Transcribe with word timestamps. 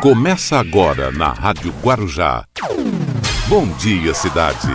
Começa 0.00 0.56
agora 0.56 1.12
na 1.12 1.28
Rádio 1.28 1.74
Guarujá. 1.82 2.46
Bom 3.48 3.66
dia, 3.76 4.14
cidade. 4.14 4.68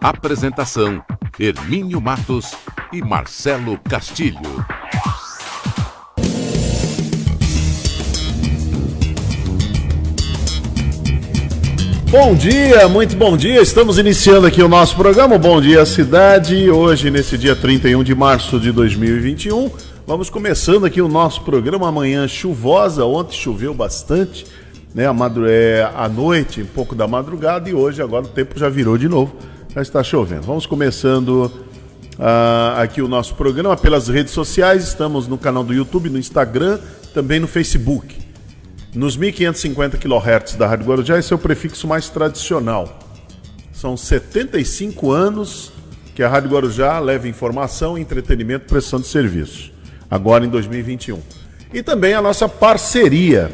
Apresentação: 0.00 1.02
Hermínio 1.36 2.00
Matos 2.00 2.54
e 2.92 3.02
Marcelo 3.02 3.76
Castilho. 3.78 4.64
Bom 12.08 12.36
dia, 12.36 12.86
muito 12.88 13.16
bom 13.16 13.36
dia. 13.36 13.60
Estamos 13.60 13.98
iniciando 13.98 14.46
aqui 14.46 14.62
o 14.62 14.68
nosso 14.68 14.94
programa 14.94 15.36
Bom 15.36 15.60
Dia 15.60 15.84
Cidade. 15.84 16.70
Hoje, 16.70 17.10
nesse 17.10 17.36
dia 17.36 17.56
31 17.56 18.04
de 18.04 18.14
março 18.14 18.60
de 18.60 18.70
2021, 18.70 19.68
vamos 20.06 20.28
começando 20.28 20.84
aqui 20.84 21.00
o 21.00 21.08
nosso 21.08 21.42
programa. 21.42 21.88
Amanhã 21.88 22.28
chuvosa, 22.28 23.04
ontem 23.04 23.36
choveu 23.36 23.74
bastante, 23.74 24.46
né? 24.94 25.06
A, 25.06 25.12
madru... 25.12 25.46
é, 25.46 25.82
à 25.94 26.08
noite, 26.08 26.62
um 26.62 26.66
pouco 26.66 26.94
da 26.94 27.06
madrugada, 27.06 27.68
e 27.68 27.74
hoje, 27.74 28.02
agora 28.02 28.24
o 28.24 28.28
tempo 28.28 28.58
já 28.58 28.68
virou 28.68 28.98
de 28.98 29.08
novo, 29.08 29.34
já 29.74 29.82
está 29.82 30.02
chovendo. 30.02 30.42
Vamos 30.42 30.66
começando 30.66 31.50
uh, 32.18 32.80
aqui 32.80 33.00
o 33.00 33.08
nosso 33.08 33.34
programa 33.34 33.76
pelas 33.76 34.08
redes 34.08 34.32
sociais. 34.32 34.84
Estamos 34.84 35.26
no 35.26 35.38
canal 35.38 35.64
do 35.64 35.72
YouTube, 35.72 36.10
no 36.10 36.18
Instagram, 36.18 36.78
também 37.12 37.40
no 37.40 37.48
Facebook. 37.48 38.16
Nos 38.94 39.16
1550 39.16 39.96
kHz 39.96 40.54
da 40.54 40.68
Rádio 40.68 40.86
Guarujá, 40.86 41.18
esse 41.18 41.32
é 41.32 41.36
o 41.36 41.38
prefixo 41.38 41.88
mais 41.88 42.08
tradicional. 42.08 43.00
São 43.72 43.96
75 43.96 45.10
anos 45.10 45.72
que 46.14 46.22
a 46.22 46.28
Rádio 46.28 46.50
Guarujá 46.50 47.00
leva 47.00 47.26
informação, 47.26 47.98
entretenimento 47.98 48.66
prestação 48.66 49.00
de 49.00 49.08
serviço. 49.08 49.73
Agora 50.10 50.44
em 50.44 50.48
2021. 50.48 51.20
E 51.72 51.82
também 51.82 52.14
a 52.14 52.22
nossa 52.22 52.48
parceria 52.48 53.50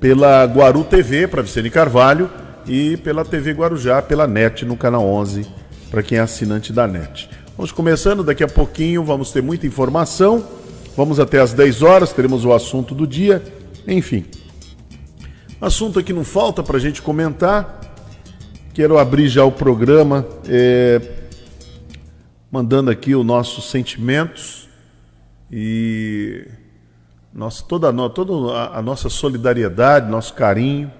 pela 0.00 0.44
Guaru 0.44 0.84
TV, 0.84 1.26
para 1.26 1.42
Vicente 1.42 1.70
Carvalho, 1.70 2.30
e 2.66 2.96
pela 2.98 3.24
TV 3.24 3.52
Guarujá, 3.52 4.02
pela 4.02 4.26
NET, 4.26 4.64
no 4.64 4.76
canal 4.76 5.06
11, 5.06 5.46
para 5.90 6.02
quem 6.02 6.18
é 6.18 6.20
assinante 6.20 6.72
da 6.72 6.86
NET. 6.86 7.30
Vamos 7.56 7.72
começando, 7.72 8.22
daqui 8.22 8.44
a 8.44 8.48
pouquinho 8.48 9.04
vamos 9.04 9.30
ter 9.30 9.42
muita 9.42 9.66
informação. 9.66 10.44
Vamos 10.96 11.20
até 11.20 11.40
às 11.40 11.52
10 11.52 11.82
horas, 11.82 12.12
teremos 12.12 12.44
o 12.44 12.52
assunto 12.52 12.94
do 12.94 13.06
dia. 13.06 13.42
Enfim, 13.86 14.24
Assunto 15.58 15.98
aqui 15.98 16.12
não 16.12 16.22
falta 16.22 16.62
para 16.62 16.76
a 16.76 16.80
gente 16.80 17.00
comentar. 17.00 17.80
Quero 18.74 18.98
abrir 18.98 19.26
já 19.26 19.42
o 19.42 19.50
programa 19.50 20.26
é, 20.46 21.00
mandando 22.52 22.90
aqui 22.90 23.14
os 23.14 23.24
nossos 23.24 23.70
sentimentos 23.70 24.65
e 25.50 26.46
nossa, 27.32 27.62
toda, 27.64 27.90
a, 27.90 28.08
toda 28.08 28.52
a, 28.52 28.78
a 28.78 28.82
nossa 28.82 29.08
solidariedade, 29.08 30.10
nosso 30.10 30.34
carinho, 30.34 30.90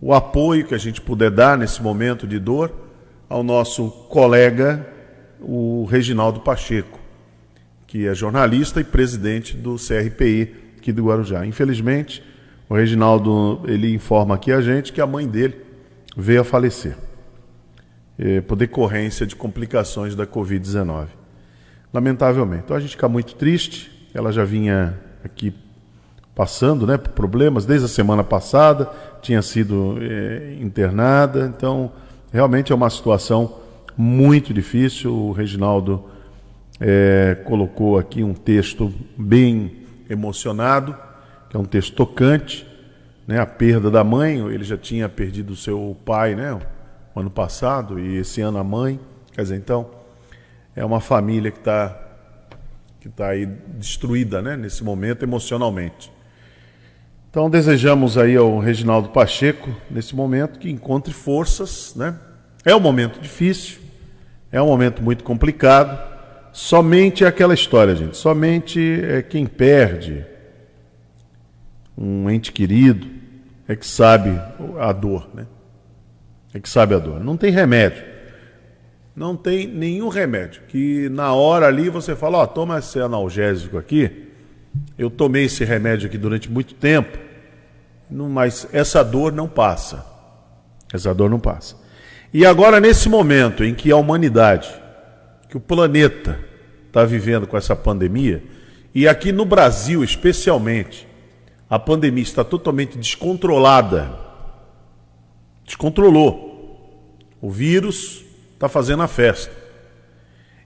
o 0.00 0.12
apoio 0.12 0.66
que 0.66 0.74
a 0.74 0.78
gente 0.78 1.00
puder 1.00 1.30
dar 1.30 1.56
nesse 1.56 1.82
momento 1.82 2.26
de 2.26 2.38
dor 2.38 2.72
ao 3.28 3.42
nosso 3.42 3.90
colega, 4.08 4.86
o 5.40 5.84
Reginaldo 5.84 6.40
Pacheco, 6.40 6.98
que 7.86 8.06
é 8.06 8.14
jornalista 8.14 8.80
e 8.80 8.84
presidente 8.84 9.56
do 9.56 9.76
CRPI 9.76 10.54
aqui 10.76 10.92
do 10.92 11.04
Guarujá. 11.04 11.46
Infelizmente, 11.46 12.22
o 12.68 12.74
Reginaldo, 12.74 13.62
ele 13.66 13.92
informa 13.94 14.34
aqui 14.34 14.52
a 14.52 14.60
gente 14.60 14.92
que 14.92 15.00
a 15.00 15.06
mãe 15.06 15.26
dele 15.26 15.56
veio 16.16 16.40
a 16.40 16.44
falecer 16.44 16.96
é, 18.18 18.40
por 18.40 18.56
decorrência 18.56 19.26
de 19.26 19.36
complicações 19.36 20.14
da 20.14 20.26
Covid-19. 20.26 21.08
Lamentavelmente. 21.96 22.64
Então 22.66 22.76
a 22.76 22.80
gente 22.80 22.90
fica 22.90 23.08
muito 23.08 23.34
triste. 23.36 23.90
Ela 24.12 24.30
já 24.30 24.44
vinha 24.44 24.98
aqui 25.24 25.54
passando 26.34 26.86
né, 26.86 26.98
por 26.98 27.12
problemas 27.12 27.64
desde 27.64 27.86
a 27.86 27.88
semana 27.88 28.22
passada, 28.22 28.90
tinha 29.22 29.40
sido 29.40 29.96
é, 29.98 30.58
internada. 30.60 31.50
Então, 31.56 31.90
realmente 32.30 32.70
é 32.70 32.74
uma 32.74 32.90
situação 32.90 33.56
muito 33.96 34.52
difícil. 34.52 35.10
O 35.10 35.32
Reginaldo 35.32 36.04
é, 36.78 37.38
colocou 37.46 37.98
aqui 37.98 38.22
um 38.22 38.34
texto 38.34 38.92
bem 39.16 39.86
emocionado 40.10 40.94
que 41.48 41.56
é 41.56 41.58
um 41.58 41.64
texto 41.64 41.94
tocante, 41.94 42.66
né? 43.26 43.40
A 43.40 43.46
perda 43.46 43.90
da 43.90 44.04
mãe, 44.04 44.38
ele 44.52 44.64
já 44.64 44.76
tinha 44.76 45.08
perdido 45.08 45.54
o 45.54 45.56
seu 45.56 45.96
pai, 46.04 46.34
né? 46.34 46.58
Ano 47.14 47.30
passado 47.30 47.98
e 47.98 48.18
esse 48.18 48.42
ano 48.42 48.58
a 48.58 48.64
mãe, 48.64 49.00
quer 49.32 49.40
dizer, 49.40 49.56
então 49.56 49.95
é 50.76 50.84
uma 50.84 51.00
família 51.00 51.50
que 51.50 51.58
está 51.58 52.02
que 53.00 53.08
tá 53.08 53.28
aí 53.28 53.46
destruída, 53.46 54.42
né? 54.42 54.56
Nesse 54.56 54.84
momento 54.84 55.22
emocionalmente. 55.22 56.12
Então 57.30 57.48
desejamos 57.48 58.18
aí 58.18 58.36
ao 58.36 58.58
Reginaldo 58.58 59.08
Pacheco 59.10 59.70
nesse 59.90 60.14
momento 60.14 60.58
que 60.58 60.70
encontre 60.70 61.12
forças, 61.12 61.94
né? 61.94 62.18
É 62.64 62.74
um 62.74 62.80
momento 62.80 63.20
difícil, 63.20 63.78
é 64.50 64.60
um 64.60 64.66
momento 64.66 65.02
muito 65.02 65.22
complicado. 65.24 66.14
Somente 66.52 67.24
é 67.24 67.28
aquela 67.28 67.54
história, 67.54 67.94
gente. 67.94 68.16
Somente 68.16 69.00
é 69.04 69.22
quem 69.22 69.46
perde, 69.46 70.26
um 71.96 72.28
ente 72.28 72.52
querido, 72.52 73.06
é 73.68 73.76
que 73.76 73.86
sabe 73.86 74.30
a 74.78 74.92
dor, 74.92 75.28
né? 75.32 75.46
É 76.52 76.58
que 76.58 76.68
sabe 76.68 76.94
a 76.94 76.98
dor. 76.98 77.20
Não 77.20 77.36
tem 77.36 77.52
remédio. 77.52 78.15
Não 79.16 79.34
tem 79.34 79.66
nenhum 79.66 80.08
remédio. 80.08 80.60
Que 80.68 81.08
na 81.08 81.32
hora 81.32 81.66
ali 81.66 81.88
você 81.88 82.14
fala, 82.14 82.36
ó, 82.36 82.42
oh, 82.44 82.46
toma 82.46 82.78
esse 82.78 83.00
analgésico 83.00 83.78
aqui. 83.78 84.28
Eu 84.98 85.08
tomei 85.08 85.46
esse 85.46 85.64
remédio 85.64 86.06
aqui 86.06 86.18
durante 86.18 86.50
muito 86.50 86.74
tempo, 86.74 87.18
mas 88.10 88.68
essa 88.74 89.02
dor 89.02 89.32
não 89.32 89.48
passa. 89.48 90.04
Essa 90.92 91.14
dor 91.14 91.30
não 91.30 91.40
passa. 91.40 91.76
E 92.32 92.44
agora, 92.44 92.78
nesse 92.78 93.08
momento 93.08 93.64
em 93.64 93.74
que 93.74 93.90
a 93.90 93.96
humanidade, 93.96 94.68
que 95.48 95.56
o 95.56 95.60
planeta 95.60 96.38
está 96.86 97.02
vivendo 97.06 97.46
com 97.46 97.56
essa 97.56 97.74
pandemia, 97.74 98.44
e 98.94 99.08
aqui 99.08 99.32
no 99.32 99.46
Brasil 99.46 100.04
especialmente, 100.04 101.08
a 101.70 101.78
pandemia 101.78 102.22
está 102.22 102.44
totalmente 102.44 102.98
descontrolada. 102.98 104.10
Descontrolou. 105.64 107.16
O 107.40 107.50
vírus 107.50 108.25
está 108.56 108.68
fazendo 108.68 109.02
a 109.02 109.08
festa. 109.08 109.52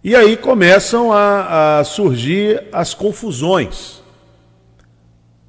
E 0.03 0.17
aí 0.17 0.37
começam 0.37 1.13
a, 1.13 1.81
a 1.81 1.85
surgir 1.85 2.65
as 2.73 2.95
confusões. 2.95 4.01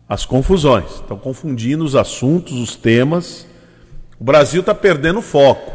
As 0.09 0.25
confusões. 0.25 0.95
Estão 0.95 1.17
confundindo 1.17 1.85
os 1.85 1.95
assuntos, 1.95 2.53
os 2.53 2.75
temas. 2.75 3.47
O 4.19 4.23
Brasil 4.23 4.59
está 4.59 4.75
perdendo 4.75 5.21
foco. 5.21 5.71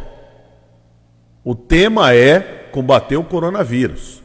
O 1.43 1.55
tema 1.55 2.13
é 2.13 2.69
combater 2.73 3.17
o 3.17 3.25
coronavírus. 3.25 4.23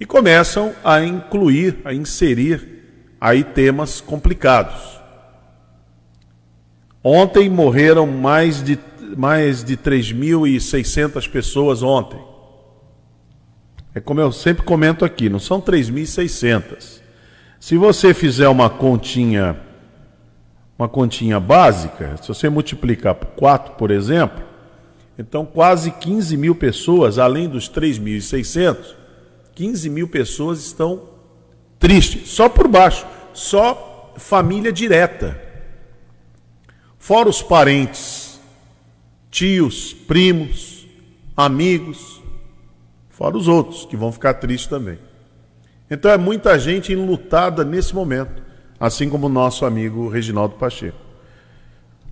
E 0.00 0.06
começam 0.06 0.72
a 0.82 1.02
incluir, 1.02 1.78
a 1.84 1.92
inserir 1.92 3.16
aí 3.20 3.42
temas 3.42 4.00
complicados. 4.00 4.98
Ontem 7.02 7.50
morreram 7.50 8.06
mais 8.06 8.62
de, 8.62 8.78
mais 9.16 9.64
de 9.64 9.76
3.600 9.76 11.28
pessoas 11.30 11.82
ontem. 11.82 12.20
É 13.94 14.00
como 14.00 14.20
eu 14.20 14.30
sempre 14.30 14.62
comento 14.64 15.04
aqui, 15.04 15.28
não 15.28 15.38
são 15.38 15.60
3.600. 15.60 17.00
Se 17.58 17.76
você 17.76 18.14
fizer 18.14 18.48
uma 18.48 18.70
continha, 18.70 19.58
uma 20.78 20.88
continha 20.88 21.40
básica, 21.40 22.16
se 22.22 22.28
você 22.28 22.48
multiplicar 22.48 23.14
por 23.14 23.28
4, 23.30 23.74
por 23.74 23.90
exemplo, 23.90 24.44
então 25.18 25.44
quase 25.44 25.90
15 25.90 26.36
mil 26.36 26.54
pessoas, 26.54 27.18
além 27.18 27.48
dos 27.48 27.68
3.600, 27.68 28.94
15 29.54 29.90
mil 29.90 30.06
pessoas 30.06 30.60
estão 30.60 31.18
Triste, 31.78 32.26
só 32.26 32.48
por 32.48 32.66
baixo, 32.66 33.06
só 33.32 34.12
família 34.16 34.72
direta. 34.72 35.40
Fora 36.98 37.28
os 37.28 37.40
parentes, 37.40 38.27
tios, 39.30 39.92
primos, 39.92 40.86
amigos, 41.36 42.22
fora 43.08 43.36
os 43.36 43.48
outros 43.48 43.84
que 43.84 43.96
vão 43.96 44.12
ficar 44.12 44.34
tristes 44.34 44.68
também. 44.68 44.98
Então 45.90 46.10
é 46.10 46.18
muita 46.18 46.58
gente 46.58 46.92
enlutada 46.92 47.64
nesse 47.64 47.94
momento, 47.94 48.42
assim 48.78 49.08
como 49.08 49.26
o 49.26 49.30
nosso 49.30 49.64
amigo 49.64 50.08
Reginaldo 50.08 50.56
Pacheco. 50.56 50.98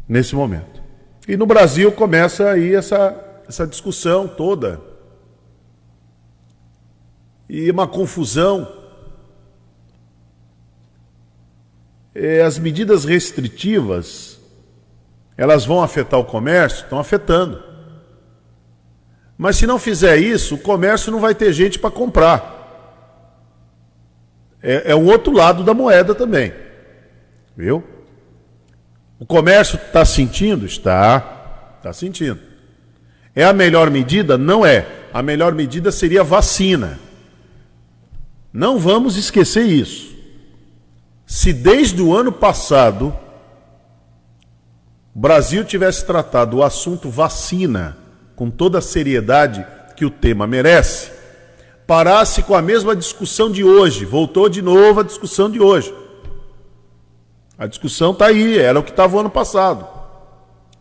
Nesse 0.09 0.35
momento. 0.35 0.83
E 1.29 1.37
no 1.37 1.47
Brasil 1.47 1.91
começa 1.93 2.51
aí 2.51 2.75
essa, 2.75 3.43
essa 3.49 3.67
discussão 3.67 4.29
toda. 4.29 4.81
E 7.49 7.71
uma 7.71 7.87
confusão 7.87 8.67
Eh, 12.19 12.41
as 12.41 12.59
medidas 12.59 13.05
restritivas, 13.05 14.36
elas 15.37 15.65
vão 15.65 15.83
afetar 15.83 16.19
o 16.19 16.25
comércio? 16.25 16.85
Estão 16.85 16.99
afetando. 16.99 17.63
Mas 19.37 19.57
se 19.57 19.67
não 19.67 19.79
fizer 19.79 20.17
isso, 20.17 20.55
o 20.55 20.59
comércio 20.59 21.13
não 21.13 21.21
vai 21.21 21.35
ter 21.35 21.53
gente 21.53 21.79
para 21.79 21.91
comprar. 21.91 22.55
É, 24.63 24.93
é 24.93 24.97
um 24.97 25.07
outro 25.07 25.33
lado 25.33 25.63
da 25.63 25.75
moeda 25.75 26.15
também. 26.15 26.53
Viu? 27.57 27.85
O 29.19 29.27
comércio 29.27 29.77
está 29.77 30.05
sentindo? 30.05 30.65
Está. 30.65 31.77
Está 31.77 31.93
sentindo. 31.93 32.41
É 33.35 33.45
a 33.45 33.53
melhor 33.53 33.91
medida? 33.91 34.39
Não 34.39 34.65
é. 34.65 34.87
A 35.13 35.23
melhor 35.23 35.55
medida 35.55 35.93
seria 35.93 36.25
vacina. 36.25 36.99
Não 38.53 38.79
vamos 38.79 39.17
esquecer 39.17 39.65
isso. 39.65 40.17
Se 41.27 41.53
desde 41.53 42.01
o 42.01 42.17
ano 42.17 42.33
passado 42.33 43.15
o 45.17 45.19
Brasil 45.19 45.65
tivesse 45.65 46.05
tratado 46.05 46.59
o 46.59 46.63
assunto 46.63 47.09
vacina 47.09 47.97
com 48.37 48.51
toda 48.51 48.81
a 48.81 48.83
seriedade 48.83 49.67
que 49.97 50.05
o 50.05 50.11
tema 50.11 50.47
merece, 50.47 51.11
parasse 51.87 52.43
com 52.43 52.55
a 52.55 52.61
mesma 52.61 52.95
discussão 52.95 53.51
de 53.51 53.65
hoje, 53.65 54.05
voltou 54.05 54.47
de 54.47 54.61
novo 54.61 55.01
a 55.01 55.03
discussão 55.03 55.51
de 55.51 55.59
hoje. 55.59 55.95
A 57.57 57.67
discussão 57.67 58.13
está 58.13 58.27
aí, 58.27 58.59
era 58.59 58.79
o 58.79 58.83
que 58.83 58.91
estava 58.91 59.17
o 59.17 59.19
ano 59.19 59.31
passado. 59.31 59.89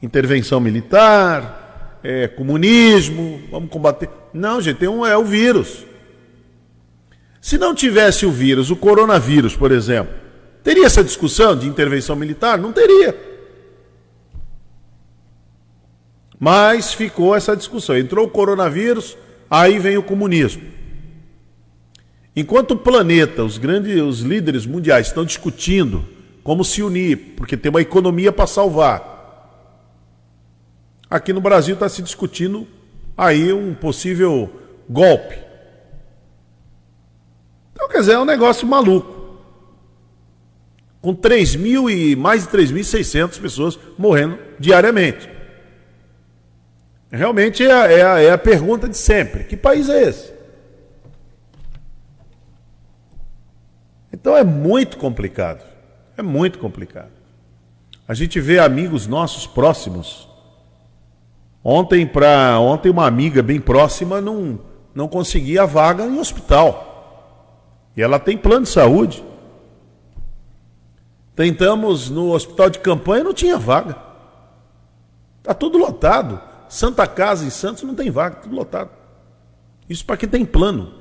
Intervenção 0.03 0.59
militar, 0.59 2.01
é, 2.03 2.27
comunismo, 2.27 3.41
vamos 3.49 3.69
combater. 3.69 4.09
Não, 4.33 4.59
gente, 4.59 4.79
tem 4.79 4.89
um, 4.89 5.05
é 5.05 5.15
o 5.15 5.23
vírus. 5.23 5.85
Se 7.39 7.57
não 7.57 7.73
tivesse 7.73 8.25
o 8.25 8.31
vírus, 8.31 8.69
o 8.69 8.75
coronavírus, 8.75 9.55
por 9.55 9.71
exemplo, 9.71 10.13
teria 10.61 10.87
essa 10.87 11.01
discussão 11.01 11.57
de 11.57 11.69
intervenção 11.69 12.17
militar? 12.17 12.57
Não 12.57 12.73
teria. 12.73 13.34
Mas 16.45 16.93
ficou 16.93 17.35
essa 17.35 17.57
discussão. 17.57 17.97
Entrou 17.97 18.27
o 18.27 18.29
coronavírus, 18.29 19.17
aí 19.49 19.79
vem 19.79 19.97
o 19.97 20.03
comunismo. 20.03 20.61
Enquanto 22.35 22.71
o 22.71 22.77
planeta, 22.77 23.43
os 23.43 23.57
grandes 23.57 23.99
os 23.99 24.19
líderes 24.19 24.63
mundiais 24.63 25.07
estão 25.07 25.25
discutindo 25.25 26.05
como 26.43 26.63
se 26.63 26.83
unir, 26.83 27.33
porque 27.35 27.57
tem 27.57 27.71
uma 27.71 27.81
economia 27.81 28.31
para 28.31 28.45
salvar. 28.45 29.81
Aqui 31.09 31.33
no 31.33 31.41
Brasil 31.41 31.73
está 31.73 31.89
se 31.89 32.03
discutindo 32.03 32.67
aí 33.17 33.51
um 33.51 33.73
possível 33.73 34.47
golpe. 34.87 35.39
Então, 37.73 37.89
quer 37.89 38.01
dizer, 38.01 38.13
é 38.13 38.19
um 38.19 38.25
negócio 38.25 38.67
maluco. 38.67 39.39
Com 41.01 41.15
3 41.15 41.55
mil 41.55 41.89
e 41.89 42.15
mais 42.15 42.43
de 42.43 42.49
3.600 42.55 43.41
pessoas 43.41 43.79
morrendo 43.97 44.37
diariamente. 44.59 45.33
Realmente 47.11 47.63
é 47.63 47.71
a, 47.71 47.91
é, 47.91 48.01
a, 48.01 48.19
é 48.21 48.31
a 48.31 48.37
pergunta 48.37 48.89
de 48.89 48.97
sempre: 48.97 49.43
que 49.43 49.55
país 49.55 49.89
é 49.89 50.03
esse? 50.03 50.33
Então 54.11 54.35
é 54.35 54.43
muito 54.43 54.97
complicado. 54.97 55.63
É 56.17 56.21
muito 56.21 56.57
complicado. 56.57 57.11
A 58.07 58.13
gente 58.13 58.39
vê 58.39 58.59
amigos 58.59 59.07
nossos 59.07 59.45
próximos. 59.45 60.27
Ontem, 61.63 62.05
para 62.05 62.59
ontem 62.59 62.89
uma 62.89 63.07
amiga 63.07 63.41
bem 63.41 63.59
próxima 63.59 64.21
não, 64.21 64.59
não 64.93 65.07
conseguia 65.07 65.65
vaga 65.65 66.05
em 66.05 66.19
hospital. 66.19 66.93
E 67.97 68.01
ela 68.01 68.19
tem 68.19 68.37
plano 68.37 68.65
de 68.65 68.71
saúde. 68.71 69.23
Tentamos 71.35 72.09
no 72.09 72.31
hospital 72.33 72.69
de 72.69 72.79
campanha, 72.79 73.23
não 73.23 73.33
tinha 73.33 73.57
vaga. 73.57 73.97
Está 75.39 75.53
tudo 75.53 75.77
lotado. 75.77 76.41
Santa 76.69 77.05
Casa 77.07 77.45
em 77.45 77.49
Santos 77.49 77.83
não 77.83 77.95
tem 77.95 78.09
vaga, 78.09 78.37
tudo 78.37 78.55
lotado. 78.55 78.89
Isso 79.89 80.05
para 80.05 80.17
quem 80.17 80.27
tem 80.27 80.45
plano. 80.45 80.93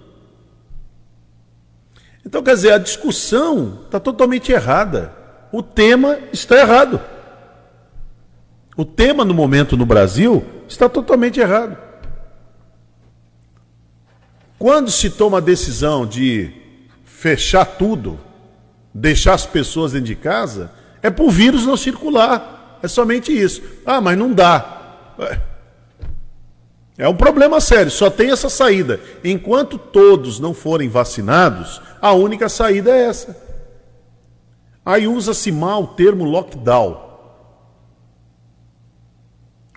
Então, 2.25 2.43
quer 2.43 2.55
dizer, 2.55 2.73
a 2.73 2.79
discussão 2.79 3.81
está 3.85 4.01
totalmente 4.01 4.51
errada. 4.51 5.13
O 5.53 5.63
tema 5.63 6.19
está 6.33 6.59
errado. 6.59 7.01
O 8.77 8.85
tema 8.85 9.25
no 9.25 9.35
momento 9.35 9.77
no 9.77 9.87
Brasil 9.87 10.45
está 10.69 10.89
totalmente 10.89 11.39
errado. 11.39 11.77
Quando 14.59 14.91
se 14.91 15.11
toma 15.11 15.39
a 15.39 15.41
decisão 15.41 16.07
de 16.07 16.51
fechar 17.05 17.65
tudo, 17.65 18.19
deixar 18.93 19.35
as 19.35 19.47
pessoas 19.47 19.93
dentro 19.93 20.07
de 20.07 20.17
casa, 20.17 20.73
é 21.03 21.11
para 21.11 21.25
o 21.25 21.31
vírus 21.31 21.67
não 21.67 21.77
circular. 21.77 22.79
É 22.83 22.89
somente 22.89 23.33
isso. 23.33 23.63
Ah, 23.85 24.01
mas 24.01 24.17
não 24.17 24.33
dá. 24.33 25.13
É 26.97 27.09
um 27.09 27.17
problema 27.17 27.61
sério, 27.61 27.91
só 27.91 28.09
tem 28.09 28.31
essa 28.31 28.49
saída. 28.49 29.01
Enquanto 29.25 29.77
todos 29.77 30.39
não 30.39 30.55
forem 30.55 30.89
vacinados, 30.89 31.81
a 32.01 32.13
única 32.13 32.49
saída 32.49 32.91
é 32.91 33.07
essa. 33.07 33.37
Aí 34.87 35.09
usa-se 35.09 35.51
mal 35.51 35.83
o 35.83 35.87
termo 35.89 36.25
lockdown. 36.25 37.03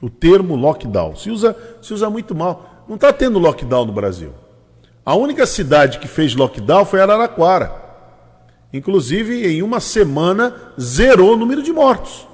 O 0.02 0.10
termo 0.10 0.56
lockdown. 0.56 1.16
Se 1.16 1.32
usa, 1.32 1.56
se 1.82 1.92
usa 1.94 2.10
muito 2.10 2.36
mal. 2.36 2.84
Não 2.88 2.96
está 2.96 3.12
tendo 3.12 3.40
lockdown 3.40 3.86
no 3.86 3.94
Brasil. 3.94 4.34
A 5.04 5.16
única 5.16 5.46
cidade 5.48 5.98
que 5.98 6.08
fez 6.08 6.36
lockdown 6.36 6.86
foi 6.86 7.02
Araraquara. 7.02 7.72
Inclusive, 8.72 9.48
em 9.48 9.64
uma 9.64 9.80
semana, 9.80 10.74
zerou 10.80 11.34
o 11.34 11.38
número 11.38 11.64
de 11.64 11.72
mortos. 11.72 12.28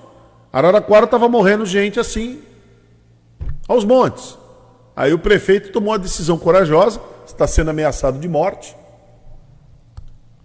Araraquara 0.51 1.05
estava 1.05 1.29
morrendo 1.29 1.65
gente 1.65 1.99
assim, 1.99 2.41
aos 3.67 3.85
montes. 3.85 4.37
Aí 4.95 5.13
o 5.13 5.19
prefeito 5.19 5.71
tomou 5.71 5.93
a 5.93 5.97
decisão 5.97 6.37
corajosa, 6.37 7.01
está 7.25 7.47
sendo 7.47 7.69
ameaçado 7.69 8.19
de 8.19 8.27
morte, 8.27 8.75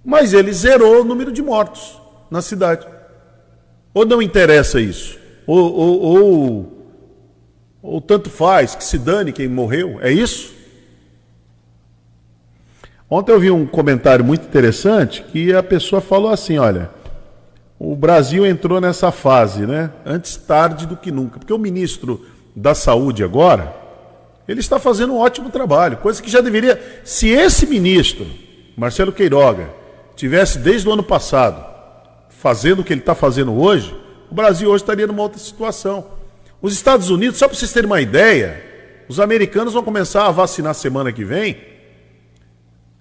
mas 0.05 0.33
ele 0.33 0.53
zerou 0.53 1.03
o 1.03 1.05
número 1.05 1.31
de 1.31 1.43
mortos 1.43 2.01
na 2.31 2.41
cidade. 2.41 2.87
Ou 3.93 4.07
não 4.07 4.23
interessa 4.23 4.81
isso? 4.81 5.19
Ou, 5.47 5.73
ou, 5.73 6.01
ou, 6.01 6.87
ou 7.83 8.01
tanto 8.01 8.31
faz, 8.31 8.75
que 8.75 8.85
se 8.85 8.99
dane 8.99 9.33
quem 9.33 9.49
morreu? 9.49 9.99
É 10.01 10.11
isso? 10.11 10.55
Ontem 13.11 13.33
eu 13.33 13.41
vi 13.41 13.51
um 13.51 13.67
comentário 13.67 14.25
muito 14.25 14.47
interessante 14.47 15.23
que 15.23 15.55
a 15.55 15.63
pessoa 15.63 16.01
falou 16.01 16.31
assim: 16.31 16.59
olha, 16.59 16.91
o 17.79 17.97
Brasil 17.97 18.45
entrou 18.45 18.81
nessa 18.81 19.11
fase, 19.11 19.67
né? 19.67 19.91
Antes 20.05 20.37
tarde 20.37 20.87
do 20.87 20.97
que 20.97 21.11
nunca. 21.11 21.39
Porque 21.39 21.53
o 21.53 21.59
ministro 21.59 22.27
da 22.55 22.75
Saúde 22.75 23.25
agora, 23.25 23.75
ele 24.49 24.61
está 24.61 24.79
fazendo 24.79 25.13
um 25.13 25.19
ótimo 25.19 25.51
trabalho, 25.51 25.99
coisa 25.99 26.23
que 26.23 26.31
já 26.31 26.41
deveria. 26.41 27.03
Se 27.05 27.29
esse 27.29 27.67
ministro, 27.67 28.27
Marcelo 28.75 29.13
Queiroga, 29.13 29.69
tivesse 30.17 30.59
desde 30.59 30.89
o 30.89 30.93
ano 30.93 31.03
passado 31.03 31.69
fazendo 32.31 32.81
o 32.81 32.85
que 32.85 32.93
ele 32.93 33.01
está 33.01 33.15
fazendo 33.15 33.53
hoje, 33.61 33.95
o 34.31 34.35
Brasil 34.35 34.71
hoje 34.71 34.83
estaria 34.83 35.07
numa 35.07 35.23
outra 35.23 35.39
situação. 35.39 36.07
Os 36.63 36.73
Estados 36.73 37.11
Unidos, 37.11 37.39
só 37.39 37.47
para 37.47 37.57
vocês 37.57 37.73
terem 37.73 37.87
uma 37.87 38.01
ideia, 38.01 38.65
os 39.07 39.21
americanos 39.21 39.75
vão 39.75 39.83
começar 39.83 40.27
a 40.27 40.31
vacinar 40.31 40.75
semana 40.75 41.13
que 41.13 41.25
vem 41.25 41.57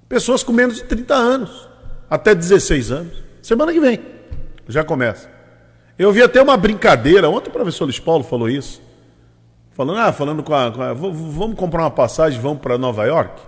pessoas 0.10 0.44
com 0.44 0.52
menos 0.52 0.76
de 0.76 0.84
30 0.84 1.14
anos, 1.14 1.68
até 2.10 2.36
16 2.36 2.92
anos. 2.92 3.14
Semana 3.42 3.72
que 3.72 3.80
vem 3.80 4.00
já 4.68 4.84
começa. 4.84 5.30
Eu 5.98 6.12
vi 6.12 6.22
até 6.22 6.42
uma 6.42 6.58
brincadeira, 6.58 7.30
ontem 7.30 7.50
o 7.50 7.54
professor 7.54 7.86
Luiz 7.86 8.00
Paulo 8.00 8.24
falou 8.24 8.50
isso. 8.50 8.82
Falando, 9.78 10.00
ah, 10.00 10.12
falando 10.12 10.42
com 10.42 10.56
a, 10.56 10.72
com 10.72 10.82
a 10.82 10.92
vamos 10.92 11.56
comprar 11.56 11.84
uma 11.84 11.92
passagem, 11.92 12.42
vamos 12.42 12.58
para 12.58 12.80
Nova 12.80 13.06
York? 13.06 13.40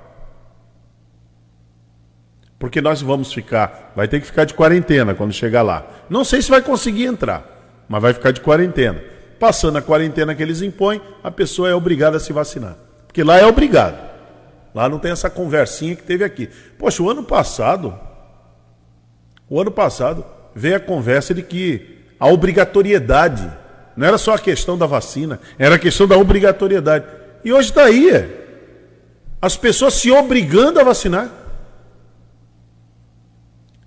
Porque 2.60 2.80
nós 2.80 3.02
vamos 3.02 3.34
ficar, 3.34 3.94
vai 3.96 4.08
ter 4.08 4.20
que 4.20 4.28
ficar 4.28 4.46
de 4.46 4.54
quarentena 4.54 5.16
quando 5.16 5.34
chegar 5.34 5.64
lá. 5.64 5.88
Não 6.08 6.24
sei 6.24 6.40
se 6.40 6.52
vai 6.52 6.62
conseguir 6.62 7.06
entrar, 7.06 7.44
mas 7.90 8.00
vai 8.00 8.14
ficar 8.14 8.30
de 8.30 8.42
quarentena. 8.42 9.02
Passando 9.40 9.80
a 9.80 9.82
quarentena 9.82 10.36
que 10.36 10.44
eles 10.44 10.62
impõem, 10.62 11.02
a 11.24 11.32
pessoa 11.32 11.68
é 11.68 11.74
obrigada 11.74 12.18
a 12.18 12.20
se 12.20 12.32
vacinar. 12.32 12.76
Porque 13.08 13.24
lá 13.24 13.40
é 13.40 13.46
obrigado. 13.48 13.98
Lá 14.76 14.88
não 14.88 15.00
tem 15.00 15.12
essa 15.12 15.32
conversinha 15.32 15.96
que 15.96 16.04
teve 16.04 16.24
aqui. 16.24 16.48
Poxa, 16.78 17.02
o 17.02 17.10
ano 17.10 17.24
passado, 17.24 17.98
o 19.50 19.60
ano 19.60 19.72
passado 19.72 20.24
veio 20.54 20.76
a 20.76 20.80
conversa 20.80 21.34
de 21.34 21.42
que 21.42 22.06
a 22.20 22.28
obrigatoriedade 22.28 23.52
não 24.00 24.08
era 24.08 24.18
só 24.18 24.34
a 24.34 24.40
questão 24.40 24.78
da 24.78 24.86
vacina, 24.86 25.42
era 25.58 25.76
a 25.76 25.80
questão 25.80 26.08
da 26.08 26.18
obrigatoriedade. 26.18 27.04
E 27.44 27.52
hoje 27.52 27.68
está 27.68 27.84
aí. 27.84 28.10
É. 28.10 28.30
As 29.42 29.58
pessoas 29.58 29.96
se 29.96 30.10
obrigando 30.10 30.80
a 30.80 30.86
vacinar. 30.86 31.30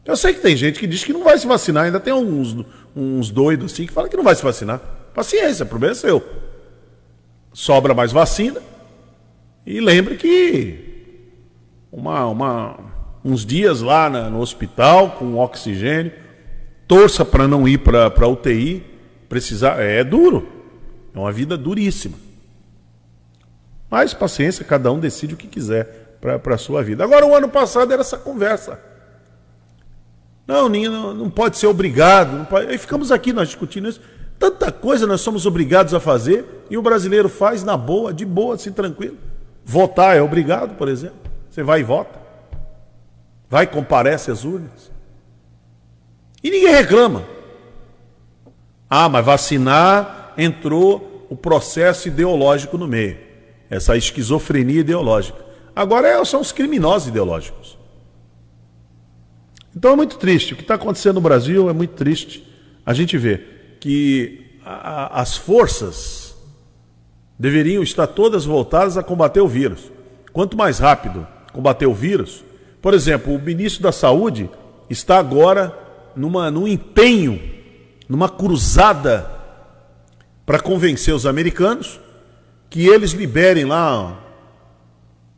Eu 0.05 0.15
sei 0.15 0.35
que 0.35 0.41
tem 0.41 0.55
gente 0.55 0.79
que 0.79 0.87
diz 0.87 1.03
que 1.03 1.15
não 1.15 1.25
vai 1.25 1.39
se 1.39 1.47
vacinar, 1.47 1.85
ainda 1.85 1.99
tem 1.99 2.13
uns, 2.13 2.63
uns 2.95 3.31
doidos 3.31 3.73
assim 3.73 3.87
que 3.87 3.93
falam 3.93 4.11
que 4.11 4.17
não 4.17 4.23
vai 4.23 4.35
se 4.35 4.43
vacinar. 4.43 4.81
Paciência, 5.15 5.65
o 5.65 5.69
problema 5.69 5.93
é 5.93 5.97
seu. 5.97 6.23
Sobra 7.55 7.95
mais 7.95 8.13
vacina. 8.13 8.61
E 9.65 9.81
lembre 9.81 10.17
que 10.17 11.33
uma, 11.91 12.27
uma, 12.27 12.79
uns 13.25 13.47
dias 13.47 13.81
lá 13.81 14.11
na, 14.11 14.29
no 14.29 14.41
hospital 14.41 15.13
com 15.13 15.39
oxigênio, 15.39 16.13
torça 16.87 17.25
para 17.25 17.49
não 17.49 17.67
ir 17.67 17.79
para 17.79 18.13
a 18.15 18.29
UTI, 18.29 18.92
precisar. 19.33 19.81
É 19.81 20.05
duro. 20.05 20.47
É 21.15 21.19
uma 21.19 21.33
vida 21.33 21.57
duríssima. 21.57 22.17
Mas 23.91 24.13
paciência, 24.13 24.63
cada 24.63 24.93
um 24.93 25.01
decide 25.01 25.33
o 25.33 25.37
que 25.39 25.47
quiser 25.49 26.19
para 26.21 26.55
a 26.55 26.59
sua 26.59 26.83
vida. 26.83 27.03
Agora, 27.03 27.25
o 27.27 27.35
ano 27.35 27.49
passado 27.49 27.91
era 27.91 28.03
essa 28.03 28.19
conversa. 28.19 28.79
Não, 30.47 30.69
não, 30.69 31.15
não 31.15 31.31
pode 31.31 31.57
ser 31.57 31.67
obrigado. 31.67 32.47
Pode... 32.47 32.69
Aí 32.69 32.77
ficamos 32.77 33.11
aqui 33.11 33.33
nós 33.33 33.49
discutindo 33.49 33.89
isso. 33.89 34.03
Tanta 34.39 34.71
coisa 34.71 35.07
nós 35.07 35.23
somos 35.23 35.47
obrigados 35.47 35.95
a 35.95 36.01
fazer 36.01 36.65
e 36.69 36.77
o 36.77 36.83
brasileiro 36.83 37.29
faz 37.29 37.65
na 37.65 37.77
boa, 37.77 38.13
de 38.13 38.27
boa, 38.27 38.57
assim, 38.57 38.73
tranquilo. 38.73 39.17
Votar 39.65 40.15
é 40.17 40.21
obrigado, 40.21 40.77
por 40.77 40.89
exemplo. 40.89 41.31
Você 41.49 41.63
vai 41.63 41.81
e 41.81 41.85
vota. 41.85 42.21
Vai, 43.49 43.67
comparece 43.67 44.31
às 44.31 44.45
urnas. 44.45 44.91
E 46.43 46.51
ninguém 46.51 46.73
reclama. 46.73 47.32
Ah, 48.95 49.09
mas 49.09 49.25
vacinar 49.25 50.35
entrou 50.37 51.27
o 51.31 51.35
processo 51.35 52.09
ideológico 52.09 52.77
no 52.77 52.87
meio. 52.87 53.17
Essa 53.71 53.97
esquizofrenia 53.97 54.81
ideológica. 54.81 55.43
Agora 55.75 56.09
é, 56.09 56.25
são 56.27 56.43
os 56.43 56.53
criminosos 56.53 57.09
ideológicos. 57.09 57.79
Então 59.75 59.93
é 59.93 59.97
muito 59.97 60.19
triste. 60.19 60.53
O 60.53 60.57
que 60.57 60.61
está 60.63 60.75
acontecendo 60.75 61.15
no 61.15 61.21
Brasil 61.23 61.71
é 61.71 61.73
muito 61.73 61.95
triste. 61.95 62.47
A 62.85 62.93
gente 62.93 63.17
vê 63.17 63.41
que 63.81 64.59
as 64.63 65.39
forças 65.39 66.37
deveriam 67.39 67.83
estar 67.83 68.07
todas 68.07 68.45
voltadas 68.45 68.99
a 68.99 69.03
combater 69.03 69.41
o 69.41 69.49
vírus. 69.49 69.91
Quanto 70.35 70.55
mais 70.55 70.79
rápido 70.79 71.27
combater 71.51 71.87
o 71.87 71.95
vírus, 71.95 72.45
por 72.83 72.93
exemplo, 72.93 73.35
o 73.35 73.41
ministro 73.41 73.83
da 73.83 73.91
Saúde 73.91 74.51
está 74.91 75.19
agora 75.19 75.75
numa, 76.15 76.51
num 76.51 76.69
empenho, 76.69 77.62
numa 78.13 78.29
cruzada 78.29 79.27
para 80.45 80.61
convencer 80.61 81.15
os 81.15 81.25
americanos 81.25 81.99
que 82.69 82.87
eles 82.87 83.13
liberem 83.13 83.65
lá 83.65 84.21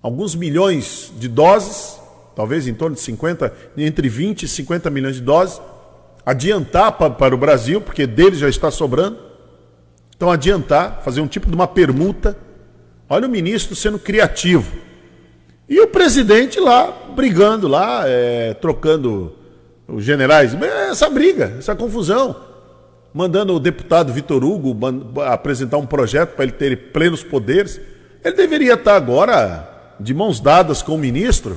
alguns 0.03 0.35
milhões 0.35 1.13
de 1.17 1.29
doses, 1.29 2.01
talvez 2.35 2.67
em 2.67 2.75
torno 2.75 2.97
de 2.97 3.03
50, 3.03 3.55
entre 3.77 4.09
20 4.09 4.43
e 4.43 4.49
50 4.49 4.91
milhões 4.91 5.15
de 5.15 5.23
doses, 5.23 5.61
adiantar 6.27 6.99
para, 6.99 7.33
o 7.33 7.39
Brasil, 7.39 7.81
porque 7.81 8.09
dele 8.09 8.35
já 8.35 8.49
está 8.49 8.73
sobrando. 8.73 9.19
Então, 10.17 10.29
adiantar, 10.29 11.01
fazer 11.05 11.21
um 11.21 11.29
tipo 11.29 11.49
de 11.49 11.55
uma 11.55 11.69
permuta. 11.69 12.37
Olha 13.09 13.29
o 13.29 13.31
ministro 13.31 13.77
sendo 13.77 14.01
criativo. 14.01 14.73
E 15.69 15.79
o 15.79 15.87
presidente 15.87 16.59
lá, 16.59 16.93
brigando 17.15 17.69
lá, 17.69 18.03
é, 18.05 18.53
trocando 18.55 19.33
os 19.87 20.03
generais. 20.03 20.57
Essa 20.91 21.09
briga, 21.09 21.55
essa 21.57 21.77
confusão. 21.77 22.54
Mandando 23.15 23.55
o 23.55 23.61
deputado 23.61 24.13
Vitor 24.13 24.43
Hugo 24.43 24.77
apresentar 25.25 25.79
um 25.79 25.87
projeto 25.87 26.35
para 26.35 26.45
ele 26.45 26.53
ter 26.53 26.91
plenos 26.91 27.23
poderes. 27.23 27.81
Ele 28.25 28.35
deveria 28.35 28.75
estar 28.75 28.97
agora 28.97 29.95
de 30.01 30.13
mãos 30.13 30.41
dadas 30.41 30.83
com 30.83 30.97
o 30.97 30.99
ministro 30.99 31.57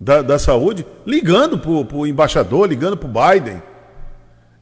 da, 0.00 0.22
da 0.22 0.38
saúde, 0.38 0.86
ligando 1.04 1.58
para 1.58 1.96
o 1.96 2.06
embaixador, 2.06 2.68
ligando 2.68 2.96
para 2.96 3.08
o 3.08 3.12
Biden. 3.12 3.60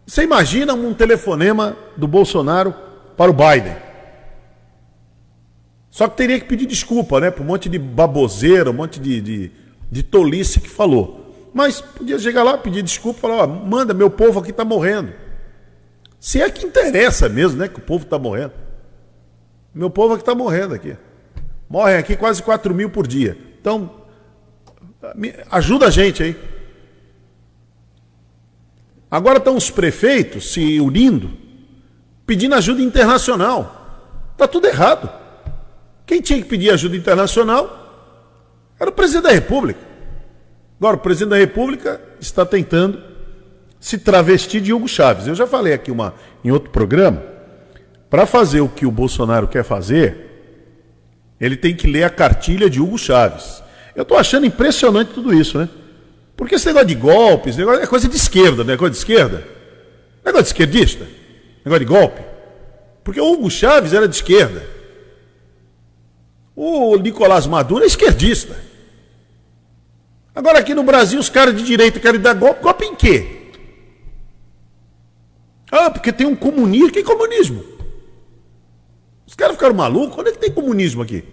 Você 0.06 0.22
imagina 0.22 0.72
um 0.72 0.94
telefonema 0.94 1.76
do 1.98 2.08
Bolsonaro 2.08 2.74
para 3.14 3.30
o 3.30 3.34
Biden? 3.34 3.76
Só 5.90 6.08
que 6.08 6.16
teria 6.16 6.40
que 6.40 6.46
pedir 6.46 6.64
desculpa, 6.64 7.20
né? 7.20 7.30
Por 7.30 7.42
um 7.42 7.46
monte 7.46 7.68
de 7.68 7.78
baboseira, 7.78 8.70
um 8.70 8.74
monte 8.74 8.98
de, 8.98 9.20
de, 9.20 9.52
de 9.90 10.02
tolice 10.02 10.60
que 10.60 10.68
falou. 10.68 11.50
Mas 11.52 11.80
podia 11.80 12.18
chegar 12.18 12.42
lá, 12.42 12.56
pedir 12.56 12.82
desculpa, 12.82 13.20
falar: 13.20 13.44
ó, 13.44 13.46
manda, 13.46 13.92
meu 13.92 14.08
povo 14.08 14.40
aqui 14.40 14.50
está 14.50 14.64
morrendo. 14.64 15.12
Se 16.20 16.40
é 16.40 16.50
que 16.50 16.66
interessa 16.66 17.28
mesmo, 17.28 17.58
né? 17.58 17.66
Que 17.66 17.78
o 17.78 17.82
povo 17.82 18.04
está 18.04 18.18
morrendo. 18.18 18.52
Meu 19.74 19.90
povo 19.90 20.14
aqui 20.14 20.22
está 20.22 20.34
morrendo 20.34 20.74
aqui. 20.74 20.96
Morrem 21.68 21.96
aqui 21.96 22.14
quase 22.16 22.42
4 22.42 22.74
mil 22.74 22.90
por 22.90 23.06
dia. 23.06 23.36
Então, 23.58 24.00
Ajuda 25.50 25.86
a 25.86 25.90
gente 25.90 26.22
aí. 26.22 26.36
Agora 29.10 29.38
estão 29.38 29.56
os 29.56 29.70
prefeitos 29.70 30.52
se 30.52 30.78
unindo, 30.78 31.30
pedindo 32.26 32.54
ajuda 32.54 32.82
internacional. 32.82 34.28
Está 34.32 34.46
tudo 34.46 34.66
errado. 34.66 35.10
Quem 36.06 36.20
tinha 36.20 36.40
que 36.40 36.48
pedir 36.48 36.70
ajuda 36.70 36.96
internacional 36.96 37.78
era 38.78 38.90
o 38.90 38.92
presidente 38.92 39.24
da 39.24 39.32
República. 39.32 39.80
Agora, 40.78 40.96
o 40.96 41.00
presidente 41.00 41.30
da 41.30 41.36
República 41.36 42.00
está 42.20 42.44
tentando 42.44 43.02
se 43.80 43.96
travestir 43.96 44.60
de 44.60 44.72
Hugo 44.72 44.86
Chaves. 44.86 45.26
Eu 45.26 45.34
já 45.34 45.46
falei 45.46 45.72
aqui 45.72 45.90
uma, 45.90 46.14
em 46.44 46.50
outro 46.50 46.70
programa. 46.70 47.22
Para 48.10 48.26
fazer 48.26 48.60
o 48.60 48.68
que 48.68 48.84
o 48.84 48.90
Bolsonaro 48.90 49.48
quer 49.48 49.64
fazer, 49.64 50.30
ele 51.40 51.56
tem 51.56 51.74
que 51.74 51.86
ler 51.86 52.04
a 52.04 52.10
cartilha 52.10 52.68
de 52.68 52.80
Hugo 52.80 52.98
Chaves. 52.98 53.62
Eu 53.96 54.02
estou 54.02 54.18
achando 54.18 54.44
impressionante 54.44 55.12
tudo 55.12 55.32
isso, 55.32 55.58
né? 55.58 55.68
Porque 56.36 56.56
esse 56.56 56.66
negócio 56.66 56.88
de 56.88 56.94
golpes, 56.94 57.56
negócio 57.56 57.82
é 57.82 57.86
coisa 57.86 58.08
de 58.08 58.16
esquerda, 58.16 58.62
né? 58.62 58.72
Negócio 58.72 58.92
de 58.92 58.98
esquerda. 58.98 59.46
Negócio 60.24 60.44
de 60.44 60.48
esquerdista. 60.48 61.06
Negócio 61.64 61.84
de 61.84 61.92
golpe. 61.92 62.20
Porque 63.02 63.20
o 63.20 63.32
Hugo 63.32 63.50
Chaves 63.50 63.94
era 63.94 64.06
de 64.06 64.14
esquerda. 64.14 64.62
O 66.54 66.96
Nicolás 66.96 67.46
Maduro 67.46 67.84
é 67.84 67.86
esquerdista. 67.86 68.56
Agora 70.34 70.58
aqui 70.58 70.74
no 70.74 70.82
Brasil 70.82 71.18
os 71.18 71.30
caras 71.30 71.56
de 71.56 71.62
direita 71.62 71.98
querem 71.98 72.20
dar 72.20 72.34
golpe. 72.34 72.62
Golpe 72.62 72.84
em 72.84 72.94
quê? 72.94 73.39
Ah, 75.70 75.90
porque 75.90 76.12
tem 76.12 76.26
um 76.26 76.34
comunismo. 76.34 76.90
Que 76.90 77.02
comunismo? 77.02 77.64
Os 79.26 79.34
caras 79.34 79.54
ficaram 79.54 79.74
malucos? 79.74 80.18
Onde 80.18 80.30
é 80.30 80.32
que 80.32 80.38
tem 80.38 80.50
comunismo 80.50 81.02
aqui? 81.02 81.24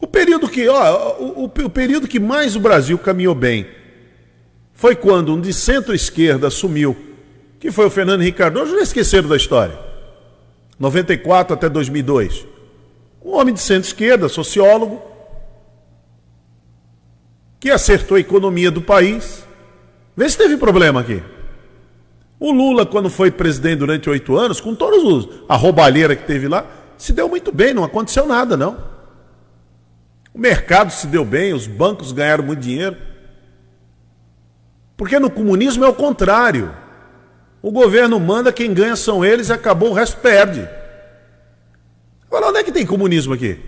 O 0.00 0.06
período 0.06 0.48
que, 0.48 0.68
ó, 0.68 1.16
o, 1.20 1.44
o, 1.44 1.44
o 1.44 1.70
período 1.70 2.08
que 2.08 2.18
mais 2.18 2.56
o 2.56 2.60
Brasil 2.60 2.98
caminhou 2.98 3.36
bem 3.36 3.66
foi 4.72 4.96
quando 4.96 5.32
um 5.32 5.40
de 5.40 5.52
centro-esquerda 5.52 6.48
assumiu, 6.48 6.96
que 7.60 7.70
foi 7.70 7.86
o 7.86 7.90
Fernando 7.90 8.22
Henrique 8.22 8.38
Cardoso, 8.38 8.74
já 8.74 8.82
esqueceram 8.82 9.28
da 9.28 9.36
história. 9.36 9.78
94 10.76 11.54
até 11.54 11.68
2002. 11.68 12.44
Um 13.24 13.36
homem 13.36 13.54
de 13.54 13.60
centro-esquerda, 13.60 14.28
sociólogo, 14.28 15.00
que 17.60 17.70
acertou 17.70 18.16
a 18.16 18.20
economia 18.20 18.72
do 18.72 18.82
país. 18.82 19.46
Vê 20.16 20.28
se 20.28 20.36
teve 20.36 20.56
problema 20.56 21.00
aqui. 21.00 21.22
O 22.38 22.50
Lula, 22.50 22.84
quando 22.84 23.08
foi 23.08 23.30
presidente 23.30 23.78
durante 23.78 24.10
oito 24.10 24.36
anos, 24.36 24.60
com 24.60 24.74
todos 24.74 25.04
os 25.04 25.28
a 25.48 25.54
roubalheira 25.54 26.16
que 26.16 26.26
teve 26.26 26.48
lá, 26.48 26.66
se 26.98 27.12
deu 27.12 27.28
muito 27.28 27.52
bem, 27.52 27.72
não 27.72 27.84
aconteceu 27.84 28.26
nada, 28.26 28.56
não. 28.56 28.76
O 30.34 30.38
mercado 30.38 30.90
se 30.90 31.06
deu 31.06 31.24
bem, 31.24 31.52
os 31.52 31.66
bancos 31.66 32.10
ganharam 32.10 32.44
muito 32.44 32.60
dinheiro. 32.60 32.96
Porque 34.96 35.18
no 35.18 35.30
comunismo 35.30 35.84
é 35.84 35.88
o 35.88 35.94
contrário. 35.94 36.74
O 37.60 37.70
governo 37.70 38.18
manda, 38.18 38.52
quem 38.52 38.74
ganha 38.74 38.96
são 38.96 39.24
eles 39.24 39.48
e 39.48 39.52
acabou, 39.52 39.90
o 39.90 39.94
resto 39.94 40.20
perde. 40.20 40.68
Agora, 42.26 42.48
onde 42.48 42.58
é 42.58 42.64
que 42.64 42.72
tem 42.72 42.84
comunismo 42.84 43.34
aqui? 43.34 43.58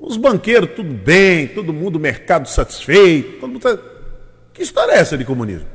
Os 0.00 0.16
banqueiros, 0.16 0.70
tudo 0.74 0.92
bem, 0.92 1.46
todo 1.48 1.72
mundo, 1.72 2.00
mercado 2.00 2.48
satisfeito. 2.48 3.40
Todo 3.40 3.50
mundo 3.52 3.60
tá... 3.60 3.93
Que 4.54 4.62
história 4.62 4.92
é 4.92 4.98
essa 4.98 5.18
de 5.18 5.24
comunismo? 5.24 5.66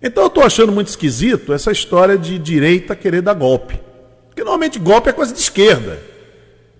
Então 0.00 0.24
eu 0.24 0.28
estou 0.28 0.44
achando 0.44 0.70
muito 0.70 0.88
esquisito 0.88 1.52
essa 1.52 1.72
história 1.72 2.16
de 2.16 2.38
direita 2.38 2.94
querer 2.94 3.22
dar 3.22 3.34
golpe. 3.34 3.80
Porque 4.28 4.44
normalmente 4.44 4.78
golpe 4.78 5.08
é 5.08 5.12
coisa 5.12 5.32
de 5.32 5.40
esquerda. 5.40 5.98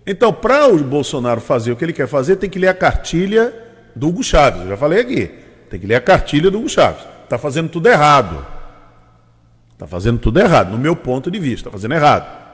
Então, 0.06 0.32
para 0.32 0.68
o 0.68 0.78
Bolsonaro 0.78 1.40
fazer 1.40 1.72
o 1.72 1.76
que 1.76 1.84
ele 1.84 1.92
quer 1.92 2.06
fazer, 2.06 2.36
tem 2.36 2.48
que 2.48 2.58
ler 2.58 2.68
a 2.68 2.74
cartilha 2.74 3.52
do 3.94 4.08
Hugo 4.08 4.22
Chaves. 4.22 4.60
Eu 4.60 4.68
já 4.68 4.76
falei 4.76 5.00
aqui. 5.00 5.30
Tem 5.68 5.80
que 5.80 5.86
ler 5.86 5.96
a 5.96 6.00
cartilha 6.00 6.48
do 6.48 6.58
Hugo 6.58 6.68
Chaves. 6.68 7.02
Está 7.24 7.36
fazendo 7.38 7.68
tudo 7.68 7.88
errado. 7.88 8.46
Está 9.72 9.86
fazendo 9.86 10.18
tudo 10.18 10.38
errado, 10.38 10.70
no 10.70 10.78
meu 10.78 10.94
ponto 10.94 11.28
de 11.28 11.40
vista. 11.40 11.68
Está 11.68 11.70
fazendo 11.70 11.94
errado. 11.94 12.46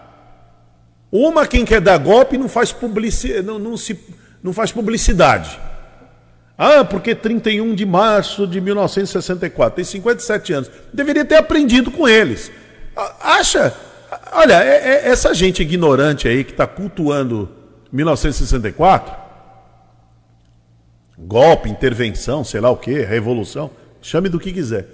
Uma, 1.10 1.46
quem 1.46 1.62
quer 1.64 1.80
dar 1.80 1.98
golpe, 1.98 2.38
não 2.38 2.48
faz, 2.48 2.72
publici... 2.72 3.42
não, 3.42 3.58
não, 3.58 3.76
se... 3.76 3.98
não 4.42 4.54
faz 4.54 4.72
publicidade. 4.72 5.60
Ah, 6.62 6.84
porque 6.84 7.14
31 7.14 7.74
de 7.74 7.84
março 7.84 8.46
de 8.46 8.60
1964, 8.60 9.76
tem 9.76 9.84
57 9.84 10.52
anos. 10.52 10.70
Deveria 10.92 11.24
ter 11.24 11.36
aprendido 11.36 11.90
com 11.90 12.06
eles. 12.08 12.52
Acha 13.20 13.74
Olha, 14.32 14.62
é, 14.62 14.76
é 14.76 15.08
essa 15.08 15.32
gente 15.34 15.62
ignorante 15.62 16.28
aí 16.28 16.44
que 16.44 16.50
está 16.50 16.66
cultuando 16.66 17.48
1964, 17.90 19.14
golpe, 21.18 21.68
intervenção, 21.70 22.44
sei 22.44 22.60
lá 22.60 22.70
o 22.70 22.76
que, 22.76 23.00
revolução, 23.00 23.70
chame 24.00 24.28
do 24.28 24.38
que 24.38 24.52
quiser. 24.52 24.86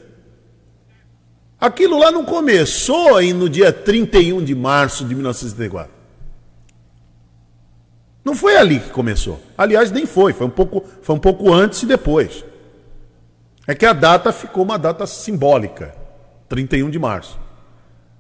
Aquilo 1.61 1.99
lá 1.99 2.13
não 2.13 2.25
começou 2.25 3.17
aí 3.17 3.33
no 3.33 3.49
dia 3.49 3.73
31 3.73 4.45
de 4.45 4.55
março 4.55 5.05
de 5.05 5.15
1964. 5.15 5.98
Não 8.25 8.35
foi 8.35 8.57
ali 8.57 8.81
que 8.81 8.91
começou. 8.91 9.41
Aliás, 9.57 9.91
nem 9.91 10.07
foi, 10.07 10.33
foi 10.33 10.47
um 10.47 10.51
pouco, 10.51 10.85
foi 11.03 11.17
um 11.17 11.19
pouco 11.19 11.53
antes 11.53 11.83
e 11.83 11.87
depois. 11.87 12.45
É 13.67 13.75
que 13.75 13.87
a 13.87 13.93
data 13.93 14.33
ficou 14.33 14.65
uma 14.65 14.79
data 14.79 15.07
simbólica, 15.07 15.95
31 16.49 16.91
de 16.91 16.99
março. 16.99 17.39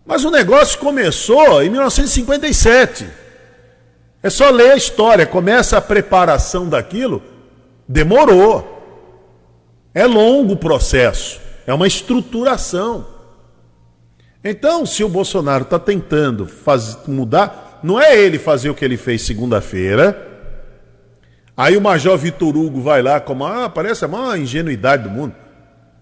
Mas 0.05 0.25
o 0.25 0.31
negócio 0.31 0.79
começou 0.79 1.63
em 1.63 1.71
1957. 1.71 3.07
É 4.23 4.31
só 4.31 4.51
ler 4.51 4.73
a 4.73 4.77
história, 4.77 5.27
começa 5.27 5.77
a 5.77 5.81
preparação 5.83 6.69
daquilo, 6.69 7.23
demorou. 7.87 8.77
É 9.95 10.07
longo 10.07 10.55
o 10.55 10.57
processo. 10.57 11.41
é 11.67 11.75
uma 11.75 11.87
estruturação. 11.87 13.07
Então, 14.43 14.87
se 14.87 15.05
o 15.05 15.09
Bolsonaro 15.09 15.65
está 15.65 15.79
tentando 15.79 16.47
faz, 16.47 16.97
mudar, 17.07 17.68
não 17.83 18.01
é 18.01 18.19
ele 18.19 18.39
fazer 18.39 18.71
o 18.71 18.75
que 18.75 18.85
ele 18.85 18.97
fez 18.97 19.23
segunda-feira. 19.23 20.27
Aí 21.57 21.77
o 21.77 21.81
Major 21.81 22.17
Vitor 22.17 22.57
Hugo 22.57 22.81
vai 22.81 23.03
lá, 23.03 23.21
como 23.21 23.45
ah, 23.45 23.69
parece 23.69 24.05
a 24.05 24.09
maior 24.09 24.39
ingenuidade 24.39 25.05
do 25.05 25.11
mundo. 25.11 25.35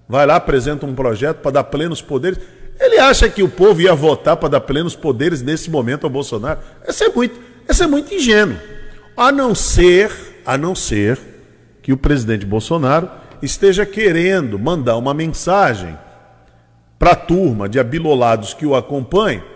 Vai 0.09 0.27
lá, 0.27 0.37
apresenta 0.37 0.87
um 0.87 0.95
projeto 0.95 1.39
para 1.39 1.53
dar 1.53 1.65
plenos 1.65 2.03
poderes. 2.03 2.39
Ele 2.79 2.99
acha 2.99 3.29
que 3.29 3.43
o 3.43 3.49
povo 3.49 3.81
ia 3.81 3.95
votar 3.95 4.37
para 4.37 4.51
dar 4.51 4.61
plenos 4.61 4.95
poderes 4.95 5.43
nesse 5.43 5.71
momento 5.71 6.05
ao 6.05 6.11
Bolsonaro? 6.11 6.61
Esse 6.87 7.05
é 7.05 7.09
muito, 7.09 7.41
esse 7.69 7.83
é 7.83 7.87
muito 7.87 8.15
ingênuo. 8.15 8.57
A 9.17 9.33
não 9.33 9.55
ser, 9.55 10.13
a 10.45 10.59
não 10.59 10.75
ser 10.75 11.19
que 11.83 11.93
o 11.93 11.97
presidente 11.97 12.45
Bolsonaro 12.45 13.11
esteja 13.41 13.87
querendo 13.87 14.59
mandar 14.59 14.97
uma 14.97 15.15
mensagem 15.15 15.99
para 16.99 17.13
a 17.13 17.17
turma 17.17 17.69
de 17.69 17.79
abilolados 17.79 18.53
que 18.53 18.67
o 18.67 18.75
acompanham 18.75 19.56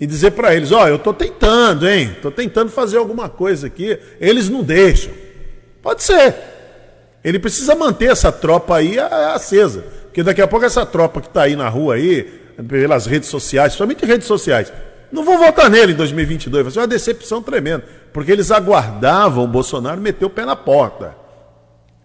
e 0.00 0.06
dizer 0.06 0.32
para 0.32 0.54
eles: 0.54 0.72
Ó, 0.72 0.82
oh, 0.82 0.88
eu 0.88 0.96
estou 0.96 1.14
tentando, 1.14 1.88
hein? 1.88 2.12
Estou 2.16 2.30
tentando 2.30 2.70
fazer 2.70 2.98
alguma 2.98 3.28
coisa 3.28 3.66
aqui. 3.66 3.98
Eles 4.20 4.48
não 4.48 4.62
deixam. 4.62 5.12
Pode 5.82 6.02
ser. 6.02 6.34
Ele 7.22 7.38
precisa 7.38 7.74
manter 7.74 8.10
essa 8.10 8.30
tropa 8.30 8.76
aí 8.76 8.98
acesa. 8.98 9.84
Porque 10.04 10.22
daqui 10.22 10.42
a 10.42 10.46
pouco 10.46 10.66
essa 10.66 10.84
tropa 10.84 11.20
que 11.20 11.28
está 11.28 11.42
aí 11.42 11.56
na 11.56 11.68
rua 11.68 11.94
aí, 11.94 12.22
pelas 12.68 13.06
redes 13.06 13.28
sociais, 13.28 13.72
somente 13.72 14.04
redes 14.04 14.26
sociais, 14.26 14.72
não 15.10 15.24
vão 15.24 15.38
votar 15.38 15.70
nele 15.70 15.92
em 15.92 15.96
2022. 15.96 16.64
Vai 16.64 16.72
ser 16.72 16.80
uma 16.80 16.86
decepção 16.86 17.42
tremenda. 17.42 17.84
Porque 18.12 18.30
eles 18.30 18.50
aguardavam 18.50 19.44
o 19.44 19.48
Bolsonaro 19.48 20.00
meter 20.00 20.24
o 20.24 20.30
pé 20.30 20.44
na 20.44 20.54
porta. 20.54 21.16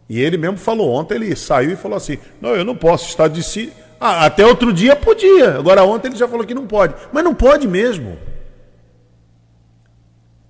E 0.10 0.20
ele 0.20 0.38
mesmo 0.38 0.58
falou 0.58 0.90
ontem, 0.90 1.16
ele 1.16 1.36
saiu 1.36 1.72
e 1.72 1.76
falou 1.76 1.98
assim: 1.98 2.18
não, 2.42 2.56
eu 2.56 2.64
não 2.64 2.76
posso 2.76 3.08
estar 3.08 3.28
de 3.28 3.44
si. 3.44 3.72
Ah, 4.00 4.26
até 4.26 4.46
outro 4.46 4.72
dia 4.72 4.96
podia. 4.96 5.58
Agora 5.58 5.84
ontem 5.84 6.08
ele 6.08 6.16
já 6.16 6.28
falou 6.28 6.46
que 6.46 6.54
não 6.54 6.66
pode. 6.66 6.96
Mas 7.12 7.24
não 7.24 7.36
pode 7.36 7.68
mesmo. 7.68 8.18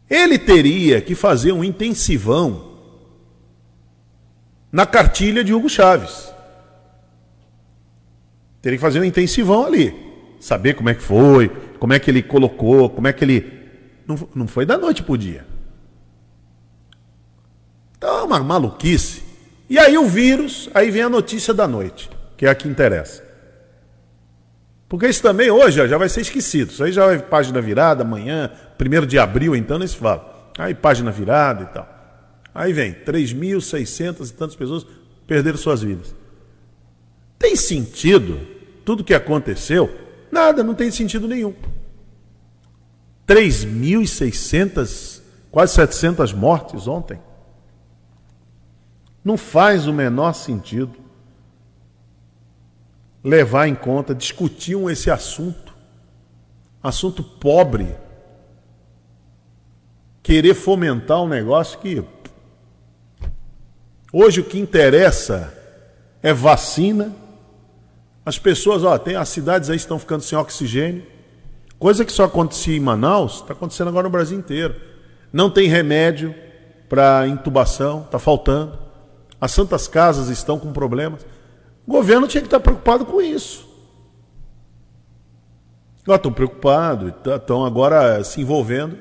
Ele 0.10 0.38
teria 0.38 1.02
que 1.02 1.16
fazer 1.16 1.52
um 1.52 1.64
intensivão 1.64 2.78
na 4.72 4.86
cartilha 4.86 5.44
de 5.44 5.54
Hugo 5.54 5.70
Chaves. 5.70 6.32
Teria 8.62 8.78
que 8.78 8.82
fazer 8.82 9.00
um 9.00 9.04
intensivão 9.04 9.66
ali. 9.66 9.96
Saber 10.40 10.76
como 10.76 10.90
é 10.90 10.94
que 10.94 11.02
foi, 11.02 11.50
como 11.80 11.94
é 11.94 12.00
que 12.00 12.10
ele 12.10 12.22
colocou, 12.22 12.90
como 12.90 13.08
é 13.08 13.14
que 13.14 13.24
ele. 13.24 13.60
Não, 14.08 14.30
não 14.36 14.48
foi 14.48 14.66
da 14.66 14.78
noite 14.78 15.04
pro 15.04 15.18
dia. 15.18 15.46
Então 17.98 18.20
é 18.20 18.24
uma 18.24 18.40
maluquice. 18.40 19.24
E 19.70 19.78
aí 19.78 19.98
o 19.98 20.08
vírus, 20.08 20.70
aí 20.74 20.90
vem 20.90 21.04
a 21.04 21.10
notícia 21.10 21.54
da 21.54 21.68
noite, 21.68 22.10
que 22.38 22.46
é 22.46 22.50
a 22.50 22.56
que 22.56 22.68
interessa. 22.68 23.29
Porque 24.90 25.08
isso 25.08 25.22
também 25.22 25.52
hoje 25.52 25.88
já 25.88 25.98
vai 26.00 26.10
ser 26.10 26.22
esquecido. 26.22 26.72
Isso 26.72 26.84
aí 26.84 26.92
já 26.92 27.06
vai 27.06 27.20
página 27.20 27.62
virada, 27.62 28.02
amanhã, 28.04 28.52
primeiro 28.76 29.06
de 29.06 29.20
abril, 29.20 29.56
então, 29.56 29.78
nem 29.78 29.88
se 29.88 29.96
fala. 29.96 30.52
Aí 30.58 30.74
página 30.74 31.12
virada 31.12 31.64
e 31.64 31.68
tal. 31.68 31.88
Aí 32.54 32.74
vem, 32.74 32.94
3.600 32.94 34.30
e 34.30 34.34
tantas 34.34 34.56
pessoas 34.56 34.88
perderam 35.28 35.60
suas 35.60 35.84
vidas. 35.84 36.16
Tem 37.38 37.56
sentido 37.56 38.40
tudo 38.84 39.04
que 39.04 39.14
aconteceu? 39.14 39.96
Nada, 40.32 40.64
não 40.64 40.74
tem 40.74 40.90
sentido 40.90 41.28
nenhum. 41.28 41.54
3.600, 43.28 45.22
quase 45.52 45.76
700 45.76 46.34
mortes 46.34 46.88
ontem. 46.88 47.20
Não 49.24 49.38
faz 49.38 49.86
o 49.86 49.94
menor 49.94 50.34
sentido 50.34 50.92
levar 53.24 53.68
em 53.68 53.76
conta, 53.76 54.16
discutiam 54.16 54.90
esse 54.90 55.12
assunto, 55.12 55.74
assunto 56.82 57.24
pobre, 57.24 57.96
querer 60.24 60.54
fomentar 60.54 61.22
um 61.22 61.28
negócio 61.28 61.80
que 61.80 62.04
hoje 64.14 64.42
o 64.42 64.44
que 64.44 64.60
interessa 64.60 65.54
é 66.22 66.34
vacina. 66.34 67.14
As 68.26 68.38
pessoas, 68.38 68.84
ó, 68.84 68.98
tem 68.98 69.16
as 69.16 69.30
cidades 69.30 69.70
aí 69.70 69.78
estão 69.78 69.98
ficando 69.98 70.24
sem 70.24 70.38
oxigênio, 70.38 71.06
coisa 71.78 72.06
que 72.06 72.12
só 72.12 72.26
acontecia 72.26 72.76
em 72.76 72.80
Manaus, 72.80 73.42
está 73.42 73.54
acontecendo 73.54 73.88
agora 73.88 74.04
no 74.04 74.12
Brasil 74.12 74.38
inteiro. 74.38 74.76
Não 75.32 75.50
tem 75.50 75.68
remédio 75.68 76.34
para 76.88 77.28
intubação, 77.28 78.02
está 78.02 78.20
faltando. 78.20 78.78
As 79.40 79.52
santas 79.52 79.88
casas 79.88 80.28
estão 80.30 80.60
com 80.60 80.74
problemas. 80.74 81.26
O 81.90 81.92
governo 81.92 82.28
tinha 82.28 82.40
que 82.40 82.46
estar 82.46 82.60
preocupado 82.60 83.04
com 83.04 83.20
isso. 83.20 83.68
Estão 86.08 86.32
preocupados, 86.32 87.12
estão 87.26 87.66
agora 87.66 88.24
se 88.24 88.40
envolvendo. 88.40 88.96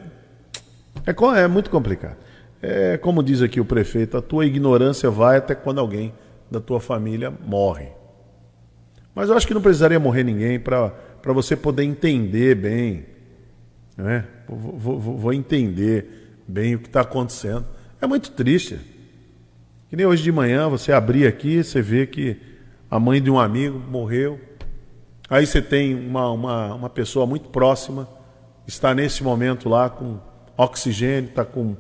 É, 1.05 1.43
é 1.43 1.47
muito 1.47 1.69
complicado. 1.69 2.17
É 2.63 2.97
como 2.97 3.23
diz 3.23 3.43
aqui 3.43 3.61
o 3.61 3.65
prefeito, 3.65 4.17
a 4.17 4.23
tua 4.23 4.47
ignorância 4.47 5.11
vai 5.11 5.37
até 5.37 5.55
quando 5.55 5.81
alguém 5.81 6.15
da 6.51 6.61
tua 6.61 6.81
família 6.81 7.31
morre. 7.31 7.89
Mas 9.15 9.29
eu 9.29 9.37
acho 9.37 9.47
que 9.47 9.53
não 9.53 9.61
precisaria 9.61 10.01
morrer 10.01 10.25
ninguém 10.25 10.59
para 10.59 10.91
você 11.27 11.55
poder 11.55 11.83
entender 11.83 12.55
bem. 12.55 13.05
Né? 13.99 14.25
Vou, 14.49 14.99
vou, 14.99 15.19
vou 15.19 15.33
entender 15.35 16.41
bem 16.49 16.75
o 16.75 16.79
que 16.79 16.87
está 16.87 17.03
acontecendo. 17.03 17.67
É 18.01 18.07
muito 18.07 18.31
triste. 18.31 18.81
Que 19.91 19.97
nem 19.97 20.07
hoje 20.07 20.23
de 20.23 20.33
manhã 20.33 20.71
você 20.71 20.91
abrir 20.91 21.27
aqui, 21.27 21.63
você 21.63 21.83
vê 21.83 22.07
que 22.07 22.49
a 22.91 22.99
mãe 22.99 23.21
de 23.21 23.31
um 23.31 23.39
amigo 23.39 23.79
morreu. 23.79 24.41
Aí 25.29 25.47
você 25.47 25.61
tem 25.61 25.95
uma, 25.95 26.31
uma, 26.31 26.75
uma 26.75 26.91
pessoa 26.91 27.27
muito 27.27 27.49
próxima, 27.51 28.09
está 28.67 28.95
nesse 28.95 29.23
momento 29.23 29.69
lá 29.69 29.91
com 29.91 30.19
oxigênio, 30.57 31.29
está 31.29 31.45
com 31.45 31.77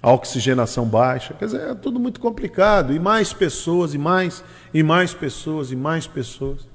a 0.00 0.12
oxigenação 0.12 0.86
baixa. 0.86 1.34
Quer 1.34 1.46
dizer, 1.46 1.70
é 1.70 1.74
tudo 1.74 1.98
muito 1.98 2.20
complicado. 2.20 2.92
E 2.92 2.98
mais 2.98 3.32
pessoas, 3.32 3.92
e 3.92 3.98
mais, 3.98 4.44
e 4.72 4.82
mais 4.82 5.12
pessoas, 5.12 5.72
e 5.72 5.76
mais 5.76 6.06
pessoas. 6.06 6.68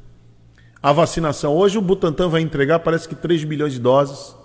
A 0.84 0.92
vacinação. 0.92 1.56
Hoje 1.56 1.78
o 1.78 1.82
Butantan 1.82 2.28
vai 2.28 2.42
entregar, 2.42 2.80
parece 2.80 3.08
que 3.08 3.16
3 3.16 3.46
milhões 3.46 3.74
de 3.74 3.80
doses. 3.80 4.36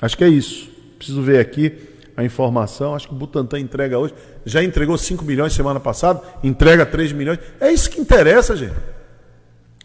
Acho 0.00 0.16
que 0.16 0.22
é 0.22 0.28
isso. 0.28 0.70
Preciso 0.98 1.20
ver 1.22 1.40
aqui 1.40 1.95
a 2.16 2.24
informação. 2.24 2.94
Acho 2.94 3.08
que 3.08 3.14
o 3.14 3.16
Butantan 3.16 3.60
entrega 3.60 3.98
hoje. 3.98 4.14
Já 4.44 4.62
entregou 4.62 4.96
5 4.96 5.24
milhões 5.24 5.52
semana 5.52 5.78
passada, 5.78 6.22
entrega 6.42 6.86
3 6.86 7.12
milhões. 7.12 7.38
É 7.60 7.70
isso 7.70 7.90
que 7.90 8.00
interessa, 8.00 8.56
gente. 8.56 8.74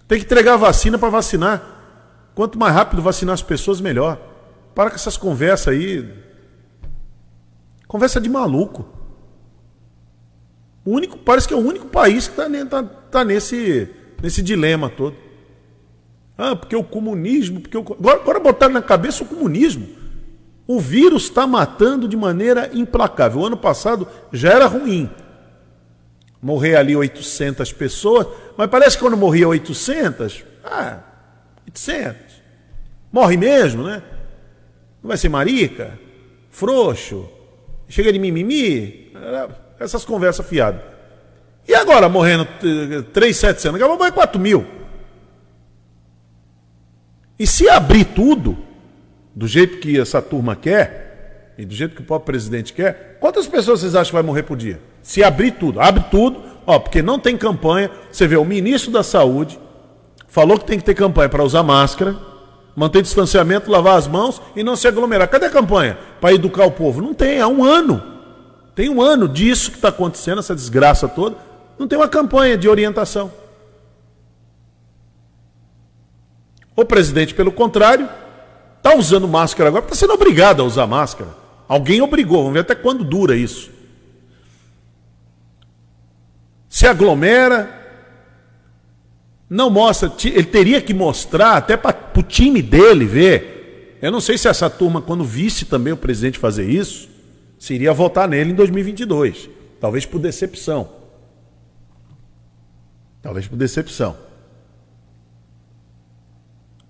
Tem 0.08 0.20
que 0.20 0.26
entregar 0.26 0.56
vacina 0.58 0.98
para 0.98 1.10
vacinar. 1.10 1.80
Quanto 2.34 2.58
mais 2.58 2.74
rápido 2.74 3.02
vacinar 3.02 3.34
as 3.34 3.42
pessoas, 3.42 3.82
melhor. 3.82 4.18
Para 4.74 4.90
com 4.90 4.96
essas 4.96 5.18
conversas 5.18 5.70
aí. 5.70 6.10
Conversa 7.88 8.22
de 8.22 8.30
maluco. 8.30 8.88
O 10.86 10.92
único, 10.92 11.18
parece 11.18 11.48
que 11.48 11.54
é 11.54 11.58
o 11.58 11.60
único 11.60 11.88
país 11.88 12.28
que 12.28 12.42
está 12.42 12.66
tá, 12.66 12.84
tá 12.84 13.24
nesse, 13.26 13.90
nesse 14.22 14.42
dilema 14.42 14.90
todo. 14.90 15.16
Ah, 16.38 16.56
porque 16.56 16.76
o 16.76 16.84
comunismo, 16.84 17.62
porque 17.62 17.78
o... 17.78 17.82
agora, 17.82 18.20
agora 18.20 18.40
botaram 18.40 18.74
na 18.74 18.82
cabeça 18.82 19.24
o 19.24 19.28
comunismo. 19.28 20.01
O 20.72 20.80
vírus 20.80 21.24
está 21.24 21.46
matando 21.46 22.08
de 22.08 22.16
maneira 22.16 22.70
implacável. 22.74 23.42
O 23.42 23.46
ano 23.46 23.58
passado 23.58 24.08
já 24.32 24.54
era 24.54 24.68
ruim. 24.68 25.10
Morrer 26.42 26.78
ali 26.78 26.96
800 26.96 27.74
pessoas, 27.74 28.26
mas 28.56 28.70
parece 28.70 28.96
que 28.96 29.04
quando 29.04 29.18
morria 29.18 29.50
800, 29.50 30.46
ah, 30.64 31.00
800. 31.66 32.16
Morre 33.12 33.36
mesmo, 33.36 33.84
né? 33.84 34.02
Não 35.04 35.10
vai 35.10 35.18
ser 35.18 35.28
marica, 35.28 36.00
frouxo, 36.50 37.28
chega 37.90 38.14
de 38.14 38.18
mimimi, 38.18 39.12
essas 39.78 40.06
conversas 40.06 40.48
fiadas. 40.48 40.84
E 41.68 41.76
agora, 41.76 42.08
morrendo 42.08 42.48
3,700, 43.12 43.76
acabou 43.76 43.98
morrer 43.98 44.14
4 44.14 44.40
mil. 44.40 44.66
E 47.38 47.46
se 47.46 47.68
abrir 47.68 48.06
tudo, 48.06 48.71
do 49.36 49.48
jeito 49.48 49.78
que 49.78 50.00
essa 50.00 50.22
turma 50.22 50.56
quer, 50.56 51.54
e 51.58 51.66
do 51.66 51.74
jeito 51.74 51.96
que 51.96 52.02
o 52.02 52.06
próprio 52.06 52.26
presidente 52.26 52.74
quer, 52.74 53.18
quantas 53.20 53.48
pessoas 53.48 53.82
vocês 53.82 53.96
acham 53.96 54.10
que 54.10 54.14
vai 54.14 54.24
morrer 54.24 54.44
por 54.44 54.58
dia? 54.58 54.80
Se 55.02 55.24
abrir 55.24 55.52
tudo, 55.52 55.80
abre 55.80 56.04
tudo, 56.10 56.42
ó, 56.66 56.80
porque 56.80 57.02
não 57.02 57.20
tem 57.20 57.38
campanha. 57.38 57.90
Você 58.12 58.28
vê, 58.28 58.36
o 58.36 58.46
ministro 58.46 58.92
da 58.92 59.04
Saúde 59.04 59.60
falou 60.28 60.58
que 60.58 60.66
tem 60.66 60.80
que 60.80 60.86
ter 60.86 60.96
campanha 60.96 61.30
para 61.30 61.44
usar 61.44 61.64
máscara, 61.64 62.16
manter 62.76 63.02
distanciamento, 63.02 63.70
lavar 63.70 63.98
as 63.98 64.08
mãos 64.08 64.42
e 64.56 64.64
não 64.64 64.76
se 64.76 64.88
aglomerar. 64.88 65.28
Cadê 65.28 65.48
a 65.48 65.50
campanha 65.50 65.98
para 66.20 66.34
educar 66.34 66.66
o 66.66 66.72
povo? 66.72 67.02
Não 67.02 67.14
tem, 67.14 67.40
há 67.40 67.48
um 67.48 67.64
ano. 67.64 68.02
Tem 68.74 68.90
um 68.90 69.02
ano 69.02 69.28
disso 69.28 69.72
que 69.72 69.78
está 69.78 69.90
acontecendo, 69.90 70.40
essa 70.40 70.56
desgraça 70.56 71.08
toda. 71.08 71.36
Não 71.78 71.88
tem 71.88 71.98
uma 71.98 72.08
campanha 72.08 72.58
de 72.58 72.70
orientação. 72.70 73.32
O 76.76 76.86
presidente, 76.86 77.34
pelo 77.34 77.52
contrário, 77.52 78.08
Está 78.82 78.98
usando 78.98 79.28
máscara 79.28 79.70
agora, 79.70 79.86
está 79.86 79.96
sendo 79.96 80.14
obrigado 80.14 80.60
a 80.60 80.66
usar 80.66 80.88
máscara. 80.88 81.30
Alguém 81.68 82.02
obrigou, 82.02 82.40
vamos 82.40 82.54
ver 82.54 82.62
até 82.62 82.74
quando 82.74 83.04
dura 83.04 83.38
isso. 83.38 83.70
Se 86.68 86.88
aglomera, 86.88 87.80
Não 89.48 89.70
mostra, 89.70 90.12
ele 90.24 90.46
teria 90.46 90.82
que 90.82 90.94
mostrar 90.94 91.58
até 91.58 91.76
para 91.78 91.94
o 92.18 92.24
time 92.24 92.62
dele 92.62 93.06
ver. 93.06 94.00
Eu 94.02 94.10
não 94.10 94.22
sei 94.22 94.38
se 94.38 94.48
essa 94.48 94.70
turma, 94.70 95.02
quando 95.02 95.26
visse 95.26 95.66
também 95.66 95.92
o 95.92 95.98
presidente 95.98 96.40
fazer 96.40 96.70
isso, 96.70 97.10
se 97.60 97.74
iria 97.74 97.94
votar 97.94 98.30
nele 98.30 98.52
em 98.52 98.56
2022. 98.56 99.50
Talvez 99.80 100.06
por 100.06 100.20
decepção. 100.20 100.90
Talvez 103.22 103.46
por 103.46 103.58
decepção. 103.58 104.16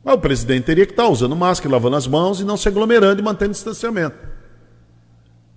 Mas 0.03 0.15
o 0.15 0.19
presidente 0.19 0.65
teria 0.65 0.85
que 0.85 0.93
estar 0.93 1.07
usando 1.07 1.35
máscara, 1.35 1.73
lavando 1.73 1.95
as 1.95 2.07
mãos 2.07 2.39
e 2.39 2.43
não 2.43 2.57
se 2.57 2.67
aglomerando 2.67 3.21
e 3.21 3.23
mantendo 3.23 3.51
distanciamento. 3.51 4.17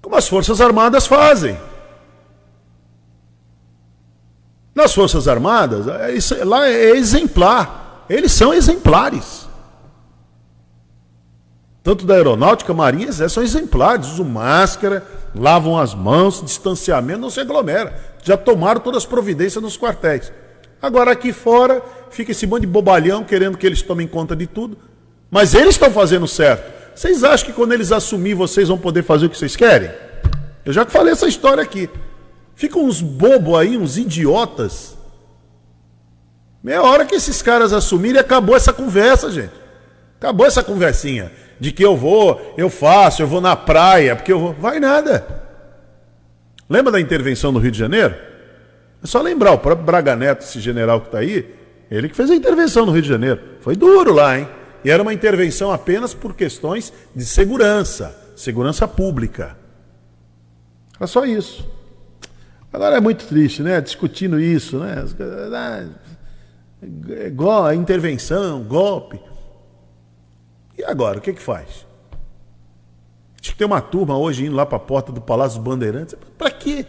Como 0.03 0.17
as 0.17 0.29
Forças 0.29 0.61
Armadas 0.61 1.07
fazem. 1.07 1.59
Nas 4.75 4.93
Forças 4.93 5.27
Armadas, 5.27 5.87
é 5.89 6.45
lá 6.45 6.69
é 6.69 6.91
exemplar. 6.91 8.05
Eles 8.09 8.33
são 8.33 8.53
exemplares. 8.53 9.49
Tanto 11.83 12.05
da 12.05 12.15
aeronáutica, 12.15 12.75
marinha, 12.75 13.13
são 13.13 13.43
exemplares. 13.43 14.09
Usam 14.09 14.27
máscara, 14.27 15.07
lavam 15.35 15.79
as 15.79 15.95
mãos, 15.95 16.43
distanciamento, 16.43 17.21
não 17.21 17.31
se 17.31 17.41
aglomera. 17.41 17.99
Já 18.23 18.37
tomaram 18.37 18.81
todas 18.81 19.05
as 19.05 19.07
providências 19.07 19.63
nos 19.63 19.79
quartéis. 19.79 20.31
Agora 20.85 21.13
aqui 21.13 21.33
fora 21.33 21.83
fica 22.11 22.33
esse 22.33 22.47
monte 22.47 22.61
de 22.61 22.67
bobalhão 22.67 23.25
querendo 23.25 23.57
que 23.57 23.67
eles 23.67 23.81
tomem 23.81 24.07
conta 24.07 24.37
de 24.37 24.47
tudo. 24.47 24.77
Mas 25.31 25.55
eles 25.55 25.71
estão 25.77 25.91
fazendo 25.91 26.29
certo. 26.29 26.71
Vocês 26.95 27.25
acham 27.25 27.47
que 27.47 27.55
quando 27.55 27.73
eles 27.73 27.91
assumir 27.91 28.35
vocês 28.35 28.69
vão 28.69 28.77
poder 28.77 29.03
fazer 29.03 29.25
o 29.25 29.31
que 29.31 29.39
vocês 29.39 29.57
querem? 29.57 29.91
Eu 30.63 30.75
já 30.75 30.85
falei 30.85 31.15
essa 31.15 31.27
história 31.27 31.63
aqui. 31.63 31.89
Ficam 32.55 32.85
uns 32.85 33.01
bobos 33.01 33.59
aí, 33.59 33.79
uns 33.79 33.97
idiotas. 33.97 34.95
Meia 36.63 36.83
hora 36.83 37.07
que 37.07 37.15
esses 37.15 37.41
caras 37.41 37.73
assumirem, 37.73 38.21
acabou 38.21 38.55
essa 38.55 38.73
conversa, 38.73 39.31
gente. 39.31 39.55
Acabou 40.21 40.47
essa 40.47 40.63
conversinha 40.63 41.33
de 41.59 41.73
que 41.73 41.83
eu 41.83 41.97
vou, 41.97 42.55
eu 42.59 42.69
faço, 42.69 43.23
eu 43.23 43.27
vou 43.27 43.41
na 43.41 43.57
praia, 43.57 44.15
porque 44.15 44.33
eu 44.33 44.39
vou. 44.39 44.53
Vai 44.53 44.79
nada. 44.79 45.27
Lembra 46.69 46.93
da 46.93 47.01
intervenção 47.01 47.51
no 47.51 47.59
Rio 47.59 47.71
de 47.71 47.79
Janeiro? 47.79 48.34
É 49.05 49.07
só 49.07 49.21
lembrar, 49.21 49.53
o 49.53 49.59
próprio 49.59 49.85
Braga 49.85 50.17
Neto, 50.17 50.43
esse 50.43 50.59
general 50.59 50.99
que 50.99 51.09
está 51.09 51.19
aí, 51.19 51.55
ele 51.91 52.09
que 52.09 52.17
fez 52.17 52.31
a 52.31 52.35
intervenção 52.35 52.87
no 52.87 52.93
Rio 52.93 53.03
de 53.03 53.09
Janeiro. 53.09 53.39
Foi 53.61 53.77
duro 53.77 54.15
lá, 54.15 54.39
hein? 54.39 54.49
E 54.83 54.91
era 54.91 55.03
uma 55.03 55.13
intervenção 55.13 55.71
apenas 55.71 56.15
por 56.15 56.35
questões 56.35 56.91
de 57.15 57.27
segurança, 57.27 58.33
segurança 58.35 58.89
pública. 58.89 59.59
Era 60.97 61.07
só 61.07 61.27
isso. 61.27 61.71
Agora 62.73 62.97
é 62.97 63.01
muito 63.01 63.27
triste, 63.27 63.63
né? 63.63 63.79
Discutindo 63.79 64.41
isso, 64.41 64.79
né? 64.79 65.05
A 67.69 67.75
intervenção, 67.75 68.65
golpe. 68.65 69.21
E 70.79 70.83
agora, 70.83 71.19
o 71.19 71.21
que 71.21 71.35
que 71.35 71.43
faz? 71.43 71.87
Acho 73.41 73.53
que 73.53 73.59
tem 73.59 73.67
uma 73.67 73.83
turma 73.83 74.17
hoje 74.17 74.47
indo 74.47 74.57
lá 74.57 74.65
para 74.65 74.77
a 74.77 74.81
porta 74.81 75.13
do 75.13 75.21
Palácio 75.21 75.61
Bandeirantes. 75.61 76.17
Para 76.39 76.51
quê? 76.51 76.87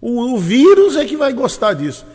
O, 0.00 0.34
o, 0.34 0.38
vírus 0.38 0.96
é 0.96 1.04
que 1.04 1.16
vai 1.16 1.32
gostar 1.32 1.74
disso. 1.74 2.06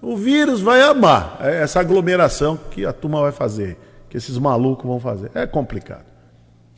O 0.00 0.16
vírus 0.16 0.60
vai 0.60 0.82
amar 0.82 1.38
essa 1.40 1.80
aglomeração 1.80 2.58
que 2.70 2.84
a 2.84 2.92
turma 2.92 3.20
vai 3.20 3.32
fazer, 3.32 3.76
que 4.08 4.16
esses 4.16 4.38
malucos 4.38 4.84
vão 4.84 5.00
fazer. 5.00 5.30
É 5.34 5.46
complicado. 5.46 6.12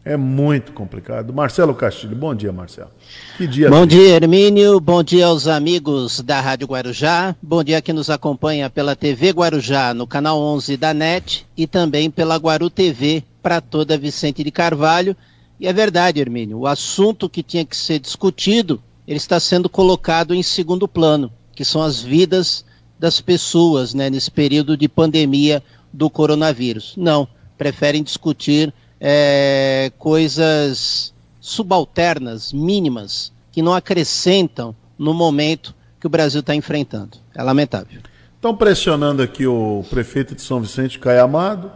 É 0.05 0.19
muito 0.19 0.73
complicado. 0.73 1.33
Marcelo 1.33 1.75
Castilho, 1.75 2.15
bom 2.15 2.35
dia, 2.35 2.53
Marcelo. 2.53 2.91
Que 3.39 3.47
dia. 3.47 3.71
Bom 3.71 3.87
dia, 3.87 4.17
Hermínio. 4.17 4.79
Bom 4.79 5.03
dia 5.03 5.27
aos 5.27 5.47
amigos 5.47 6.21
da 6.21 6.43
Rádio 6.43 6.67
Guarujá. 6.67 7.35
Bom 7.43 7.65
dia 7.65 7.81
que 7.81 7.91
nos 7.91 8.11
acompanha 8.11 8.69
pela 8.69 8.95
TV 8.95 9.31
Guarujá, 9.31 9.95
no 9.95 10.07
canal 10.07 10.39
11 10.39 10.77
da 10.77 10.93
NET 10.93 11.47
e 11.57 11.67
também 11.67 12.11
pela 12.11 12.37
Guaru 12.37 12.69
TV 12.69 13.25
para 13.43 13.63
toda 13.63 13.97
Vicente 13.97 14.45
de 14.45 14.51
Carvalho. 14.51 15.17
E 15.59 15.67
é 15.67 15.73
verdade, 15.73 16.21
Hermínio, 16.21 16.59
o 16.59 16.67
assunto 16.67 17.27
que 17.27 17.43
tinha 17.43 17.65
que 17.65 17.77
ser 17.77 17.99
discutido 17.99 18.83
ele 19.07 19.19
está 19.19 19.39
sendo 19.39 19.69
colocado 19.69 20.35
em 20.35 20.43
segundo 20.43 20.89
plano, 20.89 21.33
que 21.55 21.65
são 21.65 21.83
as 21.83 22.01
vidas 22.01 22.65
das 22.99 23.21
pessoas 23.21 23.93
né, 23.93 24.09
nesse 24.09 24.31
período 24.31 24.77
de 24.77 24.89
pandemia 24.89 25.63
do 25.93 26.09
coronavírus. 26.09 26.95
Não, 26.97 27.29
preferem 27.57 28.03
discutir 28.03 28.73
é, 29.01 29.93
coisas 29.99 31.13
subalternas, 31.41 32.53
mínimas, 32.53 33.33
que 33.53 33.63
não 33.63 33.75
acrescentam 33.75 34.75
no 34.99 35.13
momento 35.13 35.75
que 36.01 36.07
o 36.07 36.11
Brasil 36.11 36.41
está 36.41 36.55
enfrentando. 36.55 37.19
É 37.35 37.43
lamentável. 37.43 38.01
Estão 38.35 38.57
pressionando 38.57 39.23
aqui 39.23 39.47
o 39.47 39.85
prefeito 39.89 40.35
de 40.35 40.43
São 40.43 40.61
Vicente, 40.61 40.99
Caio 40.99 41.23
Amado, 41.23 41.71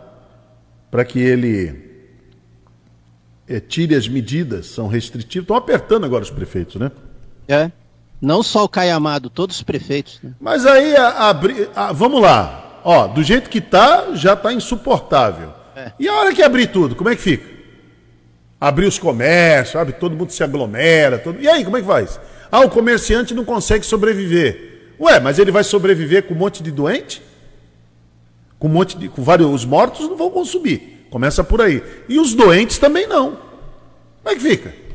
para 0.91 1.05
que 1.05 1.19
ele 1.19 1.89
é, 3.47 3.61
tire 3.61 3.95
as 3.95 4.09
medidas, 4.09 4.67
são 4.67 4.87
restritivas. 4.87 5.45
Estão 5.45 5.57
apertando 5.57 6.05
agora 6.05 6.23
os 6.23 6.31
prefeitos, 6.31 6.77
né? 6.77 6.91
É. 7.49 7.71
Não 8.21 8.43
só 8.43 8.65
o 8.65 8.69
Caio 8.69 8.95
Amado, 8.95 9.31
todos 9.31 9.57
os 9.57 9.63
prefeitos. 9.63 10.19
Né? 10.23 10.33
Mas 10.41 10.67
aí, 10.67 10.95
a, 10.97 11.09
a, 11.09 11.31
a, 11.75 11.93
vamos 11.93 12.21
lá. 12.21 12.81
Ó, 12.85 13.07
do 13.07 13.23
jeito 13.23 13.49
que 13.49 13.61
tá, 13.61 14.09
já 14.15 14.37
tá 14.37 14.53
insuportável. 14.53 15.53
É. 15.75 15.93
E 15.99 16.09
a 16.09 16.15
hora 16.15 16.35
que 16.35 16.43
abrir 16.43 16.69
tudo, 16.69 16.97
como 16.97 17.09
é 17.09 17.17
que 17.17 17.23
fica? 17.23 17.59
Abrir 18.61 18.87
os 18.87 18.99
comércios, 18.99 19.73
sabe? 19.73 19.93
Todo 19.93 20.17
mundo 20.17 20.33
se 20.33 20.43
aglomera. 20.43 21.19
Todo... 21.19 21.41
E 21.41 21.49
aí, 21.49 21.65
como 21.65 21.77
é 21.77 21.81
que 21.81 21.87
faz? 21.87 22.21
Ah, 22.51 22.61
o 22.61 22.71
comerciante 22.71 23.35
não 23.35 23.45
consegue 23.45 23.87
sobreviver. 23.87 24.95
Ué, 25.01 25.21
mas 25.21 25.39
ele 25.39 25.53
vai 25.53 25.63
sobreviver 25.63 26.25
com 26.25 26.35
um 26.35 26.39
monte 26.39 26.61
de 26.63 26.73
doente? 26.73 27.23
Com 28.59 28.67
um 28.67 28.73
monte 28.73 28.99
de. 28.99 29.09
com 29.09 29.23
vários. 29.23 29.49
Os 29.49 29.65
mortos 29.65 30.09
não 30.09 30.17
vão 30.17 30.31
consumir. 30.31 31.07
Começa 31.09 31.45
por 31.45 31.63
aí. 31.63 31.83
E 32.09 32.19
os 32.19 32.35
doentes 32.35 32.79
também 32.79 33.07
não. 33.07 33.39
Como 34.23 34.35
é 34.35 34.35
que 34.35 34.41
fica? 34.41 34.88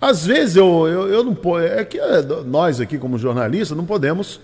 Às 0.00 0.24
vezes 0.24 0.56
eu, 0.56 0.86
eu, 0.86 1.08
eu 1.08 1.24
não 1.24 1.34
posso. 1.34 1.64
É 1.64 1.84
que 1.84 1.98
é, 1.98 2.22
nós 2.22 2.80
aqui, 2.80 2.98
como 2.98 3.18
jornalistas, 3.18 3.76
não 3.76 3.84
podemos. 3.84 4.40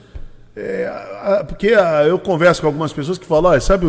É, 0.56 1.44
porque 1.46 1.68
eu 2.06 2.18
converso 2.18 2.60
com 2.60 2.66
algumas 2.66 2.92
pessoas 2.92 3.18
que 3.18 3.26
falam, 3.26 3.58
sabe, 3.60 3.86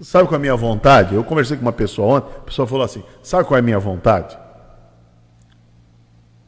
sabe 0.00 0.28
qual 0.28 0.34
é 0.34 0.36
a 0.36 0.40
minha 0.40 0.56
vontade? 0.56 1.14
Eu 1.14 1.24
conversei 1.24 1.56
com 1.56 1.62
uma 1.62 1.72
pessoa 1.72 2.18
ontem, 2.18 2.30
a 2.36 2.40
pessoa 2.40 2.66
falou 2.66 2.84
assim: 2.84 3.02
sabe 3.22 3.46
qual 3.46 3.56
é 3.56 3.60
a 3.60 3.64
minha 3.64 3.78
vontade? 3.78 4.36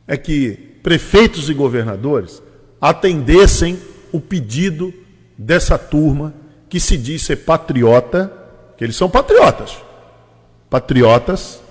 É 0.07 0.17
que 0.17 0.79
prefeitos 0.83 1.49
e 1.49 1.55
governadores 1.55 2.43
atendessem 2.81 3.79
o 4.13 4.21
pedido 4.21 4.93
dessa 5.39 5.79
turma 5.79 6.35
que 6.69 6.79
se 6.79 6.97
diz 6.97 7.23
ser 7.23 7.37
patriota, 7.37 8.31
que 8.77 8.85
eles 8.85 8.97
são 8.97 9.09
patriotas. 9.09 9.79
Patriotas 10.69 11.64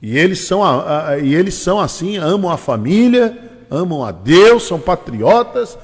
e 0.00 0.16
eles 0.16 0.46
são, 0.46 0.62
a, 0.62 1.08
a, 1.08 1.18
e 1.18 1.34
eles 1.34 1.54
são 1.54 1.80
assim, 1.80 2.16
amam 2.16 2.50
a 2.50 2.56
família, 2.56 3.36
amam 3.70 4.04
a 4.04 4.12
Deus, 4.12 4.66
são 4.66 4.78
patriotas, 4.78 5.76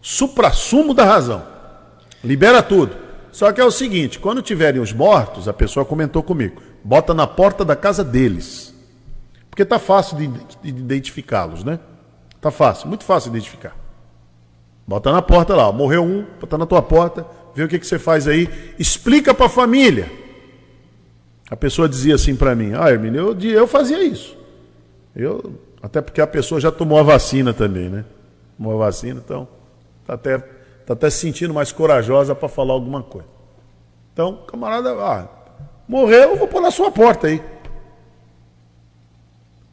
supra-sumo 0.00 0.92
da 0.92 1.04
razão. 1.04 1.42
Libera 2.22 2.62
tudo. 2.62 2.96
Só 3.30 3.50
que 3.52 3.60
é 3.60 3.64
o 3.64 3.70
seguinte, 3.70 4.18
quando 4.18 4.42
tiverem 4.42 4.80
os 4.80 4.92
mortos, 4.92 5.48
a 5.48 5.52
pessoa 5.52 5.86
comentou 5.86 6.22
comigo, 6.22 6.60
bota 6.84 7.14
na 7.14 7.26
porta 7.26 7.64
da 7.64 7.74
casa 7.74 8.04
deles. 8.04 8.74
Porque 9.48 9.64
tá 9.64 9.78
fácil 9.78 10.16
de, 10.16 10.26
de 10.26 10.68
identificá-los, 10.68 11.64
né? 11.64 11.78
Tá 12.40 12.50
fácil, 12.50 12.88
muito 12.88 13.04
fácil 13.04 13.30
de 13.30 13.38
identificar. 13.38 13.76
Bota 14.86 15.12
na 15.12 15.22
porta 15.22 15.54
lá, 15.54 15.70
morreu 15.72 16.02
um, 16.02 16.26
bota 16.40 16.58
na 16.58 16.66
tua 16.66 16.82
porta, 16.82 17.24
vê 17.54 17.62
o 17.62 17.68
que, 17.68 17.78
que 17.78 17.86
você 17.86 17.98
faz 17.98 18.26
aí, 18.26 18.48
explica 18.78 19.32
para 19.32 19.46
a 19.46 19.48
família. 19.48 20.21
A 21.52 21.56
pessoa 21.56 21.86
dizia 21.86 22.14
assim 22.14 22.34
para 22.34 22.54
mim, 22.54 22.72
ah, 22.74 22.90
Hermínio, 22.90 23.36
eu, 23.38 23.50
eu 23.50 23.66
fazia 23.66 24.02
isso. 24.02 24.34
Eu, 25.14 25.52
até 25.82 26.00
porque 26.00 26.22
a 26.22 26.26
pessoa 26.26 26.58
já 26.58 26.72
tomou 26.72 26.98
a 26.98 27.02
vacina 27.02 27.52
também, 27.52 27.90
né? 27.90 28.06
Tomou 28.56 28.72
a 28.72 28.86
vacina, 28.86 29.20
então 29.22 29.46
está 30.00 30.14
até, 30.14 30.38
tá 30.38 30.94
até 30.94 31.10
se 31.10 31.18
sentindo 31.18 31.52
mais 31.52 31.70
corajosa 31.70 32.34
para 32.34 32.48
falar 32.48 32.72
alguma 32.72 33.02
coisa. 33.02 33.28
Então, 34.14 34.38
camarada, 34.46 34.92
ah, 34.92 35.28
morreu, 35.86 36.30
eu 36.30 36.36
vou 36.38 36.48
pôr 36.48 36.62
na 36.62 36.70
sua 36.70 36.90
porta 36.90 37.26
aí. 37.26 37.42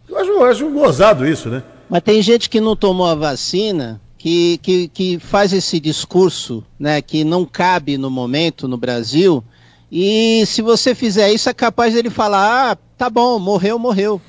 Eu 0.09 0.17
acho, 0.17 0.29
eu 0.31 0.43
acho 0.43 0.69
gozado 0.71 1.25
isso, 1.25 1.47
né? 1.47 1.63
Mas 1.89 2.01
tem 2.01 2.21
gente 2.21 2.49
que 2.49 2.59
não 2.59 2.75
tomou 2.75 3.07
a 3.07 3.15
vacina 3.15 4.01
que, 4.17 4.57
que, 4.57 4.89
que 4.89 5.17
faz 5.17 5.53
esse 5.53 5.79
discurso, 5.79 6.61
né, 6.77 7.01
que 7.01 7.23
não 7.23 7.45
cabe 7.45 7.97
no 7.97 8.11
momento 8.11 8.67
no 8.67 8.75
Brasil 8.75 9.41
e 9.91 10.43
se 10.45 10.61
você 10.61 10.93
fizer 10.93 11.31
isso, 11.31 11.49
é 11.49 11.53
capaz 11.53 11.93
dele 11.93 12.09
falar: 12.09 12.71
ah, 12.71 12.77
tá 12.97 13.09
bom, 13.09 13.39
morreu, 13.39 13.79
morreu. 13.79 14.21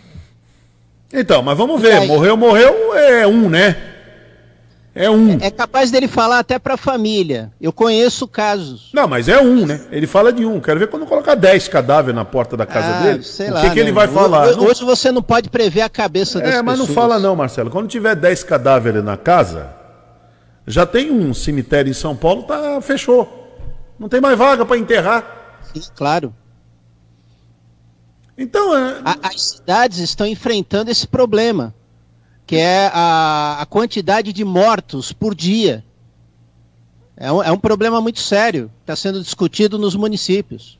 Então, 1.13 1.43
mas 1.43 1.57
vamos 1.57 1.81
ver: 1.81 2.07
morreu, 2.07 2.37
morreu 2.37 2.95
é 2.95 3.27
um, 3.27 3.49
né? 3.49 3.77
É 4.95 5.09
um. 5.09 5.39
É, 5.41 5.47
é 5.47 5.51
capaz 5.51 5.91
dele 5.91 6.09
falar 6.09 6.41
até 6.41 6.59
para 6.59 6.75
a 6.75 6.77
família. 6.77 7.53
Eu 7.61 7.73
conheço 7.73 8.27
casos. 8.27 8.91
Não, 8.93 9.07
mas 9.07 9.29
é 9.29 9.41
um, 9.41 9.65
né? 9.65 9.81
Ele 9.91 10.07
fala 10.07 10.33
de 10.33 10.45
um. 10.45 10.61
Quero 10.61 10.81
ver 10.81 10.89
quando 10.89 11.07
colocar 11.07 11.37
10 11.37 11.69
cadáveres 11.69 12.15
na 12.15 12.25
porta 12.25 12.57
da 12.57 12.67
casa 12.67 12.89
ah, 12.89 13.03
dele. 13.03 13.23
Sei 13.23 13.51
o 13.51 13.55
lá, 13.55 13.61
que, 13.61 13.71
que 13.71 13.79
ele 13.79 13.93
vai 13.93 14.09
falar? 14.09 14.49
Hoje, 14.49 14.59
hoje 14.59 14.85
você 14.85 15.13
não 15.13 15.23
pode 15.23 15.49
prever 15.49 15.83
a 15.83 15.89
cabeça 15.89 16.39
das 16.39 16.49
pessoas. 16.49 16.61
É, 16.61 16.63
mas 16.63 16.79
não 16.79 16.87
fala 16.89 17.19
não, 17.19 17.37
Marcelo. 17.37 17.71
Quando 17.71 17.87
tiver 17.89 18.17
10 18.17 18.43
cadáveres 18.45 19.05
na 19.05 19.17
casa, 19.17 19.71
Já 20.67 20.85
tem 20.87 21.11
um 21.11 21.33
cemitério 21.33 21.91
em 21.91 21.95
São 21.95 22.15
Paulo, 22.15 22.43
tá, 22.43 22.81
fechou. 22.81 23.59
Não 23.99 24.09
tem 24.09 24.21
mais 24.21 24.37
vaga 24.39 24.65
para 24.65 24.79
enterrar. 24.79 25.40
Sim, 25.73 25.83
claro. 25.95 26.35
Então, 28.37 28.77
é... 28.77 29.03
a, 29.05 29.29
as 29.29 29.51
cidades 29.51 29.99
estão 29.99 30.27
enfrentando 30.27 30.91
esse 30.91 31.07
problema, 31.07 31.75
que 32.47 32.57
é 32.57 32.91
a, 32.93 33.59
a 33.61 33.67
quantidade 33.67 34.33
de 34.33 34.45
mortos 34.45 35.13
por 35.13 35.35
dia. 35.35 35.85
É 37.17 37.31
um, 37.31 37.43
é 37.43 37.53
um 37.53 37.59
problema 37.59 38.01
muito 38.01 38.21
sério, 38.21 38.71
está 38.81 38.97
sendo 38.97 39.21
discutido 39.23 39.79
nos 39.79 39.95
municípios. 39.95 40.79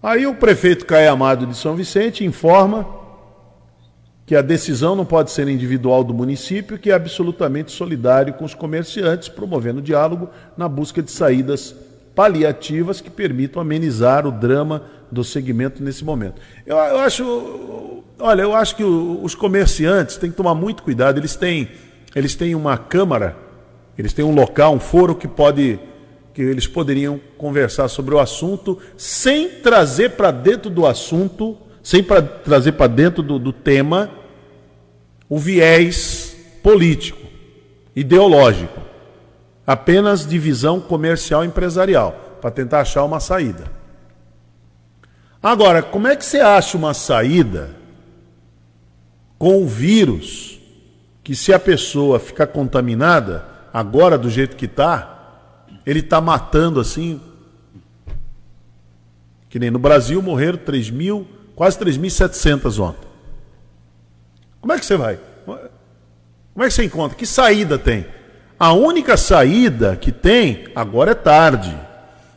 Aí 0.00 0.26
o 0.26 0.34
prefeito 0.34 0.86
Caio 0.86 1.12
Amado 1.12 1.46
de 1.46 1.56
São 1.56 1.74
Vicente 1.74 2.24
informa 2.24 2.86
que 4.24 4.36
a 4.36 4.42
decisão 4.42 4.94
não 4.94 5.04
pode 5.04 5.30
ser 5.30 5.48
individual 5.48 6.04
do 6.04 6.14
município, 6.14 6.78
que 6.78 6.90
é 6.90 6.94
absolutamente 6.94 7.72
solidário 7.72 8.32
com 8.34 8.44
os 8.44 8.54
comerciantes, 8.54 9.28
promovendo 9.28 9.82
diálogo 9.82 10.30
na 10.56 10.68
busca 10.68 11.02
de 11.02 11.10
saídas 11.10 11.74
paliativas 12.14 13.00
que 13.00 13.10
permitam 13.10 13.60
amenizar 13.60 14.26
o 14.26 14.32
drama 14.32 14.84
do 15.10 15.22
segmento 15.22 15.82
nesse 15.82 16.04
momento. 16.04 16.40
Eu, 16.66 16.76
eu 16.76 16.98
acho, 16.98 18.02
olha, 18.18 18.42
eu 18.42 18.54
acho 18.54 18.76
que 18.76 18.84
os 18.84 19.34
comerciantes 19.34 20.16
têm 20.16 20.30
que 20.30 20.36
tomar 20.36 20.54
muito 20.54 20.82
cuidado. 20.82 21.18
Eles 21.18 21.36
têm, 21.36 21.68
eles 22.14 22.34
têm 22.34 22.54
uma 22.54 22.76
câmara, 22.76 23.36
eles 23.96 24.12
têm 24.12 24.24
um 24.24 24.34
local, 24.34 24.74
um 24.74 24.80
foro 24.80 25.14
que 25.14 25.28
pode, 25.28 25.78
que 26.32 26.42
eles 26.42 26.66
poderiam 26.66 27.20
conversar 27.36 27.88
sobre 27.88 28.14
o 28.14 28.18
assunto 28.18 28.78
sem 28.96 29.48
trazer 29.48 30.10
para 30.10 30.30
dentro 30.30 30.70
do 30.70 30.86
assunto, 30.86 31.56
sem 31.82 32.02
pra, 32.02 32.22
trazer 32.22 32.72
para 32.72 32.86
dentro 32.86 33.22
do, 33.22 33.38
do 33.38 33.52
tema 33.52 34.10
o 35.28 35.38
viés 35.38 36.36
político, 36.62 37.26
ideológico 37.96 38.81
apenas 39.66 40.26
divisão 40.26 40.80
comercial 40.80 41.44
empresarial, 41.44 42.38
para 42.40 42.50
tentar 42.50 42.80
achar 42.80 43.04
uma 43.04 43.20
saída. 43.20 43.64
Agora, 45.42 45.82
como 45.82 46.06
é 46.06 46.16
que 46.16 46.24
você 46.24 46.38
acha 46.38 46.76
uma 46.76 46.94
saída 46.94 47.82
com 49.38 49.62
o 49.62 49.66
vírus 49.66 50.60
que 51.24 51.34
se 51.34 51.52
a 51.52 51.58
pessoa 51.58 52.18
ficar 52.18 52.48
contaminada, 52.48 53.44
agora 53.72 54.18
do 54.18 54.30
jeito 54.30 54.56
que 54.56 54.66
está, 54.66 55.66
ele 55.84 56.00
está 56.00 56.20
matando 56.20 56.80
assim. 56.80 57.20
Que 59.48 59.58
nem 59.58 59.70
no 59.70 59.78
Brasil 59.78 60.22
morreram 60.22 60.58
3 60.58 60.90
mil, 60.90 61.26
quase 61.54 61.78
3.700 61.78 62.78
ontem. 62.78 63.08
Como 64.60 64.72
é 64.72 64.78
que 64.78 64.86
você 64.86 64.96
vai? 64.96 65.18
Como 65.44 66.64
é 66.64 66.68
que 66.68 66.74
você 66.74 66.84
encontra? 66.84 67.16
Que 67.16 67.26
saída 67.26 67.78
tem? 67.78 68.06
A 68.62 68.72
única 68.74 69.16
saída 69.16 69.96
que 69.96 70.12
tem 70.12 70.68
agora 70.72 71.10
é 71.10 71.14
tarde. 71.14 71.76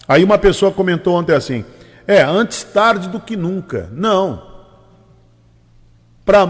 Aí 0.08 0.24
uma 0.24 0.40
pessoa 0.40 0.72
comentou 0.72 1.14
ontem 1.14 1.36
assim: 1.36 1.64
é, 2.08 2.24
antes 2.24 2.64
tarde 2.64 3.10
do 3.10 3.20
que 3.20 3.38
nunca. 3.38 3.92
Não. 3.94 4.42
Para 6.26 6.48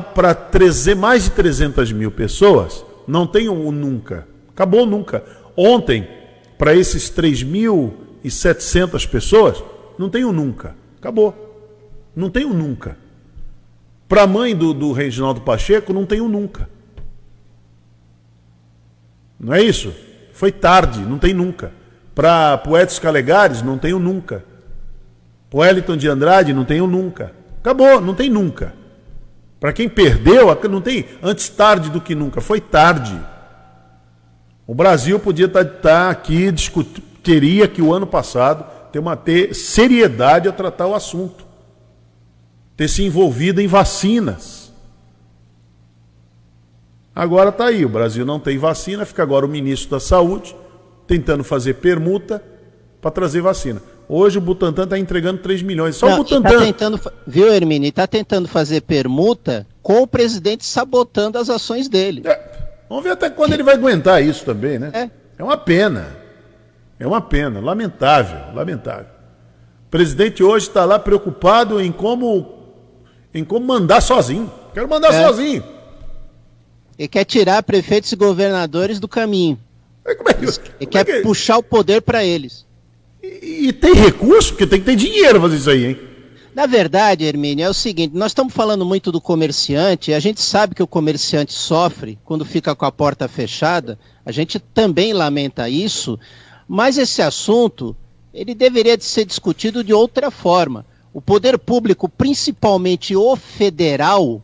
mais 0.97 1.25
de 1.25 1.31
300 1.31 1.91
mil 1.91 2.09
pessoas, 2.09 2.85
não 3.05 3.27
tem 3.27 3.49
um 3.49 3.69
nunca. 3.69 4.25
Acabou 4.53 4.85
nunca. 4.85 5.21
Ontem, 5.57 6.07
para 6.57 6.73
esses 6.73 7.11
3.700 7.11 9.05
pessoas, 9.09 9.61
não 9.99 10.07
tem 10.09 10.23
um 10.23 10.31
nunca. 10.31 10.73
Acabou. 10.99 11.35
Não 12.15 12.29
tem 12.29 12.45
um 12.45 12.53
nunca. 12.53 12.97
Para 14.07 14.21
a 14.21 14.27
mãe 14.27 14.55
do, 14.55 14.73
do 14.73 14.93
Reginaldo 14.93 15.41
Pacheco, 15.41 15.91
não 15.91 16.05
tem 16.05 16.21
um 16.21 16.29
nunca. 16.29 16.73
Não 19.39 19.53
é 19.53 19.61
isso? 19.61 19.93
Foi 20.33 20.51
tarde, 20.51 20.99
não 20.99 21.17
tem 21.17 21.33
nunca. 21.33 21.71
Para 22.13 22.61
Edson 22.81 23.01
Calegares, 23.01 23.61
não 23.61 23.77
tenho 23.77 23.99
nunca. 23.99 24.43
Wellington 25.53 25.95
de 25.95 26.07
Andrade, 26.07 26.53
não 26.53 26.65
tenho 26.65 26.87
nunca. 26.87 27.33
Acabou, 27.59 28.01
não 28.01 28.13
tem 28.13 28.29
nunca. 28.29 28.73
Para 29.59 29.71
quem 29.73 29.87
perdeu, 29.87 30.47
não 30.69 30.81
tem 30.81 31.05
antes 31.23 31.47
tarde 31.49 31.89
do 31.89 32.01
que 32.01 32.13
nunca. 32.13 32.41
Foi 32.41 32.59
tarde. 32.59 33.19
O 34.67 34.75
Brasil 34.75 35.19
podia 35.19 35.45
estar, 35.45 35.63
tá, 35.63 35.71
tá 35.71 36.09
aqui, 36.09 36.51
discutir, 36.51 37.01
queria 37.23 37.67
que 37.67 37.81
o 37.81 37.93
ano 37.93 38.05
passado 38.05 38.65
ter, 38.91 38.99
uma, 38.99 39.15
ter 39.15 39.53
seriedade 39.53 40.47
a 40.47 40.51
tratar 40.51 40.87
o 40.87 40.95
assunto. 40.95 41.45
Ter 42.75 42.87
se 42.87 43.03
envolvido 43.03 43.61
em 43.61 43.67
vacinas 43.67 44.54
Agora 47.15 47.49
está 47.49 47.67
aí, 47.67 47.85
o 47.85 47.89
Brasil 47.89 48.25
não 48.25 48.41
tem 48.41 48.57
vacina, 48.57 49.05
fica 49.05 49.23
agora 49.23 49.45
o 49.45 49.49
ministro 49.49 49.91
da 49.91 50.01
Saúde 50.01 50.53
tentando 51.07 51.45
fazer 51.45 51.75
permuta 51.75 52.43
para 52.99 53.09
trazer 53.09 53.39
vacina. 53.39 53.81
Hoje 54.09 54.37
o 54.37 54.41
Butantan 54.41 54.83
está 54.83 54.99
entregando 54.99 55.41
3 55.41 55.61
milhões. 55.61 55.95
Só 55.95 56.09
não, 56.09 56.19
o 56.19 56.25
tá 56.25 56.35
Butantan. 56.35 56.57
Tá 56.57 56.65
tentando, 56.65 56.99
viu, 57.25 57.51
Hermine? 57.53 57.87
Está 57.87 58.05
tentando 58.05 58.49
fazer 58.49 58.81
permuta 58.81 59.65
com 59.81 60.01
o 60.01 60.07
presidente 60.07 60.65
sabotando 60.65 61.37
as 61.37 61.49
ações 61.49 61.87
dele. 61.87 62.21
É, 62.25 62.39
vamos 62.89 63.03
ver 63.03 63.11
até 63.11 63.29
quando 63.29 63.53
ele 63.53 63.63
vai 63.63 63.75
aguentar 63.75 64.21
isso 64.21 64.43
também, 64.43 64.77
né? 64.77 64.91
É. 64.93 65.09
é 65.37 65.43
uma 65.43 65.57
pena. 65.57 66.17
É 66.99 67.07
uma 67.07 67.21
pena. 67.21 67.61
Lamentável, 67.61 68.53
lamentável. 68.53 69.07
O 69.87 69.89
presidente 69.89 70.43
hoje 70.43 70.67
está 70.67 70.83
lá 70.83 70.99
preocupado 70.99 71.79
em 71.79 71.91
como, 71.91 72.73
em 73.33 73.45
como 73.45 73.65
mandar 73.65 74.01
sozinho. 74.01 74.51
Quero 74.73 74.89
mandar 74.89 75.13
é. 75.13 75.23
sozinho. 75.23 75.74
Ele 76.97 77.07
quer 77.07 77.25
tirar 77.25 77.61
prefeitos 77.63 78.11
e 78.11 78.15
governadores 78.15 78.99
do 78.99 79.07
caminho. 79.07 79.59
Como 80.03 80.29
é 80.29 80.33
que, 80.33 80.45
ele 80.79 80.85
quer 80.85 80.99
é 80.99 81.03
que... 81.03 81.21
puxar 81.21 81.57
o 81.57 81.63
poder 81.63 82.01
para 82.01 82.23
eles. 82.23 82.65
E, 83.23 83.67
e, 83.67 83.73
tem 83.73 83.93
recurso, 83.93 84.51
porque 84.51 84.67
tem 84.67 84.79
que 84.79 84.85
ter 84.85 84.95
dinheiro 84.95 85.41
fazer 85.41 85.57
isso 85.57 85.69
aí, 85.69 85.85
hein? 85.85 85.99
Na 86.53 86.67
verdade, 86.67 87.25
Hermínio, 87.25 87.65
é 87.65 87.69
o 87.69 87.73
seguinte: 87.73 88.15
nós 88.15 88.31
estamos 88.31 88.53
falando 88.53 88.85
muito 88.85 89.11
do 89.11 89.19
comerciante, 89.19 90.11
e 90.11 90.13
a 90.13 90.19
gente 90.19 90.41
sabe 90.41 90.75
que 90.75 90.83
o 90.83 90.87
comerciante 90.87 91.51
sofre 91.51 92.19
quando 92.23 92.45
fica 92.45 92.75
com 92.75 92.85
a 92.85 92.91
porta 92.91 93.27
fechada, 93.27 93.97
a 94.25 94.31
gente 94.31 94.59
também 94.59 95.11
lamenta 95.11 95.67
isso, 95.67 96.19
mas 96.67 96.97
esse 96.97 97.21
assunto 97.21 97.95
ele 98.33 98.53
deveria 98.53 98.97
de 98.97 99.03
ser 99.03 99.25
discutido 99.25 99.83
de 99.83 99.93
outra 99.93 100.29
forma. 100.29 100.85
O 101.13 101.21
poder 101.21 101.57
público, 101.57 102.09
principalmente 102.09 103.15
o 103.15 103.35
federal, 103.35 104.41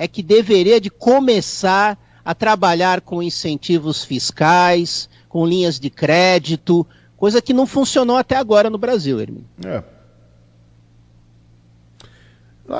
é 0.00 0.08
que 0.08 0.22
deveria 0.22 0.80
de 0.80 0.88
começar 0.88 1.98
a 2.24 2.34
trabalhar 2.34 3.02
com 3.02 3.22
incentivos 3.22 4.02
fiscais, 4.02 5.10
com 5.28 5.46
linhas 5.46 5.78
de 5.78 5.90
crédito, 5.90 6.86
coisa 7.18 7.42
que 7.42 7.52
não 7.52 7.66
funcionou 7.66 8.16
até 8.16 8.34
agora 8.34 8.70
no 8.70 8.78
Brasil, 8.78 9.20
Hermínio. 9.20 9.44
É. 9.62 9.82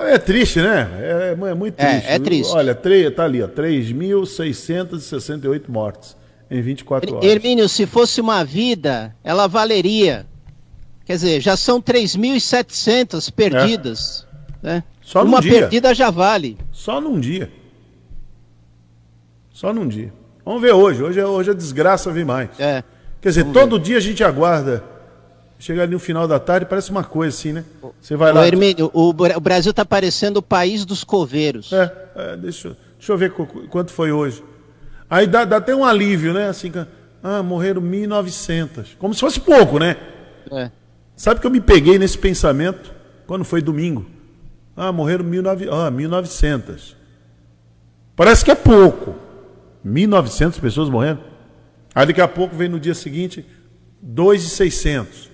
É 0.08 0.16
triste, 0.16 0.62
né? 0.62 0.88
É, 0.98 1.36
é 1.38 1.54
muito 1.54 1.78
é, 1.78 1.90
triste. 1.90 2.08
É, 2.08 2.14
é 2.14 2.18
triste. 2.18 2.54
Olha, 2.54 2.74
tá 2.74 2.88
ali, 3.22 3.42
ó, 3.42 3.48
3.668 3.48 5.64
mortes 5.68 6.16
em 6.50 6.62
24 6.62 7.16
horas. 7.16 7.28
Hermínio, 7.28 7.68
se 7.68 7.84
fosse 7.84 8.18
uma 8.18 8.42
vida, 8.42 9.14
ela 9.22 9.46
valeria. 9.46 10.24
Quer 11.04 11.16
dizer, 11.16 11.42
já 11.42 11.54
são 11.54 11.82
3.700 11.82 13.30
perdidas. 13.30 14.26
É. 14.26 14.29
Né? 14.62 14.84
Só 15.00 15.24
Uma 15.24 15.40
dia. 15.40 15.52
perdida 15.52 15.94
já 15.94 16.10
vale. 16.10 16.58
Só 16.72 17.00
num 17.00 17.18
dia. 17.18 17.50
Só 19.52 19.72
num 19.72 19.88
dia. 19.88 20.12
Vamos 20.44 20.60
ver 20.62 20.72
hoje. 20.72 21.02
Hoje, 21.02 21.22
hoje 21.22 21.50
a 21.50 21.54
desgraça 21.54 22.10
vem 22.10 22.24
mais. 22.24 22.48
É. 22.58 22.82
Quer 23.20 23.28
dizer, 23.30 23.42
Vamos 23.42 23.58
todo 23.58 23.76
ver. 23.76 23.84
dia 23.84 23.96
a 23.96 24.00
gente 24.00 24.24
aguarda. 24.24 24.82
Chegar 25.58 25.82
ali 25.82 25.92
no 25.92 25.98
final 25.98 26.26
da 26.26 26.38
tarde, 26.38 26.64
parece 26.64 26.90
uma 26.90 27.04
coisa 27.04 27.36
assim, 27.36 27.52
né? 27.52 27.64
Você 28.00 28.16
vai 28.16 28.32
lá. 28.32 28.40
Ô, 28.40 28.44
Hermínio, 28.44 28.90
o, 28.94 29.10
o 29.10 29.40
Brasil 29.40 29.70
está 29.70 29.84
parecendo 29.84 30.38
o 30.38 30.42
país 30.42 30.86
dos 30.86 31.04
coveiros. 31.04 31.70
É, 31.70 31.92
é 32.16 32.36
deixa, 32.36 32.74
deixa 32.96 33.12
eu 33.12 33.18
ver 33.18 33.30
quanto 33.68 33.92
foi 33.92 34.10
hoje. 34.10 34.42
Aí 35.08 35.26
dá, 35.26 35.44
dá 35.44 35.58
até 35.58 35.76
um 35.76 35.84
alívio, 35.84 36.32
né? 36.32 36.48
Assim, 36.48 36.72
ah, 37.22 37.42
morreram 37.42 37.82
1.900. 37.82 38.96
Como 38.98 39.12
se 39.12 39.20
fosse 39.20 39.38
pouco, 39.38 39.78
né? 39.78 39.96
É. 40.50 40.70
Sabe 41.14 41.40
que 41.40 41.46
eu 41.46 41.50
me 41.50 41.60
peguei 41.60 41.98
nesse 41.98 42.16
pensamento 42.16 42.90
quando 43.26 43.44
foi 43.44 43.60
domingo? 43.60 44.06
Ah, 44.76 44.92
morreram 44.92 45.24
19... 45.24 45.68
ah, 45.68 45.90
1.900. 45.90 46.94
Parece 48.16 48.44
que 48.44 48.50
é 48.50 48.54
pouco. 48.54 49.14
1.900 49.84 50.60
pessoas 50.60 50.88
morrendo. 50.88 51.20
Aí 51.94 52.06
daqui 52.06 52.20
a 52.20 52.28
pouco 52.28 52.54
vem 52.54 52.68
no 52.68 52.78
dia 52.78 52.94
seguinte 52.94 53.44
2.600. 54.04 55.28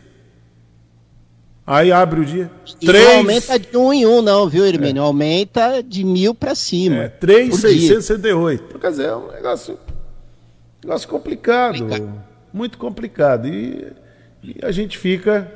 Aí 1.67 1.91
abre 1.91 2.21
o 2.21 2.25
dia. 2.25 2.49
E 2.81 2.87
não 2.87 3.17
aumenta 3.17 3.59
de 3.59 3.77
um 3.77 3.93
em 3.93 4.07
um, 4.07 4.23
não, 4.23 4.49
viu, 4.49 4.65
Hermínio? 4.65 5.03
É. 5.03 5.05
Aumenta 5.05 5.83
de 5.83 6.05
mil 6.05 6.33
para 6.33 6.55
cima. 6.55 6.97
É, 6.97 7.09
3,668. 7.09 8.65
Então, 8.69 8.81
quer 8.81 8.91
dizer, 8.91 9.07
é 9.07 9.17
um 9.17 9.33
negócio, 9.33 9.77
negócio 10.83 11.09
complicado. 11.09 11.81
complicado. 11.81 12.25
Muito 12.53 12.79
complicado. 12.79 13.49
E, 13.49 13.93
e 14.45 14.57
a 14.63 14.71
gente 14.71 14.97
fica 14.97 15.51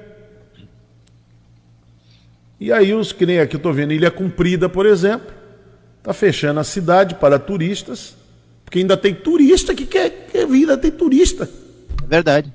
e 2.61 2.73
aí 2.73 2.93
os 2.93 3.13
que 3.13 3.25
nem 3.25 3.41
aqui 3.41 3.57
eu 3.57 3.59
estou 3.59 3.73
vendo 3.73 3.93
Ilha 3.93 4.11
Cumprida, 4.11 4.69
por 4.69 4.85
exemplo, 4.87 5.33
está 5.99 6.13
fechando 6.13 6.61
a 6.61 6.65
cidade 6.65 7.15
para 7.15 7.39
turistas 7.39 8.15
Porque 8.65 8.79
ainda 8.79 8.97
tem 8.97 9.15
turista 9.15 9.75
que 9.75 9.87
quer, 9.87 10.29
quer 10.31 10.47
vir, 10.47 10.61
ainda 10.61 10.79
tem 10.79 10.91
turista. 10.91 11.49
É 12.03 12.07
verdade. 12.07 12.53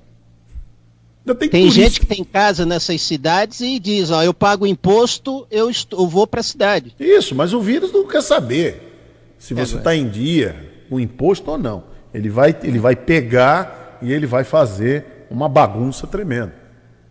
Ainda 1.25 1.35
tem 1.37 1.49
tem 1.49 1.71
gente 1.71 1.99
que 1.99 2.05
tem 2.05 2.23
casa 2.23 2.65
nessas 2.65 3.01
cidades 3.01 3.59
e 3.59 3.79
diz, 3.79 4.11
ó, 4.11 4.23
eu 4.23 4.33
pago 4.33 4.67
imposto, 4.67 5.47
eu, 5.49 5.69
estou, 5.69 5.99
eu 5.99 6.07
vou 6.07 6.27
para 6.27 6.39
a 6.39 6.43
cidade. 6.43 6.95
Isso, 6.99 7.33
mas 7.33 7.51
o 7.51 7.59
vírus 7.59 7.91
não 7.91 8.07
quer 8.07 8.21
saber 8.21 8.93
se 9.39 9.53
é 9.53 9.57
você 9.57 9.75
está 9.77 9.95
em 9.95 10.07
dia 10.07 10.55
com 10.87 10.99
imposto 10.99 11.49
ou 11.51 11.57
não. 11.57 11.83
Ele 12.13 12.29
vai, 12.29 12.55
ele 12.63 12.79
vai 12.79 12.95
pegar 12.95 13.97
e 14.01 14.13
ele 14.13 14.25
vai 14.25 14.43
fazer 14.43 15.25
uma 15.29 15.49
bagunça 15.49 16.07
tremenda. 16.07 16.53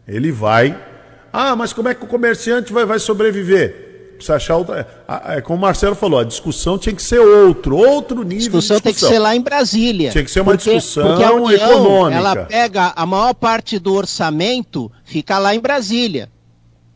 Ele 0.07 0.31
vai. 0.33 0.94
Ah, 1.37 1.57
mas 1.57 1.73
como 1.73 1.89
é 1.89 1.95
que 1.95 2.05
o 2.05 2.07
comerciante 2.07 2.73
vai, 2.73 2.85
vai 2.87 3.01
sobreviver? 3.01 4.13
Precisa 4.15 4.37
achar 4.37 4.57
outra. 4.57 4.87
É, 5.27 5.41
como 5.41 5.59
o 5.59 5.61
Marcelo 5.61 5.97
falou, 5.97 6.21
a 6.21 6.25
discussão 6.25 6.79
tinha 6.79 6.95
que 6.95 7.03
ser 7.03 7.19
outro, 7.19 7.77
outro 7.77 8.19
nível. 8.23 8.39
Discussão, 8.39 8.77
discussão. 8.77 8.81
tem 8.81 8.95
que 8.95 9.01
ser 9.01 9.19
lá 9.19 9.35
em 9.35 9.41
Brasília. 9.41 10.13
Tinha 10.13 10.23
que 10.23 10.31
ser 10.31 10.43
uma 10.43 10.53
porque, 10.53 10.73
discussão 10.73 11.09
porque 11.09 11.25
a 11.25 11.33
União, 11.33 11.51
econômica. 11.51 12.17
Ela 12.17 12.37
pega 12.45 12.93
a 12.95 13.05
maior 13.05 13.35
parte 13.35 13.81
do 13.81 13.95
orçamento, 13.95 14.93
fica 15.03 15.37
lá 15.41 15.53
em 15.53 15.59
Brasília. 15.59 16.31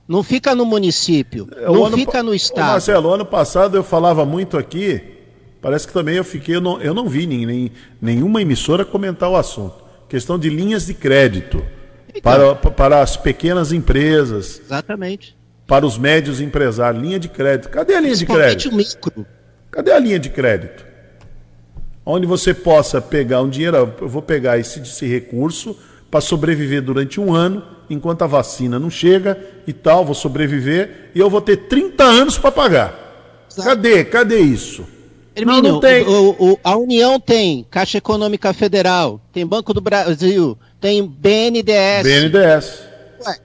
Não 0.06 0.22
fica 0.22 0.54
no 0.54 0.64
município, 0.64 1.48
é, 1.56 1.66
não 1.66 1.86
ano, 1.86 1.96
fica 1.96 2.22
no 2.22 2.32
estado. 2.32 2.70
Marcelo, 2.70 3.12
ano 3.12 3.26
passado 3.26 3.76
eu 3.76 3.82
falava 3.82 4.24
muito 4.24 4.56
aqui, 4.56 5.02
parece 5.60 5.86
que 5.86 5.92
também 5.92 6.14
eu 6.14 6.24
fiquei, 6.24 6.54
eu 6.54 6.60
não, 6.60 6.80
eu 6.80 6.94
não 6.94 7.08
vi 7.08 7.26
nem, 7.26 7.72
nenhuma 8.00 8.40
emissora 8.40 8.84
comentar 8.84 9.28
o 9.28 9.36
assunto. 9.36 9.84
Questão 10.08 10.38
de 10.38 10.48
linhas 10.48 10.86
de 10.86 10.94
crédito 10.94 11.62
então, 12.14 12.56
para, 12.56 12.70
para 12.70 13.00
as 13.02 13.16
pequenas 13.16 13.72
empresas. 13.72 14.60
Exatamente 14.64 15.38
para 15.68 15.84
os 15.84 15.98
médios 15.98 16.40
empresários, 16.40 17.02
linha 17.02 17.20
de 17.20 17.28
crédito. 17.28 17.68
Cadê 17.68 17.94
a 17.94 18.00
linha 18.00 18.16
de 18.16 18.24
crédito? 18.24 18.72
O 18.72 18.74
micro. 18.74 19.26
Cadê 19.70 19.92
a 19.92 19.98
linha 19.98 20.18
de 20.18 20.30
crédito? 20.30 20.82
Onde 22.06 22.26
você 22.26 22.54
possa 22.54 23.02
pegar 23.02 23.42
um 23.42 23.50
dinheiro, 23.50 23.94
eu 24.00 24.08
vou 24.08 24.22
pegar 24.22 24.58
esse, 24.58 24.80
esse 24.80 25.06
recurso 25.06 25.76
para 26.10 26.22
sobreviver 26.22 26.80
durante 26.80 27.20
um 27.20 27.34
ano, 27.34 27.62
enquanto 27.90 28.22
a 28.22 28.26
vacina 28.26 28.78
não 28.78 28.88
chega 28.88 29.38
e 29.66 29.72
tal, 29.74 30.06
vou 30.06 30.14
sobreviver 30.14 31.10
e 31.14 31.18
eu 31.18 31.28
vou 31.28 31.42
ter 31.42 31.68
30 31.68 32.02
anos 32.02 32.38
para 32.38 32.50
pagar. 32.50 33.44
Exato. 33.52 33.68
Cadê? 33.68 34.04
Cadê 34.06 34.38
isso? 34.38 34.86
Hermínio, 35.36 35.62
não, 35.62 35.72
não 35.72 35.80
tem. 35.80 36.02
O, 36.02 36.30
o, 36.38 36.58
a 36.64 36.78
União 36.78 37.20
tem 37.20 37.66
Caixa 37.70 37.98
Econômica 37.98 38.54
Federal, 38.54 39.20
tem 39.30 39.46
Banco 39.46 39.74
do 39.74 39.82
Brasil, 39.82 40.58
tem 40.80 41.06
BNDES. 41.06 42.02
BNDES. 42.02 42.82
Ué, 43.26 43.38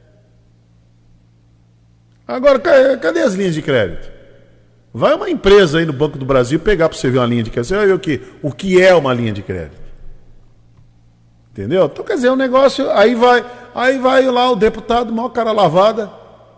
Agora, 2.28 2.60
cadê 2.98 3.22
as 3.22 3.34
linhas 3.34 3.54
de 3.54 3.62
crédito? 3.62 4.12
Vai 4.94 5.16
uma 5.16 5.30
empresa 5.30 5.80
aí 5.80 5.86
no 5.86 5.94
Banco 5.94 6.18
do 6.18 6.26
Brasil 6.26 6.60
pegar 6.60 6.88
para 6.88 6.98
você 6.98 7.10
ver 7.10 7.18
uma 7.18 7.26
linha 7.26 7.44
de 7.44 7.50
crédito. 7.50 7.70
Você 7.70 7.76
vai 7.76 7.88
ver 7.88 7.94
o 7.94 8.00
que, 8.00 8.22
o 8.44 8.52
que 8.52 8.80
é 8.80 8.94
uma 8.94 9.14
linha 9.14 9.34
de 9.34 9.42
crédito. 9.42 9.82
Entendeu? 11.52 11.86
Então, 11.86 12.06
quer 12.06 12.16
dizer, 12.16 12.30
o 12.30 12.34
um 12.34 12.36
negócio. 12.36 12.90
Aí 12.92 13.16
vai, 13.16 13.44
aí 13.74 13.98
vai 13.98 14.26
lá 14.26 14.52
o 14.52 14.56
deputado, 14.56 15.12
maior 15.12 15.30
cara 15.30 15.52
lavada, 15.52 16.08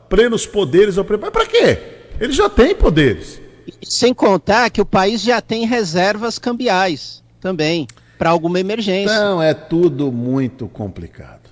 plenos 0.09 0.45
poderes. 0.45 0.97
Mas 0.97 1.29
para 1.31 1.45
quê? 1.45 1.79
Ele 2.19 2.33
já 2.33 2.49
tem 2.49 2.75
poderes. 2.75 3.41
Sem 3.83 4.13
contar 4.13 4.69
que 4.69 4.81
o 4.81 4.85
país 4.85 5.21
já 5.21 5.41
tem 5.41 5.65
reservas 5.65 6.37
cambiais 6.37 7.23
também, 7.39 7.87
para 8.17 8.29
alguma 8.29 8.59
emergência. 8.59 9.13
Então, 9.13 9.41
é 9.41 9.53
tudo 9.53 10.11
muito 10.11 10.67
complicado. 10.67 11.49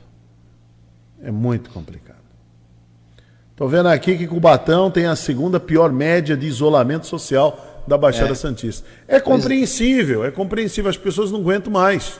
É 1.21 1.31
muito 1.31 1.69
complicado. 1.69 2.13
Estou 3.51 3.69
vendo 3.69 3.87
aqui 3.87 4.17
que 4.17 4.27
Cubatão 4.27 4.89
tem 4.89 5.05
a 5.05 5.15
segunda 5.15 5.59
pior 5.59 5.91
média 5.91 6.35
de 6.35 6.47
isolamento 6.47 7.05
social 7.05 7.83
da 7.87 7.97
Baixada 7.97 8.31
é. 8.31 8.35
Santista. 8.35 8.87
É 9.07 9.19
compreensível, 9.19 10.25
é 10.25 10.31
compreensível. 10.31 10.89
As 10.89 10.97
pessoas 10.97 11.31
não 11.31 11.39
aguentam 11.39 11.71
mais. 11.71 12.19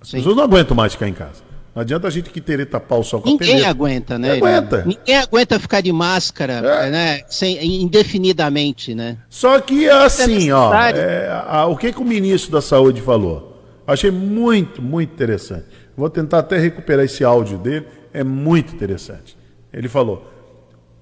As 0.00 0.08
Sim. 0.08 0.16
pessoas 0.16 0.36
não 0.36 0.44
aguentam 0.44 0.76
mais 0.76 0.92
ficar 0.92 1.08
em 1.08 1.12
casa. 1.12 1.43
Não 1.74 1.82
adianta 1.82 2.06
a 2.06 2.10
gente 2.10 2.30
que 2.30 2.40
ter 2.40 2.64
tapar 2.66 3.00
o 3.00 3.02
sol 3.02 3.20
com 3.20 3.28
Ninguém 3.28 3.64
a 3.64 3.70
aguenta, 3.70 4.16
né? 4.16 4.34
Ninguém 4.34 4.54
aguenta. 4.54 4.84
Ninguém 4.84 5.16
aguenta 5.16 5.58
ficar 5.58 5.80
de 5.80 5.92
máscara, 5.92 6.52
é. 6.54 6.90
né? 6.90 7.22
Sem, 7.28 7.82
indefinidamente, 7.82 8.94
né? 8.94 9.18
Só 9.28 9.58
que 9.60 9.88
assim, 9.88 10.50
é 10.50 10.54
ó, 10.54 10.72
é, 10.72 11.44
a, 11.48 11.66
o 11.66 11.76
que, 11.76 11.92
que 11.92 12.00
o 12.00 12.04
ministro 12.04 12.52
da 12.52 12.62
Saúde 12.62 13.00
falou? 13.00 13.60
Achei 13.86 14.10
muito, 14.10 14.80
muito 14.80 15.12
interessante. 15.12 15.64
Vou 15.96 16.08
tentar 16.08 16.38
até 16.38 16.58
recuperar 16.58 17.04
esse 17.04 17.24
áudio 17.24 17.58
dele, 17.58 17.86
é 18.12 18.22
muito 18.22 18.72
interessante. 18.72 19.36
Ele 19.72 19.88
falou: 19.88 20.30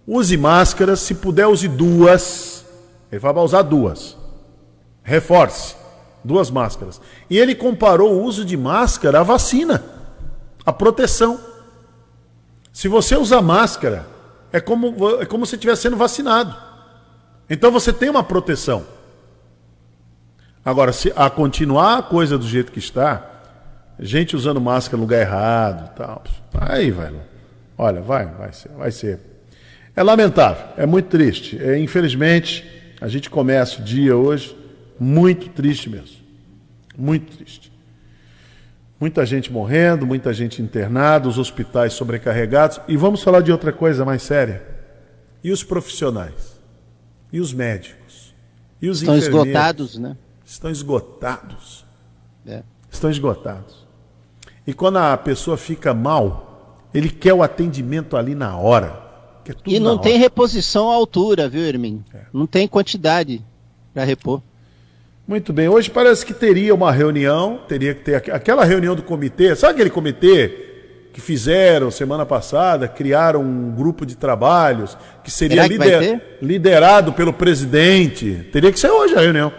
use 0.07 0.37
máscaras, 0.39 1.01
se 1.01 1.15
puder, 1.15 1.47
use 1.47 1.69
duas. 1.69 2.65
Ele 3.11 3.21
falou 3.21 3.35
para 3.35 3.45
usar 3.45 3.63
duas. 3.63 4.17
Reforce. 5.03 5.77
Duas 6.25 6.51
máscaras. 6.51 7.01
E 7.29 7.37
ele 7.37 7.55
comparou 7.55 8.15
o 8.15 8.23
uso 8.23 8.45
de 8.45 8.57
máscara 8.57 9.21
à 9.21 9.23
vacina, 9.23 9.83
à 10.65 10.73
proteção. 10.73 11.41
Se 12.73 12.89
você 12.89 13.17
usar 13.17 13.43
máscara, 13.43 14.07
é 14.53 14.61
como, 14.61 15.21
é 15.21 15.27
como 15.27 15.47
se 15.47 15.57
estivesse 15.57 15.83
sendo 15.83 15.97
vacinado. 15.97 16.57
Então 17.49 17.71
você 17.71 17.93
tem 17.93 18.09
uma 18.09 18.23
proteção. 18.23 18.85
Agora, 20.65 20.93
se 20.93 21.13
a 21.17 21.29
continuar 21.29 21.99
a 21.99 22.03
coisa 22.03 22.39
do 22.39 22.47
jeito 22.47 22.71
que 22.71 22.79
está, 22.79 23.29
gente 23.99 24.37
usando 24.37 24.61
máscara 24.61 24.97
no 24.97 25.03
lugar 25.03 25.21
errado, 25.21 25.95
tal, 25.97 26.23
aí, 26.55 26.91
velho. 26.91 27.21
Olha, 27.77 28.01
vai, 28.01 28.27
vai 28.27 28.53
ser, 28.53 28.69
vai 28.71 28.91
ser. 28.91 29.19
É 29.97 30.03
lamentável, 30.03 30.67
é 30.77 30.87
muito 30.87 31.09
triste. 31.09 31.61
É, 31.61 31.79
infelizmente, 31.79 32.65
a 33.01 33.09
gente 33.09 33.29
começa 33.29 33.81
o 33.81 33.85
dia 33.85 34.17
hoje 34.17 34.57
muito 34.99 35.49
triste 35.49 35.91
mesmo. 35.91 36.17
Muito 36.97 37.37
triste. 37.37 37.72
Muita 39.03 39.27
gente 39.27 39.53
morrendo, 39.53 40.07
muita 40.07 40.33
gente 40.33 40.63
internada, 40.63 41.29
os 41.29 41.37
hospitais 41.37 41.93
sobrecarregados. 41.93 42.81
E 42.87 42.97
vamos 42.97 43.21
falar 43.21 43.41
de 43.41 43.51
outra 43.51 43.73
coisa 43.73 44.05
mais 44.05 44.23
séria. 44.23 44.65
E 45.43 45.51
os 45.51 45.65
profissionais? 45.65 46.63
E 47.33 47.41
os 47.41 47.53
médicos? 47.53 48.33
E 48.81 48.89
os 48.89 49.01
Estão 49.01 49.17
esgotados, 49.17 49.99
né? 49.99 50.17
Estão 50.45 50.71
esgotados. 50.71 51.85
É. 52.47 52.63
Estão 52.89 53.11
esgotados. 53.11 53.89
E 54.65 54.73
quando 54.73 54.99
a 54.99 55.17
pessoa 55.17 55.57
fica 55.57 55.93
mal, 55.93 56.79
ele 56.95 57.11
quer 57.11 57.35
o 57.35 57.43
atendimento 57.43 58.17
ali 58.17 58.37
na 58.37 58.57
hora. 58.57 59.03
e 59.67 59.81
não 59.81 59.99
tem 59.99 60.17
reposição 60.17 60.93
à 60.93 60.95
altura, 60.95 61.49
viu, 61.49 61.63
Hermin? 61.63 62.05
É. 62.15 62.21
Não 62.33 62.47
tem 62.47 62.69
quantidade 62.69 63.45
para 63.93 64.05
repor. 64.05 64.41
Muito 65.27 65.53
bem. 65.53 65.69
Hoje 65.69 65.89
parece 65.89 66.27
que 66.27 66.35
teria 66.35 66.75
uma 66.75 66.91
reunião, 66.91 67.61
teria 67.69 67.95
que 67.95 68.03
ter 68.03 68.17
aquela 68.33 68.65
reunião 68.65 68.95
do 68.95 69.03
comitê. 69.03 69.55
Sabe 69.55 69.75
aquele 69.75 69.91
comitê 69.91 70.71
que 71.13 71.21
fizeram 71.21 71.91
semana 71.91 72.27
passada, 72.27 72.89
criaram 72.89 73.41
um 73.41 73.71
grupo 73.71 74.05
de 74.05 74.17
trabalhos 74.17 74.97
que 75.23 75.31
seria 75.31 75.63
que 75.63 75.69
lider, 75.69 76.39
liderado 76.43 77.13
pelo 77.13 77.33
presidente? 77.33 78.49
Teria 78.53 78.73
que 78.73 78.81
ser 78.81 78.91
hoje 78.91 79.15
a 79.15 79.21
reunião. 79.21 79.53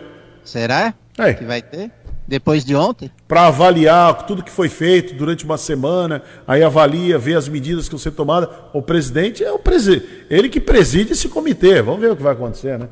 Será? 0.43 0.93
É. 1.17 1.34
Que 1.34 1.45
vai 1.45 1.62
ter? 1.62 1.91
Depois 2.28 2.65
de 2.65 2.76
ontem? 2.76 3.12
Para 3.28 3.47
avaliar 3.47 4.26
tudo 4.26 4.43
que 4.43 4.52
foi 4.52 4.69
feito 4.69 5.13
durante 5.13 5.45
uma 5.45 5.58
semana, 5.58 6.23
aí 6.47 6.63
avalia, 6.63 7.17
vê 7.17 7.36
as 7.36 7.47
medidas 7.47 7.86
que 7.86 7.91
vão 7.91 7.99
ser 7.99 8.12
tomadas. 8.12 8.49
O 8.73 8.82
presidente 8.82 9.43
é 9.43 9.52
o 9.52 9.60
presidente, 9.60 10.26
ele 10.30 10.49
que 10.49 10.60
preside 10.60 11.13
esse 11.13 11.30
comitê. 11.30 11.82
Vamos 11.82 12.02
ver 12.02 12.12
o 12.12 12.15
que 12.15 12.23
vai 12.23 12.34
acontecer, 12.34 12.78
né? 12.78 12.89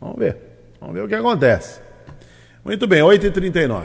Vamos 0.00 0.16
ver. 0.18 0.36
Vamos 0.80 0.94
ver 0.94 1.02
o 1.04 1.08
que 1.08 1.14
acontece. 1.14 1.87
Muito 2.68 2.86
bem, 2.86 3.00
8h39. 3.00 3.84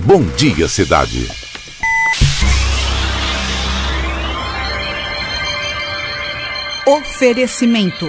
Bom 0.00 0.22
dia, 0.36 0.68
cidade. 0.68 1.26
Oferecimento: 6.86 8.04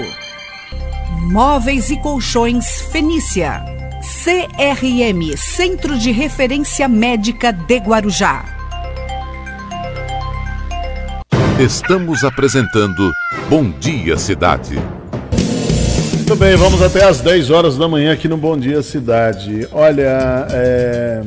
Móveis 1.31 1.91
e 1.91 2.01
Colchões 2.01 2.81
Fenícia. 2.91 3.63
CRM 4.21 5.37
Centro 5.37 5.97
de 5.97 6.11
Referência 6.11 6.89
Médica 6.89 7.53
de 7.53 7.77
Guarujá. 7.77 8.43
Estamos 11.57 12.25
apresentando 12.25 13.13
Bom 13.49 13.71
Dia 13.79 14.17
Cidade. 14.17 15.00
Muito 16.31 16.39
bem, 16.39 16.55
vamos 16.55 16.81
até 16.81 17.03
às 17.03 17.19
10 17.19 17.49
horas 17.49 17.77
da 17.77 17.89
manhã 17.89 18.13
aqui 18.13 18.25
no 18.25 18.37
Bom 18.37 18.57
Dia 18.57 18.81
Cidade. 18.81 19.67
Olha, 19.69 20.47
é... 20.49 21.21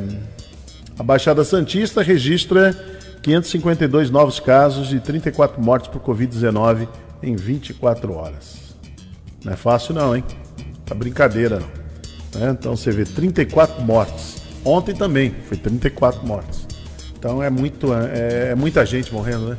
a 0.98 1.02
Baixada 1.02 1.44
Santista 1.44 2.00
registra 2.00 2.72
552 3.20 4.10
novos 4.10 4.40
casos 4.40 4.94
e 4.94 5.00
34 5.00 5.62
mortes 5.62 5.88
por 5.88 6.00
Covid-19 6.00 6.88
em 7.22 7.36
24 7.36 8.14
horas. 8.14 8.74
Não 9.44 9.52
é 9.52 9.56
fácil 9.56 9.92
não, 9.92 10.16
hein? 10.16 10.24
Tá 10.86 10.94
brincadeira 10.94 11.60
não. 11.60 12.40
Né? 12.40 12.56
Então 12.58 12.74
você 12.74 12.90
vê 12.90 13.04
34 13.04 13.82
mortes. 13.82 14.36
Ontem 14.64 14.94
também 14.94 15.34
foi 15.46 15.58
34 15.58 16.26
mortes. 16.26 16.66
Então 17.18 17.42
é, 17.42 17.50
muito, 17.50 17.92
é, 17.92 18.52
é 18.52 18.54
muita 18.54 18.86
gente 18.86 19.12
morrendo, 19.12 19.50
né? 19.50 19.58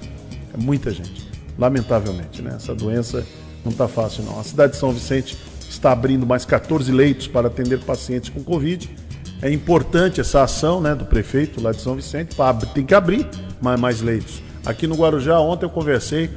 É 0.56 0.58
muita 0.58 0.90
gente. 0.90 1.30
Lamentavelmente, 1.56 2.42
né? 2.42 2.54
Essa 2.56 2.74
doença 2.74 3.24
não 3.66 3.72
está 3.72 3.88
fácil, 3.88 4.24
não. 4.24 4.40
A 4.40 4.44
cidade 4.44 4.74
de 4.74 4.80
São 4.80 4.92
Vicente 4.92 5.38
está 5.70 5.92
abrindo 5.92 6.26
mais 6.26 6.46
14 6.46 6.92
leitos 6.92 7.28
para 7.28 7.48
atender 7.48 7.80
pacientes 7.80 8.30
com 8.30 8.44
Covid. 8.44 8.90
É 9.42 9.52
importante 9.52 10.22
essa 10.22 10.44
ação 10.44 10.80
né, 10.80 10.96
do 10.96 11.06
prefeito 11.06 11.62
lá 11.62 11.72
de 11.72 11.82
São 11.82 11.96
Vicente, 11.96 12.36
tem 12.74 12.86
que 12.86 12.94
abrir 12.94 13.28
mais, 13.62 13.80
mais 13.80 14.02
leitos. 14.02 14.42
Aqui 14.66 14.88
no 14.88 14.96
Guarujá, 14.96 15.40
ontem 15.40 15.66
eu 15.66 15.70
conversei 15.70 16.30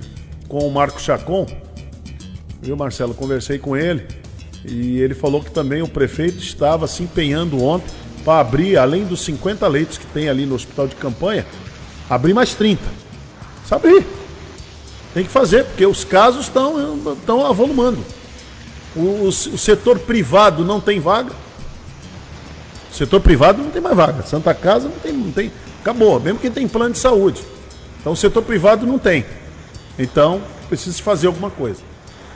com 0.49 0.67
o 0.67 0.73
Marco 0.73 1.01
Chacon, 1.01 1.47
viu, 2.61 2.77
Marcelo? 2.77 3.15
Conversei 3.15 3.59
com 3.59 3.77
ele 3.77 4.07
e 4.65 4.99
ele 4.99 5.15
falou 5.15 5.43
que 5.43 5.51
também 5.51 5.83
o 5.83 5.89
prefeito 5.89 6.39
estava 6.39 6.87
se 6.87 7.03
empenhando 7.03 7.63
ontem 7.63 7.95
para 8.25 8.41
abrir, 8.41 8.77
além 8.77 9.05
dos 9.05 9.21
50 9.23 9.67
leitos 9.69 9.97
que 9.97 10.07
tem 10.09 10.29
ali 10.29 10.45
no 10.45 10.55
hospital 10.55 10.89
de 10.89 10.97
campanha, 10.97 11.47
abrir 12.11 12.35
mais 12.35 12.55
30. 12.55 12.83
Sabe? 13.65 14.05
Tem 15.15 15.25
que 15.25 15.31
fazer, 15.31 15.65
porque 15.65 15.87
os 15.87 16.05
casos 16.05 16.43
estão, 16.47 17.47
avolumando. 17.47 18.05
O, 18.95 19.01
o, 19.01 19.29
o 19.29 19.59
setor 19.59 19.99
privado 19.99 20.65
não 20.65 20.81
tem 20.81 21.01
vaga. 21.01 21.33
O 22.91 22.95
setor 22.95 23.21
privado 23.21 23.63
não 23.63 23.71
tem 23.71 23.81
mais 23.81 23.97
vaga. 23.97 24.23
Santa 24.23 24.55
Casa 24.55 24.89
não 24.89 24.99
tem, 24.99 25.13
não 25.13 25.33
tem. 25.33 25.53
Acabou, 25.81 26.19
mesmo 26.21 26.39
quem 26.39 26.51
tem 26.51 26.69
plano 26.69 26.93
de 26.93 26.99
saúde. 26.99 27.43
Então 28.01 28.13
o 28.13 28.17
setor 28.17 28.43
privado 28.43 28.87
não 28.87 28.99
tem. 28.99 29.25
Então, 29.99 30.41
precisa 30.69 31.03
fazer 31.03 31.27
alguma 31.27 31.51
coisa. 31.51 31.81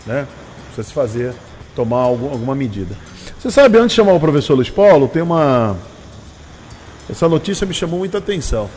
Né? 0.06 0.26
Precisa 0.66 0.88
se 0.88 0.94
fazer, 0.94 1.34
tomar 1.74 2.00
algum, 2.00 2.30
alguma 2.30 2.54
medida. 2.54 2.96
Você 3.38 3.50
sabe, 3.50 3.78
antes 3.78 3.90
de 3.90 3.96
chamar 3.96 4.12
o 4.12 4.20
professor 4.20 4.54
Luiz 4.54 4.70
Paulo, 4.70 5.08
tem 5.08 5.22
uma. 5.22 5.76
Essa 7.10 7.28
notícia 7.28 7.66
me 7.66 7.74
chamou 7.74 7.98
muita 7.98 8.18
atenção. 8.18 8.68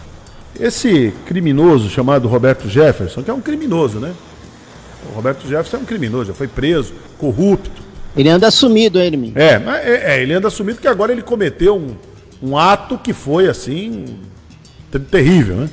Esse 0.60 1.14
criminoso 1.26 1.90
chamado 1.90 2.28
Roberto 2.28 2.70
Jefferson, 2.70 3.22
que 3.22 3.30
é 3.30 3.34
um 3.34 3.42
criminoso, 3.42 4.00
né? 4.00 4.14
O 5.10 5.14
Roberto 5.14 5.48
Jefferson 5.48 5.78
é 5.78 5.80
um 5.82 5.86
criminoso, 5.86 6.26
já 6.26 6.34
foi 6.34 6.48
preso, 6.48 6.94
corrupto. 7.18 7.84
Ele 8.16 8.30
anda 8.30 8.48
assumido, 8.48 9.00
ele 9.00 9.18
mesmo. 9.18 9.38
É, 9.38 9.62
é, 9.84 10.16
é, 10.16 10.22
ele 10.22 10.34
anda 10.34 10.48
assumido 10.48 10.80
que 10.80 10.88
agora 10.88 11.12
ele 11.12 11.22
cometeu 11.22 11.76
um, 11.76 11.96
um 12.42 12.58
ato 12.58 12.98
que 12.98 13.14
foi 13.14 13.50
assim. 13.50 14.06
terrível, 15.12 15.58
né? 15.58 15.70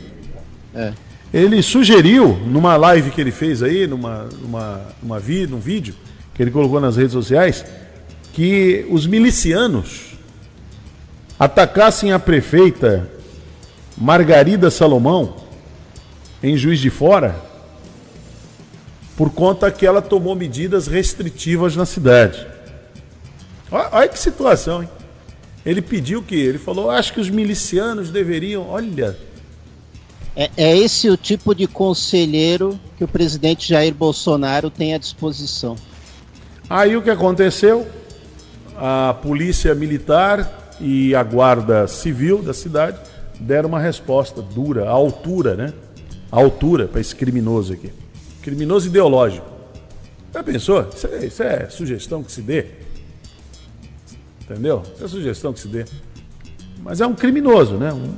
É. 0.75 0.93
Ele 1.33 1.63
sugeriu, 1.63 2.37
numa 2.47 2.77
live 2.77 3.11
que 3.11 3.21
ele 3.21 3.31
fez 3.31 3.63
aí, 3.63 3.87
numa, 3.87 4.29
numa, 4.43 4.81
numa 5.03 5.19
vi, 5.19 5.47
num 5.47 5.61
vídeo 5.61 5.95
que 6.35 6.43
ele 6.43 6.51
colocou 6.51 6.81
nas 6.81 6.97
redes 6.97 7.13
sociais, 7.13 7.65
que 8.33 8.85
os 8.91 9.07
milicianos 9.07 10.13
atacassem 11.39 12.13
a 12.13 12.19
prefeita 12.19 13.09
Margarida 14.03 14.69
Salomão 14.69 15.37
em 16.43 16.57
Juiz 16.57 16.81
de 16.81 16.91
Fora 16.91 17.37
por 19.17 19.31
conta 19.31 19.71
que 19.71 19.87
ela 19.87 20.03
tomou 20.03 20.35
medidas 20.35 20.89
restritivas 20.89 21.77
na 21.77 21.87
cidade. 21.87 22.45
Olha, 23.71 23.89
olha 23.93 24.09
que 24.09 24.19
situação, 24.19 24.83
hein? 24.83 24.89
Ele 25.65 25.81
pediu 25.81 26.21
que 26.21 26.35
ele 26.35 26.59
falou, 26.59 26.91
acho 26.91 27.13
que 27.13 27.21
os 27.21 27.31
milicianos 27.31 28.11
deveriam, 28.11 28.69
olha, 28.69 29.17
é, 30.35 30.51
é, 30.57 30.77
esse 30.77 31.09
o 31.09 31.17
tipo 31.17 31.55
de 31.55 31.69
conselheiro 31.69 32.81
que 32.99 33.05
o 33.05 33.09
presidente 33.09 33.69
Jair 33.69 33.95
Bolsonaro 33.95 34.69
tem 34.69 34.95
à 34.95 34.99
disposição. 34.99 35.77
Aí 36.69 36.97
o 36.97 37.03
que 37.03 37.11
aconteceu? 37.11 37.87
A 38.77 39.15
polícia 39.23 39.73
militar 39.77 40.75
e 40.81 41.15
a 41.15 41.23
guarda 41.23 41.87
civil 41.87 42.43
da 42.43 42.53
cidade 42.53 43.12
deram 43.43 43.69
uma 43.69 43.81
resposta 43.81 44.41
dura, 44.41 44.89
à 44.89 44.91
altura, 44.91 45.55
né? 45.55 45.73
À 46.31 46.37
altura 46.39 46.87
para 46.89 47.01
esse 47.01 47.15
criminoso 47.15 47.73
aqui. 47.75 47.93
Criminoso 48.41 48.89
ideológico. 48.89 49.47
Já 50.33 50.43
pensou? 50.43 50.89
Isso 50.95 51.07
é, 51.07 51.27
isso 51.27 51.43
é 51.43 51.69
sugestão 51.69 52.23
que 52.23 52.33
se 52.33 52.41
dê. 52.41 52.67
Entendeu? 54.41 54.83
Isso 54.95 55.05
é 55.05 55.09
sugestão 55.09 55.53
que 55.53 55.61
se 55.61 55.69
dê. 55.69 55.85
Mas 56.83 57.01
é 57.01 57.07
um 57.07 57.15
criminoso, 57.15 57.77
né? 57.77 57.93
Um, 57.93 58.15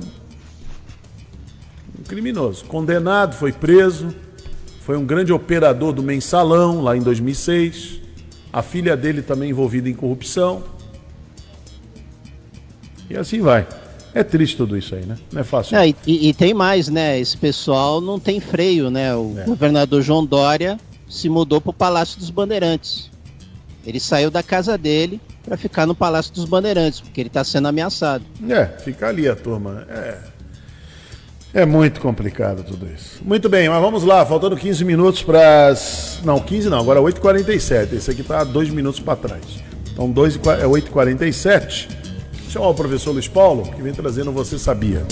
criminoso. 2.07 2.64
Condenado, 2.66 3.35
foi 3.35 3.53
preso, 3.53 4.14
foi 4.83 4.97
um 4.97 5.05
grande 5.05 5.33
operador 5.33 5.93
do 5.93 6.03
mensalão 6.03 6.83
lá 6.83 6.97
em 6.97 7.01
2006. 7.01 8.01
A 8.53 8.62
filha 8.62 8.97
dele 8.97 9.22
também 9.22 9.51
envolvida 9.51 9.89
em 9.89 9.95
corrupção. 9.95 10.62
E 13.11 13.16
assim 13.16 13.41
vai. 13.41 13.66
É 14.14 14.22
triste 14.22 14.56
tudo 14.56 14.76
isso 14.76 14.94
aí, 14.94 15.04
né? 15.04 15.16
Não 15.32 15.40
é 15.40 15.44
fácil. 15.44 15.76
É, 15.76 15.88
e, 15.88 15.96
e, 16.06 16.32
tem 16.32 16.54
mais, 16.54 16.88
né? 16.88 17.18
Esse 17.18 17.36
pessoal 17.36 18.00
não 18.00 18.20
tem 18.20 18.38
freio, 18.38 18.88
né? 18.88 19.14
O 19.14 19.34
é. 19.36 19.44
governador 19.44 20.00
João 20.02 20.24
Dória 20.24 20.78
se 21.08 21.28
mudou 21.28 21.60
para 21.60 21.70
o 21.70 21.74
Palácio 21.74 22.18
dos 22.20 22.30
Bandeirantes. 22.30 23.10
Ele 23.84 23.98
saiu 23.98 24.30
da 24.30 24.42
casa 24.42 24.78
dele 24.78 25.20
para 25.44 25.56
ficar 25.56 25.84
no 25.84 25.94
Palácio 25.94 26.32
dos 26.32 26.44
Bandeirantes, 26.44 27.00
porque 27.00 27.20
ele 27.20 27.28
está 27.28 27.42
sendo 27.42 27.66
ameaçado. 27.68 28.24
É, 28.48 28.64
fica 28.66 29.08
ali 29.08 29.28
a 29.28 29.34
turma. 29.34 29.84
É, 29.88 30.18
é 31.52 31.66
muito 31.66 32.00
complicado 32.00 32.62
tudo 32.62 32.86
isso. 32.86 33.20
Muito 33.22 33.48
bem, 33.48 33.68
mas 33.68 33.80
vamos 33.80 34.04
lá, 34.04 34.24
faltando 34.24 34.56
15 34.56 34.84
minutos 34.84 35.22
para 35.22 35.68
as. 35.68 36.20
Não, 36.24 36.38
15 36.38 36.70
não, 36.70 36.78
agora 36.78 37.00
8h47. 37.00 37.92
Esse 37.92 38.10
aqui 38.12 38.20
está 38.20 38.44
dois 38.44 38.70
minutos 38.70 39.00
para 39.00 39.16
trás. 39.16 39.44
Então, 39.92 40.10
2 40.10 40.36
é 40.36 40.66
8h47. 40.66 42.03
Chamar 42.55 42.68
o 42.68 42.74
professor 42.74 43.11
Luiz 43.11 43.26
Paulo, 43.26 43.64
que 43.64 43.82
vem 43.82 43.92
trazendo 43.92 44.30
Você 44.30 44.57
Sabia. 44.57 45.05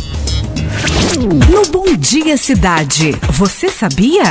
No 1.19 1.73
Bom 1.73 1.97
Dia 1.97 2.37
Cidade, 2.37 3.11
você 3.33 3.69
sabia? 3.69 4.23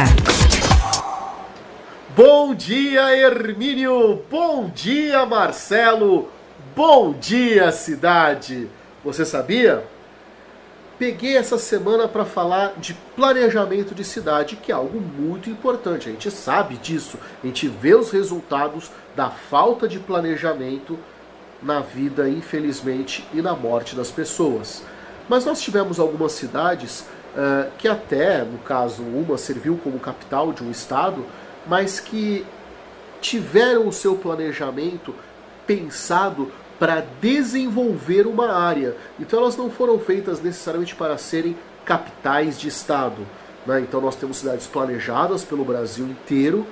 Bom 2.16 2.55
dia, 2.55 3.14
Hermínio! 3.14 4.22
Bom 4.32 4.72
dia, 4.74 5.26
Marcelo! 5.26 6.30
Bom 6.74 7.12
dia, 7.12 7.70
cidade! 7.74 8.70
Você 9.03 9.26
sabia? 9.26 9.84
peguei 11.01 11.36
essa 11.36 11.57
semana 11.57 12.07
para 12.07 12.24
falar 12.24 12.76
de 12.78 12.93
planejamento 13.16 13.95
de 13.95 14.03
cidade, 14.03 14.55
que 14.55 14.72
é 14.72 14.76
algo 14.76 15.01
muito 15.01 15.49
importante. 15.49 16.07
A 16.07 16.12
gente 16.12 16.30
sabe 16.30 16.78
disso, 16.78 17.18
a 17.43 17.47
gente 17.47 17.68
vê 17.68 17.95
os 17.95 18.12
resultados 18.12 18.91
da 19.16 19.32
falta 19.32 19.88
de 19.88 19.97
planejamento 19.97 20.99
na 21.62 21.80
vida, 21.80 22.28
infelizmente, 22.30 23.28
e 23.34 23.41
na 23.41 23.55
morte 23.55 23.95
das 23.95 24.09
pessoas. 24.12 24.84
Mas 25.30 25.45
nós 25.45 25.62
tivemos 25.62 25.99
algumas 25.99 26.32
cidades 26.32 27.01
uh, 27.36 27.72
que 27.78 27.88
até, 27.88 28.43
no 28.43 28.57
caso, 28.59 29.03
uma 29.03 29.38
serviu 29.38 29.80
como 29.84 29.99
capital 29.99 30.51
de 30.51 30.64
um 30.64 30.72
estado, 30.72 31.26
mas 31.68 31.99
que 31.99 32.45
tiveram 33.22 33.88
o 33.88 33.93
seu 33.93 34.16
planejamento 34.16 35.14
pensado 35.68 36.51
para 36.80 37.05
desenvolver 37.22 38.26
uma 38.26 38.51
área. 38.51 38.97
Então 39.20 39.39
elas 39.39 39.55
não 39.55 39.70
foram 39.70 39.99
feitas 39.99 40.41
necessariamente 40.41 40.95
para 40.95 41.18
serem 41.18 41.55
capitais 41.86 42.59
de 42.59 42.68
estado. 42.68 43.26
Né? 43.66 43.82
Então 43.82 44.01
nós 44.01 44.16
temos 44.16 44.38
cidades 44.38 44.66
planejadas 44.66 45.43
pelo 45.43 45.64
Brasil 45.64 46.07
inteiro, 46.07 46.66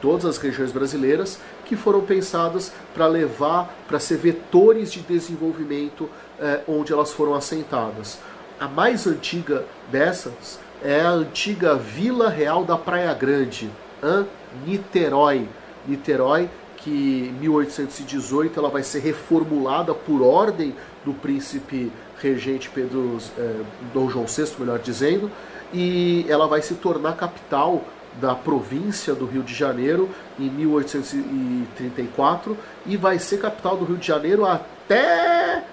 todas 0.00 0.24
as 0.24 0.38
regiões 0.38 0.72
brasileiras, 0.72 1.38
que 1.64 1.76
foram 1.76 2.00
pensadas 2.02 2.72
para 2.94 3.06
levar, 3.06 3.74
para 3.88 3.98
ser 3.98 4.16
vetores 4.16 4.92
de 4.92 5.00
desenvolvimento 5.00 6.08
eh, 6.38 6.60
onde 6.68 6.92
elas 6.92 7.12
foram 7.12 7.34
assentadas. 7.34 8.18
A 8.58 8.68
mais 8.68 9.06
antiga 9.06 9.64
dessas 9.90 10.58
é 10.82 11.00
a 11.00 11.10
antiga 11.10 11.76
Vila 11.76 12.28
Real 12.28 12.64
da 12.64 12.76
Praia 12.76 13.12
Grande, 13.14 13.70
hein? 14.02 14.26
Niterói. 14.66 15.48
Niterói 15.86 16.48
que 16.76 17.30
em 17.30 17.40
1818 17.40 18.58
ela 18.58 18.68
vai 18.68 18.82
ser 18.82 19.00
reformulada 19.00 19.94
por 19.94 20.22
ordem 20.22 20.74
do 21.04 21.14
príncipe 21.14 21.90
regente 22.20 22.68
Pedro 22.68 23.18
eh, 23.38 23.62
Dom 23.92 24.10
João 24.10 24.26
VI, 24.26 24.52
melhor 24.58 24.78
dizendo, 24.78 25.30
e 25.72 26.26
ela 26.28 26.46
vai 26.46 26.60
se 26.60 26.74
tornar 26.74 27.16
capital 27.16 27.82
da 28.20 28.34
província 28.34 29.14
do 29.14 29.24
Rio 29.26 29.42
de 29.42 29.54
Janeiro 29.54 30.08
em 30.38 30.50
1834 30.50 32.56
e 32.86 32.96
vai 32.96 33.18
ser 33.18 33.40
capital 33.40 33.76
do 33.76 33.84
Rio 33.84 33.96
de 33.96 34.06
Janeiro 34.06 34.46
até 34.46 35.64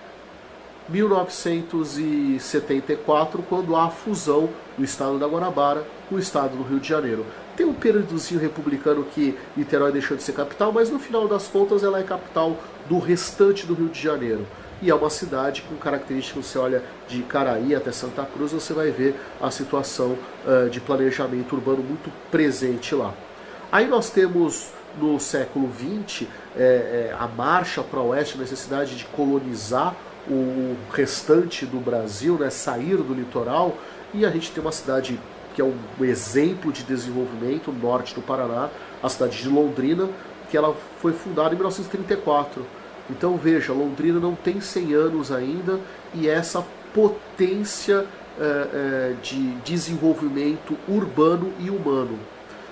1974, 0.89 3.43
quando 3.43 3.75
há 3.75 3.85
a 3.85 3.89
fusão 3.89 4.49
do 4.77 4.83
estado 4.83 5.17
da 5.17 5.27
Guanabara 5.27 5.83
com 6.09 6.15
o 6.15 6.19
estado 6.19 6.57
do 6.57 6.63
Rio 6.63 6.79
de 6.79 6.89
Janeiro. 6.89 7.25
Tem 7.55 7.65
um 7.65 7.73
períodozinho 7.73 8.39
republicano 8.39 9.03
que 9.03 9.37
Niterói 9.55 9.91
deixou 9.91 10.17
de 10.17 10.23
ser 10.23 10.33
capital, 10.33 10.71
mas 10.71 10.89
no 10.89 10.99
final 10.99 11.27
das 11.27 11.47
contas 11.47 11.83
ela 11.83 11.99
é 11.99 12.03
capital 12.03 12.57
do 12.89 12.99
restante 12.99 13.65
do 13.65 13.73
Rio 13.73 13.89
de 13.89 14.01
Janeiro. 14.01 14.45
E 14.81 14.89
é 14.89 14.95
uma 14.95 15.09
cidade 15.09 15.61
com 15.61 15.75
características, 15.75 16.47
você 16.47 16.57
olha 16.57 16.83
de 17.07 17.21
Caraí 17.23 17.75
até 17.75 17.91
Santa 17.91 18.25
Cruz, 18.25 18.51
você 18.51 18.73
vai 18.73 18.89
ver 18.89 19.15
a 19.39 19.51
situação 19.51 20.17
uh, 20.45 20.69
de 20.69 20.81
planejamento 20.81 21.53
urbano 21.53 21.83
muito 21.83 22.11
presente 22.31 22.95
lá. 22.95 23.13
Aí 23.71 23.87
nós 23.87 24.09
temos 24.09 24.71
no 24.99 25.19
século 25.19 25.69
XX 25.71 26.27
é, 26.57 27.11
é, 27.11 27.15
a 27.17 27.27
marcha 27.27 27.83
para 27.83 27.99
o 27.99 28.07
oeste, 28.07 28.35
a 28.35 28.41
necessidade 28.41 28.97
de 28.97 29.05
colonizar 29.05 29.95
o 30.27 30.75
restante 30.91 31.65
do 31.65 31.79
Brasil, 31.79 32.37
né, 32.37 32.49
sair 32.49 32.97
do 32.97 33.13
litoral, 33.13 33.77
e 34.13 34.25
a 34.25 34.29
gente 34.29 34.51
tem 34.51 34.61
uma 34.61 34.71
cidade 34.71 35.19
que 35.53 35.61
é 35.61 35.65
um 35.65 35.75
exemplo 36.01 36.71
de 36.71 36.83
desenvolvimento, 36.83 37.71
norte 37.71 38.15
do 38.15 38.21
Paraná, 38.21 38.69
a 39.01 39.09
cidade 39.09 39.41
de 39.41 39.49
Londrina, 39.49 40.09
que 40.49 40.57
ela 40.57 40.75
foi 40.99 41.13
fundada 41.13 41.49
em 41.49 41.57
1934. 41.57 42.65
Então 43.11 43.37
veja, 43.37 43.73
Londrina 43.73 44.19
não 44.19 44.35
tem 44.35 44.61
100 44.61 44.93
anos 44.93 45.31
ainda 45.31 45.79
e 46.13 46.27
essa 46.27 46.65
potência 46.93 48.05
é, 48.39 48.43
é, 48.43 49.13
de 49.21 49.51
desenvolvimento 49.65 50.77
urbano 50.87 51.53
e 51.59 51.69
humano. 51.69 52.17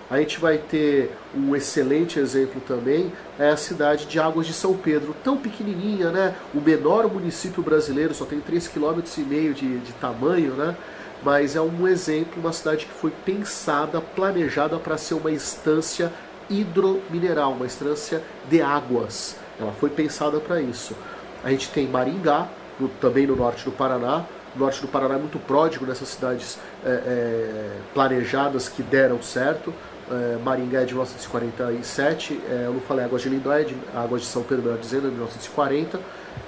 A 0.09 0.17
gente 0.17 0.39
vai 0.39 0.57
ter 0.57 1.15
um 1.35 1.55
excelente 1.55 2.17
exemplo 2.17 2.59
também, 2.67 3.13
é 3.37 3.49
a 3.49 3.57
cidade 3.57 4.07
de 4.07 4.19
Águas 4.19 4.47
de 4.47 4.53
São 4.53 4.75
Pedro, 4.75 5.15
tão 5.23 5.37
pequenininha, 5.37 6.09
né? 6.09 6.33
O 6.55 6.59
menor 6.59 7.07
município 7.07 7.61
brasileiro, 7.61 8.15
só 8.15 8.25
tem 8.25 8.41
3,5 8.41 8.71
km 8.71 9.53
de, 9.53 9.77
de 9.77 9.93
tamanho, 9.93 10.55
né? 10.55 10.75
Mas 11.21 11.55
é 11.55 11.61
um 11.61 11.87
exemplo, 11.87 12.41
uma 12.41 12.51
cidade 12.51 12.87
que 12.87 12.93
foi 12.93 13.11
pensada, 13.23 14.01
planejada 14.01 14.79
para 14.79 14.97
ser 14.97 15.13
uma 15.13 15.29
instância 15.29 16.11
hidromineral, 16.49 17.51
uma 17.51 17.67
instância 17.67 18.23
de 18.49 18.61
águas. 18.61 19.35
Ela 19.59 19.71
foi 19.73 19.89
pensada 19.89 20.39
para 20.39 20.61
isso. 20.61 20.95
A 21.43 21.49
gente 21.51 21.69
tem 21.69 21.87
Maringá, 21.87 22.47
no, 22.79 22.87
também 22.87 23.27
no 23.27 23.35
norte 23.35 23.65
do 23.65 23.71
Paraná. 23.71 24.25
O 24.55 24.59
norte 24.59 24.81
do 24.81 24.87
Paraná 24.87 25.15
é 25.15 25.17
muito 25.17 25.39
pródigo 25.39 25.85
nessas 25.85 26.09
cidades 26.09 26.57
é, 26.83 26.89
é, 26.89 27.71
planejadas 27.93 28.67
que 28.69 28.81
deram 28.81 29.21
certo. 29.21 29.73
É, 30.11 30.39
Maringá 30.43 30.81
é 30.81 30.85
de 30.85 30.93
1947, 30.93 32.41
é, 32.49 32.63
eu 32.65 32.73
não 32.73 32.81
falei 32.81 33.05
Águas 33.05 33.21
de 33.21 33.29
Lindóia, 33.29 33.63
de, 33.63 33.75
Águas 33.95 34.21
de 34.21 34.27
São 34.27 34.41
Pedro, 34.41 34.63
melhor 34.63 34.79
dizendo, 34.79 35.05
é 35.05 35.09
de 35.09 35.15
1940. 35.15 35.99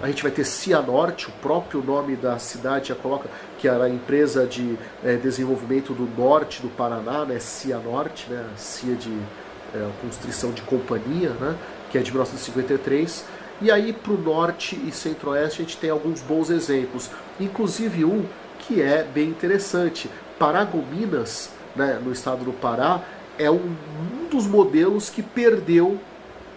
A 0.01 0.07
gente 0.07 0.23
vai 0.23 0.31
ter 0.31 0.43
Cianorte, 0.43 1.27
o 1.27 1.31
próprio 1.33 1.83
nome 1.83 2.15
da 2.15 2.39
cidade 2.39 2.89
já 2.89 2.95
coloca 2.95 3.29
que 3.59 3.67
era 3.67 3.83
a 3.83 3.89
empresa 3.89 4.47
de 4.47 4.79
é, 5.03 5.15
desenvolvimento 5.15 5.93
do 5.93 6.09
norte 6.19 6.59
do 6.59 6.69
Paraná, 6.69 7.23
né, 7.23 7.37
Cianorte, 7.39 8.27
né, 8.31 8.43
CIA 8.57 8.95
de 8.95 9.15
é, 9.75 9.87
construção 10.01 10.51
de 10.51 10.63
companhia, 10.63 11.29
né, 11.39 11.55
que 11.91 11.97
é 11.97 12.01
de 12.01 12.11
1953. 12.11 13.25
E 13.61 13.69
aí 13.69 13.93
para 13.93 14.13
o 14.13 14.17
norte 14.17 14.79
e 14.87 14.91
centro-oeste 14.91 15.61
a 15.61 15.65
gente 15.65 15.77
tem 15.77 15.89
alguns 15.89 16.21
bons 16.21 16.49
exemplos, 16.49 17.11
inclusive 17.39 18.05
um 18.05 18.25
que 18.59 18.81
é 18.81 19.03
bem 19.03 19.29
interessante. 19.29 20.09
Paragominas, 20.39 21.51
né, 21.75 21.99
no 22.03 22.11
estado 22.11 22.43
do 22.43 22.51
Pará, 22.51 23.01
é 23.37 23.51
um, 23.51 23.75
um 24.23 24.27
dos 24.29 24.47
modelos 24.47 25.09
que 25.09 25.21
perdeu 25.21 25.99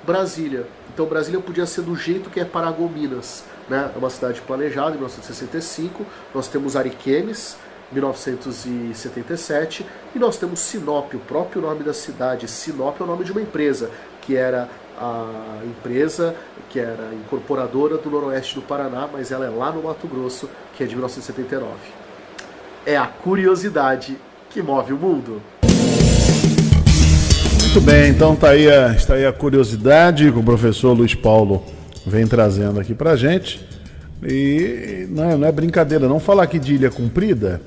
Brasília. 0.07 0.67
Então 0.93 1.07
Brasília 1.07 1.41
podia 1.41 1.67
ser 1.67 1.83
do 1.83 1.95
jeito 1.97 2.31
que 2.31 2.41
é 2.41 2.45
Paragominas. 2.45 3.45
Né? 3.69 3.91
É 3.95 3.99
uma 3.99 4.11
cidade 4.11 4.41
planejada 4.43 4.91
em 4.91 4.95
1965. 4.95 6.05
Nós 6.35 6.49
temos 6.49 6.77
Ariquemes, 6.77 7.57
1977, 7.93 9.87
e 10.15 10.19
nós 10.19 10.37
temos 10.37 10.61
Sinop, 10.61 11.15
o 11.15 11.19
próprio 11.19 11.63
nome 11.63 11.83
da 11.83 11.93
cidade. 11.93 12.49
Sinop 12.49 13.01
é 13.01 13.05
o 13.05 13.07
nome 13.07 13.25
de 13.25 13.33
uma 13.33 13.43
empresa, 13.43 13.91
que 14.21 14.37
era 14.37 14.69
a 14.99 15.61
empresa 15.65 16.35
que 16.71 16.79
era 16.79 17.11
incorporadora 17.15 17.97
do 17.99 18.11
Noroeste 18.11 18.57
do 18.57 18.63
Paraná, 18.63 19.09
mas 19.13 19.31
ela 19.31 19.47
é 19.47 19.49
lá 19.49 19.71
no 19.71 19.83
Mato 19.83 20.07
Grosso, 20.09 20.49
que 20.77 20.83
é 20.83 20.87
de 20.87 20.95
1979. 20.95 21.73
É 22.87 22.97
a 22.97 23.07
curiosidade 23.07 24.17
que 24.51 24.63
move 24.63 24.93
o 24.93 24.97
mundo. 24.97 25.43
Muito 27.61 27.81
bem, 27.81 28.11
então 28.11 28.37
tá 28.37 28.51
aí 28.51 28.71
a, 28.71 28.93
está 28.93 29.15
aí 29.15 29.27
a 29.27 29.33
curiosidade 29.33 30.31
que 30.31 30.39
o 30.39 30.43
professor 30.43 30.93
Luiz 30.93 31.15
Paulo 31.15 31.65
vem 32.07 32.27
trazendo 32.27 32.79
aqui 32.79 32.95
pra 32.95 33.17
gente. 33.17 33.65
E 34.23 35.07
não 35.11 35.31
é, 35.31 35.37
não 35.37 35.49
é 35.49 35.53
brincadeira, 35.53 36.09
não 36.09 36.21
falar 36.21 36.45
aqui 36.45 36.59
de 36.59 36.75
Ilha 36.75 36.91
Cumprida. 36.91 37.61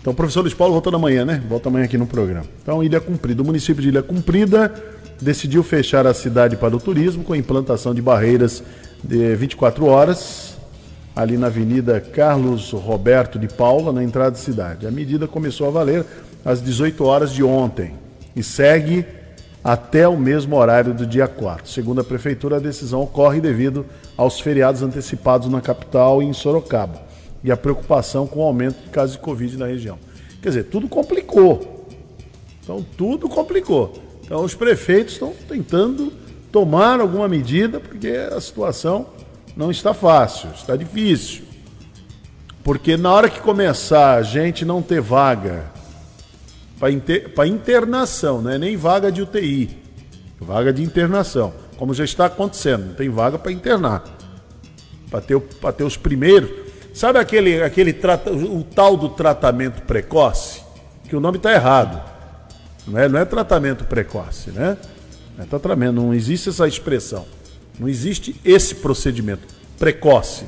Então, 0.00 0.12
o 0.14 0.16
professor 0.16 0.40
Luiz 0.40 0.54
Paulo 0.54 0.72
volta 0.72 0.94
amanhã, 0.94 1.26
né? 1.26 1.42
Volta 1.46 1.68
amanhã 1.68 1.84
aqui 1.84 1.98
no 1.98 2.06
programa. 2.06 2.46
Então, 2.62 2.82
Ilha 2.82 3.00
Cumprida. 3.00 3.42
O 3.42 3.44
município 3.44 3.82
de 3.82 3.88
Ilha 3.88 4.02
Cumprida 4.02 4.72
decidiu 5.20 5.62
fechar 5.62 6.06
a 6.06 6.14
cidade 6.14 6.56
para 6.56 6.76
o 6.76 6.80
turismo 6.80 7.24
com 7.24 7.34
implantação 7.34 7.94
de 7.94 8.00
barreiras 8.02 8.62
de 9.02 9.34
24 9.34 9.86
horas 9.86 10.58
ali 11.14 11.36
na 11.36 11.48
Avenida 11.48 12.00
Carlos 12.00 12.70
Roberto 12.70 13.38
de 13.38 13.48
Paula, 13.48 13.92
na 13.92 14.02
entrada 14.02 14.32
da 14.32 14.36
cidade. 14.36 14.86
A 14.86 14.90
medida 14.90 15.26
começou 15.26 15.66
a 15.66 15.70
valer 15.70 16.04
às 16.44 16.62
18 16.62 17.04
horas 17.04 17.32
de 17.32 17.42
ontem 17.42 17.94
e 18.34 18.42
segue 18.42 19.04
até 19.62 20.08
o 20.08 20.16
mesmo 20.16 20.56
horário 20.56 20.94
do 20.94 21.06
dia 21.06 21.28
4. 21.28 21.68
Segundo 21.68 22.00
a 22.00 22.04
Prefeitura, 22.04 22.56
a 22.56 22.60
decisão 22.60 23.02
ocorre 23.02 23.40
devido 23.40 23.84
aos 24.16 24.40
feriados 24.40 24.82
antecipados 24.82 25.48
na 25.48 25.60
capital 25.60 26.22
e 26.22 26.26
em 26.26 26.32
Sorocaba 26.32 27.02
e 27.42 27.50
a 27.50 27.56
preocupação 27.56 28.26
com 28.26 28.40
o 28.40 28.44
aumento 28.44 28.82
de 28.82 28.88
casos 28.90 29.16
de 29.16 29.22
Covid 29.22 29.56
na 29.56 29.66
região. 29.66 29.98
Quer 30.40 30.50
dizer, 30.50 30.64
tudo 30.64 30.88
complicou. 30.88 31.86
Então, 32.62 32.84
tudo 32.96 33.28
complicou. 33.28 34.09
Então, 34.30 34.44
os 34.44 34.54
prefeitos 34.54 35.14
estão 35.14 35.34
tentando 35.48 36.12
tomar 36.52 37.00
alguma 37.00 37.26
medida 37.26 37.80
porque 37.80 38.10
a 38.10 38.40
situação 38.40 39.08
não 39.56 39.72
está 39.72 39.92
fácil, 39.92 40.50
está 40.54 40.76
difícil. 40.76 41.42
Porque 42.62 42.96
na 42.96 43.12
hora 43.12 43.28
que 43.28 43.40
começar 43.40 44.14
a 44.14 44.22
gente 44.22 44.64
não 44.64 44.82
ter 44.82 45.00
vaga 45.00 45.64
para 46.78 46.92
inter, 46.92 47.32
internação, 47.44 48.40
não 48.40 48.52
é 48.52 48.56
nem 48.56 48.76
vaga 48.76 49.10
de 49.10 49.20
UTI, 49.20 49.76
vaga 50.38 50.72
de 50.72 50.84
internação, 50.84 51.52
como 51.76 51.92
já 51.92 52.04
está 52.04 52.26
acontecendo, 52.26 52.86
não 52.86 52.94
tem 52.94 53.08
vaga 53.08 53.36
para 53.36 53.50
internar. 53.50 54.04
Para 55.10 55.22
ter, 55.22 55.40
ter 55.76 55.82
os 55.82 55.96
primeiros. 55.96 56.48
Sabe 56.94 57.18
aquele, 57.18 57.64
aquele 57.64 57.98
o 58.48 58.62
tal 58.62 58.96
do 58.96 59.08
tratamento 59.08 59.82
precoce? 59.82 60.62
Que 61.08 61.16
o 61.16 61.20
nome 61.20 61.38
está 61.38 61.52
errado. 61.52 62.09
Não 62.86 62.98
é, 62.98 63.08
não 63.08 63.18
é 63.18 63.24
tratamento 63.24 63.84
precoce, 63.84 64.50
né? 64.50 64.76
Não, 65.36 65.44
é 65.44 65.46
tratamento, 65.46 65.94
não 65.94 66.14
existe 66.14 66.48
essa 66.48 66.66
expressão. 66.66 67.26
Não 67.78 67.88
existe 67.88 68.36
esse 68.44 68.74
procedimento 68.74 69.46
precoce. 69.78 70.44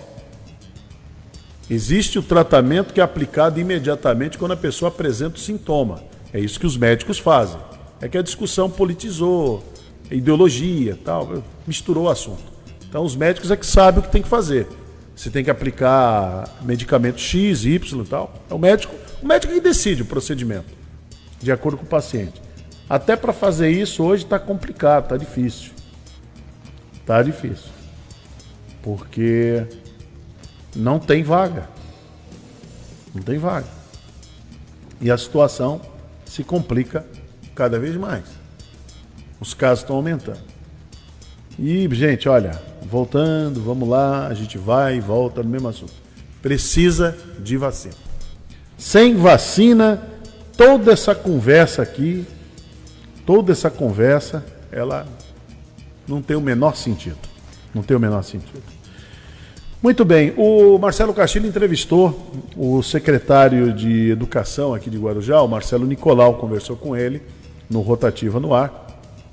Existe 1.71 2.19
o 2.19 2.23
tratamento 2.23 2.93
que 2.93 3.01
é 3.01 3.03
aplicado 3.03 3.59
imediatamente 3.59 4.37
quando 4.37 4.53
a 4.53 4.57
pessoa 4.57 4.91
apresenta 4.91 5.37
o 5.37 5.41
sintoma. 5.41 6.03
É 6.33 6.39
isso 6.41 6.61
que 6.61 6.67
os 6.67 6.77
médicos 6.77 7.19
fazem. 7.19 7.59
É 8.01 8.09
que 8.09 8.19
a 8.19 8.23
discussão 8.23 8.69
politizou, 8.69 9.65
ideologia, 10.11 10.99
tal, 11.03 11.43
misturou 11.67 12.05
o 12.05 12.09
assunto. 12.11 12.43
Então 12.89 13.05
os 13.05 13.17
médicos 13.17 13.51
é 13.51 13.57
que 13.57 13.65
sabem 13.65 14.01
o 14.01 14.03
que 14.03 14.13
tem 14.13 14.23
que 14.23 14.29
fazer. 14.29 14.67
Se 15.17 15.31
tem 15.31 15.45
que 15.45 15.51
aplicar 15.51 16.45
medicamento 16.63 17.21
X, 17.21 17.65
Y 17.65 18.01
e 18.01 18.05
tal. 18.07 18.35
É 18.51 18.55
o 18.55 18.59
médico, 18.59 18.95
o 19.23 19.27
médico 19.27 19.53
que 19.55 19.61
decide 19.61 20.03
o 20.03 20.07
procedimento, 20.07 20.67
de 21.43 21.51
acordo 21.51 21.79
com 21.79 21.85
o 21.85 21.89
paciente. 21.89 22.41
Até 22.89 23.17
para 23.17 23.33
fazer 23.33 23.71
isso 23.71 24.03
hoje 24.03 24.25
está 24.25 24.39
complicado, 24.39 25.05
está 25.05 25.17
difícil. 25.17 25.73
Está 26.95 27.23
difícil. 27.23 27.71
Porque 28.83 29.67
não 30.75 30.99
tem 30.99 31.23
vaga. 31.23 31.69
Não 33.15 33.23
tem 33.23 33.39
vaga. 33.39 33.67
E 35.01 35.11
a 35.11 35.19
situação 35.19 35.81
se 36.25 36.45
complica 36.45 37.05
cada 37.55 37.79
vez 37.79 37.97
mais. 37.97 38.25
Os 39.41 39.55
casos 39.55 39.81
estão 39.81 39.97
aumentando. 39.97 40.41
E, 41.59 41.89
gente, 41.93 42.29
olha, 42.29 42.63
voltando, 42.83 43.61
vamos 43.61 43.89
lá, 43.89 44.27
a 44.27 44.35
gente 44.35 44.57
vai 44.57 44.97
e 44.97 45.01
volta 45.01 45.43
no 45.43 45.49
mesmo 45.49 45.69
assunto. 45.69 45.93
Precisa 46.41 47.17
de 47.39 47.57
vacina. 47.57 47.95
Sem 48.79 49.17
vacina, 49.17 50.03
toda 50.65 50.93
essa 50.93 51.13
conversa 51.13 51.83
aqui, 51.83 52.25
toda 53.27 53.51
essa 53.51 53.69
conversa, 53.69 54.45
ela 54.71 55.05
não 56.07 56.23
tem 56.23 56.37
o 56.37 56.41
menor 56.41 56.77
sentido. 56.77 57.19
Não 57.75 57.83
tem 57.83 57.97
o 57.97 58.01
menor 58.01 58.23
sentido. 58.23 58.63
Muito 59.83 60.05
bem, 60.05 60.33
o 60.37 60.79
Marcelo 60.79 61.13
Castilho 61.13 61.49
entrevistou 61.49 62.31
o 62.57 62.81
secretário 62.81 63.73
de 63.73 64.11
Educação 64.11 64.73
aqui 64.73 64.89
de 64.89 64.97
Guarujá, 64.99 65.43
o 65.43 65.49
Marcelo 65.49 65.85
Nicolau, 65.85 66.35
conversou 66.35 66.77
com 66.77 66.97
ele 66.97 67.21
no 67.69 67.81
Rotativa 67.81 68.39
no 68.39 68.55
Ar. 68.55 68.87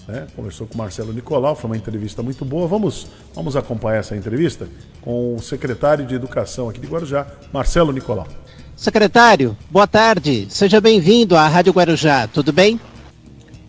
Né? 0.08 0.26
Conversou 0.36 0.66
com 0.66 0.74
o 0.74 0.78
Marcelo 0.80 1.14
Nicolau, 1.14 1.56
foi 1.56 1.70
uma 1.70 1.78
entrevista 1.78 2.24
muito 2.24 2.44
boa. 2.44 2.68
Vamos, 2.68 3.06
vamos 3.36 3.56
acompanhar 3.56 4.00
essa 4.00 4.16
entrevista 4.16 4.68
com 5.02 5.36
o 5.36 5.40
secretário 5.40 6.08
de 6.08 6.16
Educação 6.16 6.68
aqui 6.68 6.80
de 6.80 6.88
Guarujá, 6.88 7.28
Marcelo 7.54 7.92
Nicolau. 7.92 8.26
Secretário, 8.80 9.58
boa 9.70 9.86
tarde. 9.86 10.48
Seja 10.48 10.80
bem-vindo 10.80 11.36
à 11.36 11.46
Rádio 11.50 11.74
Guarujá. 11.74 12.28
Tudo 12.28 12.54
bem? 12.54 12.80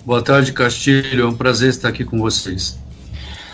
Boa 0.06 0.22
tarde, 0.22 0.52
Castilho. 0.52 1.24
É 1.24 1.26
um 1.26 1.34
prazer 1.34 1.70
estar 1.70 1.88
aqui 1.88 2.04
com 2.04 2.20
vocês. 2.20 2.78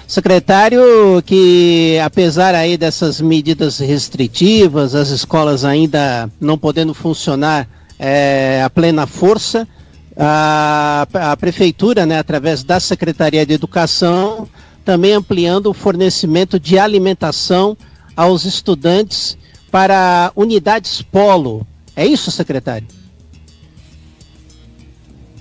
Secretário, 0.07 0.83
que 1.25 1.99
apesar 2.05 2.55
aí 2.55 2.77
dessas 2.77 3.23
medidas 3.23 3.79
restritivas, 3.79 4.95
as 4.95 5.09
escolas 5.09 5.65
ainda 5.65 6.31
não 6.39 6.59
podendo 6.59 6.93
funcionar 6.93 7.67
é, 7.99 8.61
a 8.63 8.69
plena 8.69 9.07
força, 9.07 9.67
a, 10.15 11.09
a 11.11 11.37
prefeitura, 11.39 12.05
né, 12.05 12.19
através 12.19 12.63
da 12.63 12.79
Secretaria 12.79 13.47
de 13.47 13.55
Educação, 13.55 14.47
também 14.85 15.15
ampliando 15.15 15.69
o 15.69 15.75
fornecimento 15.75 16.61
de 16.61 16.79
alimentação 16.79 17.75
aos 18.15 18.45
estudantes 18.45 19.39
para 19.77 20.33
unidades 20.35 21.03
polo. 21.03 21.67
É 21.95 22.07
isso, 22.07 22.31
secretário? 22.31 22.89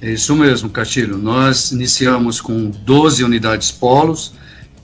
É 0.01 0.11
isso 0.11 0.35
mesmo, 0.35 0.69
Castilho. 0.69 1.17
Nós 1.17 1.71
iniciamos 1.71 2.41
com 2.41 2.69
12 2.69 3.23
unidades 3.23 3.71
polos 3.71 4.33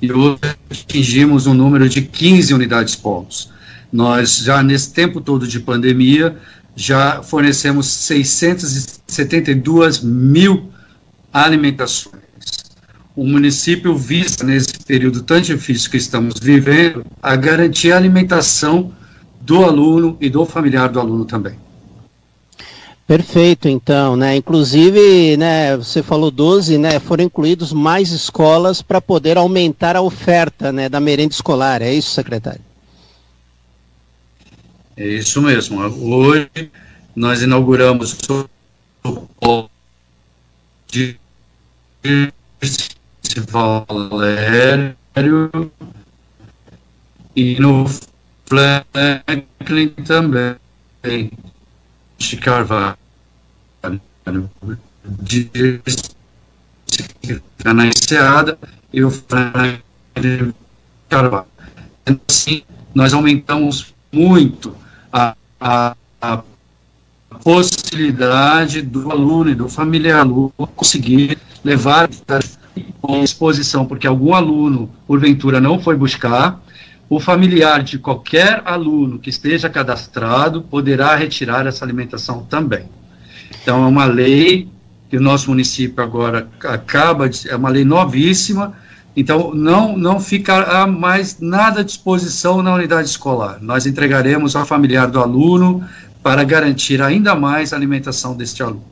e 0.02 0.10
hoje 0.10 0.40
atingimos 0.70 1.48
um 1.48 1.54
número 1.54 1.90
de 1.90 2.02
15 2.02 2.54
unidades 2.54 2.96
polos. 2.96 3.50
Nós 3.92 4.38
já 4.38 4.64
nesse 4.64 4.94
tempo 4.94 5.20
todo 5.20 5.46
de 5.46 5.60
pandemia 5.60 6.38
já 6.74 7.22
fornecemos 7.22 7.88
672 7.88 10.02
mil 10.02 10.72
alimentações. 11.34 12.22
O 13.14 13.28
município 13.28 13.98
visa, 13.98 14.46
nesse 14.46 14.80
período 14.88 15.22
tão 15.24 15.42
difícil 15.42 15.92
que 15.92 15.98
estamos 15.98 16.40
vivendo, 16.40 17.06
a 17.22 17.36
garantir 17.36 17.92
a 17.92 17.98
alimentação 17.98 18.94
do 19.42 19.64
aluno 19.66 20.18
e 20.22 20.30
do 20.30 20.46
familiar 20.46 20.90
do 20.90 21.00
aluno 21.00 21.26
também. 21.26 21.56
Perfeito, 23.08 23.68
então, 23.68 24.16
né? 24.16 24.38
Inclusive, 24.38 25.36
né, 25.36 25.76
você 25.76 26.02
falou 26.02 26.32
12, 26.32 26.78
né? 26.78 26.98
Foram 27.00 27.26
incluídos 27.26 27.74
mais 27.74 28.12
escolas 28.12 28.82
para 28.82 29.02
poder 29.02 29.38
aumentar 29.38 29.98
a 29.98 30.02
oferta 30.02 30.72
né, 30.72 30.88
da 30.88 31.00
merenda 31.00 31.34
escolar, 31.34 31.82
é 31.82 31.94
isso, 31.94 32.12
secretário? 32.12 32.62
É 34.96 35.06
isso 35.06 35.42
mesmo. 35.42 35.82
Hoje 35.82 36.50
nós 37.16 37.42
inauguramos 37.42 38.18
o 39.42 39.68
de 40.88 41.18
Valério 43.50 44.96
e 47.36 47.60
no 47.60 47.86
Franklin 48.52 49.90
também 50.04 51.32
de 52.18 52.38
Carvalho 52.38 52.98
de 55.04 55.50
ficar 57.22 57.74
na 57.74 57.88
enseada 57.88 58.58
e 58.92 59.04
o 59.04 59.10
Franklin 59.10 60.54
Carvalho. 61.08 61.46
Assim, 62.28 62.64
nós 62.94 63.14
aumentamos 63.14 63.94
muito 64.12 64.76
a, 65.14 65.34
a, 65.60 65.96
a 66.22 66.44
possibilidade 67.44 68.82
do 68.82 69.12
aluno 69.12 69.50
e 69.50 69.56
do 69.56 69.70
familiar 69.70 70.20
aluno 70.20 70.52
conseguir 70.76 71.38
levar 71.64 72.10
exposição, 73.24 73.86
porque 73.86 74.08
algum 74.08 74.34
aluno, 74.34 74.90
porventura, 75.08 75.62
não 75.62 75.80
foi 75.80 75.96
buscar, 75.96 76.62
o 77.12 77.20
familiar 77.20 77.84
de 77.84 78.00
qualquer 78.00 78.62
aluno 78.64 79.20
que 79.20 79.30
esteja 79.30 79.70
cadastrado 79.70 80.62
poderá 80.62 81.14
retirar 81.14 81.68
essa 81.68 81.84
alimentação 81.84 82.46
também. 82.50 82.86
Então, 83.62 83.84
é 83.84 83.86
uma 83.86 84.06
lei 84.06 84.70
que 85.10 85.18
o 85.18 85.22
nosso 85.22 85.50
município 85.50 86.02
agora 86.02 86.48
acaba 86.64 87.28
de. 87.28 87.50
É 87.50 87.56
uma 87.58 87.68
lei 87.68 87.84
novíssima, 87.84 88.72
então 89.14 89.54
não, 89.54 89.98
não 89.98 90.22
ficará 90.22 90.88
mais 90.88 91.38
nada 91.38 91.82
à 91.82 91.84
disposição 91.84 92.64
na 92.64 92.74
unidade 92.74 93.10
escolar. 93.10 93.58
Nós 93.62 93.86
entregaremos 93.86 94.56
ao 94.56 94.66
familiar 94.66 95.08
do 95.08 95.20
aluno 95.20 95.84
para 96.24 96.46
garantir 96.46 97.02
ainda 97.02 97.36
mais 97.36 97.74
a 97.74 97.76
alimentação 97.76 98.38
deste 98.38 98.64
aluno. 98.64 98.91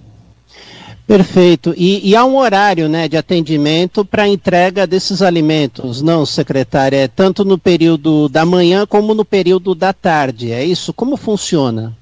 Perfeito. 1.09 1.73
E, 1.75 2.07
e 2.07 2.15
há 2.15 2.23
um 2.23 2.37
horário 2.37 2.87
né, 2.87 3.07
de 3.07 3.17
atendimento 3.17 4.05
para 4.05 4.27
entrega 4.27 4.85
desses 4.85 5.23
alimentos, 5.23 6.03
não, 6.03 6.23
secretária? 6.23 6.97
É 6.97 7.07
tanto 7.07 7.43
no 7.43 7.57
período 7.57 8.29
da 8.29 8.45
manhã 8.45 8.85
como 8.85 9.15
no 9.15 9.25
período 9.25 9.73
da 9.73 9.91
tarde, 9.91 10.51
é 10.51 10.63
isso? 10.63 10.93
Como 10.93 11.17
funciona? 11.17 11.97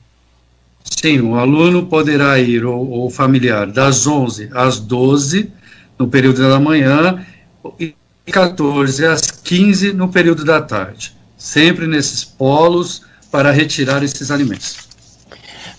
Sim, 0.83 1.21
o 1.21 1.35
aluno 1.35 1.85
poderá 1.85 2.37
ir, 2.37 2.65
ou 2.65 3.05
o 3.05 3.09
familiar, 3.09 3.67
das 3.67 4.05
11 4.05 4.49
às 4.53 4.77
12, 4.77 5.53
no 5.97 6.09
período 6.09 6.41
da 6.41 6.59
manhã, 6.59 7.25
e 7.79 7.95
14 8.29 9.05
às 9.05 9.21
15 9.21 9.93
no 9.93 10.09
período 10.09 10.43
da 10.43 10.61
tarde. 10.61 11.15
Sempre 11.37 11.87
nesses 11.87 12.25
polos 12.25 13.03
para 13.31 13.51
retirar 13.51 14.03
esses 14.03 14.29
alimentos. 14.31 14.86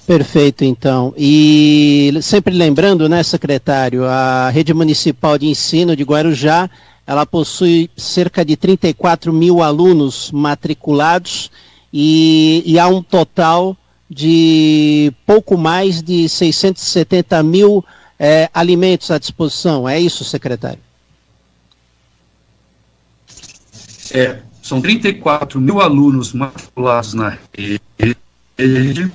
Perfeito, 0.08 0.64
então. 0.64 1.12
E 1.18 2.18
sempre 2.22 2.54
lembrando, 2.54 3.10
né, 3.10 3.22
secretário, 3.22 4.06
a 4.06 4.48
Rede 4.48 4.72
Municipal 4.72 5.36
de 5.36 5.48
Ensino 5.48 5.94
de 5.94 6.02
Guarujá, 6.02 6.70
ela 7.06 7.26
possui 7.26 7.90
cerca 7.94 8.42
de 8.42 8.56
34 8.56 9.30
mil 9.34 9.62
alunos 9.62 10.32
matriculados 10.32 11.50
e, 11.92 12.62
e 12.64 12.78
há 12.78 12.88
um 12.88 13.02
total 13.02 13.76
de 14.08 15.12
pouco 15.26 15.58
mais 15.58 16.02
de 16.02 16.26
670 16.26 17.42
mil 17.42 17.84
é, 18.18 18.48
alimentos 18.54 19.10
à 19.10 19.18
disposição. 19.18 19.86
É 19.86 20.00
isso, 20.00 20.24
secretário? 20.24 20.80
É, 24.10 24.38
são 24.62 24.80
34 24.80 25.60
mil 25.60 25.82
alunos 25.82 26.32
matriculados 26.32 27.12
na 27.12 27.36
rede 28.56 29.12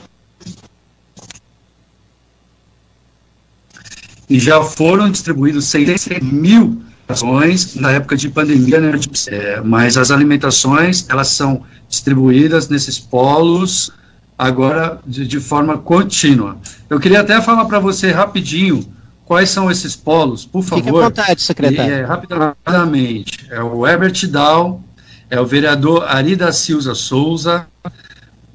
e 4.34 4.40
já 4.40 4.64
foram 4.64 5.12
distribuídos 5.12 5.66
600 5.66 6.28
mil 6.28 6.82
ações 7.08 7.76
na 7.76 7.92
época 7.92 8.18
de 8.18 8.28
pandemia, 8.30 8.80
né, 8.80 9.00
é, 9.28 9.62
mas 9.62 9.96
as 9.96 10.10
alimentações, 10.10 11.06
elas 11.08 11.28
são 11.28 11.62
distribuídas 11.88 12.68
nesses 12.68 12.98
polos 12.98 13.92
agora 14.36 15.00
de, 15.06 15.28
de 15.28 15.40
forma 15.40 15.78
contínua. 15.78 16.58
Eu 16.90 17.00
queria 17.00 17.22
até 17.22 17.40
falar 17.44 17.66
para 17.66 17.78
você 17.78 18.10
rapidinho 18.10 18.92
quais 19.24 19.52
são 19.52 19.70
esses 19.70 19.96
polos, 19.96 20.48
por 20.48 20.64
favor. 20.64 20.84
Fique 20.84 20.98
à 20.98 21.02
vontade, 21.02 21.40
secretário. 21.40 21.94
E, 21.94 22.00
é, 22.00 22.04
rapidamente, 22.04 23.46
é 23.52 23.62
o 23.62 23.86
Herbert 23.86 24.28
Dow, 24.28 24.82
é 25.30 25.40
o 25.40 25.46
vereador 25.46 26.06
Ari 26.08 26.36
da 26.36 26.52
Silva 26.52 26.96
Souza, 26.96 27.68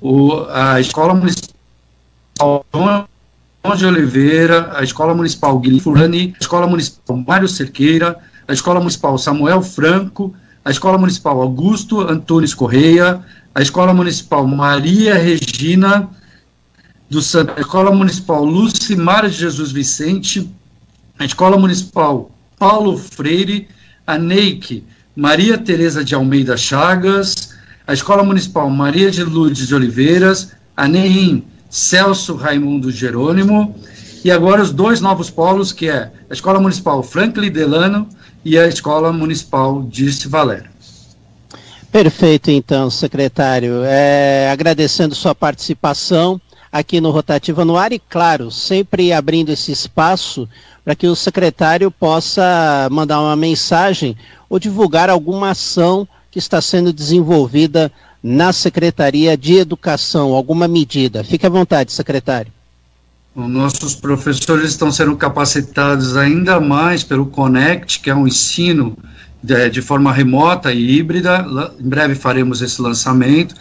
o, 0.01 0.45
a 0.51 0.81
Escola 0.81 1.15
Municipal 1.15 2.67
de 3.77 3.87
Oliveira, 3.87 4.73
a 4.75 4.83
Escola 4.83 5.15
Municipal 5.15 5.59
Guilherme 5.59 5.81
Furani, 5.81 6.35
a 6.37 6.39
Escola 6.41 6.67
Municipal 6.67 7.25
Mário 7.27 7.49
Cerqueira, 7.49 8.17
a 8.47 8.53
Escola 8.53 8.81
Municipal 8.81 9.19
Samuel 9.19 9.63
Franco, 9.63 10.35
a 10.65 10.71
Escola 10.71 10.99
Municipal 10.99 11.41
Augusto 11.41 12.01
Antunes 12.01 12.55
Correia, 12.55 13.23
a 13.55 13.63
Escola 13.63 13.93
Municipal 13.93 14.47
Maria 14.47 15.15
Regina 15.15 16.09
do 17.11 17.21
Santo, 17.21 17.55
a 17.57 17.61
Escola 17.61 17.91
Municipal 17.91 18.45
Lucimar 18.45 19.29
Jesus 19.29 19.73
Vicente, 19.73 20.49
a 21.19 21.25
Escola 21.25 21.57
Municipal 21.57 22.31
Paulo 22.59 22.97
Freire, 22.97 23.69
a 24.07 24.19
NEIC 24.19 24.85
Maria 25.17 25.59
Tereza 25.59 26.05
de 26.05 26.15
Almeida 26.15 26.57
Chagas, 26.57 27.57
a 27.87 27.93
Escola 27.93 28.23
Municipal 28.23 28.69
Maria 28.71 29.11
de 29.11 29.25
Lourdes 29.25 29.67
de 29.67 29.75
Oliveiras, 29.75 30.53
a 30.77 30.87
NEIM 30.87 31.45
Celso 31.69 32.35
Raimundo 32.35 32.91
Jerônimo, 32.91 33.75
e 34.25 34.31
agora 34.31 34.63
os 34.63 34.73
dois 34.73 35.01
novos 35.01 35.31
polos, 35.31 35.73
que 35.73 35.89
é 35.89 36.11
a 36.29 36.33
Escola 36.33 36.59
Municipal 36.59 37.03
Franklin 37.03 37.51
Delano 37.51 38.09
e 38.45 38.59
a 38.59 38.67
Escola 38.67 39.13
Municipal 39.13 39.83
Dirce 39.85 40.29
Valério. 40.29 40.71
Perfeito, 41.91 42.51
então, 42.51 42.91
secretário. 42.91 43.83
É, 43.85 44.51
agradecendo 44.51 45.15
sua 45.15 45.35
participação 45.35 46.41
aqui 46.71 47.01
no 47.01 47.11
Rotativa 47.11 47.65
no 47.65 47.77
Ar 47.77 47.93
e, 47.93 47.99
claro, 47.99 48.51
sempre 48.51 49.13
abrindo 49.13 49.51
esse 49.51 49.73
espaço 49.73 50.49
para 50.85 50.95
que 50.95 51.07
o 51.07 51.17
secretário 51.17 51.91
possa 51.91 52.89
mandar 52.91 53.21
uma 53.21 53.37
mensagem 53.37 54.17
ou 54.49 54.59
divulgar 54.59 55.09
alguma 55.09 55.51
ação 55.51 56.07
que 56.31 56.39
está 56.39 56.61
sendo 56.61 56.93
desenvolvida 56.93 57.91
na 58.29 58.53
Secretaria 58.53 59.39
de 59.39 59.55
Educação, 59.55 60.35
alguma 60.35 60.69
medida? 60.69 61.25
Fique 61.25 61.47
à 61.47 61.49
vontade, 61.49 61.93
secretário. 61.93 62.53
Os 63.35 63.49
nossos 63.49 63.95
professores 63.95 64.71
estão 64.71 64.93
sendo 64.93 65.17
capacitados 65.17 66.15
ainda 66.15 66.61
mais 66.61 67.03
pelo 67.03 67.25
Connect, 67.27 68.01
que 68.01 68.11
é 68.11 68.15
um 68.15 68.27
ensino 68.27 68.99
de, 69.43 69.71
de 69.71 69.81
forma 69.81 70.13
remota 70.13 70.71
e 70.73 70.99
híbrida. 70.99 71.47
Em 71.81 71.89
breve 71.89 72.15
faremos 72.15 72.61
esse 72.61 72.83
lançamento. 72.83 73.55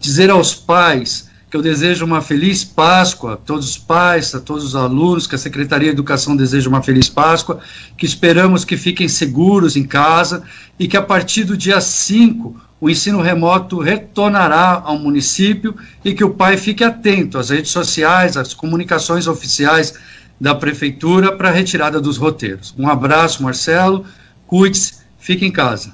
Dizer 0.00 0.30
aos 0.30 0.54
pais 0.54 1.27
que 1.50 1.56
eu 1.56 1.62
desejo 1.62 2.04
uma 2.04 2.20
feliz 2.20 2.62
Páscoa 2.62 3.34
a 3.34 3.36
todos 3.36 3.70
os 3.70 3.78
pais, 3.78 4.34
a 4.34 4.40
todos 4.40 4.64
os 4.64 4.76
alunos, 4.76 5.26
que 5.26 5.34
a 5.34 5.38
Secretaria 5.38 5.88
de 5.88 5.94
Educação 5.94 6.36
deseja 6.36 6.68
uma 6.68 6.82
feliz 6.82 7.08
Páscoa, 7.08 7.60
que 7.96 8.04
esperamos 8.04 8.64
que 8.64 8.76
fiquem 8.76 9.08
seguros 9.08 9.76
em 9.76 9.84
casa 9.84 10.42
e 10.78 10.86
que 10.86 10.96
a 10.96 11.02
partir 11.02 11.44
do 11.44 11.56
dia 11.56 11.80
5 11.80 12.68
o 12.80 12.88
ensino 12.88 13.20
remoto 13.20 13.78
retornará 13.80 14.82
ao 14.84 14.98
município 14.98 15.74
e 16.04 16.14
que 16.14 16.22
o 16.22 16.30
pai 16.30 16.56
fique 16.56 16.84
atento 16.84 17.38
às 17.38 17.50
redes 17.50 17.72
sociais, 17.72 18.36
às 18.36 18.54
comunicações 18.54 19.26
oficiais 19.26 19.94
da 20.40 20.54
prefeitura 20.54 21.34
para 21.34 21.48
a 21.48 21.52
retirada 21.52 22.00
dos 22.00 22.16
roteiros. 22.16 22.74
Um 22.78 22.88
abraço, 22.88 23.42
Marcelo, 23.42 24.04
cuide-se, 24.46 24.98
fique 25.18 25.44
em 25.44 25.50
casa. 25.50 25.92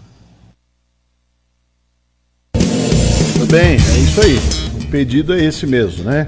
Tudo 2.52 3.46
bem, 3.46 3.76
é 3.76 3.98
isso 3.98 4.20
aí. 4.20 4.63
Pedido 4.94 5.34
é 5.34 5.42
esse 5.42 5.66
mesmo, 5.66 6.04
né? 6.04 6.24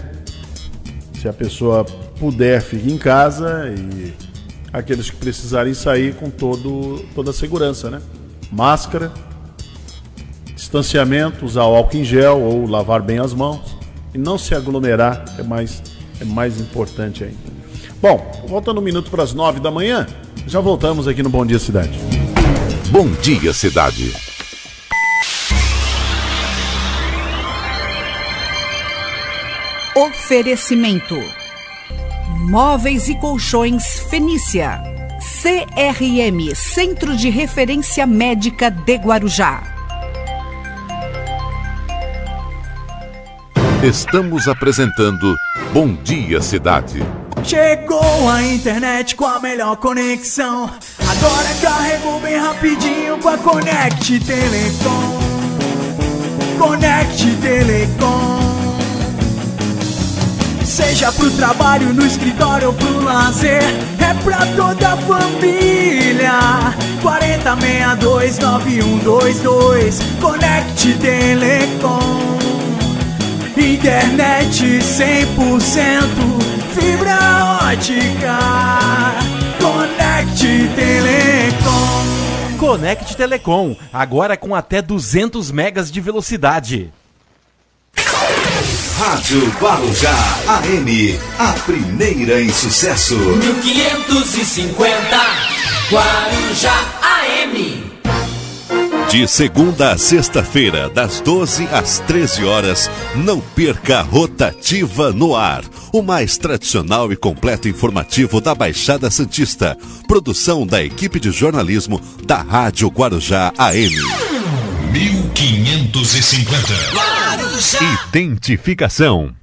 Se 1.20 1.28
a 1.28 1.32
pessoa 1.32 1.84
puder, 2.18 2.60
fique 2.60 2.92
em 2.92 2.98
casa 2.98 3.72
e 3.72 4.12
aqueles 4.72 5.08
que 5.08 5.14
precisarem 5.14 5.72
sair 5.72 6.16
com 6.16 6.28
todo, 6.28 7.04
toda 7.14 7.30
a 7.30 7.32
segurança, 7.32 7.88
né? 7.90 8.02
Máscara, 8.50 9.12
distanciamento, 10.52 11.44
usar 11.44 11.62
o 11.62 11.76
álcool 11.76 11.98
em 11.98 12.02
gel 12.04 12.40
ou 12.40 12.68
lavar 12.68 13.02
bem 13.02 13.20
as 13.20 13.32
mãos 13.32 13.76
e 14.12 14.18
não 14.18 14.36
se 14.36 14.52
aglomerar 14.52 15.24
é 15.38 15.44
mais, 15.44 15.80
é 16.20 16.24
mais 16.24 16.60
importante 16.60 17.22
ainda. 17.22 17.36
Bom, 18.02 18.46
voltando 18.48 18.80
um 18.80 18.84
minuto 18.84 19.12
para 19.12 19.22
as 19.22 19.32
nove 19.32 19.60
da 19.60 19.70
manhã, 19.70 20.08
já 20.44 20.58
voltamos 20.58 21.06
aqui 21.06 21.22
no 21.22 21.30
Bom 21.30 21.46
Dia 21.46 21.60
Cidade. 21.60 21.96
Bom 22.90 23.06
Dia 23.22 23.52
Cidade. 23.52 24.25
Oferecimento: 30.26 31.14
Móveis 32.50 33.08
e 33.08 33.14
Colchões 33.14 34.00
Fenícia. 34.10 34.82
CRM 35.40 36.52
Centro 36.52 37.16
de 37.16 37.30
Referência 37.30 38.04
Médica 38.08 38.68
de 38.68 38.96
Guarujá. 38.96 39.62
Estamos 43.84 44.48
apresentando 44.48 45.36
Bom 45.72 45.94
Dia 46.02 46.42
Cidade. 46.42 47.00
Chegou 47.44 48.28
a 48.28 48.42
internet 48.42 49.14
com 49.14 49.26
a 49.26 49.38
melhor 49.38 49.76
conexão. 49.76 50.68
Agora 51.08 51.54
carregou 51.62 52.18
bem 52.18 52.36
rapidinho 52.36 53.16
com 53.18 53.28
a 53.28 53.38
Connect 53.38 54.18
Telecom. 54.24 55.20
Connect 56.58 57.36
Telecom. 57.36 58.45
Seja 60.76 61.10
pro 61.10 61.30
trabalho, 61.30 61.94
no 61.94 62.04
escritório 62.04 62.68
ou 62.68 62.74
pro 62.74 63.02
lazer, 63.02 63.62
é 63.98 64.12
pra 64.22 64.44
toda 64.54 64.92
a 64.92 64.96
família. 64.98 66.38
4062 67.00 68.38
9122 68.38 69.98
Connect 70.20 70.92
Telecom. 70.98 72.36
Internet 73.56 74.62
100%, 74.62 76.04
fibra 76.74 77.16
ótica. 77.72 78.38
Connect 79.58 80.68
Telecom. 80.74 82.58
Connect 82.58 83.16
Telecom, 83.16 83.74
agora 83.90 84.36
com 84.36 84.54
até 84.54 84.82
200 84.82 85.50
megas 85.50 85.90
de 85.90 86.02
velocidade. 86.02 86.92
Rádio 88.98 89.46
Guarujá 89.60 90.10
AM, 90.48 91.20
a 91.38 91.52
primeira 91.66 92.40
em 92.40 92.48
sucesso. 92.48 93.14
1550 93.14 94.96
Guarujá 95.90 96.94
AM. 97.02 97.84
De 99.10 99.28
segunda 99.28 99.92
a 99.92 99.98
sexta-feira, 99.98 100.88
das 100.88 101.20
12 101.20 101.68
às 101.70 101.98
13 102.06 102.46
horas, 102.46 102.90
não 103.14 103.38
perca 103.38 103.98
a 103.98 104.02
Rotativa 104.02 105.12
no 105.12 105.36
Ar, 105.36 105.62
o 105.92 106.00
mais 106.00 106.38
tradicional 106.38 107.12
e 107.12 107.16
completo 107.16 107.68
informativo 107.68 108.40
da 108.40 108.54
Baixada 108.54 109.10
Santista. 109.10 109.76
Produção 110.08 110.66
da 110.66 110.82
equipe 110.82 111.20
de 111.20 111.30
jornalismo 111.30 112.00
da 112.24 112.40
Rádio 112.40 112.88
Guarujá 112.88 113.52
AM. 113.58 114.35
1550. 114.98 116.72
Guarujá. 116.94 117.78
Identificação. 118.08 119.34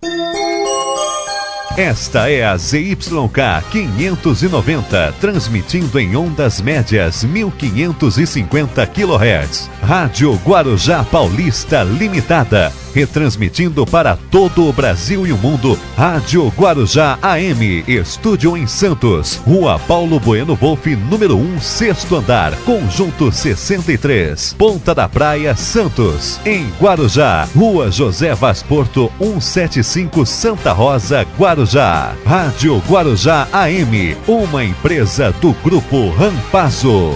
Esta 1.77 2.27
é 2.27 2.43
a 2.43 2.57
ZYK 2.57 3.63
590, 3.71 5.13
transmitindo 5.21 5.99
em 5.99 6.15
ondas 6.15 6.59
médias 6.59 7.23
1550 7.23 8.85
kHz. 8.87 9.69
Rádio 9.81 10.33
Guarujá 10.43 11.03
Paulista 11.03 11.83
Limitada, 11.83 12.73
retransmitindo 12.93 13.85
para 13.85 14.17
todo 14.29 14.67
o 14.67 14.73
Brasil 14.73 15.25
e 15.25 15.31
o 15.31 15.37
mundo. 15.37 15.77
Rádio 15.97 16.47
Guarujá 16.57 17.17
AM, 17.21 17.83
estúdio 17.87 18.55
em 18.55 18.67
Santos, 18.67 19.35
Rua 19.45 19.79
Paulo 19.79 20.19
Bueno 20.19 20.55
Wolff, 20.55 20.95
número 20.95 21.37
1, 21.37 21.59
sexto 21.59 22.15
andar, 22.15 22.55
conjunto 22.65 23.31
63, 23.31 24.53
Ponta 24.57 24.93
da 24.93 25.09
Praia, 25.09 25.55
Santos. 25.55 26.39
Em 26.45 26.67
Guarujá, 26.79 27.47
Rua 27.55 27.91
José 27.91 28.33
Vaz 28.33 28.61
Porto, 28.61 29.11
175 29.19 30.25
Santa 30.25 30.71
Rosa, 30.71 31.25
Guarujá. 31.37 32.13
Rádio 32.25 32.81
Guarujá 32.87 33.47
AM, 33.51 34.17
uma 34.27 34.63
empresa 34.63 35.31
do 35.41 35.53
Grupo 35.63 36.09
Rampazo. 36.11 37.13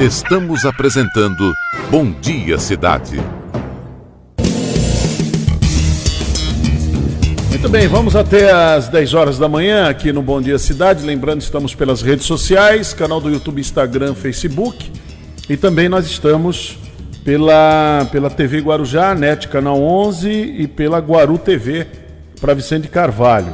Estamos 0.00 0.64
apresentando 0.64 1.52
Bom 1.90 2.12
Dia 2.20 2.56
Cidade. 2.56 3.20
Muito 7.50 7.68
bem, 7.68 7.88
vamos 7.88 8.14
até 8.14 8.52
às 8.52 8.86
10 8.86 9.14
horas 9.14 9.38
da 9.40 9.48
manhã 9.48 9.88
aqui 9.88 10.12
no 10.12 10.22
Bom 10.22 10.40
Dia 10.40 10.56
Cidade. 10.56 11.04
Lembrando, 11.04 11.40
estamos 11.40 11.74
pelas 11.74 12.00
redes 12.00 12.26
sociais, 12.26 12.94
canal 12.94 13.20
do 13.20 13.28
YouTube, 13.28 13.60
Instagram, 13.60 14.14
Facebook. 14.14 14.88
E 15.50 15.56
também 15.56 15.88
nós 15.88 16.06
estamos 16.06 16.78
pela, 17.24 18.06
pela 18.12 18.30
TV 18.30 18.60
Guarujá, 18.60 19.16
NET 19.16 19.48
Canal 19.48 19.82
11 19.82 20.30
e 20.30 20.68
pela 20.68 21.00
Guaru 21.00 21.38
TV 21.38 21.88
para 22.40 22.54
Vicente 22.54 22.86
Carvalho. 22.86 23.52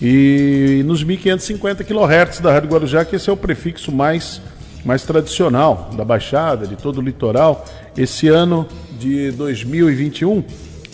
E 0.00 0.84
nos 0.86 1.02
1550 1.02 1.82
kHz 1.82 2.38
da 2.38 2.52
Rádio 2.52 2.70
Guarujá, 2.70 3.04
que 3.04 3.16
esse 3.16 3.28
é 3.28 3.32
o 3.32 3.36
prefixo 3.36 3.90
mais, 3.90 4.40
mais 4.86 5.02
tradicional 5.02 5.90
da 5.96 6.04
Baixada, 6.04 6.64
de 6.64 6.76
todo 6.76 6.98
o 6.98 7.02
litoral. 7.02 7.64
Esse 7.96 8.28
ano 8.28 8.68
de 8.96 9.32
2021 9.32 10.44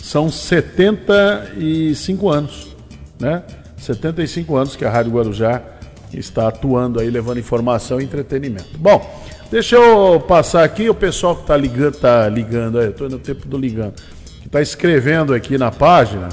são 0.01 0.31
75 0.31 2.29
anos, 2.29 2.75
né? 3.19 3.43
75 3.77 4.55
anos 4.55 4.75
que 4.75 4.83
a 4.83 4.89
Rádio 4.89 5.11
Guarujá 5.11 5.61
está 6.11 6.47
atuando 6.47 6.99
aí, 6.99 7.07
levando 7.09 7.37
informação 7.37 8.01
e 8.01 8.03
entretenimento. 8.03 8.77
Bom, 8.79 9.07
deixa 9.51 9.75
eu 9.75 10.19
passar 10.19 10.63
aqui, 10.63 10.89
o 10.89 10.95
pessoal 10.95 11.35
que 11.35 11.41
está 11.41 11.55
ligando, 11.55 11.95
tá 11.95 12.27
ligando, 12.27 12.79
aí, 12.79 12.85
eu 12.85 12.91
estou 12.91 13.07
no 13.07 13.19
tempo 13.19 13.47
do 13.47 13.59
ligando, 13.59 13.93
que 14.41 14.47
está 14.47 14.59
escrevendo 14.59 15.35
aqui 15.35 15.55
na 15.55 15.69
página 15.71 16.29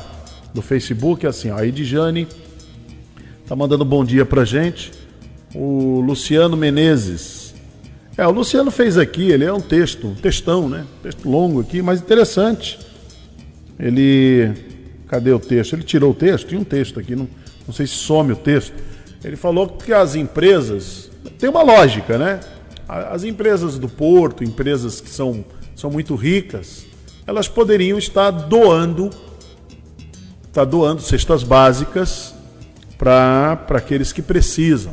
do 0.54 0.62
Facebook, 0.62 1.26
assim, 1.26 1.50
ó, 1.50 1.58
a 1.58 1.66
Edjane 1.66 2.26
tá 3.46 3.54
mandando 3.54 3.84
bom 3.84 4.02
dia 4.02 4.24
pra 4.24 4.46
gente. 4.46 4.92
O 5.54 6.00
Luciano 6.00 6.56
Menezes. 6.56 7.39
É, 8.20 8.26
o 8.26 8.30
Luciano 8.30 8.70
fez 8.70 8.98
aqui, 8.98 9.30
ele 9.30 9.46
é 9.46 9.52
um 9.52 9.62
texto, 9.62 10.08
um 10.08 10.14
textão, 10.14 10.68
né? 10.68 10.84
texto 11.02 11.26
longo 11.26 11.58
aqui, 11.58 11.80
mas 11.80 12.02
interessante. 12.02 12.78
Ele. 13.78 14.52
Cadê 15.08 15.32
o 15.32 15.38
texto? 15.38 15.72
Ele 15.72 15.82
tirou 15.82 16.10
o 16.10 16.14
texto? 16.14 16.48
Tinha 16.48 16.60
um 16.60 16.64
texto 16.64 17.00
aqui, 17.00 17.16
não, 17.16 17.26
não 17.66 17.72
sei 17.72 17.86
se 17.86 17.94
some 17.94 18.30
o 18.30 18.36
texto. 18.36 18.74
Ele 19.24 19.36
falou 19.36 19.68
que 19.68 19.90
as 19.90 20.16
empresas. 20.16 21.10
Tem 21.38 21.48
uma 21.48 21.62
lógica, 21.62 22.18
né? 22.18 22.40
As 22.86 23.24
empresas 23.24 23.78
do 23.78 23.88
porto, 23.88 24.44
empresas 24.44 25.00
que 25.00 25.08
são, 25.08 25.42
são 25.74 25.90
muito 25.90 26.14
ricas, 26.14 26.84
elas 27.26 27.48
poderiam 27.48 27.96
estar 27.96 28.30
doando, 28.30 29.08
tá 30.52 30.62
doando 30.62 31.00
cestas 31.00 31.42
básicas 31.42 32.34
para 32.98 33.64
aqueles 33.70 34.12
que 34.12 34.20
precisam. 34.20 34.92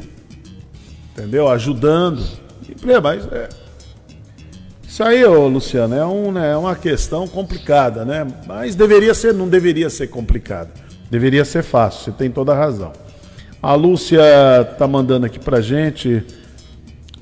Entendeu? 1.11 1.49
Ajudando. 1.49 2.46
Mas 2.83 3.27
é, 3.31 3.49
isso 4.97 5.03
aí, 5.03 5.23
ô, 5.25 5.47
Luciano, 5.47 5.93
é, 5.93 6.03
um, 6.03 6.31
né, 6.31 6.53
é 6.53 6.57
uma 6.57 6.73
questão 6.75 7.27
complicada, 7.27 8.03
né? 8.03 8.25
Mas 8.47 8.73
deveria 8.73 9.13
ser, 9.13 9.31
não 9.31 9.47
deveria 9.47 9.91
ser 9.91 10.07
complicada. 10.07 10.71
Deveria 11.11 11.45
ser 11.45 11.61
fácil, 11.61 12.05
você 12.05 12.11
tem 12.11 12.31
toda 12.31 12.53
a 12.53 12.55
razão. 12.55 12.93
A 13.61 13.75
Lúcia 13.75 14.19
tá 14.77 14.87
mandando 14.87 15.27
aqui 15.27 15.37
pra 15.37 15.61
gente. 15.61 16.23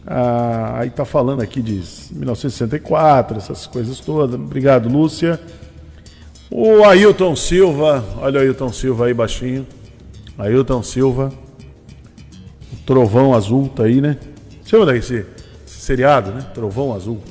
Ah, 0.07 0.79
aí 0.79 0.89
tá 0.89 1.03
falando 1.03 1.41
aqui 1.41 1.61
de 1.61 1.81
1964, 2.11 3.39
essas 3.39 3.67
coisas 3.67 3.99
todas. 3.99 4.35
Obrigado, 4.35 4.87
Lúcia. 4.87 5.37
O 6.49 6.85
Ailton 6.85 7.35
Silva, 7.35 8.05
olha 8.21 8.39
o 8.39 8.41
Ailton 8.43 8.71
Silva 8.71 9.07
aí 9.07 9.13
baixinho. 9.13 9.67
Ailton 10.37 10.81
Silva. 10.81 11.29
O 12.71 12.77
Trovão 12.85 13.33
Azul 13.33 13.67
tá 13.67 13.83
aí, 13.83 13.99
né? 13.99 14.17
Você 14.63 14.77
lembra 14.77 14.93
desse 14.93 15.34
seriado, 15.85 16.31
né? 16.31 16.43
Trovão 16.53 16.93
Azul. 16.93 17.21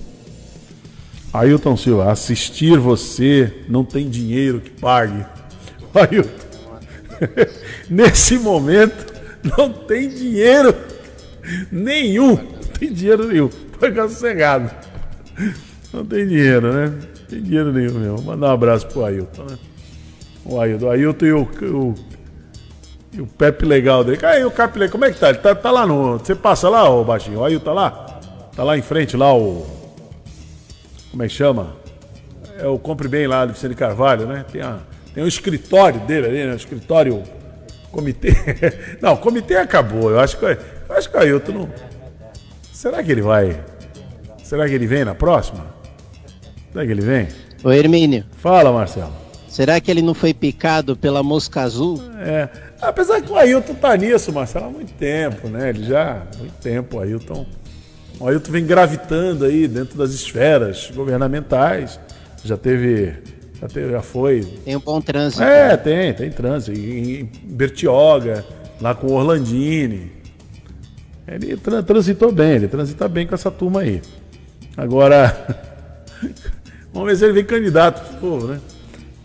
Ailton 1.33 1.77
Silva, 1.77 2.13
assistir 2.13 2.79
você 2.79 3.53
não 3.69 3.85
tem 3.85 4.09
dinheiro 4.09 4.61
que 4.61 4.71
pague. 4.71 5.27
Ailton, 5.93 6.31
nesse 7.91 8.39
momento 8.39 9.13
não 9.43 9.73
tem 9.73 10.09
dinheiro 10.09 10.75
nenhum. 11.71 12.37
Não 12.37 12.79
tem 12.79 12.93
dinheiro 12.93 13.27
nenhum. 13.27 13.51
Fica 13.81 14.09
sossegado. 14.09 14.71
Não 15.93 16.05
tem 16.05 16.27
dinheiro, 16.27 16.73
né? 16.73 16.87
Não 16.87 17.27
tem 17.29 17.43
dinheiro 17.43 17.73
nenhum 17.73 17.99
mesmo. 17.99 18.23
Mandar 18.23 18.51
um 18.51 18.53
abraço 18.53 18.87
pro 18.87 19.05
Ailton, 19.05 19.45
né? 19.51 19.59
O 20.45 20.61
Ailton, 20.61 20.87
o 20.87 20.91
Ailton 20.91 21.27
e 21.27 21.33
o, 21.33 21.43
o 21.43 21.95
E 23.13 23.21
o 23.21 23.27
Pepe 23.27 23.65
legal 23.67 24.05
dele. 24.05 24.25
Aí 24.25 24.45
o 24.45 24.51
legal, 24.51 24.91
como 24.91 25.05
é 25.05 25.11
que 25.11 25.19
tá? 25.19 25.31
Ele 25.31 25.39
tá, 25.39 25.55
tá 25.55 25.71
lá 25.73 25.85
no. 25.85 26.19
Você 26.19 26.35
passa 26.35 26.69
lá, 26.69 26.89
ô 26.89 27.05
baixinho? 27.05 27.41
O 27.41 27.45
Ailton 27.45 27.65
tá 27.65 27.73
lá? 27.73 28.04
Tá 28.57 28.63
lá 28.63 28.79
em 28.79 28.83
frente, 28.83 29.17
lá 29.17 29.35
o. 29.35 29.67
Como 31.11 31.23
é 31.23 31.29
que 31.29 31.35
chama? 31.35 31.77
É 32.59 32.67
o 32.67 32.79
Compre 32.79 33.09
Bem 33.09 33.27
lá 33.27 33.45
Vicente 33.45 33.75
Carvalho, 33.75 34.27
né? 34.27 34.45
Tem, 34.51 34.61
a, 34.63 34.79
tem 35.13 35.25
o 35.25 35.29
escritório 35.29 36.01
dele 36.01 36.27
ali, 36.27 36.45
né? 36.47 36.53
O 36.53 36.57
escritório. 36.57 37.23
Comitê. 37.91 38.33
Não, 39.01 39.13
o 39.13 39.17
comitê 39.17 39.55
acabou. 39.57 40.11
Eu 40.11 40.19
acho 40.19 40.37
que, 40.37 40.45
eu 40.45 40.59
acho 40.97 41.09
que 41.09 41.17
o 41.17 41.21
Ailton 41.21 41.53
não. 41.53 41.69
Será 42.73 43.01
que 43.05 43.13
ele 43.13 43.23
vai. 43.23 43.61
Será 44.43 44.69
que 44.69 44.75
ele 44.75 44.85
vem 44.85 45.05
na 45.05 45.15
próxima? 45.15 45.65
Será 46.73 46.85
que 46.85 46.91
ele 46.91 47.03
vem? 47.03 47.29
Ô 47.63 47.71
Hermínio, 47.71 48.25
Fala, 48.39 48.73
Marcelo. 48.73 49.13
será 49.49 49.81
que 49.81 49.89
ele 49.93 50.03
não 50.03 50.13
foi 50.13 50.35
picado 50.35 50.97
pela 50.97 51.23
mosca 51.23 51.61
azul? 51.61 52.03
É. 52.19 52.49
Apesar 52.83 53.23
que 53.23 53.31
o 53.31 53.37
Ailton 53.37 53.75
tá 53.75 53.97
nisso, 53.97 54.33
Marcelo, 54.33 54.67
há 54.67 54.71
muito 54.71 54.93
tempo, 54.95 55.49
né? 55.49 55.69
Ele 55.69 55.85
já. 55.85 56.15
há 56.15 56.37
Muito 56.39 56.55
tempo, 56.61 56.97
o 56.97 57.01
Ailton. 57.01 57.47
O 58.21 58.29
Ailton 58.29 58.53
vem 58.53 58.65
gravitando 58.65 59.45
aí 59.45 59.67
dentro 59.67 59.99
das 59.99 60.11
esferas 60.13 60.91
governamentais. 60.95 61.99
Já 62.45 62.57
teve. 62.57 63.15
Já, 63.61 63.69
teve, 63.69 63.93
já 63.93 64.03
foi. 64.03 64.43
Tem 64.65 64.77
um 64.77 64.81
bom 64.81 65.01
trânsito. 65.01 65.43
É, 65.43 65.77
tem, 65.77 66.13
tem 66.13 66.31
trânsito. 66.31 66.79
Em 66.79 67.25
Bertioga, 67.45 68.45
lá 68.81 68.95
com 68.95 69.09
o 69.09 69.13
Orlandini. 69.13 70.13
Ele 71.27 71.57
tra- 71.57 71.83
transitou 71.83 72.31
bem, 72.31 72.53
ele 72.53 72.69
transita 72.69 73.09
bem 73.09 73.27
com 73.27 73.35
essa 73.35 73.51
turma 73.51 73.81
aí. 73.81 74.03
Agora. 74.77 75.35
Vamos 76.93 77.09
ver 77.09 77.17
se 77.17 77.25
ele 77.25 77.33
vem 77.33 77.45
candidato 77.45 78.15
de 78.15 78.25
novo, 78.25 78.47
né? 78.47 78.61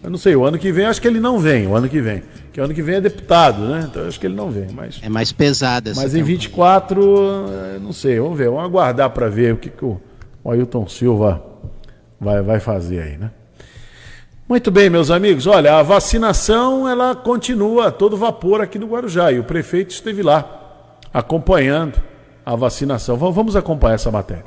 Eu 0.02 0.10
não 0.10 0.18
sei, 0.18 0.36
o 0.36 0.44
ano 0.46 0.58
que 0.58 0.72
vem 0.72 0.86
acho 0.86 1.00
que 1.02 1.08
ele 1.08 1.20
não 1.20 1.38
vem, 1.40 1.68
o 1.68 1.76
ano 1.76 1.88
que 1.88 2.02
vem. 2.02 2.24
O 2.60 2.64
ano 2.64 2.74
que 2.74 2.82
vem 2.82 2.95
é 2.95 3.01
deputado, 3.01 3.62
né? 3.62 3.88
Então 3.89 4.05
acho 4.07 4.20
que 4.20 4.28
ele 4.28 4.36
não 4.36 4.51
vem. 4.51 4.68
Mas, 4.74 4.99
É 5.01 5.07
mais 5.07 5.32
pesada 5.32 5.91
essa 5.91 6.01
mas 6.01 6.14
em 6.14 6.20
campanha. 6.20 6.38
24, 6.38 7.01
eh, 7.76 7.80
não 7.82 7.93
sei, 7.93 8.20
vamos 8.20 8.38
ver, 8.38 8.49
vamos 8.49 8.66
aguardar 8.66 9.10
para 9.12 9.30
ver 9.30 9.53
o 9.53 9.57
que, 9.57 9.70
que 9.70 9.86
o, 9.86 9.99
o 10.43 10.51
Ailton 10.51 10.88
Silva 10.88 11.41
vai, 12.20 12.41
vai 12.41 12.60
fazer 12.60 13.01
aí, 13.01 13.18
né? 13.18 13.32
Muito 14.47 14.72
bem, 14.72 14.89
meus 14.89 15.10
amigos. 15.12 15.47
Olha, 15.47 15.76
a 15.78 15.84
vacinação 15.84 16.89
ela 16.89 17.16
continua 17.16 17.88
a 17.88 17.91
todo 17.91 18.18
vapor 18.18 18.60
aqui 18.62 18.78
no 18.78 18.88
Guarujá 18.88 19.32
e 19.32 19.39
o 19.39 19.43
prefeito 19.43 19.91
esteve 19.91 20.22
lá 20.24 20.97
acompanhando 21.14 22.01
a 22.45 22.55
vacinação. 22.55 23.16
Va- 23.16 23.30
Vamos 23.30 23.55
acompanhar 23.55 23.93
essa 23.95 24.12
matéria. 24.12 24.43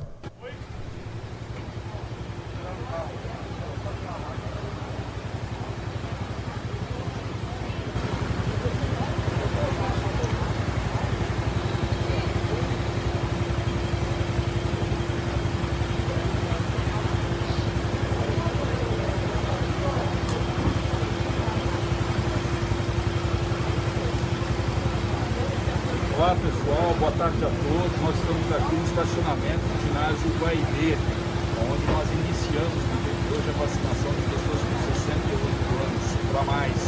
Olá 26.16 26.36
pessoal, 26.38 26.94
boa 27.00 27.12
tarde 27.18 27.42
a 27.42 27.50
todos. 27.50 27.92
Nós 28.02 28.14
estamos 28.14 28.46
aqui 28.54 28.74
no 28.76 28.84
estacionamento 28.86 29.64
do 29.66 29.76
ginásio 29.82 30.28
Guaibê, 30.38 30.94
onde 31.66 31.84
nós 31.90 32.06
iniciamos 32.22 32.78
no 32.78 32.96
dia 33.02 33.16
de 33.16 33.26
hoje 33.34 33.48
a 33.50 33.56
vacinação 33.58 34.10
de 34.14 34.22
pessoas 34.30 34.60
com 34.62 34.76
68 35.02 35.72
anos 35.82 36.04
para 36.30 36.42
mais. 36.46 36.78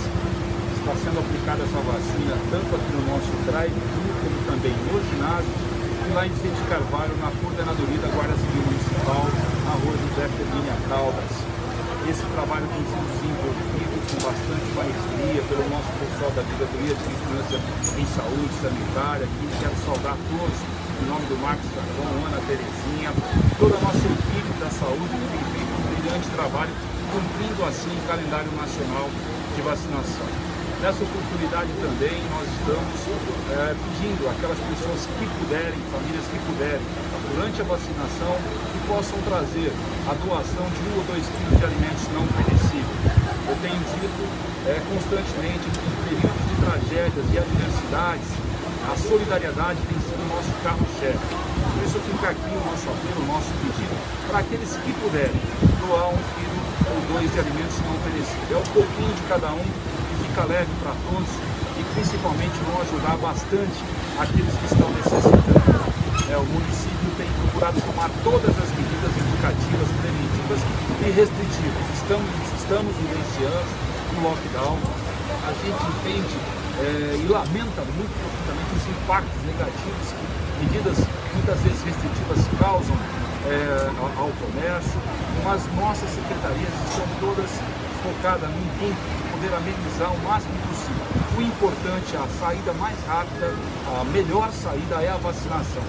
Está 0.79 0.93
sendo 1.01 1.19
aplicada 1.19 1.61
essa 1.65 1.81
vacina 1.83 2.35
tanto 2.53 2.71
aqui 2.77 2.91
no 2.93 3.03
nosso 3.09 3.33
drive-thru 3.49 4.09
como 4.23 4.37
também 4.47 4.75
no 4.87 4.97
ginásio 5.01 5.55
e 6.05 6.11
lá 6.13 6.23
em 6.29 6.31
Vicente 6.31 6.61
Carvalho, 6.69 7.17
na 7.25 7.33
coordenadoria 7.41 8.01
da 8.05 8.11
Guarda 8.13 8.37
Civil 8.37 8.63
Municipal, 8.69 9.25
na 9.65 9.73
rua 9.81 9.95
José 9.97 10.25
Fermínia 10.37 10.77
Caldas. 10.93 11.33
Esse 12.05 12.21
trabalho 12.37 12.69
tem 12.69 12.85
sido 12.85 13.01
desenvolvido 13.17 13.97
com 14.13 14.19
bastante 14.29 14.69
maestria 14.77 15.41
pelo 15.49 15.65
nosso 15.73 15.89
pessoal 15.97 16.31
da 16.37 16.45
Diretoria 16.45 16.93
de 17.01 17.05
Vigilância 17.09 17.59
em 17.97 18.07
Saúde 18.13 18.53
Sanitária, 18.61 19.25
que 19.25 19.45
quero 19.57 19.77
saudar 19.89 20.13
a 20.13 20.21
todos, 20.29 20.59
em 21.01 21.07
nome 21.09 21.25
do 21.33 21.37
Marcos 21.41 21.65
Carvão, 21.73 22.13
Ana 22.29 22.45
Terezinha, 22.45 23.09
toda 23.57 23.73
a 23.73 23.83
nossa 23.89 24.05
equipe 24.05 24.53
da 24.61 24.69
saúde 24.69 25.17
que 25.17 25.29
tem 25.33 25.45
feito 25.57 25.73
um 25.73 25.83
brilhante 25.97 26.29
trabalho, 26.37 26.75
cumprindo 27.09 27.61
assim 27.65 27.89
o 27.97 28.05
calendário 28.05 28.53
nacional 28.53 29.09
de 29.57 29.61
vacinação. 29.65 30.29
Nessa 30.85 31.01
oportunidade 31.01 31.73
também 31.81 32.21
nós 32.29 32.45
estamos 32.45 33.01
eh, 33.49 33.73
pedindo 33.73 34.29
aquelas 34.29 34.61
pessoas 34.69 35.09
que 35.17 35.25
puderem, 35.41 35.81
famílias 35.89 36.27
que 36.29 36.37
puderem, 36.45 36.85
durante 37.33 37.57
a 37.57 37.65
vacinação, 37.65 38.37
que 38.69 38.79
possam 38.93 39.17
trazer 39.35 39.75
a 40.07 40.15
doação 40.15 40.63
de 40.63 40.79
um 40.87 40.95
ou 40.95 41.03
dois 41.11 41.27
quilos 41.27 41.59
de 41.59 41.65
alimentos 41.67 42.07
não 42.15 42.23
perecíveis. 42.39 42.87
Eu 43.51 43.57
tenho 43.67 43.83
dito 43.83 44.23
eh, 44.63 44.79
constantemente 44.87 45.67
que 45.75 45.83
em 45.91 45.97
períodos 46.07 46.45
de 46.47 46.55
tragédias 46.63 47.27
e 47.27 47.37
adversidades, 47.43 48.31
a 48.87 48.95
solidariedade 48.95 49.83
tem 49.91 49.99
sido 50.07 50.23
o 50.23 50.29
nosso 50.31 50.55
carro-chefe. 50.63 51.27
Por 51.35 51.83
isso 51.83 51.99
fica 51.99 52.31
aqui 52.31 52.47
o 52.47 52.63
nosso 52.63 52.87
apelo, 52.87 53.27
o 53.27 53.31
nosso 53.35 53.51
pedido 53.59 53.97
para 54.31 54.39
aqueles 54.39 54.71
que 54.71 54.93
puderem 55.03 55.43
doar 55.83 56.15
um 56.15 56.21
quilo 56.39 56.61
ou 56.95 56.99
dois 57.19 57.27
de 57.27 57.39
alimentos 57.43 57.75
não 57.83 57.99
perecíveis. 58.07 58.55
É 58.55 58.59
um 58.63 58.71
pouquinho 58.71 59.15
de 59.19 59.23
cada 59.27 59.51
um 59.51 59.67
que 59.67 60.15
fica 60.31 60.47
leve 60.47 60.71
para 60.79 60.95
todos 61.11 61.31
e 61.75 61.83
principalmente 61.91 62.55
vão 62.71 62.79
ajudar 62.87 63.19
bastante 63.19 63.83
aqueles 64.15 64.55
que 64.63 64.67
estão 64.71 64.87
necessitando. 64.95 65.75
É, 66.31 66.39
o 66.39 66.47
município 66.47 67.11
tem 67.19 67.27
procurado 67.43 67.81
tomar 67.83 68.11
todas 68.23 68.55
as 68.55 68.71
medidas 68.79 68.94
educativas, 69.45 69.89
preventivas 70.01 70.61
e 71.05 71.11
restritivas. 71.13 71.85
Estamos, 72.01 72.31
estamos 72.57 72.93
vivenciando 72.97 73.69
um 74.17 74.23
lockdown. 74.25 74.79
A 75.45 75.53
gente 75.61 75.85
entende 75.85 76.37
é, 76.81 77.21
e 77.21 77.29
lamenta 77.29 77.85
muito 77.93 78.13
profundamente 78.17 78.73
os 78.73 78.85
impactos 78.89 79.41
negativos 79.45 80.07
que 80.17 80.65
medidas 80.65 80.97
muitas 81.35 81.61
vezes 81.61 81.83
restritivas 81.85 82.41
causam 82.59 82.97
é, 83.45 83.93
ao, 84.17 84.33
comércio, 84.41 84.97
mas 85.45 85.61
nossas 85.77 86.09
secretarias 86.09 86.73
estão 86.89 87.05
todas 87.21 87.51
focadas 88.01 88.49
no 88.49 88.57
intuito 88.57 88.97
de 88.97 89.25
poder 89.29 89.53
amenizar 89.53 90.09
o 90.09 90.19
máximo 90.25 90.57
possível. 90.65 91.05
O 91.37 91.43
importante 91.43 92.17
é 92.17 92.19
a 92.19 92.29
saída 92.41 92.73
mais 92.75 92.97
rápida, 93.07 93.53
a 94.01 94.05
melhor 94.05 94.51
saída 94.53 95.03
é 95.03 95.11
a 95.11 95.17
vacinação. 95.17 95.83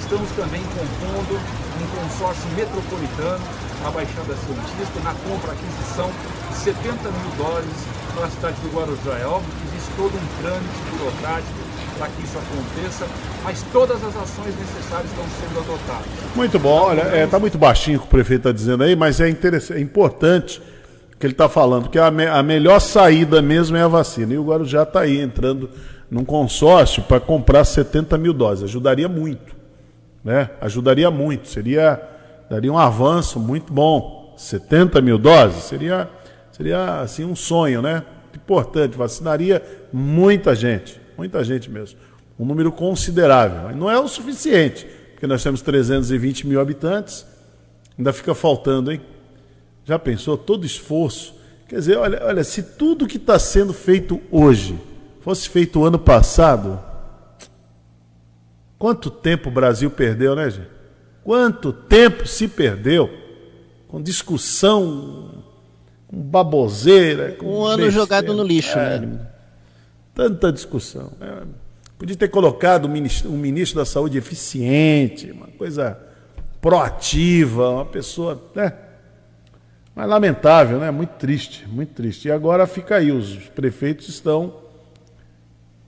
Estamos 0.00 0.30
também 0.32 0.62
compondo 0.72 1.61
um 1.82 2.00
consórcio 2.02 2.48
metropolitano, 2.56 3.42
a 3.84 3.90
Baixada 3.90 4.34
Santista, 4.34 5.00
na 5.04 5.14
compra 5.28 5.52
aquisição 5.52 6.10
de 6.50 6.56
70 6.56 6.92
mil 7.10 7.30
dólares 7.36 7.68
para 8.14 8.26
a 8.26 8.30
cidade 8.30 8.56
do 8.62 8.68
Guarujá. 8.76 9.18
É 9.18 9.26
óbvio 9.26 9.50
que 9.50 9.68
existe 9.76 9.90
todo 9.96 10.14
um 10.14 10.42
trâmite 10.42 10.80
burocrático 10.90 11.58
para 11.98 12.06
que 12.08 12.22
isso 12.22 12.38
aconteça, 12.38 13.06
mas 13.44 13.62
todas 13.72 13.96
as 14.04 14.16
ações 14.16 14.54
necessárias 14.58 15.10
estão 15.10 15.24
sendo 15.40 15.58
adotadas. 15.60 16.06
Muito 16.34 16.58
bom, 16.58 16.80
olha, 16.88 17.02
é, 17.02 17.26
tá 17.26 17.38
muito 17.38 17.58
baixinho 17.58 17.98
o 17.98 18.00
que 18.00 18.06
o 18.06 18.10
prefeito 18.10 18.48
está 18.48 18.52
dizendo 18.52 18.84
aí, 18.84 18.94
mas 18.96 19.20
é, 19.20 19.28
interessante, 19.28 19.78
é 19.78 19.80
importante 19.82 20.62
que 21.18 21.26
ele 21.26 21.34
está 21.34 21.48
falando, 21.48 21.88
que 21.88 21.98
a, 21.98 22.10
me- 22.10 22.26
a 22.26 22.42
melhor 22.42 22.80
saída 22.80 23.40
mesmo 23.42 23.76
é 23.76 23.82
a 23.82 23.88
vacina. 23.88 24.34
E 24.34 24.38
o 24.38 24.44
Guarujá 24.44 24.82
está 24.82 25.00
aí 25.00 25.20
entrando 25.20 25.70
num 26.10 26.24
consórcio 26.24 27.02
para 27.04 27.20
comprar 27.20 27.64
70 27.64 28.18
mil 28.18 28.32
doses. 28.32 28.64
Ajudaria 28.64 29.08
muito, 29.08 29.54
né? 30.24 30.50
Ajudaria 30.60 31.10
muito, 31.10 31.48
seria 31.48 32.00
daria 32.48 32.72
um 32.72 32.78
avanço 32.78 33.40
muito 33.40 33.72
bom. 33.72 34.34
70 34.36 35.00
mil 35.00 35.18
doses 35.18 35.64
seria 35.64 36.08
seria 36.50 37.00
assim 37.00 37.24
um 37.24 37.34
sonho, 37.34 37.80
né? 37.82 38.02
Importante, 38.34 38.96
vacinaria 38.96 39.62
muita 39.92 40.54
gente, 40.54 41.00
muita 41.16 41.44
gente 41.44 41.70
mesmo, 41.70 41.98
um 42.38 42.44
número 42.44 42.72
considerável. 42.72 43.74
Não 43.76 43.90
é 43.90 43.98
o 43.98 44.08
suficiente, 44.08 44.86
porque 45.12 45.26
nós 45.26 45.42
temos 45.42 45.62
320 45.62 46.46
mil 46.46 46.60
habitantes, 46.60 47.26
ainda 47.96 48.12
fica 48.12 48.34
faltando, 48.34 48.90
hein? 48.90 49.00
Já 49.84 49.98
pensou 49.98 50.36
todo 50.36 50.64
esforço? 50.64 51.34
Quer 51.68 51.76
dizer, 51.76 51.96
olha, 51.96 52.22
olha, 52.24 52.44
se 52.44 52.62
tudo 52.62 53.06
que 53.06 53.16
está 53.16 53.38
sendo 53.38 53.72
feito 53.72 54.20
hoje 54.30 54.78
fosse 55.20 55.48
feito 55.48 55.84
ano 55.84 55.98
passado, 55.98 56.78
quanto 58.82 59.12
tempo 59.12 59.48
o 59.48 59.52
Brasil 59.52 59.88
perdeu, 59.92 60.34
né, 60.34 60.50
gente? 60.50 60.66
Quanto 61.22 61.72
tempo 61.72 62.26
se 62.26 62.48
perdeu 62.48 63.08
com 63.86 64.02
discussão, 64.02 65.44
com 66.08 66.20
baboseira, 66.20 67.30
com 67.30 67.46
Um 67.46 67.64
ano 67.64 67.84
besteira. 67.84 67.90
jogado 67.92 68.34
no 68.34 68.42
lixo, 68.42 68.76
É, 68.76 68.98
né? 68.98 69.20
Tanta 70.12 70.50
discussão. 70.50 71.12
É, 71.20 71.42
podia 71.96 72.16
ter 72.16 72.26
colocado 72.26 72.86
um 72.86 72.88
ministro, 72.88 73.30
um 73.30 73.36
ministro 73.36 73.78
da 73.78 73.84
Saúde 73.84 74.18
eficiente, 74.18 75.30
uma 75.30 75.46
coisa 75.46 75.96
proativa, 76.60 77.68
uma 77.70 77.86
pessoa. 77.86 78.42
Né? 78.52 78.72
Mas 79.94 80.08
lamentável, 80.08 80.80
né? 80.80 80.90
Muito 80.90 81.10
triste, 81.20 81.68
muito 81.68 81.94
triste. 81.94 82.26
E 82.26 82.32
agora 82.32 82.66
fica 82.66 82.96
aí, 82.96 83.12
os 83.12 83.36
prefeitos 83.50 84.08
estão 84.08 84.60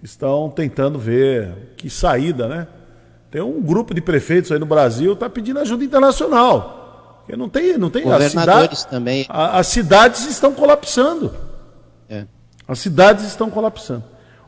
estão 0.00 0.48
tentando 0.48 0.96
ver 0.96 1.72
que 1.76 1.90
saída, 1.90 2.46
né? 2.46 2.68
Tem 3.34 3.42
um 3.42 3.60
grupo 3.60 3.92
de 3.92 4.00
prefeitos 4.00 4.52
aí 4.52 4.60
no 4.60 4.64
Brasil 4.64 5.08
que 5.10 5.14
está 5.16 5.28
pedindo 5.28 5.58
ajuda 5.58 5.82
internacional. 5.82 7.18
Porque 7.26 7.36
não 7.36 7.48
tem, 7.48 7.76
não 7.76 7.90
tem. 7.90 8.04
Governadores 8.04 8.78
cidade- 8.78 8.86
também. 8.88 9.26
a- 9.28 9.58
as 9.58 9.66
cidades 9.66 10.24
estão 10.28 10.52
colapsando. 10.52 11.34
É. 12.08 12.26
As 12.68 12.78
cidades 12.78 13.24
estão 13.24 13.50
colapsando. 13.50 14.04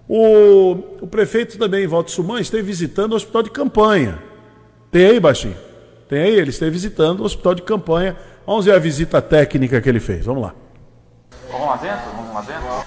O, 0.08 0.74
o 1.00 1.06
prefeito 1.08 1.58
também, 1.58 1.84
Walter 1.84 2.12
Suman, 2.12 2.40
esteve 2.40 2.62
visitando 2.62 3.14
o 3.14 3.16
hospital 3.16 3.42
de 3.42 3.50
campanha. 3.50 4.22
Tem 4.92 5.06
aí, 5.06 5.18
Baixinho? 5.18 5.56
Tem 6.08 6.20
aí, 6.22 6.36
ele 6.38 6.50
esteve 6.50 6.70
visitando 6.70 7.22
o 7.22 7.24
hospital 7.24 7.56
de 7.56 7.62
campanha. 7.62 8.16
Vamos 8.46 8.66
ver 8.66 8.72
a 8.76 8.78
visita 8.78 9.20
técnica 9.20 9.80
que 9.80 9.88
ele 9.88 9.98
fez. 9.98 10.26
Vamos 10.26 10.44
lá. 10.44 10.54
Vamos 11.50 11.66
lá 11.66 11.76
dentro? 11.78 12.10
Vamos 12.14 12.32
lá 12.34 12.40
dentro? 12.42 12.85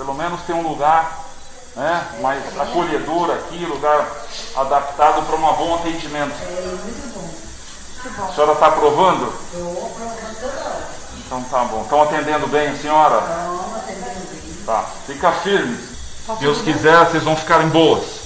Pelo 0.00 0.14
menos 0.14 0.40
tem 0.46 0.56
um 0.56 0.66
lugar 0.66 1.26
né, 1.76 2.06
mais 2.22 2.42
acolhedor 2.58 3.32
aqui, 3.32 3.66
lugar 3.66 4.08
adaptado 4.56 5.26
para 5.26 5.36
um 5.36 5.56
bom 5.56 5.74
atendimento. 5.74 6.32
A 8.18 8.32
senhora 8.32 8.52
está 8.54 8.68
aprovando? 8.68 9.30
Então 11.18 11.42
tá 11.44 11.64
bom. 11.64 11.82
Estão 11.82 12.02
atendendo 12.02 12.46
bem 12.46 12.68
a 12.68 12.78
senhora? 12.78 13.20
Tá. 14.64 14.86
Fica 15.06 15.32
firme. 15.32 15.78
Deus 16.38 16.62
quiser, 16.62 17.04
vocês 17.04 17.22
vão 17.22 17.36
ficar 17.36 17.62
em 17.62 17.68
boas. 17.68 18.19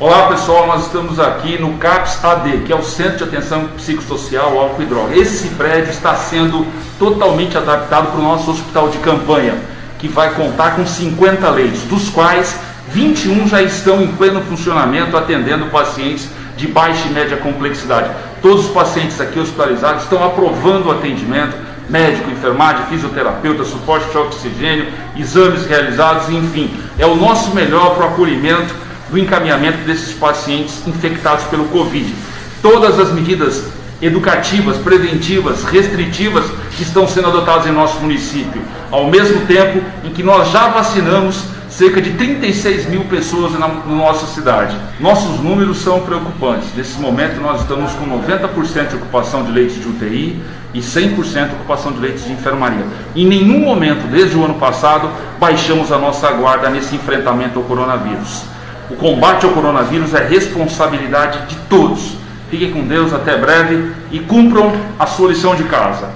Olá 0.00 0.28
pessoal, 0.28 0.66
nós 0.66 0.86
estamos 0.86 1.20
aqui 1.20 1.60
no 1.60 1.76
CAPS 1.76 2.24
AD, 2.24 2.62
que 2.64 2.72
é 2.72 2.74
o 2.74 2.82
Centro 2.82 3.18
de 3.18 3.24
Atenção 3.24 3.68
Psicossocial, 3.76 4.58
Álcool 4.58 4.80
e 4.80 4.86
Droga. 4.86 5.14
Esse 5.14 5.48
prédio 5.48 5.90
está 5.90 6.14
sendo 6.14 6.66
totalmente 6.98 7.58
adaptado 7.58 8.10
para 8.10 8.18
o 8.18 8.22
nosso 8.22 8.50
hospital 8.50 8.88
de 8.88 8.96
campanha, 8.96 9.56
que 9.98 10.08
vai 10.08 10.32
contar 10.32 10.74
com 10.74 10.86
50 10.86 11.50
leitos, 11.50 11.82
dos 11.82 12.08
quais 12.08 12.58
21 12.88 13.46
já 13.46 13.60
estão 13.60 14.00
em 14.00 14.06
pleno 14.12 14.40
funcionamento, 14.40 15.18
atendendo 15.18 15.66
pacientes 15.66 16.30
de 16.56 16.66
baixa 16.66 17.06
e 17.06 17.10
média 17.10 17.36
complexidade. 17.36 18.08
Todos 18.40 18.68
os 18.68 18.72
pacientes 18.72 19.20
aqui 19.20 19.38
hospitalizados 19.38 20.04
estão 20.04 20.24
aprovando 20.24 20.86
o 20.86 20.92
atendimento, 20.92 21.54
médico, 21.90 22.30
enfermagem, 22.30 22.86
fisioterapeuta, 22.86 23.64
suporte 23.64 24.08
de 24.10 24.16
oxigênio, 24.16 24.86
exames 25.14 25.66
realizados, 25.66 26.30
enfim, 26.30 26.74
é 26.98 27.04
o 27.04 27.16
nosso 27.16 27.54
melhor 27.54 27.96
para 27.96 28.06
o 28.06 28.08
acolhimento 28.08 28.88
do 29.10 29.18
encaminhamento 29.18 29.78
desses 29.78 30.14
pacientes 30.14 30.86
infectados 30.86 31.44
pelo 31.44 31.64
Covid. 31.66 32.14
Todas 32.62 32.98
as 32.98 33.12
medidas 33.12 33.64
educativas, 34.00 34.78
preventivas, 34.78 35.64
restritivas 35.64 36.44
estão 36.78 37.06
sendo 37.06 37.28
adotadas 37.28 37.66
em 37.66 37.72
nosso 37.72 38.00
município, 38.00 38.62
ao 38.90 39.10
mesmo 39.10 39.44
tempo 39.46 39.82
em 40.04 40.10
que 40.10 40.22
nós 40.22 40.50
já 40.50 40.68
vacinamos 40.68 41.44
cerca 41.68 42.00
de 42.00 42.10
36 42.14 42.88
mil 42.88 43.04
pessoas 43.04 43.52
na, 43.52 43.68
na 43.68 43.94
nossa 43.94 44.26
cidade. 44.26 44.76
Nossos 44.98 45.40
números 45.40 45.78
são 45.78 46.00
preocupantes. 46.00 46.74
Nesse 46.74 46.98
momento, 46.98 47.40
nós 47.40 47.60
estamos 47.60 47.92
com 47.92 48.06
90% 48.06 48.88
de 48.88 48.96
ocupação 48.96 49.44
de 49.44 49.52
leitos 49.52 49.80
de 49.80 49.88
UTI 49.88 50.42
e 50.74 50.80
100% 50.80 51.48
de 51.48 51.54
ocupação 51.54 51.92
de 51.92 52.00
leitos 52.00 52.24
de 52.24 52.32
enfermaria. 52.32 52.84
Em 53.14 53.26
nenhum 53.26 53.60
momento, 53.60 54.08
desde 54.08 54.36
o 54.36 54.44
ano 54.44 54.54
passado, 54.54 55.08
baixamos 55.38 55.92
a 55.92 55.98
nossa 55.98 56.30
guarda 56.32 56.68
nesse 56.68 56.96
enfrentamento 56.96 57.58
ao 57.58 57.64
coronavírus. 57.64 58.49
O 58.90 58.96
combate 58.96 59.46
ao 59.46 59.52
coronavírus 59.52 60.14
é 60.14 60.26
responsabilidade 60.26 61.46
de 61.46 61.56
todos. 61.68 62.16
Fiquem 62.50 62.72
com 62.72 62.86
Deus, 62.86 63.12
até 63.12 63.36
breve 63.36 63.94
e 64.10 64.18
cumpram 64.18 64.72
a 64.98 65.06
sua 65.06 65.28
lição 65.28 65.54
de 65.54 65.64
casa. 65.64 66.08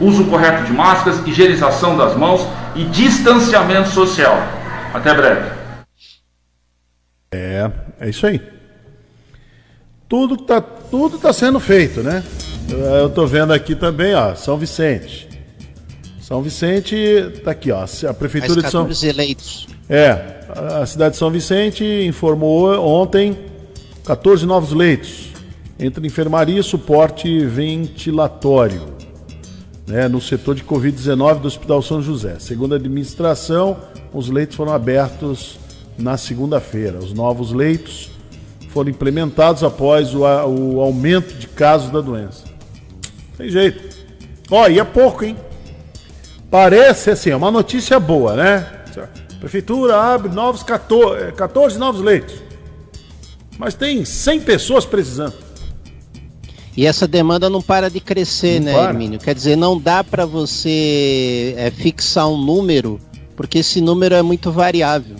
Uso 0.00 0.24
correto 0.26 0.64
de 0.64 0.72
máscaras, 0.72 1.26
higienização 1.26 1.96
das 1.96 2.16
mãos 2.16 2.46
e 2.74 2.84
distanciamento 2.84 3.88
social. 3.88 4.36
Até 4.94 5.12
breve. 5.12 5.50
É, 7.32 7.70
é 8.00 8.08
isso 8.08 8.26
aí. 8.26 8.40
Tudo 10.08 10.36
tá, 10.36 10.60
tudo 10.60 11.18
tá 11.18 11.32
sendo 11.32 11.60
feito, 11.60 12.02
né? 12.02 12.24
Eu, 12.68 13.10
tô 13.10 13.26
vendo 13.26 13.52
aqui 13.52 13.74
também, 13.74 14.14
ó, 14.14 14.34
São 14.34 14.56
Vicente. 14.56 15.28
São 16.30 16.40
Vicente 16.40 16.96
tá 17.42 17.50
aqui, 17.50 17.72
ó, 17.72 17.84
a 18.08 18.14
prefeitura 18.14 18.62
de 18.62 18.70
São 18.70 18.82
14 18.82 19.08
eleitos. 19.08 19.66
É, 19.88 20.44
a 20.80 20.86
cidade 20.86 21.14
de 21.14 21.18
São 21.18 21.28
Vicente 21.28 21.84
informou 22.06 22.70
ontem 22.86 23.36
14 24.04 24.46
novos 24.46 24.70
leitos 24.70 25.30
entre 25.76 26.06
enfermaria 26.06 26.60
e 26.60 26.62
suporte 26.62 27.44
ventilatório 27.46 28.94
né, 29.88 30.06
no 30.06 30.20
setor 30.20 30.54
de 30.54 30.62
Covid-19 30.62 31.40
do 31.40 31.48
Hospital 31.48 31.82
São 31.82 32.00
José. 32.00 32.36
Segundo 32.38 32.74
a 32.74 32.76
administração, 32.76 33.76
os 34.12 34.28
leitos 34.28 34.54
foram 34.54 34.72
abertos 34.72 35.58
na 35.98 36.16
segunda-feira. 36.16 36.98
Os 36.98 37.12
novos 37.12 37.50
leitos 37.50 38.08
foram 38.68 38.88
implementados 38.88 39.64
após 39.64 40.14
o, 40.14 40.20
o 40.20 40.80
aumento 40.80 41.34
de 41.34 41.48
casos 41.48 41.90
da 41.90 42.00
doença. 42.00 42.44
Tem 43.36 43.48
jeito. 43.48 43.96
Ó, 44.48 44.68
e 44.68 44.78
é 44.78 44.84
pouco, 44.84 45.24
hein? 45.24 45.36
Parece 46.50 47.10
assim, 47.10 47.30
é 47.30 47.36
uma 47.36 47.50
notícia 47.50 48.00
boa, 48.00 48.34
né? 48.34 48.66
Prefeitura 49.38 49.96
abre 49.96 50.30
novos 50.30 50.62
14, 50.62 51.22
eh, 51.22 51.32
14 51.32 51.78
novos 51.78 52.02
leitos. 52.02 52.34
Mas 53.56 53.74
tem 53.74 54.04
100 54.04 54.40
pessoas 54.40 54.84
precisando. 54.84 55.34
E 56.76 56.86
essa 56.86 57.08
demanda 57.08 57.48
não 57.48 57.62
para 57.62 57.88
de 57.88 58.00
crescer, 58.00 58.58
Não 58.60 58.66
né, 58.66 58.72
para. 58.74 58.90
Hermínio? 58.90 59.18
Quer 59.18 59.34
dizer, 59.34 59.56
não 59.56 59.78
dá 59.78 60.04
para 60.04 60.26
você 60.26 61.54
é, 61.56 61.70
fixar 61.70 62.28
um 62.28 62.36
número, 62.36 63.00
porque 63.34 63.58
esse 63.58 63.80
número 63.80 64.14
é 64.14 64.22
muito 64.22 64.52
variável. 64.52 65.16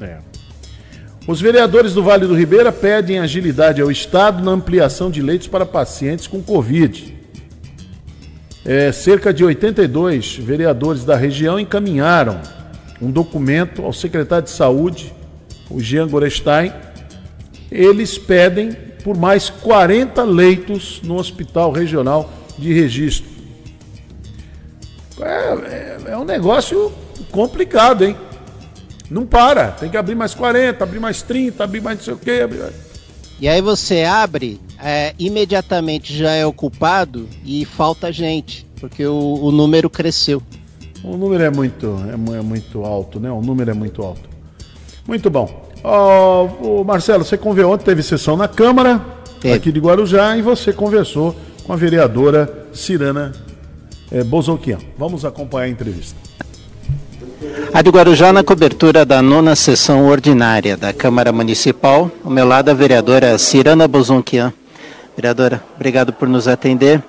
É. 0.00 0.18
Os 1.26 1.40
vereadores 1.40 1.94
do 1.94 2.02
Vale 2.02 2.26
do 2.26 2.34
Ribeira 2.34 2.72
pedem 2.72 3.20
agilidade 3.20 3.80
ao 3.80 3.90
Estado 3.90 4.42
na 4.42 4.50
ampliação 4.50 5.10
de 5.10 5.22
leitos 5.22 5.46
para 5.46 5.64
pacientes 5.64 6.26
com 6.26 6.42
Covid. 6.42 7.21
É, 8.64 8.92
cerca 8.92 9.32
de 9.34 9.44
82 9.44 10.36
vereadores 10.36 11.04
da 11.04 11.16
região 11.16 11.58
encaminharam 11.58 12.40
um 13.00 13.10
documento 13.10 13.82
ao 13.82 13.92
secretário 13.92 14.44
de 14.44 14.50
Saúde, 14.52 15.12
o 15.68 15.80
Jean 15.80 16.06
Gorestein. 16.08 16.72
Eles 17.70 18.16
pedem 18.18 18.72
por 19.02 19.16
mais 19.16 19.50
40 19.50 20.22
leitos 20.22 21.00
no 21.02 21.16
Hospital 21.16 21.72
Regional 21.72 22.32
de 22.56 22.72
Registro. 22.72 23.28
É, 25.20 25.26
é- 26.06 26.12
é 26.12 26.16
um 26.16 26.24
negócio 26.24 26.92
complicado, 27.30 28.04
hein? 28.04 28.16
Não 29.10 29.26
para. 29.26 29.68
Tem 29.72 29.90
que 29.90 29.96
abrir 29.96 30.14
mais 30.14 30.34
40, 30.34 30.84
abrir 30.84 31.00
mais 31.00 31.20
30, 31.22 31.64
abrir 31.64 31.80
mais 31.80 31.98
não 31.98 32.04
sei 32.04 32.14
o 32.14 32.18
quê. 32.18 32.40
Abrir... 32.44 32.60
E 33.40 33.48
aí 33.48 33.60
você 33.60 34.04
abre, 34.04 34.60
é, 34.82 35.14
imediatamente 35.18 36.16
já 36.16 36.32
é 36.32 36.44
ocupado 36.44 37.28
e 37.44 37.64
falta 37.64 38.12
gente, 38.12 38.66
porque 38.80 39.06
o, 39.06 39.34
o 39.42 39.52
número 39.52 39.88
cresceu. 39.88 40.42
O 41.04 41.16
número 41.16 41.42
é 41.42 41.50
muito, 41.50 41.96
é, 42.08 42.38
é 42.38 42.42
muito 42.42 42.84
alto, 42.84 43.20
né? 43.20 43.30
O 43.30 43.40
número 43.40 43.70
é 43.70 43.74
muito 43.74 44.02
alto. 44.02 44.28
Muito 45.06 45.30
bom. 45.30 45.70
Ó, 45.82 46.44
o 46.44 46.84
Marcelo, 46.84 47.24
você 47.24 47.36
conversou 47.36 47.74
ontem, 47.74 47.84
teve 47.84 48.02
sessão 48.02 48.36
na 48.36 48.46
Câmara, 48.46 49.04
aqui 49.52 49.72
de 49.72 49.80
Guarujá, 49.80 50.36
e 50.36 50.42
você 50.42 50.72
conversou 50.72 51.34
com 51.64 51.72
a 51.72 51.76
vereadora 51.76 52.66
Cirana 52.72 53.32
é. 54.12 54.78
Vamos 54.98 55.24
acompanhar 55.24 55.66
a 55.66 55.68
entrevista. 55.68 56.16
A 57.72 57.82
de 57.82 57.90
Guarujá 57.90 58.32
na 58.32 58.44
cobertura 58.44 59.04
da 59.04 59.22
nona 59.22 59.56
sessão 59.56 60.06
ordinária 60.06 60.76
da 60.76 60.92
Câmara 60.92 61.32
Municipal. 61.32 62.10
Ao 62.24 62.30
meu 62.30 62.46
lado 62.46 62.68
a 62.68 62.74
vereadora 62.74 63.36
Cirana 63.38 63.88
Bozonquian. 63.88 64.52
Vereadora, 65.16 65.62
obrigado 65.76 66.12
por 66.12 66.26
nos 66.26 66.48
atender. 66.48 67.02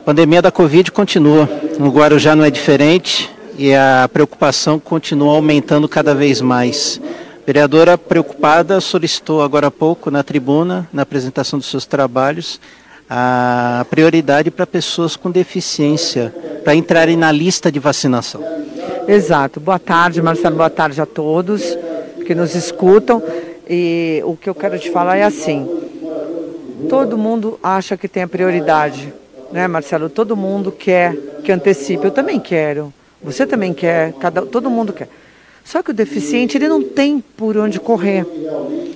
A 0.00 0.04
pandemia 0.04 0.42
da 0.42 0.50
Covid 0.50 0.90
continua. 0.90 1.48
No 1.78 1.90
Guarujá 1.90 2.34
não 2.34 2.44
é 2.44 2.50
diferente 2.50 3.30
e 3.56 3.72
a 3.72 4.08
preocupação 4.12 4.80
continua 4.80 5.34
aumentando 5.34 5.88
cada 5.88 6.14
vez 6.14 6.40
mais. 6.40 7.00
Vereadora 7.46 7.96
preocupada 7.96 8.80
solicitou 8.80 9.40
agora 9.40 9.68
há 9.68 9.70
pouco 9.70 10.10
na 10.10 10.24
tribuna, 10.24 10.88
na 10.92 11.02
apresentação 11.02 11.58
dos 11.58 11.70
seus 11.70 11.86
trabalhos, 11.86 12.60
a 13.08 13.86
prioridade 13.88 14.50
para 14.50 14.66
pessoas 14.66 15.14
com 15.14 15.30
deficiência 15.30 16.34
para 16.64 16.74
entrarem 16.74 17.16
na 17.16 17.30
lista 17.30 17.70
de 17.70 17.78
vacinação. 17.78 18.42
Exato. 19.06 19.60
Boa 19.60 19.78
tarde, 19.78 20.20
Marcelo. 20.20 20.56
Boa 20.56 20.70
tarde 20.70 21.00
a 21.00 21.06
todos 21.06 21.62
que 22.26 22.34
nos 22.34 22.54
escutam. 22.54 23.22
E 23.68 24.22
o 24.24 24.36
que 24.36 24.48
eu 24.48 24.54
quero 24.54 24.78
te 24.78 24.90
falar 24.90 25.16
é 25.16 25.22
assim: 25.22 25.83
todo 26.88 27.16
mundo 27.16 27.58
acha 27.62 27.96
que 27.96 28.08
tem 28.08 28.22
a 28.22 28.28
prioridade, 28.28 29.12
né, 29.52 29.66
Marcelo? 29.66 30.08
Todo 30.08 30.36
mundo 30.36 30.72
quer 30.72 31.16
que 31.44 31.52
antecipe. 31.52 32.06
Eu 32.06 32.10
também 32.10 32.40
quero. 32.40 32.92
Você 33.22 33.46
também 33.46 33.72
quer. 33.72 34.12
Cada, 34.14 34.42
todo 34.42 34.70
mundo 34.70 34.92
quer. 34.92 35.08
Só 35.64 35.82
que 35.82 35.90
o 35.90 35.94
deficiente 35.94 36.58
ele 36.58 36.68
não 36.68 36.82
tem 36.82 37.22
por 37.36 37.56
onde 37.56 37.80
correr. 37.80 38.26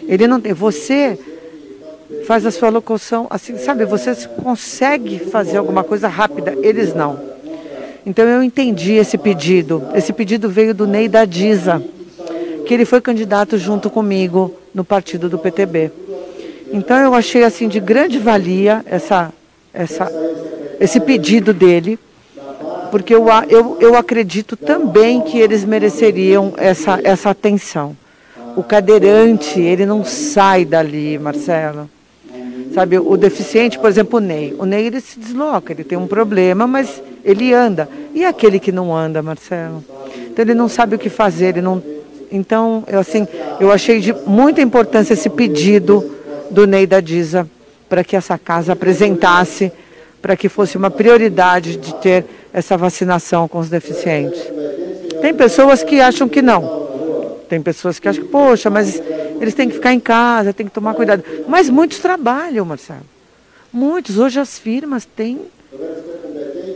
Ele 0.07 0.27
não 0.27 0.41
tem. 0.41 0.53
Você 0.53 1.19
faz 2.27 2.45
a 2.45 2.51
sua 2.51 2.69
locução 2.69 3.27
assim, 3.31 3.57
sabe? 3.57 3.85
Você 3.85 4.15
consegue 4.43 5.19
fazer 5.19 5.57
alguma 5.57 5.83
coisa 5.83 6.09
rápida, 6.09 6.57
eles 6.63 6.95
não. 6.95 7.19
Então 8.05 8.25
eu 8.27 8.43
entendi 8.43 8.95
esse 8.95 9.17
pedido. 9.17 9.83
Esse 9.95 10.13
pedido 10.13 10.49
veio 10.49 10.75
do 10.75 10.87
Ney 10.87 11.09
da 11.09 11.25
Diza, 11.25 11.83
que 12.67 12.75
ele 12.75 12.85
foi 12.85 13.01
candidato 13.01 13.57
junto 13.59 13.91
comigo 13.91 14.55
no 14.75 14.85
partido 14.85 15.29
do 15.29 15.39
PTB. 15.39 15.91
Então 16.73 16.97
eu 16.99 17.15
achei 17.15 17.45
assim 17.45 17.69
de 17.69 17.81
grande 17.81 18.19
valia 18.19 18.85
essa, 18.87 19.33
essa, 19.73 20.11
esse 20.79 21.01
pedido 21.01 21.53
dele, 21.55 21.99
porque 22.91 23.15
eu, 23.15 23.27
eu, 23.49 23.77
eu 23.81 23.97
acredito 23.97 24.57
também 24.57 25.21
que 25.21 25.39
eles 25.39 25.65
mereceriam 25.65 26.53
essa, 26.57 27.01
essa 27.03 27.31
atenção. 27.31 27.97
O 28.57 28.63
cadeirante, 28.63 29.61
ele 29.61 29.87
não 29.87 30.05
sai 30.05 30.65
dali, 30.65 31.19
Marcelo. 31.19 31.89
Sabe, 32.75 32.99
o 32.99 33.17
deficiente, 33.17 33.79
por 33.79 33.89
exemplo, 33.89 34.19
o 34.19 34.21
Ney. 34.21 34.55
O 34.59 34.65
Ney, 34.65 34.87
ele 34.87 35.01
se 35.01 35.19
desloca, 35.19 35.73
ele 35.73 35.85
tem 35.85 35.97
um 35.97 36.07
problema, 36.07 36.67
mas 36.67 37.03
ele 37.25 37.53
anda. 37.53 37.89
E 38.15 38.25
aquele 38.25 38.59
que 38.59 38.73
não 38.73 38.95
anda, 38.95 39.23
Marcelo? 39.23 39.83
Então, 40.17 40.45
ele 40.45 40.55
não 40.55 40.69
sabe 40.69 40.97
o 40.97 40.99
que 40.99 41.09
fazer, 41.09 41.49
ele 41.49 41.63
não... 41.63 41.83
Então, 42.31 42.85
eu, 42.87 42.99
assim, 42.99 43.27
eu 43.59 43.73
achei 43.73 44.01
de 44.01 44.13
muita 44.27 44.61
importância 44.61 45.15
esse 45.15 45.31
pedido 45.31 46.18
do 46.51 46.67
Ney 46.67 46.87
da 46.87 47.01
Diza 47.01 47.49
para 47.89 48.05
que 48.05 48.17
essa 48.17 48.37
casa 48.37 48.73
apresentasse, 48.73 49.73
para 50.21 50.37
que 50.37 50.49
fosse 50.49 50.77
uma 50.77 50.91
prioridade 50.91 51.77
de 51.77 51.95
ter 51.97 52.25
essa 52.53 52.77
vacinação 52.77 53.49
com 53.49 53.59
os 53.59 53.69
deficientes. 53.69 54.41
Tem 55.21 55.35
pessoas 55.35 55.83
que 55.83 56.01
acham 56.01 56.29
que 56.29 56.43
não. 56.43 56.89
Tem 57.49 57.61
pessoas 57.63 57.99
que 57.99 58.09
acham 58.09 58.25
que, 58.25 58.31
poxa, 58.31 58.69
mas 58.69 59.01
eles 59.41 59.55
têm 59.55 59.69
que 59.69 59.75
ficar 59.75 59.93
em 59.93 60.01
casa, 60.01 60.53
têm 60.53 60.67
que 60.67 60.73
tomar 60.73 60.95
cuidado. 60.95 61.25
Mas 61.47 61.71
muitos 61.71 61.99
trabalham, 61.99 62.65
Marcelo. 62.65 63.07
Muitos. 63.73 64.19
Hoje 64.19 64.39
as 64.41 64.59
firmas 64.59 65.05
têm. 65.05 65.41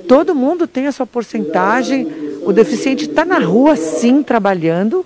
Todo 0.09 0.35
mundo 0.35 0.67
tem 0.67 0.87
a 0.87 0.93
sua 0.93 1.07
porcentagem. 1.07 2.07
O 2.45 2.53
deficiente 2.53 3.05
está 3.05 3.25
na 3.25 3.39
rua, 3.39 3.77
sim, 3.77 4.23
trabalhando. 4.23 5.05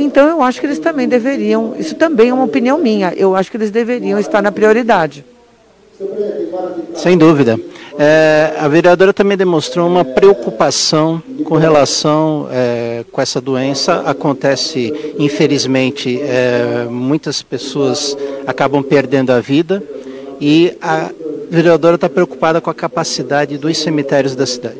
Então 0.00 0.28
eu 0.28 0.42
acho 0.42 0.60
que 0.60 0.66
eles 0.66 0.78
também 0.78 1.06
deveriam. 1.06 1.74
Isso 1.78 1.94
também 1.94 2.30
é 2.30 2.34
uma 2.34 2.44
opinião 2.44 2.78
minha. 2.78 3.12
Eu 3.14 3.36
acho 3.36 3.50
que 3.50 3.56
eles 3.56 3.70
deveriam 3.70 4.18
estar 4.18 4.40
na 4.42 4.50
prioridade. 4.50 5.24
Sem 6.94 7.18
dúvida. 7.18 7.60
É, 7.98 8.54
a 8.58 8.66
vereadora 8.66 9.12
também 9.12 9.36
demonstrou 9.36 9.86
uma 9.86 10.02
preocupação 10.02 11.22
com 11.44 11.56
relação 11.56 12.48
é, 12.50 13.04
com 13.12 13.20
essa 13.20 13.40
doença. 13.40 14.00
Acontece, 14.06 15.14
infelizmente, 15.18 16.18
é, 16.22 16.86
muitas 16.88 17.42
pessoas 17.42 18.16
acabam 18.46 18.82
perdendo 18.82 19.30
a 19.30 19.40
vida 19.40 19.82
e 20.40 20.74
a 20.80 21.10
vereadora 21.50 21.96
está 21.96 22.08
preocupada 22.08 22.60
com 22.60 22.70
a 22.70 22.74
capacidade 22.74 23.58
dos 23.58 23.76
cemitérios 23.76 24.34
da 24.34 24.46
cidade. 24.46 24.78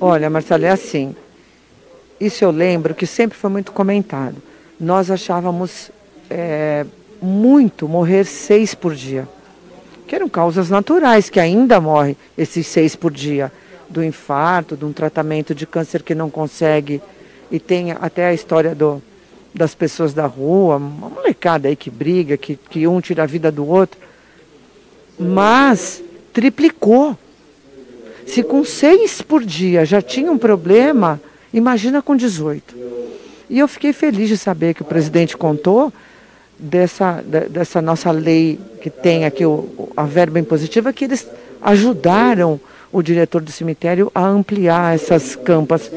Olha, 0.00 0.30
Marcelo, 0.30 0.66
é 0.66 0.70
assim. 0.70 1.16
Isso 2.20 2.44
eu 2.44 2.50
lembro 2.50 2.94
que 2.94 3.06
sempre 3.06 3.36
foi 3.36 3.50
muito 3.50 3.72
comentado. 3.72 4.36
Nós 4.78 5.10
achávamos 5.10 5.90
é, 6.30 6.84
muito 7.20 7.88
morrer 7.88 8.24
seis 8.24 8.74
por 8.74 8.94
dia 8.94 9.28
que 10.06 10.14
eram 10.14 10.28
causas 10.28 10.70
naturais, 10.70 11.28
que 11.28 11.40
ainda 11.40 11.80
morrem 11.80 12.16
esses 12.38 12.66
seis 12.66 12.94
por 12.94 13.10
dia, 13.10 13.52
do 13.88 14.02
infarto, 14.02 14.76
de 14.76 14.84
um 14.84 14.92
tratamento 14.92 15.54
de 15.54 15.66
câncer 15.66 16.02
que 16.02 16.14
não 16.14 16.30
consegue, 16.30 17.02
e 17.50 17.58
tem 17.58 17.92
até 17.92 18.26
a 18.26 18.34
história 18.34 18.74
do, 18.74 19.02
das 19.54 19.74
pessoas 19.74 20.14
da 20.14 20.26
rua, 20.26 20.76
uma 20.76 21.08
molecada 21.08 21.68
aí 21.68 21.76
que 21.76 21.90
briga, 21.90 22.36
que, 22.36 22.56
que 22.56 22.86
um 22.86 23.00
tira 23.00 23.24
a 23.24 23.26
vida 23.26 23.50
do 23.50 23.66
outro, 23.66 24.00
mas 25.18 26.02
triplicou. 26.32 27.16
Se 28.26 28.42
com 28.42 28.64
seis 28.64 29.22
por 29.22 29.44
dia 29.44 29.84
já 29.84 30.02
tinha 30.02 30.30
um 30.30 30.38
problema, 30.38 31.20
imagina 31.52 32.02
com 32.02 32.16
18. 32.16 32.74
E 33.48 33.58
eu 33.58 33.68
fiquei 33.68 33.92
feliz 33.92 34.28
de 34.28 34.36
saber 34.36 34.74
que 34.74 34.82
o 34.82 34.84
presidente 34.84 35.36
contou 35.36 35.92
dessa, 36.58 37.22
dessa 37.50 37.80
nossa 37.80 38.10
lei 38.10 38.58
que 38.80 38.90
tem 38.90 39.24
aqui 39.24 39.44
o, 39.44 39.88
a 39.96 40.04
verba 40.04 40.38
impositiva, 40.38 40.92
que 40.92 41.04
eles 41.04 41.26
ajudaram 41.62 42.60
o 42.92 43.02
diretor 43.02 43.40
do 43.40 43.50
cemitério 43.50 44.10
a 44.14 44.26
ampliar 44.26 44.94
essas 44.94 45.36
campas. 45.36 45.90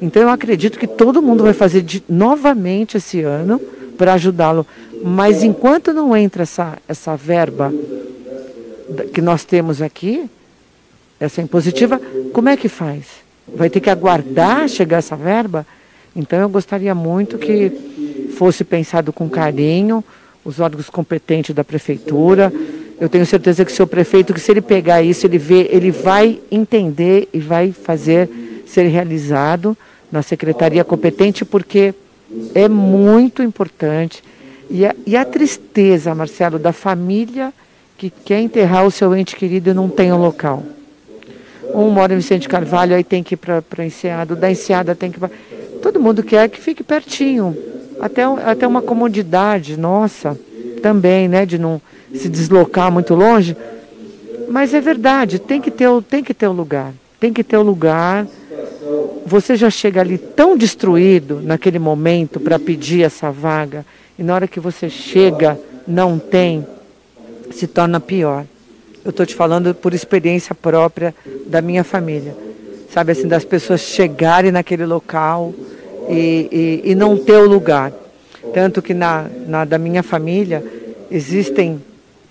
Então 0.00 0.22
eu 0.22 0.28
acredito 0.28 0.78
que 0.78 0.86
todo 0.86 1.22
mundo 1.22 1.42
vai 1.42 1.52
fazer 1.52 1.82
de, 1.82 2.02
novamente 2.08 2.96
esse 2.96 3.22
ano 3.22 3.60
para 3.96 4.14
ajudá-lo. 4.14 4.66
Mas 5.02 5.42
enquanto 5.42 5.92
não 5.92 6.16
entra 6.16 6.42
essa, 6.42 6.78
essa 6.88 7.16
verba 7.16 7.72
que 9.12 9.20
nós 9.20 9.44
temos 9.44 9.82
aqui, 9.82 10.28
essa 11.20 11.42
impositiva, 11.42 12.00
como 12.32 12.48
é 12.48 12.56
que 12.56 12.68
faz? 12.68 13.27
Vai 13.54 13.70
ter 13.70 13.80
que 13.80 13.90
aguardar 13.90 14.68
chegar 14.68 14.98
essa 14.98 15.16
verba? 15.16 15.66
Então 16.14 16.38
eu 16.40 16.48
gostaria 16.48 16.94
muito 16.94 17.38
que 17.38 17.70
fosse 18.36 18.64
pensado 18.64 19.12
com 19.12 19.28
carinho, 19.28 20.02
os 20.44 20.60
órgãos 20.60 20.88
competentes 20.88 21.54
da 21.54 21.64
prefeitura. 21.64 22.52
Eu 23.00 23.08
tenho 23.08 23.24
certeza 23.26 23.64
que 23.64 23.70
o 23.70 23.74
seu 23.74 23.86
prefeito, 23.86 24.34
que 24.34 24.40
se 24.40 24.50
ele 24.50 24.60
pegar 24.60 25.02
isso, 25.02 25.26
ele 25.26 25.38
vê, 25.38 25.68
ele 25.70 25.90
vai 25.90 26.40
entender 26.50 27.28
e 27.32 27.38
vai 27.38 27.72
fazer 27.72 28.28
ser 28.66 28.88
realizado 28.88 29.76
na 30.10 30.22
secretaria 30.22 30.84
competente, 30.84 31.44
porque 31.44 31.94
é 32.54 32.68
muito 32.68 33.42
importante. 33.42 34.22
E 34.70 34.84
a, 34.84 34.94
e 35.06 35.16
a 35.16 35.24
tristeza, 35.24 36.14
Marcelo, 36.14 36.58
da 36.58 36.72
família 36.72 37.52
que 37.96 38.10
quer 38.10 38.40
enterrar 38.40 38.86
o 38.86 38.90
seu 38.90 39.14
ente 39.16 39.34
querido 39.34 39.70
e 39.70 39.74
não 39.74 39.88
tem 39.88 40.12
um 40.12 40.18
local. 40.18 40.64
Um 41.74 41.90
mora 41.90 42.12
em 42.12 42.16
Vicente 42.16 42.48
Carvalho, 42.48 42.96
aí 42.96 43.04
tem 43.04 43.22
que 43.22 43.34
ir 43.34 43.36
para 43.36 43.84
Enseada, 43.84 44.34
da 44.34 44.50
Enseada 44.50 44.94
tem 44.94 45.10
que 45.10 45.18
ir 45.18 45.30
Todo 45.82 46.00
mundo 46.00 46.22
quer 46.22 46.48
que 46.48 46.60
fique 46.60 46.82
pertinho, 46.82 47.56
até, 48.00 48.24
até 48.24 48.66
uma 48.66 48.82
comodidade 48.82 49.78
nossa 49.78 50.36
também, 50.82 51.28
né, 51.28 51.46
de 51.46 51.58
não 51.58 51.80
se 52.14 52.28
deslocar 52.28 52.90
muito 52.90 53.14
longe. 53.14 53.56
Mas 54.48 54.74
é 54.74 54.80
verdade, 54.80 55.38
tem 55.38 55.60
que 55.60 55.70
ter, 55.70 55.88
tem 56.08 56.24
que 56.24 56.34
ter 56.34 56.48
o 56.48 56.52
lugar, 56.52 56.92
tem 57.20 57.32
que 57.32 57.44
ter 57.44 57.56
o 57.56 57.62
lugar. 57.62 58.26
Você 59.26 59.56
já 59.56 59.70
chega 59.70 60.00
ali 60.00 60.16
tão 60.16 60.56
destruído 60.56 61.40
naquele 61.42 61.78
momento 61.78 62.40
para 62.40 62.58
pedir 62.58 63.02
essa 63.02 63.30
vaga, 63.30 63.84
e 64.18 64.22
na 64.22 64.34
hora 64.34 64.48
que 64.48 64.58
você 64.58 64.88
chega, 64.88 65.58
não 65.86 66.18
tem, 66.18 66.66
se 67.50 67.66
torna 67.66 68.00
pior. 68.00 68.44
Eu 69.04 69.10
estou 69.10 69.24
te 69.24 69.34
falando 69.34 69.74
por 69.74 69.94
experiência 69.94 70.54
própria 70.54 71.14
da 71.46 71.62
minha 71.62 71.84
família. 71.84 72.34
Sabe 72.92 73.12
assim, 73.12 73.28
das 73.28 73.44
pessoas 73.44 73.80
chegarem 73.80 74.50
naquele 74.50 74.84
local 74.84 75.54
e, 76.08 76.82
e, 76.84 76.90
e 76.92 76.94
não 76.94 77.16
ter 77.16 77.38
o 77.38 77.48
lugar. 77.48 77.92
Tanto 78.52 78.80
que 78.80 78.94
na, 78.94 79.26
na 79.46 79.64
da 79.64 79.78
minha 79.78 80.02
família 80.02 80.64
existem 81.10 81.82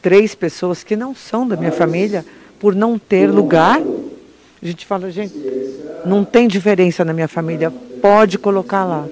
três 0.02 0.34
pessoas 0.35 0.84
que 0.84 0.95
não 0.95 1.14
são 1.15 1.48
da 1.48 1.56
minha 1.56 1.72
família 1.72 2.26
por 2.60 2.76
não 2.76 2.98
ter 2.98 3.27
lugar. 3.27 3.81
A 4.61 4.65
gente 4.65 4.85
fala, 4.85 5.11
gente, 5.11 5.34
não 6.06 6.23
tem 6.23 6.48
diferença 6.48 7.06
na 7.06 7.14
minha 7.14 7.27
família, 7.27 7.72
pode 8.02 8.38
colocar 8.38 8.85
lá. 8.85 9.06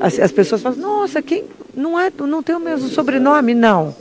As, 0.00 0.18
as 0.18 0.32
pessoas 0.32 0.62
falam, 0.62 0.78
nossa, 0.78 1.22
quem 1.22 1.44
não 1.74 1.98
é, 1.98 2.10
não 2.18 2.42
tem 2.42 2.56
o 2.56 2.60
mesmo 2.60 2.88
sobrenome, 2.88 3.54
não. 3.54 3.94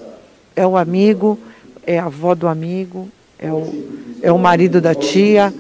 É 0.56 0.66
o 0.66 0.76
amigo, 0.76 1.38
é 1.86 2.00
a 2.00 2.06
avó 2.06 2.36
do 2.36 2.48
amigo, 2.48 3.10
é 3.40 3.52
o, 3.52 3.74
é 4.22 4.32
o 4.32 4.38
marido 4.38 4.80
da 4.82 4.96
tia. 4.96 5.54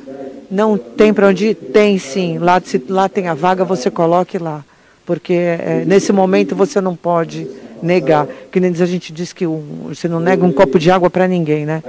Não 0.49 0.77
tem 0.77 1.13
para 1.13 1.27
onde 1.27 1.47
ir? 1.47 1.55
Tem 1.55 1.97
sim. 1.97 2.37
Lá, 2.37 2.61
se 2.63 2.83
lá 2.89 3.07
tem 3.07 3.27
a 3.27 3.33
vaga, 3.33 3.63
você 3.63 3.89
coloque 3.89 4.37
lá 4.37 4.63
porque 5.11 5.33
é, 5.33 5.83
nesse 5.85 6.13
momento 6.13 6.55
você 6.55 6.79
não 6.79 6.95
pode 6.95 7.45
negar. 7.81 8.27
Que 8.49 8.61
nem 8.61 8.71
a 8.71 8.85
gente 8.85 9.11
diz 9.11 9.33
que 9.33 9.45
um, 9.45 9.89
você 9.89 10.07
não 10.07 10.21
nega 10.21 10.45
um 10.45 10.53
copo 10.53 10.79
de 10.79 10.89
água 10.89 11.09
para 11.09 11.27
ninguém, 11.27 11.65
né? 11.65 11.83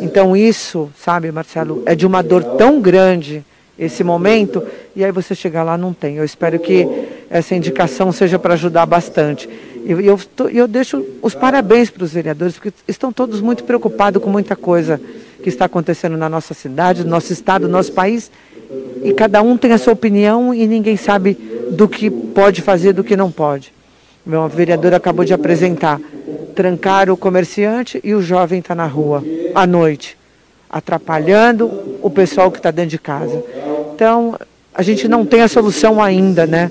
Então 0.00 0.36
isso, 0.36 0.88
sabe, 0.96 1.32
Marcelo, 1.32 1.82
é 1.86 1.94
de 1.94 2.06
uma 2.06 2.22
dor 2.22 2.44
tão 2.56 2.80
grande 2.80 3.44
esse 3.78 4.04
momento, 4.04 4.62
e 4.94 5.02
aí 5.02 5.10
você 5.10 5.34
chegar 5.34 5.62
lá 5.62 5.76
não 5.76 5.92
tem. 5.92 6.16
Eu 6.16 6.24
espero 6.24 6.58
que 6.58 6.86
essa 7.30 7.54
indicação 7.54 8.10
seja 8.10 8.40
para 8.40 8.54
ajudar 8.54 8.84
bastante. 8.84 9.48
E 9.84 9.92
eu, 9.92 10.18
eu, 10.52 10.66
deixo 10.66 11.06
os 11.22 11.34
parabéns 11.34 11.88
para 11.88 12.02
os 12.02 12.12
vereadores, 12.12 12.54
porque 12.54 12.72
estão 12.88 13.12
todos 13.12 13.40
muito 13.40 13.62
preocupados 13.62 14.20
com 14.20 14.28
muita 14.28 14.56
coisa 14.56 15.00
que 15.40 15.48
está 15.48 15.66
acontecendo 15.66 16.16
na 16.16 16.28
nossa 16.28 16.52
cidade, 16.52 17.04
no 17.04 17.10
nosso 17.10 17.32
estado, 17.32 17.66
no 17.66 17.72
nosso 17.72 17.92
país, 17.92 18.30
e 19.02 19.14
cada 19.14 19.40
um 19.40 19.56
tem 19.56 19.72
a 19.72 19.78
sua 19.78 19.92
opinião 19.92 20.52
e 20.52 20.66
ninguém 20.66 20.96
sabe 20.96 21.34
do 21.70 21.88
que 21.88 22.10
pode 22.10 22.60
fazer, 22.60 22.92
do 22.92 23.04
que 23.04 23.16
não 23.16 23.30
pode. 23.30 23.72
Meu 24.26 24.48
vereador 24.48 24.92
acabou 24.92 25.24
de 25.24 25.32
apresentar. 25.32 26.00
Trancar 26.54 27.08
o 27.08 27.16
comerciante 27.16 28.00
e 28.02 28.12
o 28.12 28.20
jovem 28.20 28.58
está 28.58 28.74
na 28.74 28.86
rua 28.86 29.24
à 29.54 29.66
noite, 29.66 30.18
atrapalhando 30.68 31.70
o 32.02 32.10
pessoal 32.10 32.50
que 32.50 32.58
está 32.58 32.70
dentro 32.70 32.90
de 32.90 32.98
casa. 32.98 33.42
Então, 33.94 34.36
a 34.74 34.82
gente 34.82 35.08
não 35.08 35.24
tem 35.24 35.40
a 35.40 35.48
solução 35.48 36.02
ainda, 36.02 36.46
né? 36.46 36.70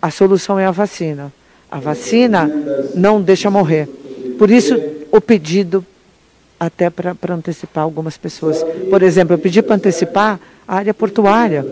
A 0.00 0.10
solução 0.10 0.58
é 0.58 0.66
a 0.66 0.70
vacina. 0.70 1.32
A 1.70 1.78
vacina 1.78 2.50
não 2.94 3.20
deixa 3.20 3.50
morrer. 3.50 3.88
Por 4.38 4.50
isso, 4.50 4.78
o 5.10 5.20
pedido 5.20 5.84
até 6.58 6.88
para 6.90 7.34
antecipar 7.34 7.84
algumas 7.84 8.16
pessoas. 8.16 8.64
Por 8.88 9.02
exemplo, 9.02 9.34
eu 9.34 9.38
pedi 9.38 9.62
para 9.62 9.76
antecipar 9.76 10.40
a 10.66 10.76
área 10.76 10.94
portuária. 10.94 11.64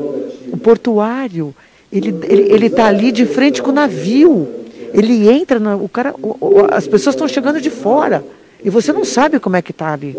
O 0.53 0.57
portuário, 0.57 1.55
ele 1.91 2.11
está 2.11 2.27
ele, 2.27 2.43
ele 2.53 2.71
tá 2.71 2.87
ali 2.87 3.11
de 3.11 3.27
frente 3.27 3.63
com 3.63 3.71
o 3.71 3.75
navio. 3.75 4.49
Ele 4.93 5.29
entra, 5.29 5.59
na, 5.59 5.75
o 5.77 5.89
cara, 5.89 6.15
o, 6.23 6.37
o, 6.41 6.67
as 6.71 6.87
pessoas 6.87 7.15
estão 7.15 7.27
chegando 7.27 7.61
de 7.61 7.71
fora. 7.71 8.25
E 8.63 8.71
você 8.71 8.93
não 8.93 9.05
sabe 9.05 9.39
como 9.39 9.57
é 9.57 9.63
que 9.63 9.73
está 9.73 9.93
ali. 9.93 10.17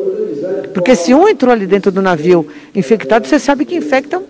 Porque 0.73 0.95
se 0.95 1.13
um 1.13 1.27
entrou 1.27 1.51
ali 1.51 1.65
dentro 1.65 1.91
do 1.91 2.01
navio 2.01 2.47
infectado, 2.75 3.27
você 3.27 3.39
sabe 3.39 3.65
que 3.65 3.75
infecta 3.75 4.21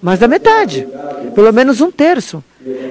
mais 0.00 0.18
da 0.18 0.26
metade. 0.26 0.86
Pelo 1.34 1.52
menos 1.52 1.80
um 1.80 1.90
terço. 1.90 2.42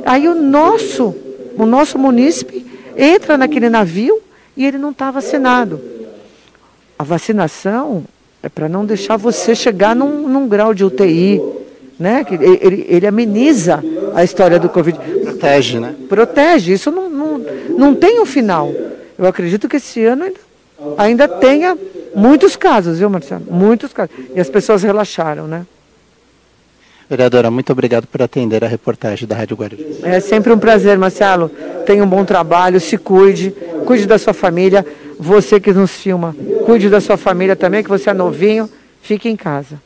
Aí 0.06 0.28
o 0.28 0.36
nosso, 0.36 1.16
o 1.58 1.66
nosso 1.66 1.98
munícipe 1.98 2.66
entra 2.98 3.38
naquele 3.38 3.70
navio 3.70 4.22
e 4.56 4.66
ele 4.66 4.78
não 4.78 4.92
está 4.92 5.12
vacinado. 5.12 5.82
A 6.98 7.04
vacinação 7.04 8.04
é 8.44 8.50
para 8.50 8.68
não 8.68 8.86
deixar 8.86 9.18
você 9.18 9.56
chegar 9.56 9.96
num, 9.96 10.28
num 10.28 10.48
grau 10.48 10.74
de 10.74 10.84
UTI, 10.84 11.42
né? 12.00 12.26
Ele, 12.30 12.86
ele 12.88 13.08
ameniza 13.08 13.84
a 14.14 14.24
história 14.24 14.60
do 14.60 14.70
Covid. 14.70 14.98
Protege, 14.98 15.80
né? 15.80 15.96
Protege. 16.08 16.74
Isso 16.74 16.92
não, 16.92 17.10
não, 17.10 17.46
não 17.78 17.96
tem 17.96 18.22
um 18.22 18.26
final. 18.26 18.72
Eu 19.18 19.26
acredito 19.26 19.68
que 19.68 19.78
esse 19.78 20.04
ano 20.06 20.24
ainda, 20.24 20.40
ainda 20.98 21.28
tenha 21.28 21.78
muitos 22.16 22.56
casos, 22.56 23.00
viu, 23.00 23.10
Marcelo? 23.10 23.46
Muitos 23.50 23.92
casos. 23.92 24.16
E 24.34 24.40
as 24.40 24.50
pessoas 24.50 24.84
relaxaram, 24.84 25.48
né? 25.48 25.66
Vereadora, 27.10 27.50
muito 27.50 27.72
obrigado 27.72 28.06
por 28.06 28.22
atender 28.22 28.64
a 28.64 28.68
reportagem 28.68 29.28
da 29.28 29.36
Rádio 29.36 29.58
Guarujá. 29.58 29.84
É 30.04 30.20
sempre 30.20 30.54
um 30.54 30.60
prazer, 30.60 30.96
Marcelo. 30.96 31.50
Tenha 31.84 32.04
um 32.04 32.08
bom 32.08 32.24
trabalho, 32.24 32.80
se 32.80 33.00
cuide, 33.00 33.52
cuide 33.84 34.06
da 34.06 34.20
sua 34.20 34.32
família. 34.34 34.86
Você 35.20 35.60
que 35.60 35.74
nos 35.74 35.90
filma, 35.90 36.36
cuide 36.66 36.88
da 36.88 37.02
sua 37.02 37.18
família 37.18 37.56
também, 37.56 37.84
que 37.84 37.90
você 37.90 38.12
é 38.12 38.14
novinho, 38.14 38.70
fique 39.02 39.28
em 39.28 39.36
casa. 39.36 39.82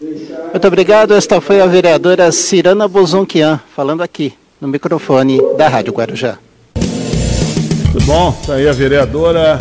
Muito 0.00 0.66
obrigado. 0.66 1.14
Esta 1.14 1.40
foi 1.40 1.60
a 1.60 1.66
vereadora 1.66 2.30
Cirana 2.30 2.86
Bozonquian, 2.86 3.60
falando 3.74 4.02
aqui 4.02 4.32
no 4.60 4.68
microfone 4.68 5.40
da 5.56 5.66
Rádio 5.68 5.92
Guarujá. 5.92 6.38
Muito 6.76 8.06
bom, 8.06 8.32
tá 8.46 8.54
aí 8.54 8.68
a 8.68 8.72
vereadora 8.72 9.58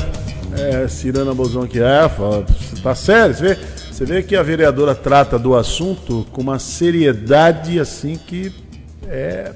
é, 0.55 0.87
Cirana 0.87 1.33
Bozonquian, 1.33 2.09
fala, 2.09 2.45
tá 2.83 2.93
sério, 2.93 3.35
você 3.35 3.55
vê? 3.55 3.80
Você 4.01 4.05
vê 4.05 4.23
que 4.23 4.35
a 4.35 4.41
vereadora 4.41 4.95
trata 4.95 5.37
do 5.37 5.55
assunto 5.55 6.25
com 6.31 6.41
uma 6.41 6.57
seriedade 6.57 7.79
assim 7.79 8.17
que 8.17 8.51
é 9.07 9.53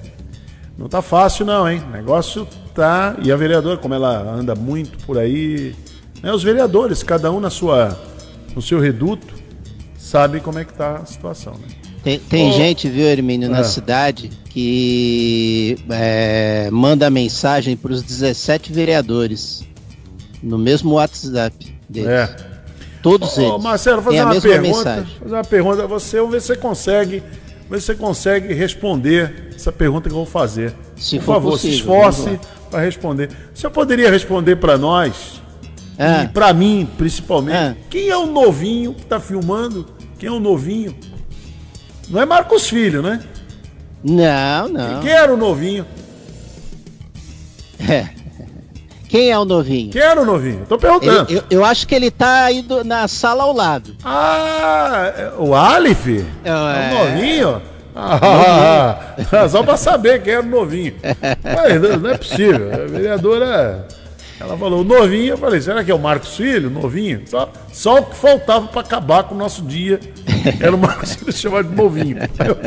não 0.77 0.87
tá 0.87 1.01
fácil 1.01 1.47
não, 1.47 1.67
hein? 1.67 1.81
O 1.89 1.91
negócio 1.91 2.47
tá 2.71 3.17
e 3.23 3.31
a 3.31 3.35
vereadora, 3.35 3.75
como 3.75 3.95
ela 3.95 4.21
anda 4.21 4.53
muito 4.53 5.03
por 5.03 5.17
aí, 5.17 5.73
né, 6.21 6.31
os 6.31 6.43
vereadores, 6.43 7.01
cada 7.01 7.31
um 7.31 7.39
na 7.39 7.49
sua 7.49 7.99
no 8.55 8.61
seu 8.61 8.79
reduto, 8.79 9.33
sabe 9.97 10.39
como 10.39 10.59
é 10.59 10.63
que 10.63 10.75
tá 10.75 10.97
a 10.97 11.05
situação, 11.07 11.53
né? 11.53 11.67
Tem, 12.03 12.19
tem 12.19 12.49
oh. 12.51 12.53
gente, 12.53 12.87
viu, 12.87 13.07
Hermínio, 13.07 13.49
na 13.49 13.61
é. 13.61 13.63
cidade 13.63 14.29
que 14.51 15.75
é, 15.89 16.69
manda 16.71 17.09
mensagem 17.09 17.75
para 17.75 17.91
os 17.91 18.03
17 18.03 18.71
vereadores 18.71 19.65
no 20.43 20.59
mesmo 20.59 20.91
WhatsApp 20.91 21.55
deles. 21.89 22.09
É. 22.09 22.54
Todos 23.05 23.37
eles. 23.37 23.61
Marcelo, 23.61 24.01
fazer 24.01 24.23
uma 24.23 24.41
pergunta. 24.41 25.07
Fazer 25.19 25.35
uma 25.35 25.43
pergunta 25.43 25.83
a 25.83 25.85
você, 25.85 26.17
vamos 26.17 26.31
ver 26.31 26.41
se 26.41 26.47
você 26.47 26.55
consegue. 26.55 27.23
Ver 27.69 27.79
se 27.79 27.85
você 27.85 27.95
consegue 27.95 28.51
responder 28.51 29.51
essa 29.55 29.71
pergunta 29.71 30.09
que 30.09 30.13
eu 30.13 30.17
vou 30.17 30.25
fazer. 30.25 30.73
Se 30.95 31.19
Por 31.19 31.25
favor, 31.25 31.51
possível, 31.51 31.71
se 31.71 31.81
esforce 31.81 32.39
para 32.71 32.81
responder. 32.81 33.29
Você 33.53 33.69
poderia 33.69 34.09
responder 34.09 34.55
para 34.55 34.75
nós, 34.75 35.39
é. 35.99 36.23
e 36.23 36.27
para 36.29 36.51
mim 36.51 36.89
principalmente, 36.97 37.57
é. 37.57 37.75
quem 37.91 38.09
é 38.09 38.17
o 38.17 38.25
novinho 38.25 38.95
que 38.95 39.03
está 39.03 39.19
filmando? 39.19 39.85
Quem 40.17 40.27
é 40.27 40.31
o 40.31 40.39
novinho? 40.39 40.95
Não 42.09 42.19
é 42.19 42.25
Marcos 42.25 42.67
Filho, 42.67 43.03
né? 43.03 43.23
Não, 44.03 44.67
não. 44.67 44.99
Quem 45.01 45.11
era 45.11 45.31
o 45.31 45.37
novinho? 45.37 45.85
É. 47.87 48.09
Quem 49.15 49.31
é 49.31 49.39
o 49.39 49.45
novinho? 49.45 49.91
Quem 49.91 50.01
era 50.01 50.21
o 50.21 50.25
novinho? 50.25 50.65
Tô 50.67 50.77
perguntando. 50.77 51.31
Ele, 51.31 51.39
eu, 51.39 51.43
eu, 51.49 51.63
acho 51.63 51.87
que 51.87 51.95
ele 51.95 52.11
tá 52.11 52.43
aí 52.43 52.61
do, 52.61 52.83
na 52.83 53.07
sala 53.07 53.43
ao 53.43 53.53
lado. 53.53 53.95
Ah, 54.03 55.31
o 55.37 55.55
Alif? 55.55 56.25
É, 56.43 56.49
é 56.49 56.53
o 56.53 57.15
novinho? 57.15 57.61
Ah, 57.97 59.15
ah, 59.31 59.47
só 59.47 59.63
pra 59.63 59.77
saber 59.77 60.21
quem 60.21 60.33
era 60.33 60.41
o 60.41 60.45
novinho. 60.45 60.95
Mas 61.41 61.81
não, 61.81 61.97
não 61.97 62.09
é 62.09 62.17
possível. 62.17 62.69
A 62.73 62.87
vereadora. 62.87 63.87
Ela 64.37 64.57
falou, 64.57 64.81
o 64.81 64.83
novinho, 64.83 65.29
eu 65.29 65.37
falei, 65.37 65.61
será 65.61 65.81
que 65.81 65.89
é 65.89 65.95
o 65.95 65.99
Marcos 65.99 66.35
Filho, 66.35 66.69
novinho? 66.69 67.21
Só, 67.25 67.49
só 67.71 67.99
o 67.99 68.05
que 68.05 68.17
faltava 68.17 68.67
para 68.67 68.81
acabar 68.81 69.23
com 69.23 69.33
o 69.33 69.37
nosso 69.37 69.61
dia 69.61 69.97
era 70.59 70.75
o 70.75 70.77
Marcos 70.77 71.15
Filho 71.15 71.31
chamado 71.31 71.69
de 71.69 71.75
novinho. 71.77 72.17
Aí 72.37 72.47
eu, 72.49 72.57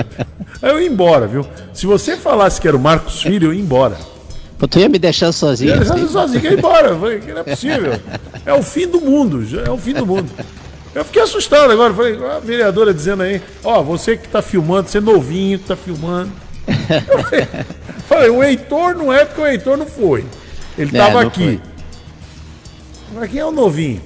aí 0.63 0.71
eu 0.71 0.81
ia 0.81 0.89
embora, 0.89 1.27
viu? 1.27 1.47
Se 1.75 1.85
você 1.85 2.17
falasse 2.17 2.59
que 2.59 2.67
era 2.67 2.75
o 2.75 2.81
Marcos 2.81 3.21
Filho, 3.21 3.49
eu 3.49 3.53
ia 3.53 3.61
embora. 3.61 3.99
Pô, 4.59 4.67
tu 4.67 4.81
ia 4.81 4.89
me 4.89 4.99
deixar 4.99 5.31
sozinho? 5.31 5.71
Ia 5.71 5.77
deixar 5.77 6.09
sozinho, 6.09 6.45
ia 6.45 6.55
embora. 6.55 6.97
Falei, 6.97 7.21
que 7.21 7.33
não 7.33 7.41
é 7.41 7.45
possível. 7.45 8.01
É 8.45 8.53
o 8.53 8.63
fim 8.63 8.89
do 8.89 9.01
mundo, 9.01 9.47
é 9.65 9.71
o 9.71 9.79
fim 9.79 9.95
do 9.95 10.05
mundo. 10.05 10.29
Eu 10.95 11.05
fiquei 11.05 11.23
assustado 11.23 11.71
agora. 11.71 11.95
Falei, 11.95 12.19
a 12.25 12.41
vereadora 12.41 12.93
dizendo 12.93 13.23
aí, 13.23 13.41
ó, 13.63 13.83
você 13.83 14.17
que 14.17 14.29
tá 14.29 14.43
filmando, 14.43 14.89
você 14.89 15.01
novinho 15.01 15.59
que 15.61 15.67
tá 15.67 15.77
filmando. 15.77 16.33
Falei, 17.23 17.49
falei, 18.09 18.31
o 18.31 18.43
Heitor 18.43 18.97
não 18.97 19.13
é 19.13 19.25
porque 19.25 19.41
o 19.41 19.47
Heitor 19.47 19.77
não 19.77 19.87
foi. 19.87 20.27
Ele 20.77 20.97
é, 20.97 21.01
tava 21.01 21.23
aqui. 21.23 21.61
Mas 23.15 23.31
quem 23.31 23.41
é 23.41 23.47
o 23.47 23.53
novinho? 23.53 24.03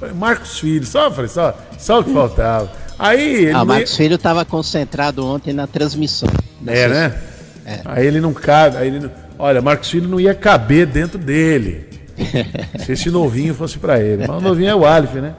Falei, 0.00 0.14
Marcos 0.14 0.58
Filho, 0.58 0.84
só, 0.84 1.10
falei, 1.10 1.28
só, 1.28 1.56
só 1.78 2.00
o 2.00 2.04
que 2.04 2.12
faltava. 2.12 2.70
Aí 2.98 3.44
ele. 3.44 3.52
Ah, 3.52 3.62
o 3.62 3.66
Marcos 3.66 3.96
Filho 3.96 4.16
estava 4.16 4.44
concentrado 4.44 5.24
ontem 5.24 5.52
na 5.52 5.66
transmissão. 5.66 6.28
É, 6.66 6.88
né? 6.88 7.18
É. 7.64 7.80
Aí 7.84 8.06
ele 8.06 8.20
não 8.20 8.34
cabe, 8.34 8.76
aí 8.76 8.88
ele 8.88 9.00
não 9.00 9.25
Olha, 9.38 9.60
Marcos 9.60 9.90
Filho 9.90 10.08
não 10.08 10.20
ia 10.20 10.34
caber 10.34 10.86
dentro 10.86 11.18
dele. 11.18 11.86
se 12.78 12.92
esse 12.92 13.10
novinho 13.10 13.54
fosse 13.54 13.78
para 13.78 14.00
ele. 14.00 14.26
Mas 14.26 14.36
o 14.36 14.40
novinho 14.40 14.70
é 14.70 14.74
o 14.74 14.86
Alif, 14.86 15.16
né? 15.16 15.34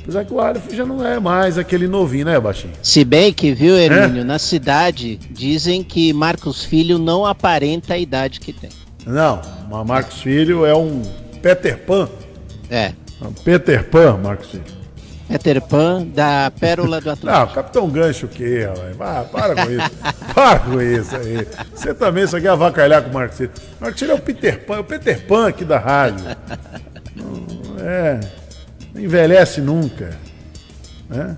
Apesar 0.00 0.24
que 0.24 0.32
o 0.32 0.40
Alif 0.40 0.74
já 0.74 0.84
não 0.84 1.06
é 1.06 1.18
mais 1.18 1.58
aquele 1.58 1.86
novinho, 1.86 2.26
né, 2.26 2.40
Baixinho? 2.40 2.72
Se 2.82 3.04
bem 3.04 3.32
que, 3.32 3.52
viu, 3.52 3.76
Hermínio, 3.76 4.22
é? 4.22 4.24
na 4.24 4.38
cidade 4.38 5.18
dizem 5.30 5.82
que 5.82 6.12
Marcos 6.12 6.64
Filho 6.64 6.98
não 6.98 7.24
aparenta 7.26 7.94
a 7.94 7.98
idade 7.98 8.40
que 8.40 8.52
tem. 8.52 8.70
Não, 9.06 9.40
mas 9.70 9.86
Marcos 9.86 10.22
Filho 10.22 10.64
é 10.64 10.74
um 10.74 11.02
Peter 11.42 11.78
Pan. 11.78 12.08
É. 12.70 12.92
Um 13.20 13.32
Peter 13.32 13.84
Pan, 13.84 14.18
Marcos 14.22 14.50
Filho. 14.50 14.64
Peter 15.28 15.60
Pan 15.60 16.06
da 16.06 16.52
Pérola 16.58 17.00
do 17.00 17.10
Atlântico. 17.10 17.46
Não, 17.46 17.54
Capitão 17.54 17.88
Gancho 17.88 18.26
o 18.26 18.28
quê, 18.28 18.66
rapaz? 18.66 19.00
Ah, 19.00 19.24
para 19.30 19.54
com 19.54 19.70
isso. 19.70 19.90
para 20.34 20.58
com 20.60 20.82
isso 20.82 21.16
aí. 21.16 21.48
Você 21.74 21.94
também 21.94 22.26
só 22.26 22.40
quer 22.40 22.48
avacalhar 22.48 23.02
com 23.02 23.10
o. 23.10 23.12
Marcos 23.12 23.98
Ciro 23.98 24.12
é 24.12 24.14
o 24.14 24.20
Peter 24.20 24.64
Pan, 24.64 24.76
é 24.76 24.80
o 24.80 24.84
Peter 24.84 25.26
Pan 25.26 25.48
aqui 25.48 25.64
da 25.64 25.78
rádio. 25.78 26.24
É, 27.80 28.20
não 28.94 29.02
envelhece 29.02 29.60
nunca. 29.60 30.10
Né? 31.08 31.36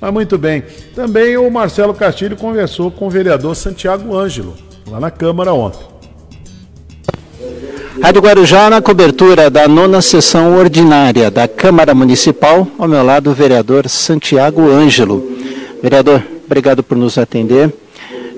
Mas 0.00 0.12
muito 0.12 0.36
bem. 0.36 0.62
Também 0.94 1.36
o 1.36 1.50
Marcelo 1.50 1.94
Castilho 1.94 2.36
conversou 2.36 2.90
com 2.90 3.06
o 3.06 3.10
vereador 3.10 3.54
Santiago 3.56 4.16
Ângelo, 4.16 4.56
lá 4.86 5.00
na 5.00 5.10
Câmara 5.10 5.52
ontem. 5.52 5.93
Rádio 8.02 8.20
Guarujá 8.20 8.68
na 8.68 8.82
cobertura 8.82 9.48
da 9.48 9.68
nona 9.68 10.02
sessão 10.02 10.56
ordinária 10.56 11.30
da 11.30 11.46
Câmara 11.46 11.94
Municipal, 11.94 12.66
ao 12.76 12.88
meu 12.88 13.04
lado 13.04 13.30
o 13.30 13.34
vereador 13.34 13.88
Santiago 13.88 14.68
Ângelo. 14.68 15.24
Vereador, 15.82 16.22
obrigado 16.44 16.82
por 16.82 16.98
nos 16.98 17.16
atender. 17.16 17.72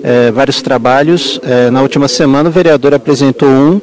É, 0.03 0.31
vários 0.31 0.61
trabalhos. 0.61 1.39
É, 1.43 1.71
na 1.71 1.81
última 1.81 2.07
semana 2.07 2.49
o 2.49 2.51
vereador 2.51 2.93
apresentou 2.93 3.49
um 3.49 3.81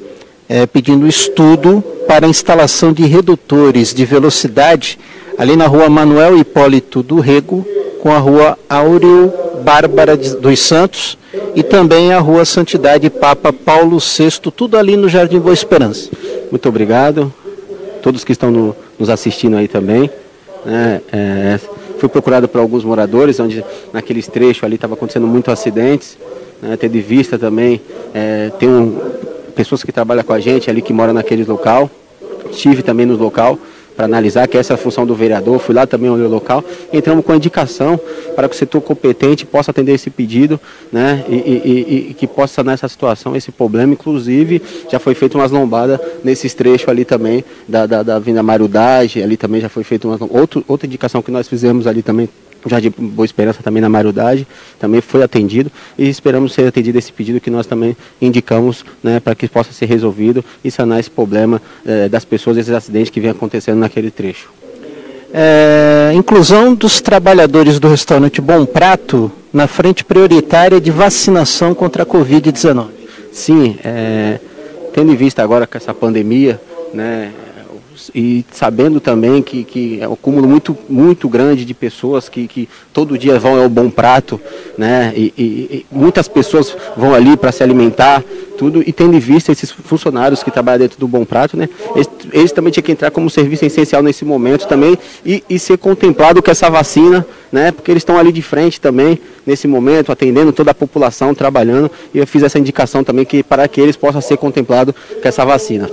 é, 0.49 0.65
pedindo 0.65 1.09
estudo 1.09 1.83
para 2.07 2.29
instalação 2.29 2.93
de 2.93 3.05
redutores 3.05 3.93
de 3.93 4.05
velocidade 4.05 4.99
ali 5.37 5.57
na 5.57 5.67
rua 5.67 5.89
Manuel 5.89 6.39
Hipólito 6.39 7.03
do 7.03 7.19
Rego 7.19 7.67
com 8.01 8.13
a 8.13 8.19
rua 8.19 8.59
Áureo 8.69 9.33
Bárbara 9.65 10.15
dos 10.15 10.61
Santos 10.61 11.17
e 11.55 11.63
também 11.63 12.13
a 12.13 12.19
Rua 12.19 12.45
Santidade 12.45 13.09
Papa 13.09 13.51
Paulo 13.51 13.99
VI, 13.99 14.31
tudo 14.55 14.77
ali 14.77 14.95
no 14.95 15.09
Jardim 15.09 15.39
Boa 15.39 15.55
Esperança. 15.55 16.11
Muito 16.51 16.69
obrigado, 16.69 17.33
todos 18.03 18.23
que 18.25 18.33
estão 18.33 18.51
no, 18.51 18.77
nos 18.99 19.09
assistindo 19.09 19.57
aí 19.57 19.67
também. 19.67 20.11
Né? 20.67 21.01
É, 21.11 21.61
fui 21.99 22.11
procurado 22.11 22.47
por 22.47 22.61
alguns 22.61 22.85
moradores, 22.85 23.41
onde 23.41 23.65
naqueles 23.91 24.27
trechos 24.27 24.65
ali 24.65 24.75
estava 24.75 24.93
acontecendo 24.93 25.27
muitos 25.27 25.51
acidentes, 25.51 26.19
né? 26.61 26.77
tendo 26.77 27.01
vista 27.01 27.39
também, 27.39 27.81
é, 28.13 28.51
tem 28.59 28.69
um, 28.69 29.01
pessoas 29.57 29.83
que 29.83 29.91
trabalham 29.91 30.23
com 30.23 30.35
a 30.35 30.41
gente 30.41 30.69
ali 30.69 30.83
que 30.83 30.93
moram 30.93 31.15
naquele 31.15 31.43
local, 31.43 31.91
estive 32.51 32.83
também 32.83 33.07
no 33.07 33.17
local, 33.17 33.59
para 33.97 34.05
analisar, 34.07 34.47
que 34.49 34.57
essa 34.59 34.73
é 34.73 34.75
a 34.75 34.77
função 34.77 35.07
do 35.07 35.15
vereador. 35.15 35.59
Fui 35.59 35.75
lá 35.75 35.87
também 35.87 36.11
olhei 36.11 36.27
o 36.27 36.29
local, 36.31 36.65
entramos 36.93 37.25
com 37.25 37.33
a 37.33 37.37
indicação 37.37 37.99
para 38.35 38.49
que 38.49 38.55
o 38.55 38.59
setor 38.59 38.81
competente 38.81 39.47
possa 39.47 39.71
atender 39.71 39.93
esse 39.93 40.11
pedido, 40.11 40.61
né? 40.93 41.25
E, 41.29 41.35
e- 41.35 42.09
e- 42.11 42.15
que 42.15 42.27
possa 42.27 42.55
sanar 42.55 42.75
essa 42.75 42.89
situação, 42.89 43.37
esse 43.37 43.53
problema. 43.53 43.93
Inclusive, 43.93 44.61
já 44.91 44.99
foi 44.99 45.15
feita 45.15 45.39
umas 45.39 45.51
lombadas 45.51 45.99
nesses 46.23 46.55
trechos 46.55 46.89
ali 46.89 47.05
também, 47.05 47.45
da, 47.69 47.87
da, 47.87 48.03
da 48.03 48.19
Vinda 48.19 48.43
Marudage, 48.43 49.23
ali 49.23 49.37
também 49.37 49.61
já 49.61 49.69
foi 49.69 49.85
feita 49.85 50.09
uma 50.09 50.19
outro, 50.31 50.65
outra 50.67 50.87
indicação 50.87 51.23
que 51.23 51.31
nós 51.31 51.49
fizemos 51.49 51.87
ali 51.87 52.03
também 52.03 52.29
já 52.67 52.81
de 52.81 52.91
Boa 52.91 53.25
Esperança 53.25 53.63
também 53.63 53.81
na 53.81 53.89
Marudade, 53.89 54.47
também 54.79 55.01
foi 55.01 55.23
atendido 55.23 55.71
e 55.99 56.09
esperamos 56.09 56.53
ser 56.53 56.67
atendido 56.67 56.99
esse 56.99 57.13
pedido 57.13 57.41
que 57.41 57.51
nós 57.51 57.67
também 57.67 57.97
indicamos 58.21 58.85
né, 59.03 59.21
para 59.21 59.35
que 59.35 59.49
possa 59.49 59.73
ser 59.73 59.87
resolvido 59.87 60.45
e 60.65 60.71
sanar 60.71 61.01
esse 61.01 61.11
problema 61.11 61.61
eh, 61.87 62.09
das 62.09 62.25
pessoas, 62.25 62.57
esses 62.57 62.73
acidentes 62.73 63.11
que 63.11 63.21
vem 63.21 63.31
acontecendo 63.31 63.79
naquele 63.79 64.11
trecho. 64.11 64.51
É, 65.37 66.13
inclusão 66.15 66.77
dos 66.77 67.01
trabalhadores 67.01 67.81
do 67.81 67.89
restaurante 67.89 68.41
Bom 68.41 68.65
Prato 68.65 69.33
na 69.53 69.67
frente 69.67 70.05
prioritária 70.05 70.81
de 70.81 70.93
vacinação 70.93 71.75
contra 71.75 72.05
a 72.05 72.07
Covid-19. 72.07 72.87
Sim, 73.33 73.77
é, 73.85 74.39
tendo 74.93 75.13
em 75.13 75.17
vista 75.17 75.43
agora 75.43 75.67
com 75.67 75.77
essa 75.77 75.93
pandemia, 75.93 76.61
né, 76.93 77.33
e 78.15 78.45
sabendo 78.53 79.01
também 79.01 79.43
que, 79.43 79.65
que 79.65 79.99
é 80.01 80.09
um 80.09 80.17
cúmulo 80.17 80.49
muito, 80.49 80.77
muito 80.89 81.29
grande 81.29 81.65
de 81.65 81.75
pessoas 81.75 82.29
que, 82.29 82.47
que 82.49 82.69
todo 82.93 83.17
dia 83.19 83.39
vão 83.39 83.61
ao 83.63 83.69
bom 83.69 83.89
prato, 83.91 84.41
né? 84.77 85.13
E, 85.17 85.33
e- 85.37 85.43
e 85.43 85.87
muitas 85.91 86.27
pessoas 86.29 86.77
vão 86.97 87.15
ali 87.15 87.37
para 87.37 87.53
se 87.53 87.63
alimentar, 87.63 88.23
tudo, 88.59 88.83
e 88.87 88.93
tendo 88.93 89.15
em 89.17 89.19
vista 89.19 89.51
esses 89.51 89.71
funcionários 89.71 90.43
que 90.43 90.51
trabalham 90.51 90.81
dentro 90.81 90.99
do 90.99 91.09
bom 91.09 91.25
prato, 91.25 91.57
né? 91.57 91.69
Eles, 91.95 92.09
eles 92.33 92.53
também 92.53 92.73
tinham 92.73 92.85
que 92.85 92.93
entrar 92.93 93.11
como 93.11 93.29
serviço 93.29 93.65
essencial 93.65 94.03
nesse 94.03 94.25
momento 94.25 94.67
também 94.67 94.97
e, 95.25 95.43
e 95.49 95.59
ser 95.59 95.77
contemplado 95.79 96.43
com 96.43 96.51
essa 96.51 96.71
vacina, 96.71 97.27
né? 97.51 97.73
Porque 97.73 97.91
eles 97.91 98.03
estão 98.03 98.19
ali 98.19 98.31
de 98.33 98.43
frente 98.43 98.81
também, 98.81 99.19
nesse 99.47 99.67
momento, 99.67 100.11
atendendo 100.13 100.53
toda 100.53 100.71
a 100.71 100.75
população, 100.75 101.35
trabalhando, 101.35 101.91
e 102.13 102.19
eu 102.19 102.27
fiz 102.27 102.43
essa 102.43 102.59
indicação 102.59 103.03
também 103.05 103.25
que 103.25 103.43
para 103.43 103.67
que 103.69 103.81
eles 103.81 103.97
possam 103.97 104.21
ser 104.21 104.37
contemplados 104.37 104.95
com 105.21 105.29
essa 105.29 105.45
vacina. 105.45 105.91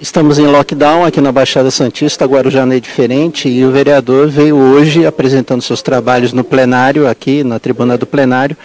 Estamos 0.00 0.38
em 0.38 0.46
lockdown 0.46 1.04
aqui 1.04 1.20
na 1.20 1.32
Baixada 1.32 1.72
Santista, 1.72 2.24
Guarujá 2.24 2.64
é 2.72 2.78
diferente, 2.78 3.48
e 3.48 3.64
o 3.64 3.72
vereador 3.72 4.28
veio 4.28 4.56
hoje 4.56 5.04
apresentando 5.04 5.60
seus 5.60 5.82
trabalhos 5.82 6.32
no 6.32 6.44
plenário, 6.44 7.08
aqui 7.08 7.42
na 7.42 7.58
tribuna 7.58 7.98
do 7.98 8.06
plenário, 8.06 8.56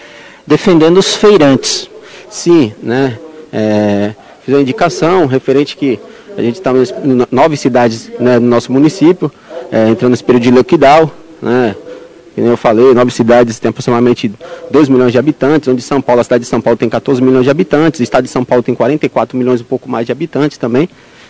defendendo 0.46 1.00
os 1.00 1.16
feirantes. 1.16 1.90
Sim, 2.30 2.72
né? 2.84 3.18
É, 3.52 4.14
fiz 4.46 4.54
uma 4.54 4.62
indicação 4.62 5.26
referente 5.26 5.76
que 5.76 6.00
a 6.38 6.42
gente 6.42 6.56
está 6.56 6.72
em 6.72 7.26
nove 7.32 7.58
cidades 7.58 8.12
né, 8.20 8.38
no 8.38 8.48
nosso 8.48 8.72
município, 8.72 9.32
é, 9.72 9.90
entrando 9.90 10.12
nesse 10.12 10.24
período 10.24 10.44
de 10.44 10.52
lockdown, 10.52 11.10
né? 11.42 11.76
Como 12.36 12.48
eu 12.48 12.58
falei, 12.58 12.94
nove 12.94 13.12
cidades 13.12 13.58
têm 13.58 13.70
aproximadamente 13.70 14.32
2 14.70 14.88
milhões 14.88 15.12
de 15.12 15.18
habitantes, 15.18 15.68
onde 15.68 15.82
São 15.82 16.00
Paulo, 16.00 16.22
a 16.22 16.24
cidade 16.24 16.44
de 16.44 16.50
São 16.50 16.62
Paulo 16.62 16.78
tem 16.78 16.90
14 16.90 17.20
milhões 17.24 17.44
de 17.44 17.50
habitantes, 17.50 18.00
o 18.00 18.04
estado 18.04 18.24
de 18.24 18.30
São 18.30 18.46
Paulo 18.46 18.62
tem 18.62 18.76
44 18.76 19.36
milhões 19.36 19.62
um 19.62 19.66
pouco 19.66 19.90
mais 19.90 20.06
de 20.06 20.12
habitantes 20.12 20.60
também. 20.60 20.88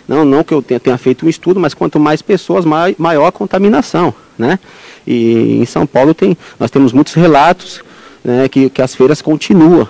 Não, 0.07 0.25
não 0.25 0.43
que 0.43 0.53
eu 0.53 0.61
tenha, 0.61 0.79
tenha 0.79 0.97
feito 0.97 1.25
um 1.25 1.29
estudo, 1.29 1.59
mas 1.59 1.73
quanto 1.73 1.99
mais 1.99 2.21
pessoas, 2.21 2.65
mai- 2.65 2.95
maior 2.97 3.27
a 3.27 3.31
contaminação, 3.31 4.13
né? 4.37 4.59
E 5.05 5.59
em 5.61 5.65
São 5.65 5.85
Paulo 5.85 6.13
tem, 6.13 6.37
nós 6.59 6.69
temos 6.71 6.91
muitos 6.93 7.13
relatos 7.13 7.81
né, 8.23 8.47
que, 8.47 8.69
que 8.69 8.81
as 8.81 8.95
feiras 8.95 9.21
continuam 9.21 9.87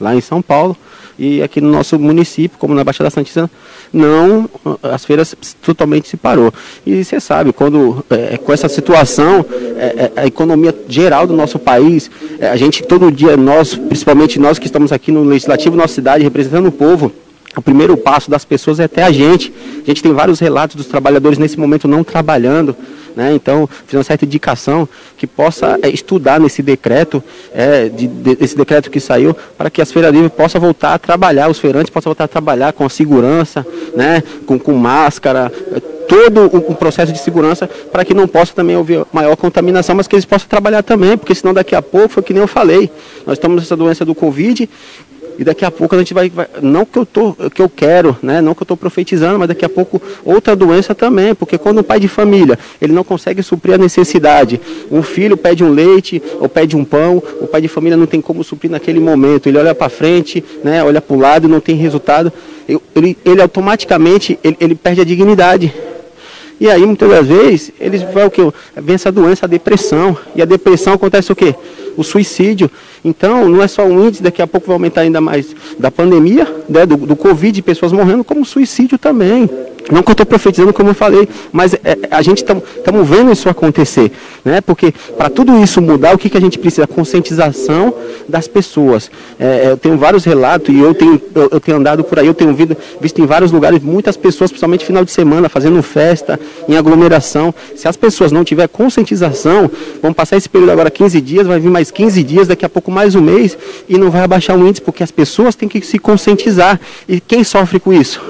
lá 0.00 0.14
em 0.14 0.20
São 0.20 0.42
Paulo 0.42 0.76
e 1.18 1.42
aqui 1.42 1.60
no 1.60 1.70
nosso 1.70 1.98
município, 1.98 2.58
como 2.58 2.74
na 2.74 2.84
Baixada 2.84 3.08
Santista, 3.08 3.50
não, 3.92 4.50
as 4.82 5.04
feiras 5.04 5.34
totalmente 5.62 6.08
se 6.08 6.16
parou. 6.16 6.52
E 6.84 7.02
você 7.02 7.18
sabe, 7.20 7.52
quando 7.52 8.04
é, 8.10 8.36
com 8.36 8.52
essa 8.52 8.68
situação, 8.68 9.44
é, 9.78 10.10
é, 10.14 10.20
a 10.20 10.26
economia 10.26 10.74
geral 10.88 11.26
do 11.26 11.34
nosso 11.34 11.58
país, 11.58 12.10
é, 12.38 12.48
a 12.48 12.56
gente 12.56 12.82
todo 12.82 13.10
dia, 13.10 13.36
nós, 13.36 13.74
principalmente 13.74 14.38
nós 14.38 14.58
que 14.58 14.66
estamos 14.66 14.92
aqui 14.92 15.10
no 15.10 15.24
Legislativo, 15.24 15.74
nossa 15.74 15.94
cidade, 15.94 16.22
representando 16.22 16.66
o 16.66 16.72
povo, 16.72 17.10
o 17.56 17.62
primeiro 17.62 17.96
passo 17.96 18.30
das 18.30 18.44
pessoas 18.44 18.78
é 18.80 18.84
até 18.84 19.02
a 19.02 19.10
gente. 19.10 19.52
A 19.82 19.86
gente 19.86 20.02
tem 20.02 20.12
vários 20.12 20.38
relatos 20.40 20.76
dos 20.76 20.86
trabalhadores 20.86 21.38
nesse 21.38 21.58
momento 21.58 21.88
não 21.88 22.04
trabalhando. 22.04 22.76
Né? 23.16 23.32
Então, 23.34 23.66
fiz 23.86 23.94
uma 23.96 24.04
certa 24.04 24.26
indicação 24.26 24.86
que 25.16 25.26
possa 25.26 25.78
é, 25.80 25.88
estudar 25.88 26.38
nesse 26.38 26.62
decreto, 26.62 27.24
é, 27.54 27.88
de, 27.88 28.06
de- 28.06 28.36
esse 28.44 28.54
decreto 28.54 28.90
que 28.90 29.00
saiu, 29.00 29.34
para 29.56 29.70
que 29.70 29.80
as 29.80 29.90
feiras 29.90 30.12
livres 30.12 30.30
possam 30.32 30.60
voltar 30.60 30.92
a 30.92 30.98
trabalhar, 30.98 31.48
os 31.48 31.58
feirantes 31.58 31.88
possam 31.88 32.10
voltar 32.10 32.24
a 32.24 32.28
trabalhar 32.28 32.74
com 32.74 32.84
a 32.84 32.90
segurança, 32.90 33.66
né? 33.96 34.22
com, 34.44 34.58
com 34.58 34.74
máscara, 34.74 35.50
é, 35.72 35.80
todo 35.80 36.42
o, 36.42 36.72
o 36.72 36.74
processo 36.74 37.10
de 37.10 37.18
segurança, 37.18 37.66
para 37.90 38.04
que 38.04 38.12
não 38.12 38.28
possa 38.28 38.52
também 38.52 38.76
haver 38.76 39.06
maior 39.10 39.34
contaminação, 39.34 39.96
mas 39.96 40.06
que 40.06 40.14
eles 40.14 40.26
possam 40.26 40.46
trabalhar 40.46 40.82
também, 40.82 41.16
porque 41.16 41.34
senão 41.34 41.54
daqui 41.54 41.74
a 41.74 41.80
pouco, 41.80 42.10
foi 42.10 42.22
que 42.22 42.34
nem 42.34 42.42
eu 42.42 42.46
falei, 42.46 42.90
nós 43.26 43.38
estamos 43.38 43.62
nessa 43.62 43.74
doença 43.74 44.04
do 44.04 44.14
Covid, 44.14 44.68
e 45.38 45.44
daqui 45.44 45.64
a 45.64 45.70
pouco 45.70 45.94
a 45.94 45.98
gente 45.98 46.14
vai, 46.14 46.28
vai- 46.30 46.48
não 46.62 46.84
que 46.84 46.98
eu 46.98 47.06
tô, 47.06 47.32
que 47.54 47.60
eu 47.60 47.68
quero, 47.68 48.16
né, 48.22 48.40
não 48.40 48.54
que 48.54 48.62
eu 48.62 48.64
estou 48.64 48.76
profetizando, 48.76 49.38
mas 49.38 49.48
daqui 49.48 49.64
a 49.64 49.68
pouco 49.68 50.00
outra 50.24 50.56
doença 50.56 50.94
também, 50.94 51.34
porque 51.34 51.58
quando 51.58 51.78
o 51.78 51.84
pai 51.84 52.00
de 52.00 52.08
família 52.08 52.58
ele 52.80 52.92
não 52.92 53.04
consegue 53.04 53.42
suprir 53.42 53.74
a 53.74 53.78
necessidade, 53.78 54.60
um 54.90 55.02
filho 55.02 55.36
pede 55.36 55.62
um 55.62 55.70
leite 55.70 56.22
ou 56.40 56.48
pede 56.48 56.76
um 56.76 56.84
pão, 56.84 57.22
o 57.40 57.46
pai 57.46 57.60
de 57.60 57.68
família 57.68 57.96
não 57.96 58.06
tem 58.06 58.20
como 58.20 58.42
suprir 58.42 58.70
naquele 58.70 59.00
momento, 59.00 59.48
ele 59.48 59.58
olha 59.58 59.74
para 59.74 59.88
frente, 59.88 60.42
né, 60.64 60.82
olha 60.82 61.00
para 61.00 61.16
o 61.16 61.20
lado 61.20 61.48
não 61.48 61.60
tem 61.60 61.76
resultado, 61.76 62.32
ele, 62.94 63.16
ele 63.24 63.42
automaticamente 63.42 64.38
ele, 64.42 64.56
ele 64.60 64.74
perde 64.74 65.00
a 65.00 65.04
dignidade. 65.04 65.72
E 66.58 66.70
aí, 66.70 66.86
muitas 66.86 67.10
das 67.10 67.26
vezes, 67.26 67.70
eles 67.78 68.00
vai 68.14 68.24
o 68.26 68.30
quê? 68.30 68.40
Vem 68.74 68.94
essa 68.94 69.12
doença, 69.12 69.44
a 69.44 69.48
depressão. 69.48 70.16
E 70.34 70.40
a 70.40 70.46
depressão 70.46 70.94
acontece 70.94 71.30
o 71.30 71.36
quê? 71.36 71.54
O 71.96 72.02
suicídio. 72.02 72.70
Então, 73.04 73.48
não 73.48 73.62
é 73.62 73.68
só 73.68 73.86
o 73.86 74.06
índice, 74.06 74.22
daqui 74.22 74.42
a 74.42 74.46
pouco 74.46 74.66
vai 74.66 74.74
aumentar 74.74 75.02
ainda 75.02 75.20
mais 75.20 75.54
da 75.78 75.90
pandemia, 75.90 76.46
né, 76.68 76.84
do, 76.84 76.96
do 76.96 77.16
Covid, 77.16 77.60
pessoas 77.62 77.92
morrendo, 77.92 78.24
como 78.24 78.44
suicídio 78.44 78.98
também. 78.98 79.48
Não 79.90 80.02
que 80.02 80.10
eu 80.10 80.12
estou 80.12 80.26
profetizando, 80.26 80.72
como 80.72 80.90
eu 80.90 80.94
falei, 80.94 81.28
mas 81.52 81.74
é, 81.74 81.96
a 82.10 82.20
gente 82.20 82.38
estamos 82.38 83.08
vendo 83.08 83.30
isso 83.30 83.48
acontecer. 83.48 84.10
Né? 84.44 84.60
Porque 84.60 84.92
para 85.16 85.30
tudo 85.30 85.62
isso 85.62 85.80
mudar, 85.80 86.14
o 86.14 86.18
que, 86.18 86.28
que 86.28 86.36
a 86.36 86.40
gente 86.40 86.58
precisa? 86.58 86.86
Conscientização 86.86 87.94
das 88.28 88.48
pessoas. 88.48 89.10
É, 89.38 89.70
eu 89.70 89.76
tenho 89.76 89.96
vários 89.96 90.24
relatos 90.24 90.74
e 90.74 90.78
eu 90.78 90.92
tenho, 90.92 91.20
eu, 91.34 91.48
eu 91.52 91.60
tenho 91.60 91.76
andado 91.76 92.02
por 92.02 92.18
aí, 92.18 92.26
eu 92.26 92.34
tenho 92.34 92.52
visto, 92.52 92.76
visto 93.00 93.20
em 93.20 93.26
vários 93.26 93.52
lugares 93.52 93.82
muitas 93.82 94.16
pessoas, 94.16 94.50
principalmente 94.50 94.84
final 94.84 95.04
de 95.04 95.10
semana, 95.10 95.48
fazendo 95.48 95.80
festa, 95.82 96.38
em 96.68 96.76
aglomeração. 96.76 97.54
Se 97.76 97.86
as 97.86 97.96
pessoas 97.96 98.32
não 98.32 98.44
tiverem 98.44 98.68
conscientização, 98.72 99.70
vão 100.02 100.12
passar 100.12 100.36
esse 100.36 100.48
período 100.48 100.70
agora 100.70 100.90
15 100.90 101.20
dias, 101.20 101.46
vai 101.46 101.60
vir 101.60 101.70
mais 101.70 101.90
15 101.90 102.22
dias, 102.24 102.48
daqui 102.48 102.64
a 102.64 102.68
pouco 102.68 102.90
mais 102.90 103.14
um 103.14 103.20
mês, 103.20 103.56
e 103.88 103.96
não 103.96 104.10
vai 104.10 104.22
abaixar 104.22 104.58
o 104.58 104.66
índice, 104.66 104.82
porque 104.82 105.02
as 105.02 105.10
pessoas 105.10 105.54
têm 105.54 105.68
que 105.68 105.80
se 105.80 105.98
conscientizar. 105.98 106.80
E 107.08 107.20
quem 107.20 107.44
sofre 107.44 107.78
com 107.78 107.92
isso? 107.92 108.20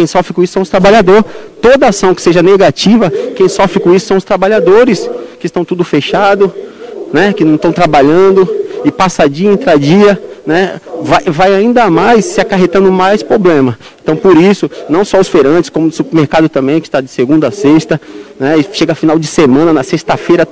Quem 0.00 0.06
sofre 0.06 0.32
com 0.32 0.42
isso 0.42 0.54
são 0.54 0.62
os 0.62 0.70
trabalhadores. 0.70 1.22
Toda 1.60 1.88
ação 1.88 2.14
que 2.14 2.22
seja 2.22 2.42
negativa, 2.42 3.10
quem 3.36 3.50
sofre 3.50 3.78
com 3.78 3.94
isso 3.94 4.06
são 4.06 4.16
os 4.16 4.24
trabalhadores, 4.24 5.06
que 5.38 5.44
estão 5.44 5.62
tudo 5.62 5.84
fechado, 5.84 6.50
né, 7.12 7.34
que 7.34 7.44
não 7.44 7.56
estão 7.56 7.70
trabalhando, 7.70 8.48
e 8.82 8.90
passa 8.90 9.28
dia, 9.28 9.52
entra 9.52 9.78
dia, 9.78 10.18
né, 10.46 10.80
vai, 11.02 11.24
vai 11.24 11.54
ainda 11.54 11.90
mais 11.90 12.24
se 12.24 12.40
acarretando 12.40 12.90
mais 12.90 13.22
problema. 13.22 13.78
Então, 14.02 14.16
por 14.16 14.38
isso, 14.38 14.70
não 14.88 15.04
só 15.04 15.20
os 15.20 15.28
feirantes, 15.28 15.68
como 15.68 15.88
o 15.88 15.92
supermercado 15.92 16.48
também, 16.48 16.80
que 16.80 16.88
está 16.88 17.02
de 17.02 17.08
segunda 17.08 17.48
a 17.48 17.50
sexta, 17.50 18.00
né, 18.38 18.56
e 18.56 18.74
chega 18.74 18.94
final 18.94 19.18
de 19.18 19.26
semana, 19.26 19.70
na 19.70 19.82
sexta-feira, 19.82 20.48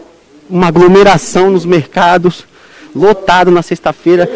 uma 0.51 0.67
aglomeração 0.67 1.49
nos 1.49 1.65
mercados, 1.65 2.45
lotado 2.95 3.51
na 3.51 3.63
sexta-feira, 3.63 4.31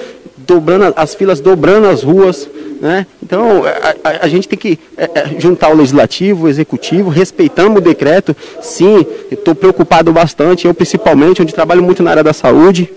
dobrando 0.46 0.92
as 0.96 1.14
filas, 1.14 1.40
dobrando 1.40 1.86
as 1.88 2.02
ruas, 2.02 2.48
né? 2.80 3.06
Então 3.22 3.62
a, 3.64 4.08
a- 4.08 4.18
a 4.22 4.28
gente 4.28 4.48
tem 4.48 4.58
que 4.58 4.78
é, 4.96 5.04
é, 5.14 5.40
juntar 5.40 5.70
o 5.70 5.76
legislativo, 5.76 6.46
o 6.46 6.48
executivo, 6.48 7.10
respeitamos 7.10 7.78
o 7.78 7.80
decreto. 7.80 8.34
Sim, 8.60 9.04
estou 9.30 9.54
preocupado 9.54 10.12
bastante, 10.12 10.66
eu 10.66 10.74
principalmente, 10.74 11.40
onde 11.42 11.54
trabalho 11.54 11.82
muito 11.82 12.02
na 12.02 12.10
área 12.10 12.24
da 12.24 12.32
saúde. 12.32 12.90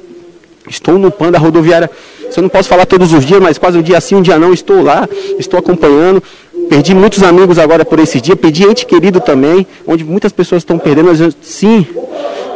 Estou 0.68 0.98
no 0.98 1.12
PAN 1.12 1.32
da 1.32 1.38
rodoviária. 1.38 1.90
Se 2.32 2.40
eu 2.40 2.42
não 2.42 2.50
posso 2.50 2.68
falar 2.68 2.88
todos 2.88 3.14
os 3.14 3.24
dias, 3.24 3.40
mas 3.40 3.60
quase 3.60 3.78
um 3.78 3.84
dia 3.84 4.02
sim, 4.02 4.16
um 4.16 4.22
dia 4.24 4.40
não, 4.40 4.52
estou 4.52 4.82
lá, 4.82 5.08
estou 5.38 5.60
acompanhando. 5.60 6.24
Perdi 6.68 6.96
muitos 6.96 7.22
amigos 7.22 7.60
agora 7.60 7.86
por 7.86 8.00
esse 8.00 8.20
dia, 8.20 8.36
perdi 8.36 8.64
ente 8.64 8.84
querido 8.88 9.20
também, 9.20 9.68
onde 9.86 10.04
muitas 10.04 10.32
pessoas 10.32 10.62
estão 10.62 10.80
perdendo. 10.80 11.10
Mas, 11.10 11.38
sim, 11.44 11.86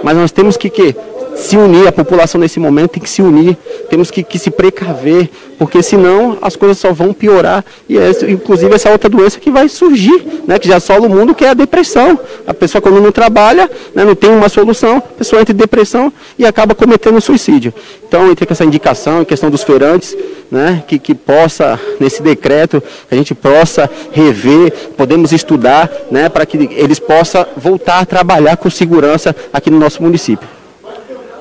mas 0.02 0.18
nós 0.18 0.32
temos 0.32 0.58
que, 0.58 0.72
que 0.72 0.96
se 1.40 1.56
unir, 1.56 1.88
a 1.88 1.92
população 1.92 2.40
nesse 2.40 2.60
momento 2.60 2.92
tem 2.92 3.04
que 3.04 3.10
se 3.10 3.22
unir, 3.22 3.58
temos 3.90 4.12
que, 4.12 4.24
que 4.24 4.38
se 4.38 4.52
precaver, 4.52 5.30
porque 5.58 5.82
senão 5.82 6.38
as 6.42 6.56
coisas 6.56 6.78
só 6.78 6.92
vão 6.92 7.14
piorar. 7.14 7.64
E 7.88 7.98
essa, 7.98 8.30
inclusive 8.30 8.74
essa 8.76 8.92
outra 8.92 9.10
doença 9.10 9.40
que 9.40 9.50
vai 9.50 9.70
surgir, 9.70 10.44
né, 10.46 10.60
que 10.60 10.68
já 10.68 10.78
assola 10.78 11.08
o 11.08 11.10
mundo, 11.10 11.34
que 11.34 11.46
é 11.46 11.50
a 11.50 11.54
depressão. 11.54 12.20
A 12.46 12.54
pessoa 12.54 12.82
quando 12.82 13.02
não 13.02 13.12
trabalha, 13.12 13.72
né, 13.96 14.04
não 14.04 14.16
tem 14.16 14.30
uma 14.30 14.50
solução, 14.50 14.98
a 14.98 15.02
pessoa 15.02 15.42
entra 15.42 15.54
em 15.54 15.58
depressão 15.58 16.12
e 16.38 16.46
acaba 16.46 16.76
cometendo 16.76 17.22
suicídio. 17.22 17.74
Então, 18.06 18.30
entre 18.30 18.46
com 18.46 18.54
essa 18.54 18.66
indicação, 18.66 19.22
em 19.22 19.26
questão 19.26 19.50
dos 19.50 19.64
feirantes, 19.64 20.16
né, 20.52 20.84
que, 20.88 21.00
que 21.00 21.16
possa, 21.16 21.80
nesse 22.00 22.22
decreto, 22.22 22.84
a 23.10 23.16
gente 23.16 23.34
possa 23.34 23.90
rever, 24.12 24.74
podemos 24.98 25.32
estudar, 25.32 25.90
né, 26.12 26.28
para 26.28 26.46
que 26.46 26.58
eles 26.58 27.00
possam 27.00 27.46
voltar 27.56 28.00
a 28.00 28.06
trabalhar 28.06 28.58
com 28.58 28.70
segurança 28.70 29.34
aqui 29.54 29.70
no 29.70 29.80
nosso 29.80 30.04
município. 30.04 30.59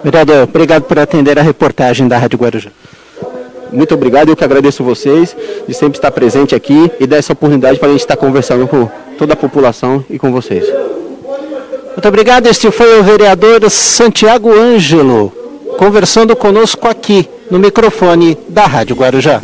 Vereador, 0.02 0.44
obrigado 0.44 0.84
por 0.84 0.98
atender 0.98 1.38
a 1.38 1.42
reportagem 1.42 2.06
da 2.06 2.18
Rádio 2.18 2.38
Guarujá. 2.38 2.70
Muito 3.72 3.94
obrigado, 3.94 4.30
eu 4.30 4.36
que 4.36 4.44
agradeço 4.44 4.82
vocês 4.82 5.36
de 5.66 5.74
sempre 5.74 5.98
estar 5.98 6.10
presente 6.10 6.54
aqui 6.54 6.90
e 6.98 7.06
dar 7.06 7.16
essa 7.16 7.32
oportunidade 7.32 7.78
para 7.78 7.88
a 7.88 7.92
gente 7.92 8.00
estar 8.00 8.16
conversando 8.16 8.66
com 8.66 8.88
toda 9.18 9.34
a 9.34 9.36
população 9.36 10.04
e 10.08 10.18
com 10.18 10.32
vocês. 10.32 10.64
Muito 11.98 12.08
obrigado. 12.08 12.46
Este 12.46 12.70
foi 12.70 12.98
o 12.98 13.02
vereador 13.02 13.68
Santiago 13.68 14.52
Ângelo, 14.52 15.32
conversando 15.76 16.34
conosco 16.36 16.86
aqui 16.86 17.28
no 17.50 17.58
microfone 17.58 18.38
da 18.48 18.66
Rádio 18.66 18.96
Guarujá. 18.96 19.42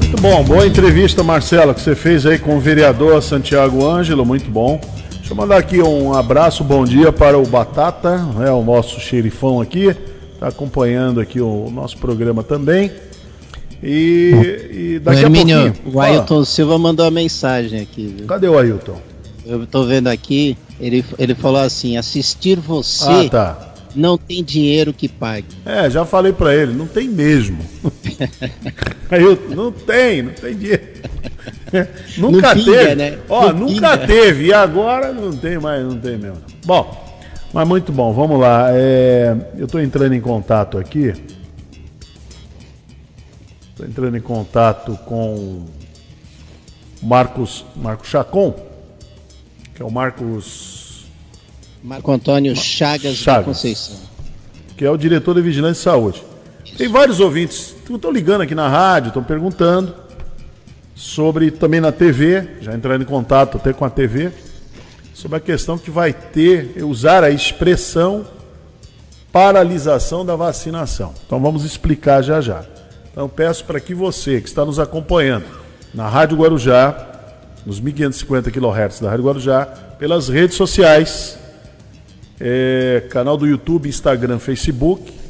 Muito 0.00 0.20
bom, 0.20 0.42
boa 0.42 0.66
entrevista, 0.66 1.22
Marcelo, 1.22 1.72
que 1.72 1.80
você 1.80 1.94
fez 1.94 2.26
aí 2.26 2.38
com 2.38 2.56
o 2.56 2.60
vereador 2.60 3.22
Santiago 3.22 3.86
Ângelo, 3.86 4.26
muito 4.26 4.50
bom. 4.50 4.80
Deixa 5.22 5.32
eu 5.34 5.36
mandar 5.36 5.56
aqui 5.56 5.80
um 5.80 6.12
abraço, 6.12 6.64
bom 6.64 6.84
dia 6.84 7.12
para 7.12 7.38
o 7.38 7.46
Batata, 7.46 8.20
é 8.44 8.50
o 8.50 8.62
nosso 8.64 8.98
xerifão 9.00 9.60
aqui, 9.60 9.94
está 10.34 10.48
acompanhando 10.48 11.20
aqui 11.20 11.40
o 11.40 11.70
nosso 11.70 11.96
programa 11.98 12.42
também. 12.42 12.90
E, 13.80 14.94
e 14.96 14.98
daqui 14.98 15.20
o 15.20 15.22
Hermínio, 15.22 15.58
a 15.60 15.62
pouquinho. 15.70 15.94
o 15.94 16.00
Ailton 16.00 16.44
Silva 16.44 16.76
mandou 16.76 17.04
uma 17.04 17.10
mensagem 17.12 17.80
aqui. 17.80 18.14
Viu? 18.18 18.26
Cadê 18.26 18.48
o 18.48 18.58
Ailton? 18.58 19.00
Eu 19.46 19.62
estou 19.62 19.86
vendo 19.86 20.08
aqui, 20.08 20.56
ele, 20.80 21.04
ele 21.18 21.34
falou 21.36 21.60
assim: 21.60 21.96
assistir 21.96 22.58
você 22.58 23.26
Ah, 23.26 23.28
tá. 23.30 23.74
não 23.94 24.18
tem 24.18 24.42
dinheiro 24.42 24.92
que 24.92 25.08
pague. 25.08 25.46
É, 25.64 25.88
já 25.88 26.04
falei 26.04 26.32
para 26.32 26.54
ele, 26.54 26.72
não 26.72 26.86
tem 26.86 27.08
mesmo. 27.08 27.58
Ailton, 29.10 29.54
não 29.54 29.72
tem, 29.72 30.22
não 30.22 30.32
tem 30.32 30.56
dinheiro. 30.56 30.82
nunca 32.18 32.54
pinga, 32.54 32.72
teve. 32.72 32.94
né? 32.94 33.18
Ó, 33.28 33.52
nunca 33.52 33.96
pinga. 33.96 34.06
teve. 34.06 34.46
E 34.46 34.52
agora 34.52 35.12
não 35.12 35.32
tem 35.32 35.58
mais, 35.58 35.84
não 35.84 35.98
tem 35.98 36.16
mesmo. 36.16 36.38
Bom, 36.64 37.20
mas 37.52 37.68
muito 37.68 37.92
bom, 37.92 38.12
vamos 38.12 38.40
lá. 38.40 38.68
É, 38.72 39.36
eu 39.56 39.66
estou 39.66 39.80
entrando 39.80 40.14
em 40.14 40.20
contato 40.20 40.78
aqui. 40.78 41.12
Estou 43.70 43.86
entrando 43.86 44.16
em 44.16 44.20
contato 44.20 44.98
com 45.06 45.64
Marcos, 47.02 47.64
Marcos 47.74 48.08
Chacon, 48.08 48.54
que 49.74 49.82
é 49.82 49.84
o 49.84 49.90
Marcos, 49.90 51.06
Marco 51.82 52.12
Antônio 52.12 52.54
Chagas, 52.54 53.02
da 53.18 53.24
Chagas. 53.24 53.44
Conceição. 53.46 53.96
que 54.76 54.84
é 54.84 54.90
o 54.90 54.96
diretor 54.96 55.34
de 55.34 55.42
Vigilância 55.42 55.80
e 55.80 55.82
Saúde. 55.82 56.22
Tem 56.76 56.88
vários 56.88 57.20
ouvintes 57.20 57.76
que 57.84 57.92
estão 57.94 58.10
ligando 58.10 58.40
aqui 58.40 58.54
na 58.54 58.68
rádio, 58.68 59.08
estão 59.08 59.22
perguntando 59.22 59.94
sobre 60.94 61.50
também 61.50 61.80
na 61.80 61.92
TV, 61.92 62.48
já 62.60 62.74
entrando 62.74 63.02
em 63.02 63.06
contato 63.06 63.58
até 63.58 63.72
com 63.72 63.84
a 63.84 63.90
TV, 63.90 64.32
sobre 65.12 65.36
a 65.36 65.40
questão 65.40 65.76
que 65.76 65.90
vai 65.90 66.12
ter, 66.12 66.82
usar 66.82 67.22
a 67.22 67.30
expressão 67.30 68.26
paralisação 69.30 70.24
da 70.24 70.34
vacinação. 70.36 71.14
Então 71.26 71.40
vamos 71.40 71.64
explicar 71.64 72.22
já 72.22 72.40
já. 72.40 72.64
Então 73.10 73.28
peço 73.28 73.64
para 73.64 73.80
que 73.80 73.94
você 73.94 74.40
que 74.40 74.48
está 74.48 74.64
nos 74.64 74.78
acompanhando 74.78 75.46
na 75.92 76.08
Rádio 76.08 76.38
Guarujá, 76.38 77.08
nos 77.64 77.80
1550 77.80 78.50
kHz 78.50 79.00
da 79.00 79.10
Rádio 79.10 79.24
Guarujá, 79.24 79.66
pelas 79.98 80.28
redes 80.28 80.56
sociais, 80.56 81.38
é, 82.40 83.04
canal 83.10 83.36
do 83.36 83.46
YouTube, 83.46 83.88
Instagram, 83.88 84.38
Facebook 84.38 85.21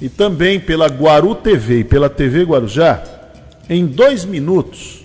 e 0.00 0.08
também 0.08 0.60
pela 0.60 0.86
Guaru 0.86 1.34
TV 1.34 1.80
e 1.80 1.84
pela 1.84 2.08
TV 2.08 2.44
Guarujá, 2.44 3.02
em 3.68 3.86
dois 3.86 4.24
minutos 4.24 4.98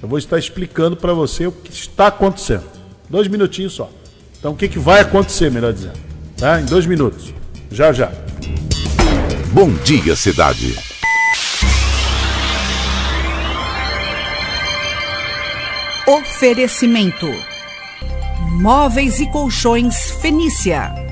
eu 0.00 0.08
vou 0.08 0.18
estar 0.18 0.38
explicando 0.38 0.96
para 0.96 1.12
você 1.12 1.46
o 1.46 1.52
que 1.52 1.72
está 1.72 2.06
acontecendo. 2.06 2.64
Dois 3.10 3.26
minutinhos 3.26 3.72
só. 3.72 3.90
Então 4.38 4.52
o 4.52 4.56
que, 4.56 4.68
que 4.68 4.78
vai 4.78 5.00
acontecer, 5.00 5.50
melhor 5.50 5.72
dizendo. 5.72 5.98
Tá? 6.36 6.60
Em 6.60 6.64
dois 6.64 6.86
minutos. 6.86 7.34
Já 7.70 7.92
já. 7.92 8.12
Bom 9.52 9.72
dia, 9.82 10.14
cidade. 10.14 10.76
Oferecimento: 16.06 17.26
Móveis 18.52 19.18
e 19.18 19.30
Colchões 19.32 20.12
Fenícia. 20.22 21.07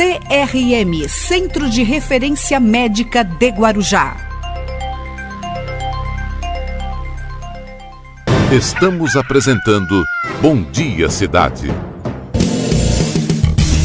CRM 0.00 1.06
Centro 1.10 1.68
de 1.68 1.82
Referência 1.82 2.58
Médica 2.58 3.22
de 3.22 3.48
Guarujá. 3.50 4.16
Estamos 8.50 9.14
apresentando 9.14 10.02
Bom 10.40 10.62
Dia 10.62 11.10
Cidade. 11.10 11.66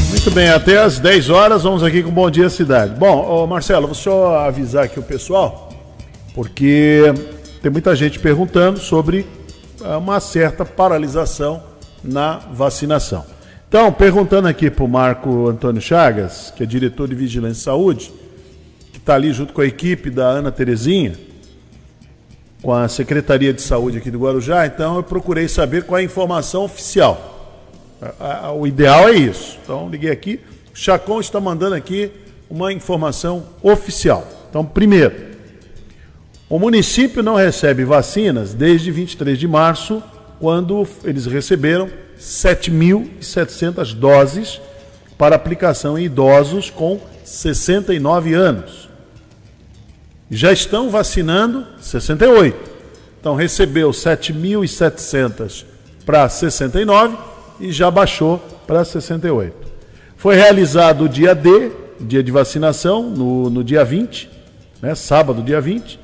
Muito 0.09 0.31
bem, 0.31 0.47
até 0.47 0.77
às 0.77 0.99
10 0.99 1.29
horas 1.29 1.63
vamos 1.63 1.83
aqui 1.83 2.01
com 2.01 2.11
Bom 2.11 2.31
Dia 2.31 2.49
Cidade. 2.49 2.95
Bom, 2.97 3.27
ô 3.27 3.45
Marcelo, 3.45 3.87
vou 3.87 3.93
só 3.93 4.39
avisar 4.39 4.85
aqui 4.85 4.97
o 4.97 5.03
pessoal, 5.03 5.69
porque 6.33 7.13
tem 7.61 7.69
muita 7.69 7.93
gente 7.93 8.19
perguntando 8.19 8.79
sobre 8.79 9.25
ah, 9.83 9.97
uma 9.97 10.21
certa 10.21 10.63
paralisação 10.63 11.61
na 12.01 12.37
vacinação. 12.53 13.34
Então, 13.67 13.91
perguntando 13.91 14.47
aqui 14.47 14.69
para 14.69 14.83
o 14.83 14.87
Marco 14.87 15.49
Antônio 15.49 15.81
Chagas, 15.81 16.53
que 16.55 16.63
é 16.63 16.65
diretor 16.65 17.07
de 17.07 17.15
Vigilância 17.15 17.59
e 17.59 17.63
Saúde, 17.63 18.13
que 18.91 18.99
está 18.99 19.15
ali 19.15 19.33
junto 19.33 19.53
com 19.53 19.61
a 19.61 19.65
equipe 19.65 20.09
da 20.09 20.27
Ana 20.27 20.51
Terezinha, 20.51 21.13
com 22.61 22.71
a 22.71 22.87
Secretaria 22.87 23.51
de 23.51 23.61
Saúde 23.61 23.97
aqui 23.97 24.09
do 24.11 24.19
Guarujá, 24.19 24.65
então 24.65 24.95
eu 24.95 25.03
procurei 25.03 25.47
saber 25.47 25.83
qual 25.83 25.97
é 25.97 26.01
a 26.01 26.05
informação 26.05 26.63
oficial. 26.63 27.57
O 28.57 28.67
ideal 28.67 29.09
é 29.09 29.13
isso. 29.13 29.57
Então, 29.63 29.89
liguei 29.89 30.11
aqui. 30.11 30.39
O 30.73 30.77
Chacon 30.77 31.19
está 31.19 31.39
mandando 31.41 31.75
aqui 31.75 32.11
uma 32.49 32.71
informação 32.71 33.45
oficial. 33.63 34.27
Então, 34.49 34.63
primeiro, 34.63 35.15
o 36.47 36.59
município 36.59 37.23
não 37.23 37.35
recebe 37.35 37.83
vacinas 37.83 38.53
desde 38.53 38.91
23 38.91 39.39
de 39.39 39.47
março, 39.47 40.03
quando 40.39 40.87
eles 41.03 41.25
receberam 41.25 41.89
7.700 42.19 43.93
doses 43.93 44.61
para 45.17 45.35
aplicação 45.35 45.97
em 45.97 46.05
idosos 46.05 46.69
com 46.69 46.99
69 47.23 48.33
anos. 48.33 48.89
Já 50.29 50.51
estão 50.51 50.89
vacinando 50.89 51.65
68. 51.79 52.71
Então 53.19 53.35
recebeu 53.35 53.91
7.700 53.91 55.65
para 56.05 56.29
69 56.29 57.17
e 57.59 57.71
já 57.71 57.89
baixou 57.89 58.37
para 58.67 58.83
68. 58.85 59.55
Foi 60.17 60.35
realizado 60.35 61.05
o 61.05 61.09
dia 61.09 61.33
D, 61.33 61.71
dia 61.99 62.23
de 62.23 62.31
vacinação, 62.31 63.09
no, 63.09 63.49
no 63.49 63.63
dia 63.63 63.83
20, 63.83 64.29
né, 64.81 64.95
sábado, 64.95 65.41
dia 65.41 65.61
20, 65.61 65.99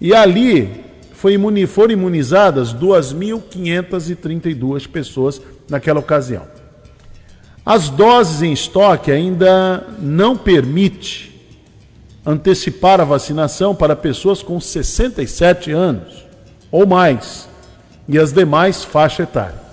e 0.00 0.14
ali 0.14 0.85
foi 1.16 1.32
imuni- 1.32 1.66
foram 1.66 1.94
imunizadas 1.94 2.74
2.532 2.74 4.86
pessoas 4.86 5.40
naquela 5.68 6.00
ocasião. 6.00 6.42
As 7.64 7.88
doses 7.88 8.42
em 8.42 8.52
estoque 8.52 9.10
ainda 9.10 9.84
não 9.98 10.36
permite 10.36 11.34
antecipar 12.24 13.00
a 13.00 13.04
vacinação 13.04 13.74
para 13.74 13.96
pessoas 13.96 14.42
com 14.42 14.60
67 14.60 15.70
anos 15.72 16.24
ou 16.70 16.86
mais 16.86 17.48
e 18.08 18.18
as 18.18 18.32
demais 18.32 18.84
faixa 18.84 19.22
etária. 19.22 19.66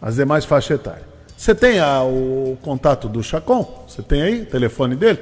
As 0.00 0.16
demais 0.16 0.44
faixa 0.44 0.74
etária. 0.74 1.10
Você 1.36 1.54
tem 1.54 1.80
a- 1.80 2.02
o 2.04 2.56
contato 2.62 3.08
do 3.08 3.22
Chacon? 3.22 3.84
Você 3.88 4.02
tem 4.02 4.22
aí 4.22 4.42
o 4.42 4.46
telefone 4.46 4.94
dele? 4.94 5.18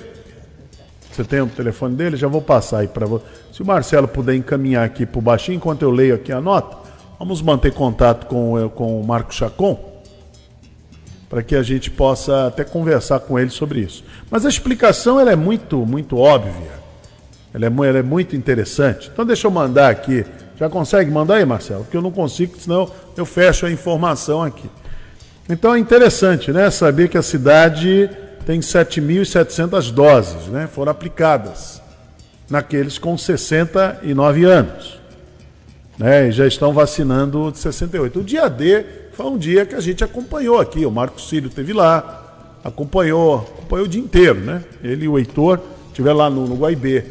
Você 1.20 1.24
tem 1.24 1.40
o 1.42 1.46
telefone 1.46 1.94
dele? 1.94 2.16
Já 2.16 2.28
vou 2.28 2.40
passar 2.40 2.78
aí 2.78 2.88
para 2.88 3.04
você. 3.04 3.24
Se 3.52 3.60
o 3.60 3.66
Marcelo 3.66 4.08
puder 4.08 4.34
encaminhar 4.34 4.86
aqui 4.86 5.04
para 5.04 5.18
o 5.18 5.22
baixinho, 5.22 5.56
enquanto 5.56 5.82
eu 5.82 5.90
leio 5.90 6.14
aqui 6.14 6.32
a 6.32 6.40
nota, 6.40 6.78
vamos 7.18 7.42
manter 7.42 7.74
contato 7.74 8.24
com, 8.24 8.70
com 8.70 8.98
o 8.98 9.06
Marco 9.06 9.34
Chacon 9.34 9.78
para 11.28 11.42
que 11.42 11.54
a 11.54 11.62
gente 11.62 11.90
possa 11.90 12.46
até 12.46 12.64
conversar 12.64 13.20
com 13.20 13.38
ele 13.38 13.50
sobre 13.50 13.80
isso. 13.80 14.02
Mas 14.30 14.46
a 14.46 14.48
explicação 14.48 15.20
ela 15.20 15.30
é 15.30 15.36
muito, 15.36 15.84
muito 15.84 16.16
óbvia. 16.16 16.80
Ela 17.52 17.66
é, 17.66 17.88
ela 17.88 17.98
é 17.98 18.02
muito 18.02 18.34
interessante. 18.34 19.10
Então 19.12 19.26
deixa 19.26 19.46
eu 19.46 19.50
mandar 19.50 19.90
aqui. 19.90 20.24
Já 20.56 20.70
consegue 20.70 21.10
mandar 21.10 21.34
aí, 21.34 21.44
Marcelo? 21.44 21.84
Porque 21.84 21.98
eu 21.98 22.02
não 22.02 22.10
consigo, 22.10 22.58
senão 22.58 22.90
eu 23.14 23.26
fecho 23.26 23.66
a 23.66 23.70
informação 23.70 24.42
aqui. 24.42 24.70
Então 25.50 25.74
é 25.74 25.78
interessante, 25.78 26.50
né? 26.50 26.70
Saber 26.70 27.08
que 27.08 27.18
a 27.18 27.22
cidade 27.22 28.08
tem 28.46 28.60
7.700 28.60 29.90
doses, 29.92 30.46
né? 30.48 30.68
Foram 30.72 30.90
aplicadas 30.92 31.80
naqueles 32.48 32.98
com 32.98 33.16
69 33.16 34.44
anos. 34.44 34.98
Né? 35.98 36.28
E 36.28 36.32
já 36.32 36.46
estão 36.46 36.72
vacinando 36.72 37.52
de 37.52 37.58
68. 37.58 38.20
O 38.20 38.24
dia 38.24 38.48
D 38.48 38.84
foi 39.12 39.26
um 39.26 39.36
dia 39.38 39.66
que 39.66 39.74
a 39.74 39.80
gente 39.80 40.02
acompanhou 40.02 40.58
aqui. 40.58 40.84
O 40.86 40.90
Marco 40.90 41.20
Cílio 41.20 41.50
teve 41.50 41.72
lá, 41.72 42.56
acompanhou, 42.64 43.36
acompanhou 43.58 43.84
o 43.84 43.88
dia 43.88 44.00
inteiro, 44.00 44.40
né? 44.40 44.64
Ele 44.82 45.04
e 45.04 45.08
o 45.08 45.18
Heitor 45.18 45.60
estiver 45.88 46.12
lá 46.12 46.30
no, 46.30 46.46
no 46.46 46.56
Guaibê. 46.56 47.04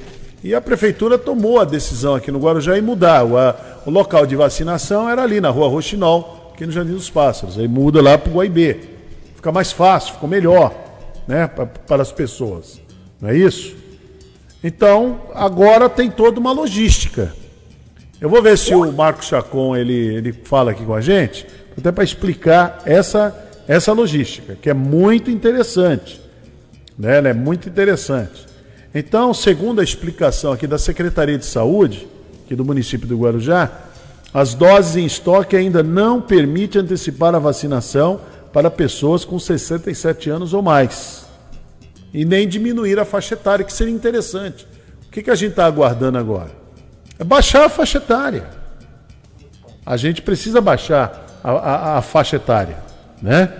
E 0.44 0.56
a 0.56 0.62
prefeitura 0.62 1.18
tomou 1.18 1.60
a 1.60 1.66
decisão 1.66 2.16
aqui 2.16 2.32
no 2.32 2.40
Guarujá 2.40 2.78
em 2.78 2.82
mudar. 2.82 3.24
O, 3.26 3.38
a- 3.38 3.56
o 3.86 3.92
local 3.92 4.26
de 4.26 4.36
vacinação 4.36 5.08
era 5.10 5.22
ali 5.24 5.40
na 5.40 5.50
rua 5.50 5.68
Roxinol, 5.68 6.52
aqui 6.54 6.66
no 6.66 6.72
Jardim 6.72 6.94
dos 6.94 7.10
Pássaros. 7.10 7.58
Aí 7.60 7.68
muda 7.68 8.02
lá 8.02 8.18
para 8.18 8.32
o 8.32 8.36
Guaibê. 8.36 8.78
Fica 9.36 9.52
mais 9.52 9.72
fácil, 9.72 10.14
ficou 10.16 10.28
melhor 10.28 10.74
né, 11.30 11.48
para 11.48 12.02
as 12.02 12.12
pessoas. 12.12 12.82
Não 13.22 13.30
é 13.30 13.38
isso? 13.38 13.76
Então, 14.64 15.22
agora 15.36 15.88
tem 15.88 16.10
toda 16.10 16.40
uma 16.40 16.52
logística. 16.52 17.32
Eu 18.20 18.28
vou 18.28 18.42
ver 18.42 18.58
se 18.58 18.74
o 18.74 18.92
Marco 18.92 19.24
Chacon 19.24 19.76
ele, 19.76 19.94
ele 19.94 20.34
fala 20.34 20.72
aqui 20.72 20.84
com 20.84 20.96
a 20.96 21.02
gente, 21.02 21.46
até 21.78 21.92
para 21.92 22.04
explicar 22.04 22.82
essa, 22.84 23.48
essa 23.68 23.94
logística, 23.94 24.58
que 24.60 24.72
é 24.72 24.74
muito 24.74 25.30
interessante. 25.30 26.20
Né? 26.98 27.20
Ela 27.20 27.30
é 27.30 27.34
muito 27.34 27.70
interessante. 27.70 28.48
Então, 28.94 29.32
segundo 29.32 29.82
a 29.82 29.84
explicação 29.84 30.52
aqui 30.52 30.66
da 30.66 30.80
Secretaria 30.80 31.38
de 31.38 31.46
Saúde, 31.46 32.08
aqui 32.44 32.56
do 32.56 32.66
município 32.66 33.08
do 33.08 33.16
Guarujá, 33.16 33.70
as 34.34 34.56
doses 34.56 34.98
em 34.98 35.06
estoque 35.06 35.56
ainda 35.56 35.84
não 35.84 36.20
permitem 36.20 36.82
antecipar 36.82 37.36
a 37.36 37.40
vacinação 37.40 38.20
para 38.52 38.70
pessoas 38.72 39.24
com 39.26 39.38
67 39.40 40.30
anos 40.30 40.54
ou 40.54 40.62
mais. 40.62 41.26
E 42.14 42.26
nem 42.26 42.48
diminuir 42.48 42.98
a 43.00 43.06
faixa 43.06 43.36
etária, 43.36 43.64
que 43.64 43.72
seria 43.74 43.94
interessante. 43.94 44.68
O 45.08 45.12
que, 45.12 45.22
que 45.24 45.30
a 45.32 45.36
gente 45.36 45.52
está 45.52 45.66
aguardando 45.66 46.18
agora? 46.18 46.52
É 47.18 47.24
baixar 47.24 47.66
a 47.66 47.70
faixa 47.70 47.98
etária. 48.00 48.48
A 49.86 49.98
gente 49.98 50.22
precisa 50.22 50.62
baixar 50.62 51.26
a, 51.44 51.52
a- 51.52 51.98
a 51.98 52.02
faixa 52.02 52.36
etária, 52.38 52.78
né? 53.22 53.52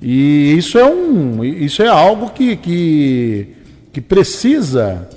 E 0.00 0.54
isso 0.56 0.78
é 0.78 0.84
um, 0.84 1.44
isso 1.44 1.80
é 1.82 1.86
algo 1.88 2.30
que, 2.30 2.56
que, 2.56 3.56
que 3.92 4.00
precisa, 4.00 5.08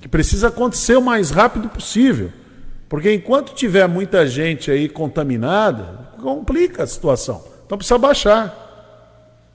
que 0.00 0.08
precisa 0.08 0.48
acontecer 0.48 0.96
o 0.96 1.00
mais 1.02 1.30
rápido 1.30 1.68
possível, 1.70 2.30
porque 2.88 3.12
enquanto 3.14 3.54
tiver 3.54 3.86
muita 3.86 4.26
gente 4.26 4.70
aí 4.70 4.88
contaminada, 4.90 6.10
complica 6.20 6.82
a 6.82 6.86
situação. 6.86 7.42
Então 7.66 7.78
precisa 7.78 7.98
baixar. 7.98 8.58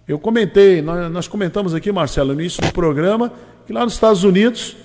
Eu 0.08 0.18
comentei, 0.18 0.82
nós, 0.82 1.12
nós 1.12 1.28
comentamos 1.28 1.74
aqui, 1.74 1.92
Marcelo, 1.92 2.34
no 2.34 2.40
início 2.40 2.62
do 2.62 2.72
programa, 2.72 3.32
que 3.66 3.74
lá 3.74 3.84
nos 3.84 3.94
Estados 3.94 4.24
Unidos 4.24 4.78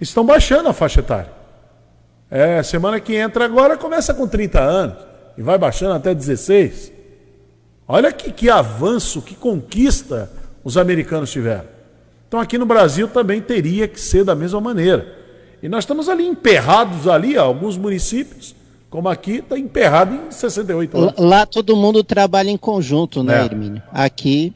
estão 0.00 0.24
baixando 0.24 0.68
a 0.68 0.72
faixa 0.72 1.00
etária. 1.00 1.32
É, 2.30 2.62
semana 2.62 2.98
que 2.98 3.14
entra 3.14 3.44
agora 3.44 3.76
começa 3.76 4.14
com 4.14 4.26
30 4.26 4.60
anos 4.60 4.96
e 5.36 5.42
vai 5.42 5.58
baixando 5.58 5.92
até 5.94 6.14
16. 6.14 6.90
Olha 7.86 8.10
que, 8.10 8.32
que 8.32 8.48
avanço, 8.48 9.20
que 9.20 9.34
conquista 9.34 10.30
os 10.64 10.78
americanos 10.78 11.30
tiveram. 11.30 11.66
Então 12.26 12.40
aqui 12.40 12.56
no 12.56 12.64
Brasil 12.64 13.06
também 13.08 13.42
teria 13.42 13.86
que 13.86 14.00
ser 14.00 14.24
da 14.24 14.34
mesma 14.34 14.60
maneira. 14.60 15.20
E 15.62 15.68
nós 15.68 15.84
estamos 15.84 16.08
ali 16.08 16.26
emperrados 16.26 17.06
ali, 17.06 17.36
alguns 17.36 17.76
municípios, 17.76 18.54
como 18.92 19.08
aqui, 19.08 19.36
está 19.38 19.58
emperrado 19.58 20.14
em 20.14 20.30
68 20.30 20.96
anos. 20.98 21.14
Lá, 21.18 21.26
lá 21.38 21.46
todo 21.46 21.74
mundo 21.74 22.04
trabalha 22.04 22.50
em 22.50 22.58
conjunto, 22.58 23.22
né, 23.22 23.40
É. 23.40 23.44
Hermínio? 23.46 23.82
Aqui 23.90 24.52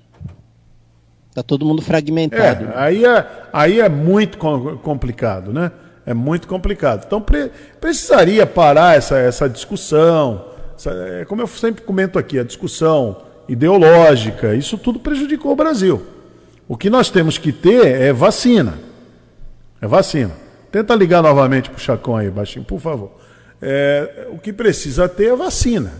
tá 1.35 1.43
todo 1.43 1.65
mundo 1.65 1.81
fragmentado. 1.81 2.67
É, 2.67 2.73
aí 2.77 3.05
é, 3.05 3.27
aí 3.53 3.81
é 3.81 3.89
muito 3.89 4.37
com- 4.37 4.77
complicado, 4.77 5.53
né? 5.55 5.73
É 6.05 6.13
muito 6.15 6.47
complicado. 6.47 7.05
Então 7.07 7.21
pre- 7.21 7.51
precisaria 7.81 8.47
parar 8.47 8.97
essa, 8.97 9.17
essa 9.19 9.49
discussão. 9.49 10.45
essa- 10.79 10.91
é, 10.93 11.25
como 11.25 11.41
eu 11.41 11.47
sempre 11.47 11.83
comento 11.83 12.19
aqui, 12.19 12.39
a 12.39 12.45
discussão 12.45 13.17
ideológica, 13.49 14.55
isso 14.55 14.77
tudo 14.77 14.99
prejudicou 15.01 15.53
o 15.53 15.57
Brasil. 15.57 16.03
O 16.69 16.77
que 16.77 16.91
nós 16.91 17.09
temos 17.09 17.39
que 17.39 17.53
ter 17.53 17.87
é 17.87 18.13
vacina. 18.13 18.75
É 19.81 19.87
vacina. 19.87 20.33
Tenta 20.71 20.95
ligar 20.95 21.23
novamente 21.23 21.71
para 21.71 21.79
o 21.79 21.81
Chacon 21.81 22.17
aí, 22.17 22.29
baixinho, 22.31 22.65
por 22.67 22.79
favor. 22.81 23.13
É, 23.61 24.28
o 24.31 24.39
que 24.39 24.53
precisa 24.53 25.09
ter 25.09 25.33
é 25.33 25.37
vacina. 25.37 25.93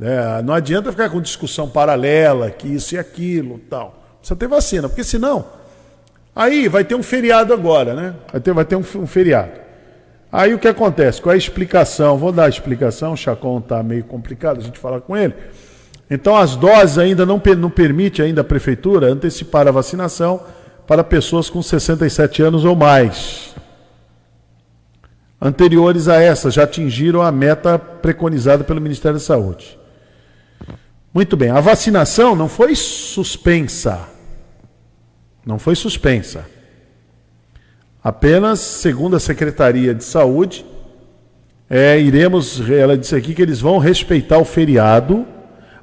É, 0.00 0.42
não 0.42 0.52
adianta 0.52 0.90
ficar 0.90 1.08
com 1.08 1.20
discussão 1.20 1.68
paralela, 1.68 2.50
que 2.50 2.68
isso 2.68 2.94
e 2.94 2.98
aquilo 2.98 3.58
tal. 3.70 4.02
Precisa 4.18 4.36
ter 4.36 4.48
vacina, 4.48 4.88
porque 4.88 5.04
senão. 5.04 5.46
Aí 6.34 6.68
vai 6.68 6.84
ter 6.84 6.94
um 6.94 7.02
feriado 7.02 7.52
agora, 7.54 7.94
né? 7.94 8.14
Vai 8.30 8.40
ter, 8.40 8.52
vai 8.52 8.64
ter 8.64 8.76
um, 8.76 8.84
um 8.96 9.06
feriado. 9.06 9.52
Aí 10.30 10.52
o 10.52 10.58
que 10.58 10.68
acontece? 10.68 11.22
Qual 11.22 11.32
é 11.32 11.36
a 11.36 11.38
explicação? 11.38 12.18
Vou 12.18 12.30
dar 12.30 12.44
a 12.44 12.48
explicação, 12.48 13.14
o 13.14 13.16
Chacon 13.16 13.58
está 13.58 13.82
meio 13.82 14.04
complicado 14.04 14.60
a 14.60 14.62
gente 14.62 14.78
falar 14.78 15.00
com 15.00 15.16
ele. 15.16 15.34
Então 16.10 16.36
as 16.36 16.54
doses 16.56 16.98
ainda 16.98 17.24
não, 17.24 17.40
não 17.56 17.70
permite 17.70 18.20
ainda 18.20 18.42
a 18.42 18.44
prefeitura 18.44 19.06
antecipar 19.06 19.66
a 19.66 19.70
vacinação 19.70 20.42
para 20.86 21.02
pessoas 21.02 21.48
com 21.48 21.62
67 21.62 22.42
anos 22.42 22.64
ou 22.64 22.76
mais. 22.76 23.54
Anteriores 25.40 26.08
a 26.08 26.20
essa 26.20 26.50
já 26.50 26.64
atingiram 26.64 27.20
a 27.20 27.30
meta 27.30 27.78
preconizada 27.78 28.64
pelo 28.64 28.80
Ministério 28.80 29.18
da 29.18 29.24
Saúde. 29.24 29.78
Muito 31.12 31.36
bem, 31.36 31.50
a 31.50 31.60
vacinação 31.60 32.34
não 32.34 32.48
foi 32.48 32.74
suspensa. 32.74 34.08
Não 35.44 35.58
foi 35.58 35.74
suspensa. 35.74 36.46
Apenas, 38.02 38.60
segundo 38.60 39.16
a 39.16 39.20
Secretaria 39.20 39.94
de 39.94 40.04
Saúde, 40.04 40.64
é, 41.68 41.98
iremos, 42.00 42.60
ela 42.70 42.96
disse 42.96 43.14
aqui 43.14 43.34
que 43.34 43.42
eles 43.42 43.60
vão 43.60 43.78
respeitar 43.78 44.38
o 44.38 44.44
feriado 44.44 45.26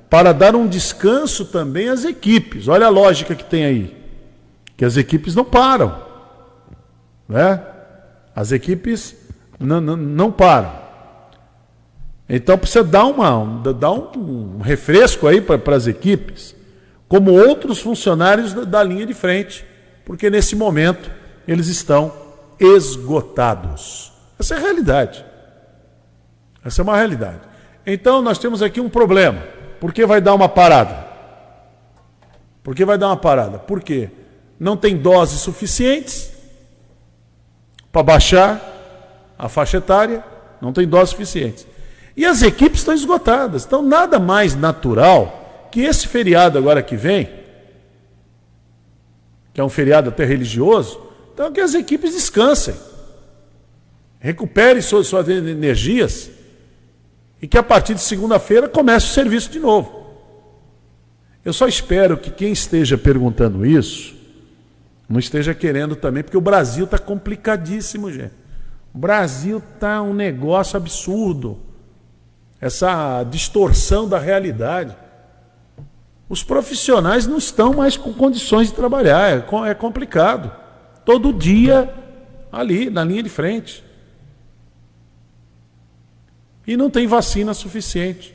para 0.09 0.31
dar 0.31 0.55
um 0.55 0.67
descanso 0.67 1.45
também 1.45 1.89
às 1.89 2.05
equipes. 2.05 2.67
Olha 2.67 2.87
a 2.87 2.89
lógica 2.89 3.35
que 3.35 3.43
tem 3.43 3.65
aí. 3.65 3.97
Que 4.77 4.85
as 4.85 4.97
equipes 4.97 5.35
não 5.35 5.43
param. 5.43 5.99
Né? 7.27 7.59
As 8.35 8.51
equipes 8.51 9.15
não, 9.63 9.95
não, 9.95 10.31
param. 10.31 10.71
Então 12.27 12.57
precisa 12.57 12.83
dar, 12.83 13.05
uma, 13.05 13.37
um- 13.37 13.61
dar 13.61 13.91
um, 13.91 14.59
refresco 14.59 15.27
aí 15.27 15.41
para 15.41 15.75
as 15.75 15.87
equipes, 15.87 16.55
como 17.07 17.31
outros 17.31 17.79
funcionários 17.79 18.53
da, 18.53 18.63
da 18.63 18.83
linha 18.83 19.05
de 19.05 19.13
frente, 19.13 19.65
porque 20.05 20.29
nesse 20.29 20.55
momento 20.55 21.09
eles 21.47 21.67
estão 21.67 22.11
esgotados. 22.59 24.11
Essa 24.39 24.55
é 24.55 24.57
a 24.57 24.61
realidade. 24.61 25.25
Essa 26.63 26.81
é 26.81 26.83
uma 26.83 26.97
realidade. 26.97 27.41
Então 27.85 28.21
nós 28.21 28.37
temos 28.37 28.61
aqui 28.61 28.79
um 28.79 28.89
problema. 28.89 29.43
Por 29.79 29.93
que 29.93 30.05
vai 30.05 30.21
dar 30.21 30.33
uma 30.33 30.47
parada? 30.49 31.07
Por 32.63 32.73
que 32.73 32.85
vai 32.85 32.97
dar 32.97 33.07
uma 33.07 33.17
parada? 33.17 33.59
Porque 33.59 34.09
não 34.59 34.77
tem 34.77 34.95
doses 34.97 35.41
suficientes 35.41 36.31
para 37.91 38.01
baixar 38.01 38.72
a 39.43 39.49
faixa 39.49 39.75
etária, 39.75 40.23
não 40.61 40.71
tem 40.71 40.87
doses 40.87 41.09
suficientes. 41.09 41.67
E 42.15 42.25
as 42.25 42.41
equipes 42.41 42.79
estão 42.79 42.93
esgotadas. 42.93 43.65
Então, 43.65 43.81
nada 43.81 44.17
mais 44.17 44.55
natural 44.55 45.67
que 45.69 45.81
esse 45.81 46.07
feriado 46.07 46.57
agora 46.57 46.81
que 46.81 46.95
vem, 46.95 47.29
que 49.53 49.59
é 49.59 49.63
um 49.63 49.67
feriado 49.67 50.07
até 50.07 50.23
religioso, 50.23 50.97
então 51.33 51.51
que 51.51 51.59
as 51.59 51.73
equipes 51.73 52.13
descansem, 52.13 52.73
recuperem 54.17 54.81
suas, 54.81 55.07
suas 55.07 55.27
energias 55.27 56.29
e 57.41 57.47
que 57.47 57.57
a 57.57 57.63
partir 57.63 57.95
de 57.95 58.01
segunda-feira 58.01 58.69
comece 58.69 59.07
o 59.07 59.13
serviço 59.13 59.51
de 59.51 59.59
novo. 59.59 60.05
Eu 61.43 61.51
só 61.51 61.67
espero 61.67 62.17
que 62.17 62.31
quem 62.31 62.53
esteja 62.53 62.97
perguntando 62.97 63.65
isso 63.65 64.15
não 65.09 65.19
esteja 65.19 65.53
querendo 65.53 65.97
também, 65.97 66.23
porque 66.23 66.37
o 66.37 66.41
Brasil 66.41 66.85
está 66.85 66.97
complicadíssimo, 66.97 68.09
gente. 68.09 68.42
O 68.93 68.97
Brasil 68.97 69.57
está 69.57 70.01
um 70.01 70.13
negócio 70.13 70.77
absurdo. 70.77 71.59
Essa 72.61 73.23
distorção 73.23 74.07
da 74.07 74.19
realidade. 74.19 74.95
Os 76.29 76.43
profissionais 76.43 77.27
não 77.27 77.37
estão 77.37 77.73
mais 77.73 77.97
com 77.97 78.13
condições 78.13 78.69
de 78.69 78.73
trabalhar, 78.73 79.31
é, 79.31 79.45
é 79.69 79.73
complicado. 79.73 80.51
Todo 81.03 81.33
dia 81.33 81.93
ali, 82.51 82.89
na 82.89 83.03
linha 83.03 83.23
de 83.23 83.29
frente. 83.29 83.83
E 86.65 86.77
não 86.77 86.89
tem 86.89 87.07
vacina 87.07 87.53
suficiente. 87.53 88.33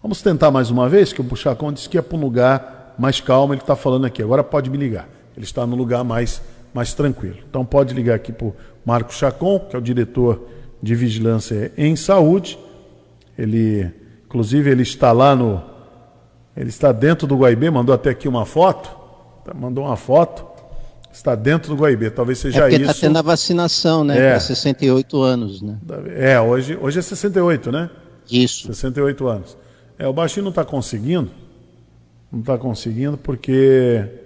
Vamos 0.00 0.22
tentar 0.22 0.52
mais 0.52 0.70
uma 0.70 0.88
vez, 0.88 1.12
que 1.12 1.20
o 1.20 1.36
Chacon 1.36 1.72
disse 1.72 1.88
que 1.88 1.96
ia 1.96 2.02
para 2.02 2.16
um 2.16 2.20
lugar 2.20 2.94
mais 2.96 3.20
calmo, 3.20 3.52
ele 3.52 3.60
está 3.60 3.74
falando 3.74 4.04
aqui. 4.04 4.22
Agora 4.22 4.44
pode 4.44 4.70
me 4.70 4.76
ligar. 4.76 5.08
Ele 5.36 5.44
está 5.44 5.66
no 5.66 5.74
lugar 5.74 6.04
mais, 6.04 6.40
mais 6.76 6.92
tranquilo. 6.92 7.38
Então 7.48 7.64
pode 7.64 7.94
ligar 7.94 8.14
aqui 8.14 8.30
para 8.30 8.48
o 8.48 8.54
Marco 8.84 9.12
Chacon, 9.12 9.58
que 9.60 9.74
é 9.74 9.78
o 9.78 9.82
diretor 9.82 10.46
de 10.82 10.94
vigilância 10.94 11.72
em 11.76 11.96
saúde. 11.96 12.58
Ele, 13.36 13.90
inclusive, 14.26 14.70
ele 14.70 14.82
está 14.82 15.10
lá 15.10 15.34
no. 15.34 15.62
Ele 16.54 16.68
está 16.68 16.92
dentro 16.92 17.26
do 17.26 17.34
Guaibê, 17.36 17.70
mandou 17.70 17.94
até 17.94 18.10
aqui 18.10 18.28
uma 18.28 18.44
foto. 18.44 18.90
Tá, 19.42 19.54
Mandou 19.54 19.84
uma 19.84 19.96
foto. 19.96 20.44
Está 21.10 21.34
dentro 21.34 21.74
do 21.74 21.80
Guaibê. 21.82 22.10
Talvez 22.10 22.38
É 22.40 22.42
seja 22.42 22.60
porque 22.60 22.76
isso. 22.76 22.90
está 22.90 23.06
tendo 23.06 23.18
a 23.18 23.22
vacinação, 23.22 24.04
né? 24.04 24.18
É. 24.18 24.30
Para 24.32 24.40
68 24.40 25.22
anos, 25.22 25.62
né? 25.62 25.78
É, 26.14 26.38
hoje, 26.38 26.76
hoje 26.78 26.98
é 26.98 27.02
68, 27.02 27.72
né? 27.72 27.88
Isso. 28.30 28.66
68 28.66 29.26
anos. 29.26 29.56
É, 29.98 30.06
o 30.06 30.12
baixinho 30.12 30.44
não 30.44 30.50
está 30.50 30.62
conseguindo. 30.62 31.30
Não 32.30 32.40
está 32.40 32.58
conseguindo 32.58 33.16
porque 33.16 34.25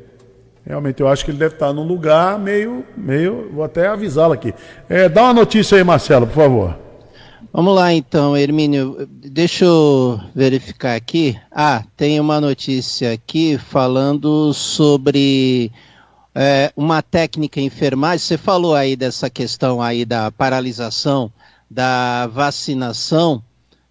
Realmente, 0.64 1.00
eu 1.00 1.08
acho 1.08 1.24
que 1.24 1.30
ele 1.30 1.38
deve 1.38 1.54
estar 1.54 1.72
num 1.72 1.86
lugar 1.86 2.38
meio. 2.38 2.84
meio 2.96 3.50
vou 3.52 3.64
até 3.64 3.86
avisá-lo 3.88 4.32
aqui. 4.32 4.54
É, 4.88 5.08
dá 5.08 5.24
uma 5.24 5.34
notícia 5.34 5.76
aí, 5.78 5.84
Marcelo, 5.84 6.26
por 6.26 6.34
favor. 6.34 6.78
Vamos 7.52 7.74
lá 7.74 7.92
então, 7.92 8.36
Hermínio. 8.36 9.08
Deixa 9.10 9.64
eu 9.64 10.20
verificar 10.34 10.94
aqui. 10.94 11.36
Ah, 11.50 11.82
tem 11.96 12.20
uma 12.20 12.40
notícia 12.40 13.12
aqui 13.12 13.58
falando 13.58 14.52
sobre 14.54 15.72
é, 16.34 16.72
uma 16.76 17.02
técnica 17.02 17.60
em 17.60 17.66
enfermagem. 17.66 18.18
Você 18.18 18.38
falou 18.38 18.74
aí 18.74 18.94
dessa 18.94 19.28
questão 19.28 19.82
aí 19.82 20.04
da 20.04 20.30
paralisação 20.30 21.32
da 21.70 22.26
vacinação 22.26 23.42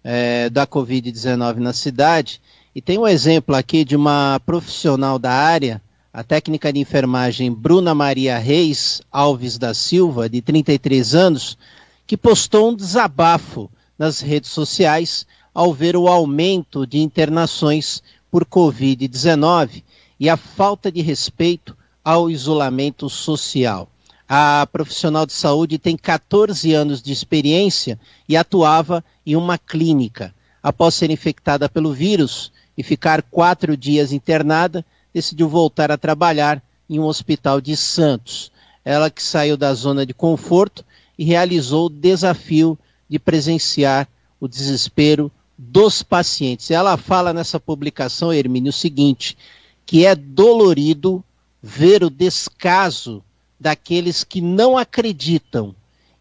é, 0.04 0.50
da 0.50 0.66
Covid-19 0.66 1.56
na 1.56 1.72
cidade. 1.72 2.40
E 2.74 2.80
tem 2.80 2.98
um 2.98 3.08
exemplo 3.08 3.54
aqui 3.54 3.84
de 3.84 3.96
uma 3.96 4.40
profissional 4.44 5.18
da 5.18 5.32
área, 5.32 5.80
a 6.12 6.24
técnica 6.24 6.72
de 6.72 6.80
enfermagem 6.80 7.52
Bruna 7.52 7.94
Maria 7.94 8.36
Reis 8.36 9.00
Alves 9.12 9.56
da 9.56 9.72
Silva, 9.72 10.28
de 10.28 10.42
33 10.42 11.14
anos, 11.14 11.56
que 12.04 12.16
postou 12.16 12.70
um 12.70 12.74
desabafo 12.74 13.70
nas 13.96 14.20
redes 14.20 14.50
sociais 14.50 15.24
ao 15.54 15.72
ver 15.72 15.96
o 15.96 16.08
aumento 16.08 16.84
de 16.84 16.98
internações 16.98 18.02
por 18.28 18.44
Covid-19 18.44 19.84
e 20.18 20.28
a 20.28 20.36
falta 20.36 20.90
de 20.90 21.00
respeito 21.00 21.76
ao 22.04 22.28
isolamento 22.28 23.08
social. 23.08 23.88
A 24.28 24.66
profissional 24.72 25.24
de 25.24 25.32
saúde 25.32 25.78
tem 25.78 25.96
14 25.96 26.72
anos 26.72 27.00
de 27.00 27.12
experiência 27.12 27.98
e 28.28 28.36
atuava 28.36 29.04
em 29.24 29.36
uma 29.36 29.56
clínica. 29.56 30.34
Após 30.60 30.94
ser 30.94 31.10
infectada 31.10 31.68
pelo 31.68 31.92
vírus 31.92 32.52
e 32.76 32.82
ficar 32.82 33.22
quatro 33.22 33.76
dias 33.76 34.12
internada, 34.12 34.84
decidiu 35.12 35.48
voltar 35.48 35.90
a 35.90 35.98
trabalhar 35.98 36.62
em 36.88 36.98
um 36.98 37.04
hospital 37.04 37.60
de 37.60 37.76
Santos. 37.76 38.50
Ela 38.84 39.10
que 39.10 39.22
saiu 39.22 39.56
da 39.56 39.72
zona 39.74 40.06
de 40.06 40.14
conforto 40.14 40.84
e 41.18 41.24
realizou 41.24 41.86
o 41.86 41.90
desafio 41.90 42.78
de 43.08 43.18
presenciar 43.18 44.08
o 44.40 44.48
desespero 44.48 45.30
dos 45.56 46.02
pacientes. 46.02 46.70
Ela 46.70 46.96
fala 46.96 47.32
nessa 47.32 47.60
publicação, 47.60 48.32
Hermínio, 48.32 48.70
o 48.70 48.72
seguinte: 48.72 49.36
que 49.84 50.06
é 50.06 50.14
dolorido 50.14 51.22
ver 51.62 52.02
o 52.02 52.08
descaso 52.08 53.22
daqueles 53.58 54.24
que 54.24 54.40
não 54.40 54.78
acreditam. 54.78 55.74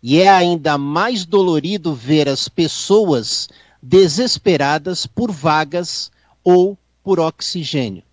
E 0.03 0.19
é 0.19 0.29
ainda 0.29 0.77
mais 0.77 1.25
dolorido 1.25 1.93
ver 1.93 2.27
as 2.27 2.47
pessoas 2.47 3.49
desesperadas 3.81 5.05
por 5.05 5.31
vagas 5.31 6.11
ou 6.43 6.77
por 7.03 7.19
oxigênio. 7.19 8.03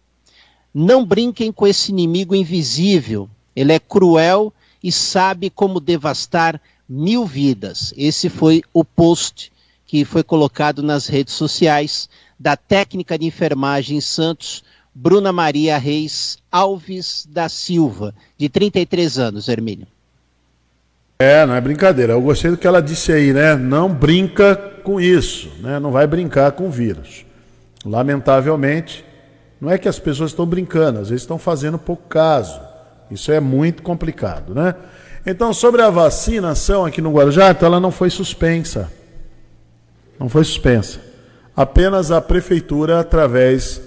Não 0.79 1.07
brinquem 1.07 1.51
com 1.51 1.67
esse 1.67 1.91
inimigo 1.91 2.35
invisível. 2.35 3.31
Ele 3.57 3.73
é 3.73 3.79
cruel 3.79 4.53
e 4.85 4.93
sabe 4.93 5.49
como 5.49 5.81
devastar 5.81 6.61
mil 6.87 7.25
vidas. 7.25 7.95
Esse 7.97 8.29
foi 8.29 8.63
o 8.75 8.85
post 8.85 9.51
que 9.87 10.05
foi 10.05 10.23
colocado 10.23 10.83
nas 10.83 11.07
redes 11.07 11.33
sociais 11.33 12.11
da 12.39 12.59
técnica 12.59 13.19
de 13.19 13.25
enfermagem 13.25 14.03
Santos 14.03 14.63
Bruna 14.95 15.33
Maria 15.33 15.79
Reis 15.79 16.37
Alves 16.53 17.27
da 17.27 17.49
Silva, 17.49 18.15
de 18.37 18.51
33 18.51 19.19
anos, 19.19 19.49
Hermínio. 19.49 19.87
É, 21.21 21.47
não 21.47 21.55
é 21.55 21.61
brincadeira. 21.63 22.13
Eu 22.13 22.21
gostei 22.21 22.51
do 22.51 22.59
que 22.59 22.67
ela 22.67 22.83
disse 22.83 23.11
aí, 23.13 23.33
né? 23.33 23.57
Não 23.57 23.91
brinca 23.91 24.55
com 24.85 25.01
isso, 25.01 25.51
né? 25.59 25.81
Não 25.81 25.91
vai 25.91 26.07
brincar 26.07 26.53
com 26.53 26.67
o 26.67 26.71
vírus. 26.71 27.25
Lamentavelmente, 27.83 29.06
não 29.61 29.71
é 29.71 29.79
que 29.79 29.89
as 29.89 29.99
pessoas 29.99 30.31
estão 30.31 30.47
brincando, 30.47 31.01
às 31.01 31.09
vezes 31.09 31.23
estão 31.23 31.39
fazendo 31.39 31.79
pouco 31.79 32.09
caso. 32.09 32.61
Isso 33.11 33.33
é 33.33 33.41
muito 33.41 33.83
complicado, 33.83 34.55
né? 34.55 34.75
Então, 35.25 35.53
sobre 35.53 35.83
a 35.83 35.91
vacinação 35.91 36.85
aqui 36.85 37.01
no 37.01 37.13
Guarujá, 37.13 37.51
então 37.51 37.67
ela 37.67 37.81
não 37.81 37.91
foi 37.91 38.11
suspensa. 38.11 38.91
Não 40.19 40.29
foi 40.29 40.45
suspensa. 40.45 41.01
Apenas 41.57 42.11
a 42.11 42.21
prefeitura, 42.21 43.01
através 43.01 43.81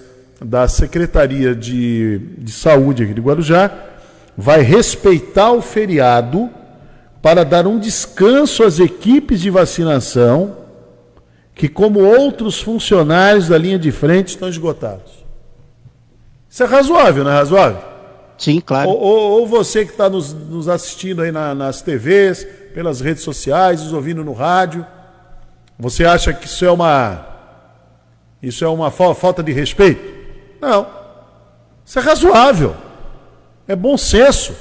da 0.44 0.66
Secretaria 0.68 1.54
de, 1.54 2.18
de 2.38 2.52
Saúde 2.52 3.04
aqui 3.04 3.14
de 3.14 3.20
Guarujá 3.20 3.70
vai 4.36 4.62
respeitar 4.62 5.52
o 5.52 5.60
feriado 5.60 6.50
para 7.20 7.44
dar 7.44 7.66
um 7.66 7.78
descanso 7.78 8.62
às 8.62 8.78
equipes 8.78 9.40
de 9.40 9.50
vacinação 9.50 10.56
que, 11.54 11.68
como 11.68 12.00
outros 12.00 12.60
funcionários 12.60 13.48
da 13.48 13.58
linha 13.58 13.78
de 13.78 13.92
frente, 13.92 14.28
estão 14.28 14.48
esgotados. 14.48 15.19
Isso 16.50 16.64
é 16.64 16.66
razoável, 16.66 17.22
não 17.22 17.30
é 17.30 17.34
razoável? 17.34 17.80
Sim, 18.36 18.60
claro. 18.60 18.90
Ou, 18.90 18.98
ou, 18.98 19.30
ou 19.40 19.46
você 19.46 19.84
que 19.84 19.92
está 19.92 20.10
nos, 20.10 20.32
nos, 20.32 20.66
assistindo 20.66 21.22
aí 21.22 21.30
na, 21.30 21.54
nas 21.54 21.80
TVs, 21.80 22.44
pelas 22.74 23.00
redes 23.00 23.22
sociais, 23.22 23.82
nos 23.82 23.92
ouvindo 23.92 24.24
no 24.24 24.32
rádio, 24.32 24.84
você 25.78 26.04
acha 26.04 26.32
que 26.32 26.46
isso 26.46 26.64
é 26.64 26.70
uma 26.70 27.26
isso 28.42 28.64
é 28.64 28.68
uma 28.68 28.90
falta 28.90 29.42
de 29.42 29.52
respeito? 29.52 30.02
Não. 30.60 30.86
Isso 31.84 31.98
é 31.98 32.02
razoável. 32.02 32.74
É 33.68 33.76
bom 33.76 33.96
senso. 33.96 34.54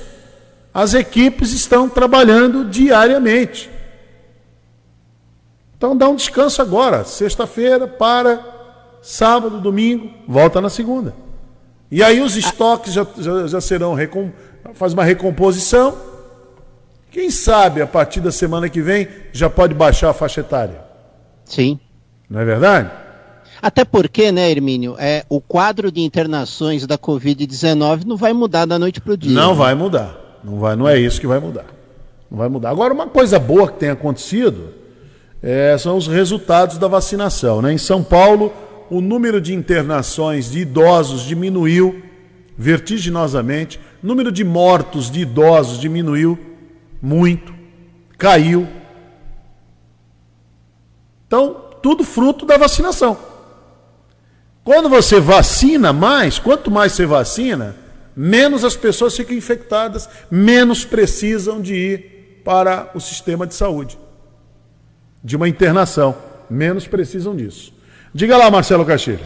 As 0.74 0.94
equipes 0.94 1.54
estão 1.54 1.88
trabalhando 1.88 2.66
diariamente. 2.66 3.70
Então 5.78 5.96
dá 5.96 6.10
um 6.10 6.16
descanso 6.16 6.62
agora. 6.62 7.06
Sexta-feira, 7.06 7.88
para. 7.88 8.58
Sábado, 9.02 9.62
domingo, 9.62 10.12
volta 10.28 10.60
na 10.60 10.70
segunda. 10.70 11.16
E 11.92 12.04
aí 12.04 12.22
os 12.22 12.36
estoques 12.36 12.94
já, 12.94 13.06
já, 13.18 13.48
já 13.48 13.62
serão. 13.62 13.94
Recom... 13.94 14.32
Faz 14.74 14.94
uma 14.94 15.04
recomposição. 15.04 15.98
Quem 17.12 17.32
sabe 17.32 17.82
a 17.82 17.88
partir 17.88 18.22
da 18.22 18.32
semana 18.32 18.70
que 18.70 18.82
vem 18.82 19.08
já 19.34 19.50
pode 19.50 19.74
baixar 19.74 20.12
a 20.12 20.14
faixa 20.14 20.42
etária. 20.42 20.82
Sim. 21.44 21.80
Não 22.30 22.40
é 22.40 22.46
verdade? 22.46 22.92
Até 23.62 23.84
porque, 23.84 24.32
né, 24.32 24.50
Hermínio, 24.50 24.96
é, 25.00 25.26
o 25.28 25.42
quadro 25.42 25.92
de 25.92 26.02
internações 26.02 26.86
da 26.86 26.98
Covid-19 26.98 28.06
não 28.06 28.16
vai 28.16 28.32
mudar 28.32 28.66
da 28.66 28.78
noite 28.78 29.02
para 29.02 29.14
o 29.14 29.18
dia. 29.18 29.34
Não 29.34 29.52
né? 29.52 29.58
vai 29.58 29.76
mudar. 29.76 30.40
Não, 30.44 30.60
vai, 30.60 30.76
não 30.76 30.88
é 30.88 30.98
isso 30.98 31.20
que 31.20 31.28
vai 31.28 31.40
mudar. 31.40 31.66
Não 32.30 32.38
vai 32.38 32.48
mudar. 32.48 32.70
Agora, 32.70 32.94
uma 32.94 33.08
coisa 33.08 33.40
boa 33.40 33.70
que 33.70 33.80
tem 33.80 33.90
acontecido 33.90 34.74
é, 35.42 35.76
são 35.78 35.98
os 35.98 36.08
resultados 36.08 36.78
da 36.78 36.88
vacinação. 36.88 37.62
Né? 37.62 37.74
Em 37.74 37.78
São 37.78 38.04
Paulo, 38.04 38.54
o 38.90 39.02
número 39.02 39.40
de 39.40 39.54
internações 39.54 40.52
de 40.52 40.60
idosos 40.60 41.22
diminuiu 41.22 42.04
vertiginosamente, 42.58 43.80
o 44.04 44.08
número 44.08 44.32
de 44.32 44.44
mortos 44.44 45.10
de 45.10 45.22
idosos 45.22 45.80
diminuiu 45.80 46.38
muito, 47.02 47.54
caiu. 48.18 48.68
Então, 51.26 51.70
tudo 51.82 52.04
fruto 52.04 52.46
da 52.46 52.58
vacinação. 52.58 53.18
Quando 54.64 54.90
você 54.90 55.20
vacina 55.20 55.94
mais, 55.94 56.38
quanto 56.38 56.70
mais 56.70 56.92
você 56.92 57.06
vacina, 57.06 57.76
menos 58.16 58.64
as 58.66 58.76
pessoas 58.76 59.16
ficam 59.16 59.36
infectadas, 59.36 60.10
menos 60.30 60.84
precisam 60.84 61.62
de 61.62 61.74
ir 61.74 62.42
para 62.44 62.92
o 62.94 63.00
sistema 63.00 63.48
de 63.48 63.56
saúde, 63.56 63.98
de 65.24 65.36
uma 65.36 65.48
internação. 65.48 66.16
Menos 66.50 66.88
precisam 66.88 67.36
disso. 67.36 67.74
Diga 68.14 68.38
lá, 68.38 68.50
Marcelo 68.50 68.86
Castilho. 68.86 69.20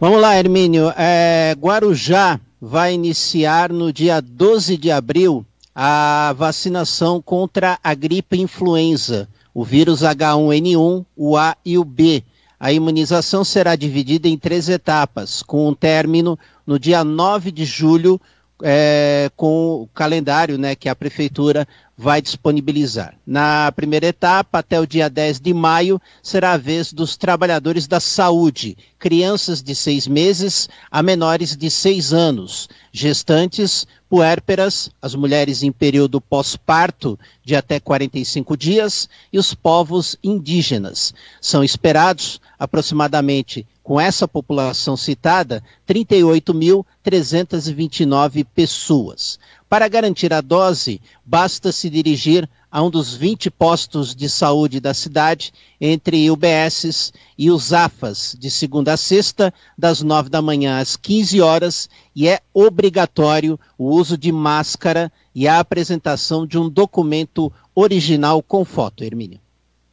Vamos 0.00 0.20
lá, 0.20 0.38
Hermínio. 0.38 0.92
É, 0.96 1.54
Guarujá 1.58 2.38
vai 2.60 2.94
iniciar 2.94 3.72
no 3.72 3.92
dia 3.92 4.20
12 4.20 4.76
de 4.76 4.90
abril 4.90 5.44
a 5.74 6.34
vacinação 6.36 7.20
contra 7.20 7.78
a 7.82 7.94
gripe 7.94 8.40
influenza, 8.40 9.28
o 9.52 9.64
vírus 9.64 10.00
H1N1, 10.00 11.04
o 11.16 11.36
A 11.36 11.56
e 11.64 11.78
o 11.78 11.84
B 11.84 12.22
a 12.58 12.72
imunização 12.72 13.44
será 13.44 13.76
dividida 13.76 14.28
em 14.28 14.38
três 14.38 14.68
etapas, 14.68 15.42
com 15.42 15.68
um 15.68 15.74
término 15.74 16.38
no 16.66 16.78
dia 16.78 17.04
9 17.04 17.52
de 17.52 17.66
julho, 17.66 18.18
é, 18.62 19.30
com 19.36 19.82
o 19.82 19.88
calendário 19.92 20.56
né, 20.56 20.74
que 20.74 20.88
a 20.88 20.96
Prefeitura 20.96 21.68
vai 21.96 22.20
disponibilizar. 22.20 23.14
Na 23.26 23.72
primeira 23.72 24.06
etapa, 24.06 24.58
até 24.58 24.78
o 24.78 24.86
dia 24.86 25.08
10 25.08 25.40
de 25.40 25.54
maio, 25.54 26.00
será 26.22 26.52
a 26.52 26.58
vez 26.58 26.92
dos 26.92 27.16
trabalhadores 27.16 27.86
da 27.86 28.00
saúde, 28.00 28.76
crianças 28.98 29.62
de 29.62 29.74
seis 29.74 30.06
meses 30.06 30.68
a 30.90 31.02
menores 31.02 31.56
de 31.56 31.70
seis 31.70 32.12
anos, 32.12 32.68
gestantes, 32.92 33.86
puérperas, 34.10 34.90
as 35.00 35.14
mulheres 35.14 35.62
em 35.62 35.72
período 35.72 36.20
pós-parto 36.20 37.18
de 37.42 37.56
até 37.56 37.80
45 37.80 38.56
dias 38.56 39.08
e 39.32 39.38
os 39.38 39.54
povos 39.54 40.16
indígenas. 40.22 41.14
São 41.40 41.64
esperados 41.64 42.40
aproximadamente 42.58 43.66
com 43.86 43.98
essa 44.00 44.26
população 44.26 44.96
citada, 44.96 45.62
38.329 45.88 48.44
pessoas. 48.52 49.38
Para 49.68 49.88
garantir 49.88 50.32
a 50.32 50.40
dose, 50.40 51.00
basta 51.24 51.72
se 51.72 51.90
dirigir 51.90 52.48
a 52.70 52.82
um 52.82 52.90
dos 52.90 53.14
20 53.14 53.50
postos 53.50 54.14
de 54.14 54.28
saúde 54.28 54.80
da 54.80 54.94
cidade, 54.94 55.52
entre 55.80 56.30
UBSs 56.30 57.12
e 57.36 57.50
os 57.50 57.72
AFAs, 57.72 58.36
de 58.38 58.48
segunda 58.50 58.92
a 58.92 58.96
sexta, 58.96 59.52
das 59.76 60.02
9 60.02 60.28
da 60.28 60.40
manhã 60.40 60.78
às 60.78 60.96
15 60.96 61.40
horas, 61.40 61.88
e 62.14 62.28
é 62.28 62.40
obrigatório 62.54 63.58
o 63.76 63.90
uso 63.94 64.16
de 64.16 64.30
máscara 64.30 65.10
e 65.34 65.48
a 65.48 65.58
apresentação 65.58 66.46
de 66.46 66.58
um 66.58 66.68
documento 66.68 67.52
original 67.74 68.42
com 68.42 68.64
foto, 68.64 69.02
Hermínio. 69.02 69.40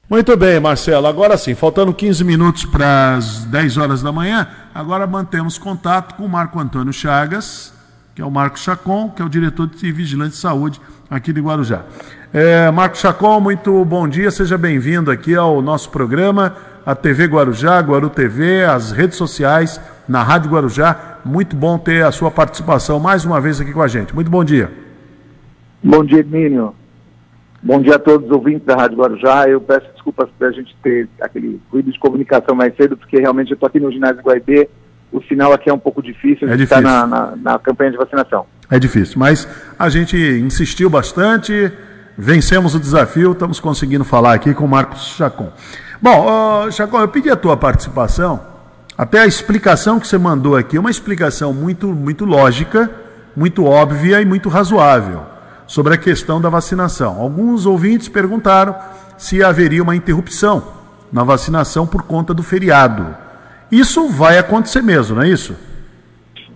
Muito 0.10 0.38
bem, 0.38 0.60
Marcelo. 0.60 1.08
Agora 1.08 1.38
sim, 1.38 1.56
faltando 1.56 1.94
15 1.94 2.24
minutos 2.24 2.66
para 2.66 3.16
as 3.16 3.46
10 3.46 3.78
horas 3.78 4.04
da 4.04 4.12
manhã, 4.12 4.48
agora 4.74 5.08
mantemos 5.08 5.58
contato 5.58 6.16
com 6.16 6.26
o 6.26 6.30
Marco 6.30 6.60
Antônio 6.60 6.94
Chagas, 6.94 7.74
que 8.16 8.22
é 8.22 8.26
o 8.26 8.30
Marco 8.30 8.60
Chacon, 8.60 9.10
que 9.10 9.22
é 9.22 9.26
o 9.26 9.30
diretor 9.30 9.68
de 9.68 9.92
Vigilante 9.92 10.32
de 10.32 10.38
Saúde 10.38 10.80
aqui 11.10 11.34
de 11.34 11.42
Guarujá. 11.42 11.84
É, 12.32 12.70
Marco 12.70 12.96
Chacon, 12.96 13.40
muito 13.40 13.84
bom 13.86 14.08
dia, 14.08 14.30
seja 14.30 14.56
bem-vindo 14.56 15.10
aqui 15.10 15.36
ao 15.36 15.62
nosso 15.64 15.90
programa, 15.90 16.56
a 16.86 16.94
TV 16.94 17.26
Guarujá, 17.26 17.80
Guaru 17.80 18.12
TV, 18.12 18.66
as 18.66 18.92
redes 18.92 19.18
sociais, 19.18 19.82
na 20.08 20.22
Rádio 20.22 20.52
Guarujá. 20.52 21.20
Muito 21.26 21.56
bom 21.56 21.78
ter 21.78 22.04
a 22.06 22.12
sua 22.12 22.30
participação 22.30 23.00
mais 23.00 23.26
uma 23.26 23.42
vez 23.42 23.60
aqui 23.60 23.74
com 23.74 23.82
a 23.82 23.88
gente. 23.88 24.14
Muito 24.14 24.30
bom 24.30 24.44
dia. 24.44 24.72
Bom 25.84 26.04
dia, 26.04 26.20
Emílio. 26.20 26.76
Bom 27.64 27.82
dia 27.82 27.96
a 27.96 28.00
todos 28.00 28.28
os 28.28 28.32
ouvintes 28.32 28.66
da 28.66 28.76
Rádio 28.76 28.98
Guarujá. 28.98 29.48
Eu 29.48 29.62
peço 29.62 29.88
desculpas 29.94 30.30
por 30.38 30.48
a 30.48 30.52
gente 30.52 30.76
ter 30.84 31.10
aquele 31.20 31.60
ruído 31.72 31.92
de 31.92 31.98
comunicação 31.98 32.54
mais 32.54 32.76
cedo, 32.76 32.96
porque 32.96 33.18
realmente 33.18 33.52
eu 33.52 33.56
estou 33.56 33.68
aqui 33.68 33.80
no 33.80 33.92
ginásio 33.92 34.22
Guaibê. 34.22 34.70
O 35.14 35.22
sinal 35.24 35.54
aqui 35.54 35.70
é 35.70 35.74
um 35.74 35.78
pouco 35.80 36.02
difícil, 36.02 36.50
É 36.50 36.56
está 36.56 36.82
difícil. 36.82 36.82
na, 36.82 37.06
na, 37.06 37.34
na 37.36 37.60
campanha 37.60 37.92
de 37.92 37.98
vacinação. 37.98 38.46
É 38.70 38.80
difícil, 38.80 39.20
mas 39.20 39.48
a 39.78 39.88
gente 39.88 40.18
insistiu 40.18 40.90
bastante, 40.90 41.72
vencemos 42.18 42.74
o 42.74 42.80
desafio, 42.80 43.32
estamos 43.34 43.60
conseguindo 43.60 44.04
falar 44.04 44.34
aqui 44.34 44.54
com 44.56 44.66
o 44.66 44.68
Marcos 44.68 45.16
Chacon. 45.16 45.52
Bom, 46.02 46.26
ô, 46.66 46.72
Chacon, 46.72 47.00
eu 47.00 47.08
pedi 47.08 47.30
a 47.30 47.36
tua 47.36 47.56
participação, 47.56 48.42
até 48.98 49.20
a 49.20 49.28
explicação 49.28 50.00
que 50.00 50.08
você 50.08 50.18
mandou 50.18 50.56
aqui, 50.58 50.80
uma 50.80 50.90
explicação 50.90 51.54
muito, 51.54 51.88
muito 51.90 52.26
lógica, 52.26 52.90
muito 53.36 53.66
óbvia 53.66 54.20
e 54.20 54.26
muito 54.26 54.50
razoável 54.50 55.24
sobre 55.68 55.94
a 55.94 55.98
questão 55.98 56.42
da 56.42 56.50
vacinação. 56.50 57.20
Alguns 57.20 57.66
ouvintes 57.68 58.08
perguntaram 58.10 58.76
se 59.18 59.44
haveria 59.44 59.84
uma 59.84 59.96
interrupção 59.96 60.64
na 61.12 61.24
vacinação 61.24 61.86
por 61.86 62.02
conta 62.02 62.34
do 62.34 62.42
feriado. 62.42 63.16
Isso 63.74 64.08
vai 64.08 64.38
acontecer 64.38 64.84
mesmo, 64.84 65.16
não 65.16 65.24
é 65.24 65.30
isso? 65.30 65.56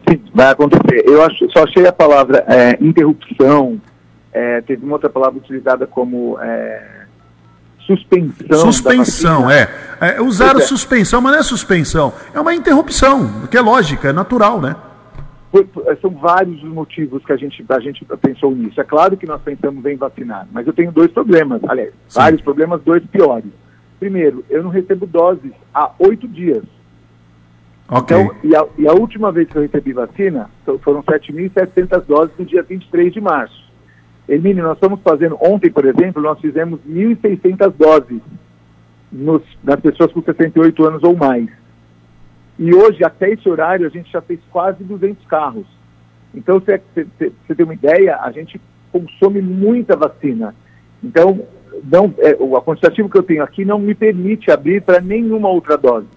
Sim, 0.07 0.21
vai 0.35 0.51
acontecer. 0.51 1.03
Eu 1.03 1.23
acho, 1.23 1.49
só 1.51 1.63
achei 1.63 1.87
a 1.87 1.91
palavra 1.91 2.45
é, 2.47 2.77
interrupção, 2.79 3.81
é, 4.31 4.61
teve 4.61 4.85
uma 4.85 4.93
outra 4.93 5.09
palavra 5.09 5.39
utilizada 5.39 5.87
como 5.87 6.37
é, 6.39 7.05
suspensão. 7.87 8.59
Suspensão, 8.59 9.49
é. 9.49 9.67
é. 9.99 10.21
Usaram 10.21 10.59
é. 10.59 10.63
suspensão, 10.63 11.19
mas 11.19 11.31
não 11.31 11.39
é 11.39 11.43
suspensão. 11.43 12.13
É 12.35 12.39
uma 12.39 12.53
interrupção, 12.53 13.47
que 13.49 13.57
é 13.57 13.61
lógica, 13.61 14.09
é 14.09 14.13
natural, 14.13 14.61
né? 14.61 14.75
Foi- 15.51 15.67
são 15.99 16.11
vários 16.11 16.61
os 16.61 16.69
motivos 16.69 17.25
que 17.25 17.33
a 17.33 17.37
gente, 17.37 17.65
a 17.67 17.79
gente 17.79 18.05
pensou 18.21 18.53
nisso. 18.53 18.79
É 18.79 18.83
claro 18.83 19.17
que 19.17 19.25
nós 19.25 19.41
pensamos 19.41 19.83
em 19.87 19.95
vacinar, 19.95 20.47
mas 20.51 20.67
eu 20.67 20.73
tenho 20.73 20.91
dois 20.91 21.09
problemas, 21.09 21.61
aliás, 21.67 21.93
vários 22.13 22.41
problemas, 22.41 22.79
dois 22.83 23.03
piores. 23.07 23.51
Primeiro, 23.99 24.45
eu 24.51 24.61
não 24.61 24.69
recebo 24.69 25.07
doses 25.07 25.51
há 25.73 25.89
oito 25.97 26.27
dias. 26.27 26.63
Ok. 27.89 28.17
Então, 28.17 28.35
e 28.43 28.55
a, 28.55 28.65
e 28.77 28.87
a 28.87 28.93
última 28.93 29.31
vez 29.31 29.47
que 29.47 29.57
eu 29.57 29.61
recebi 29.61 29.93
vacina 29.93 30.49
foram 30.81 31.01
7.700 31.03 32.03
doses 32.05 32.33
no 32.37 32.45
dia 32.45 32.63
23 32.63 33.13
de 33.13 33.21
março. 33.21 33.67
Hermínio, 34.27 34.63
nós 34.63 34.75
estamos 34.75 34.99
fazendo, 35.01 35.37
ontem, 35.39 35.71
por 35.71 35.85
exemplo, 35.85 36.21
nós 36.21 36.39
fizemos 36.39 36.81
1.600 36.81 37.71
doses 37.77 38.21
nos, 39.09 39.41
nas 39.63 39.79
pessoas 39.79 40.11
com 40.11 40.21
68 40.21 40.85
anos 40.85 41.03
ou 41.03 41.15
mais. 41.15 41.47
E 42.59 42.73
hoje, 42.73 43.03
até 43.05 43.29
esse 43.29 43.47
horário, 43.47 43.85
a 43.85 43.89
gente 43.89 44.11
já 44.11 44.21
fez 44.21 44.39
quase 44.51 44.83
200 44.83 45.25
carros. 45.27 45.65
Então, 46.33 46.59
você 46.59 47.55
tem 47.55 47.63
uma 47.63 47.73
ideia, 47.73 48.17
a 48.17 48.31
gente 48.31 48.59
consome 48.91 49.41
muita 49.41 49.95
vacina. 49.95 50.53
Então, 51.01 51.39
não, 51.89 52.13
é, 52.17 52.35
o 52.37 52.61
quantitativo 52.61 53.09
que 53.09 53.17
eu 53.17 53.23
tenho 53.23 53.43
aqui 53.43 53.63
não 53.63 53.79
me 53.79 53.95
permite 53.95 54.51
abrir 54.51 54.81
para 54.81 54.99
nenhuma 54.99 55.47
outra 55.47 55.77
dose. 55.77 56.07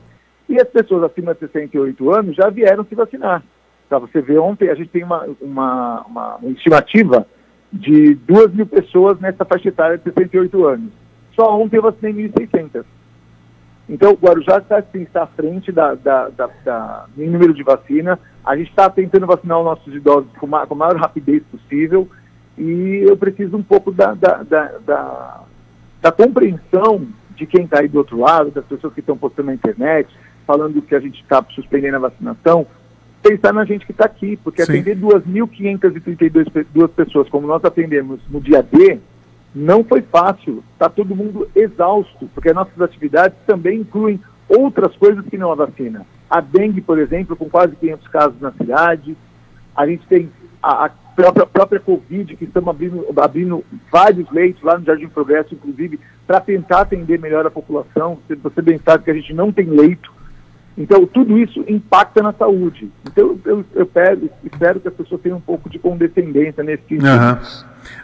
E 0.51 0.60
as 0.60 0.68
pessoas 0.68 1.05
acima 1.05 1.32
de 1.32 1.40
68 1.40 2.12
anos 2.12 2.35
já 2.35 2.51
vieram 2.51 2.85
se 2.85 2.97
vacinar. 2.97 3.40
Para 3.89 4.01
você 4.01 4.20
ver, 4.20 4.39
ontem 4.40 4.68
a 4.68 4.74
gente 4.74 4.90
tem 4.90 5.05
uma, 5.05 5.24
uma, 5.40 6.05
uma 6.06 6.39
estimativa 6.51 7.24
de 7.72 8.16
2 8.16 8.55
mil 8.55 8.66
pessoas 8.66 9.20
nessa 9.20 9.44
faixa 9.44 9.68
etária 9.68 9.97
de 9.97 10.02
68 10.02 10.66
anos. 10.66 10.93
Só 11.36 11.56
ontem 11.56 11.77
eu 11.77 11.82
vacinei 11.82 12.28
1.600. 12.28 12.85
Então, 13.89 14.10
o 14.12 14.16
Guarujá 14.16 14.59
está, 14.59 14.78
assim, 14.78 15.02
está 15.02 15.22
à 15.22 15.27
frente 15.28 15.70
da, 15.70 15.94
da, 15.94 16.28
da, 16.31 16.51
da- 16.64 17.06
em 17.16 17.31
número 17.31 17.55
de 17.55 17.62
vacina. 17.62 18.18
A 18.44 18.56
gente 18.56 18.70
está 18.70 18.90
tentando 18.90 19.28
vacinar 19.28 19.59
os 19.60 19.64
nossos 19.64 19.94
idosos 19.94 20.31
com, 20.36 20.47
a 20.56 20.74
maior 20.74 20.97
rapidez 20.97 21.44
possível. 21.44 22.09
E 22.59 23.05
eu 23.09 23.16
preciso 23.16 23.56
um 23.56 23.62
pouco 23.62 23.93
da, 23.93 24.14
da, 24.14 24.43
da, 24.43 25.40
da 26.02 26.12
compreensão 26.12 27.06
de 27.36 27.47
quem 27.47 27.64
está 27.64 27.81
aí 27.81 27.89
do 27.89 27.98
outro 27.98 28.18
lado, 28.18 28.51
das 28.51 28.64
pessoas 28.64 28.93
que 28.93 29.01
estão 29.01 29.16
postando 29.16 29.47
na 29.47 29.55
internet, 29.55 30.09
falando 30.47 30.83
que 30.83 30.95
a 30.95 31.01
gente 31.01 31.21
está 31.23 31.45
suspendendo 31.55 31.97
a 31.97 32.01
vacinação, 32.01 32.67
pensar 33.23 33.53
na 33.53 33.65
gente 33.65 33.85
que 33.87 33.93
está 33.93 34.05
aqui, 34.07 34.37
porque 34.43 34.65
Sim. 34.65 34.73
atender 34.73 34.97
2.532 34.99 36.51
pe- 36.51 36.67
duas 36.73 36.91
pessoas, 36.91 37.29
como 37.29 37.47
nós 37.47 37.65
atendemos 37.65 38.21
no 38.31 38.41
dia 38.41 38.62
D, 38.62 38.99
não 39.55 39.83
foi 39.85 40.03
fácil. 40.03 40.62
Está 40.73 40.89
todo 40.89 41.15
mundo 41.17 41.49
exausto, 41.55 42.29
porque 42.35 42.51
as 42.51 42.55
nossas 42.55 42.81
atividades 42.81 43.37
também 43.47 43.81
incluem 43.81 44.21
outras 44.49 44.95
coisas 44.97 45.25
que 45.27 45.37
não 45.39 45.53
a 45.53 45.55
vacina. 45.55 46.07
A 46.29 46.41
dengue, 46.41 46.81
por 46.81 46.99
exemplo, 46.99 47.37
com 47.37 47.49
quase 47.49 47.75
500 47.77 48.09
casos 48.09 48.41
na 48.41 48.53
cidade. 48.53 49.17
A 49.77 49.87
gente 49.87 50.07
tem 50.07 50.31
a, 50.62 50.87
a 50.87 50.89
própria, 50.89 51.47
própria 51.47 51.81
Covid, 51.81 52.37
que 52.37 52.45
estamos 52.45 52.69
abrindo, 52.69 53.05
abrindo 53.17 53.65
vários 53.91 54.31
leitos 54.31 54.62
lá 54.62 54.79
no 54.79 54.85
Jardim 54.85 55.09
Progresso, 55.09 55.55
inclusive, 55.55 55.99
para 56.27 56.41
tentar 56.41 56.83
atender 56.83 57.19
melhor 57.19 57.45
a 57.47 57.51
população. 57.51 58.19
Você 58.43 58.62
bem 58.62 58.79
sabe 58.79 59.05
que 59.05 59.11
a 59.11 59.15
gente 59.15 59.35
não 59.35 59.53
tem 59.53 59.67
leito. 59.67 60.12
Então, 60.78 61.05
tudo 61.06 61.36
isso 61.38 61.62
impacta 61.68 62.22
na 62.22 62.32
saúde. 62.32 62.90
Então, 63.10 63.38
eu, 63.44 63.64
eu 63.74 63.86
pego, 63.86 64.30
espero 64.44 64.80
que 64.80 64.88
as 64.88 64.94
pessoas 64.94 65.20
tenham 65.20 65.38
um 65.38 65.40
pouco 65.40 65.68
de 65.68 65.78
condescendência 65.78 66.62
nesse 66.62 66.82
sentido. 66.88 67.06
Aham. 67.06 67.38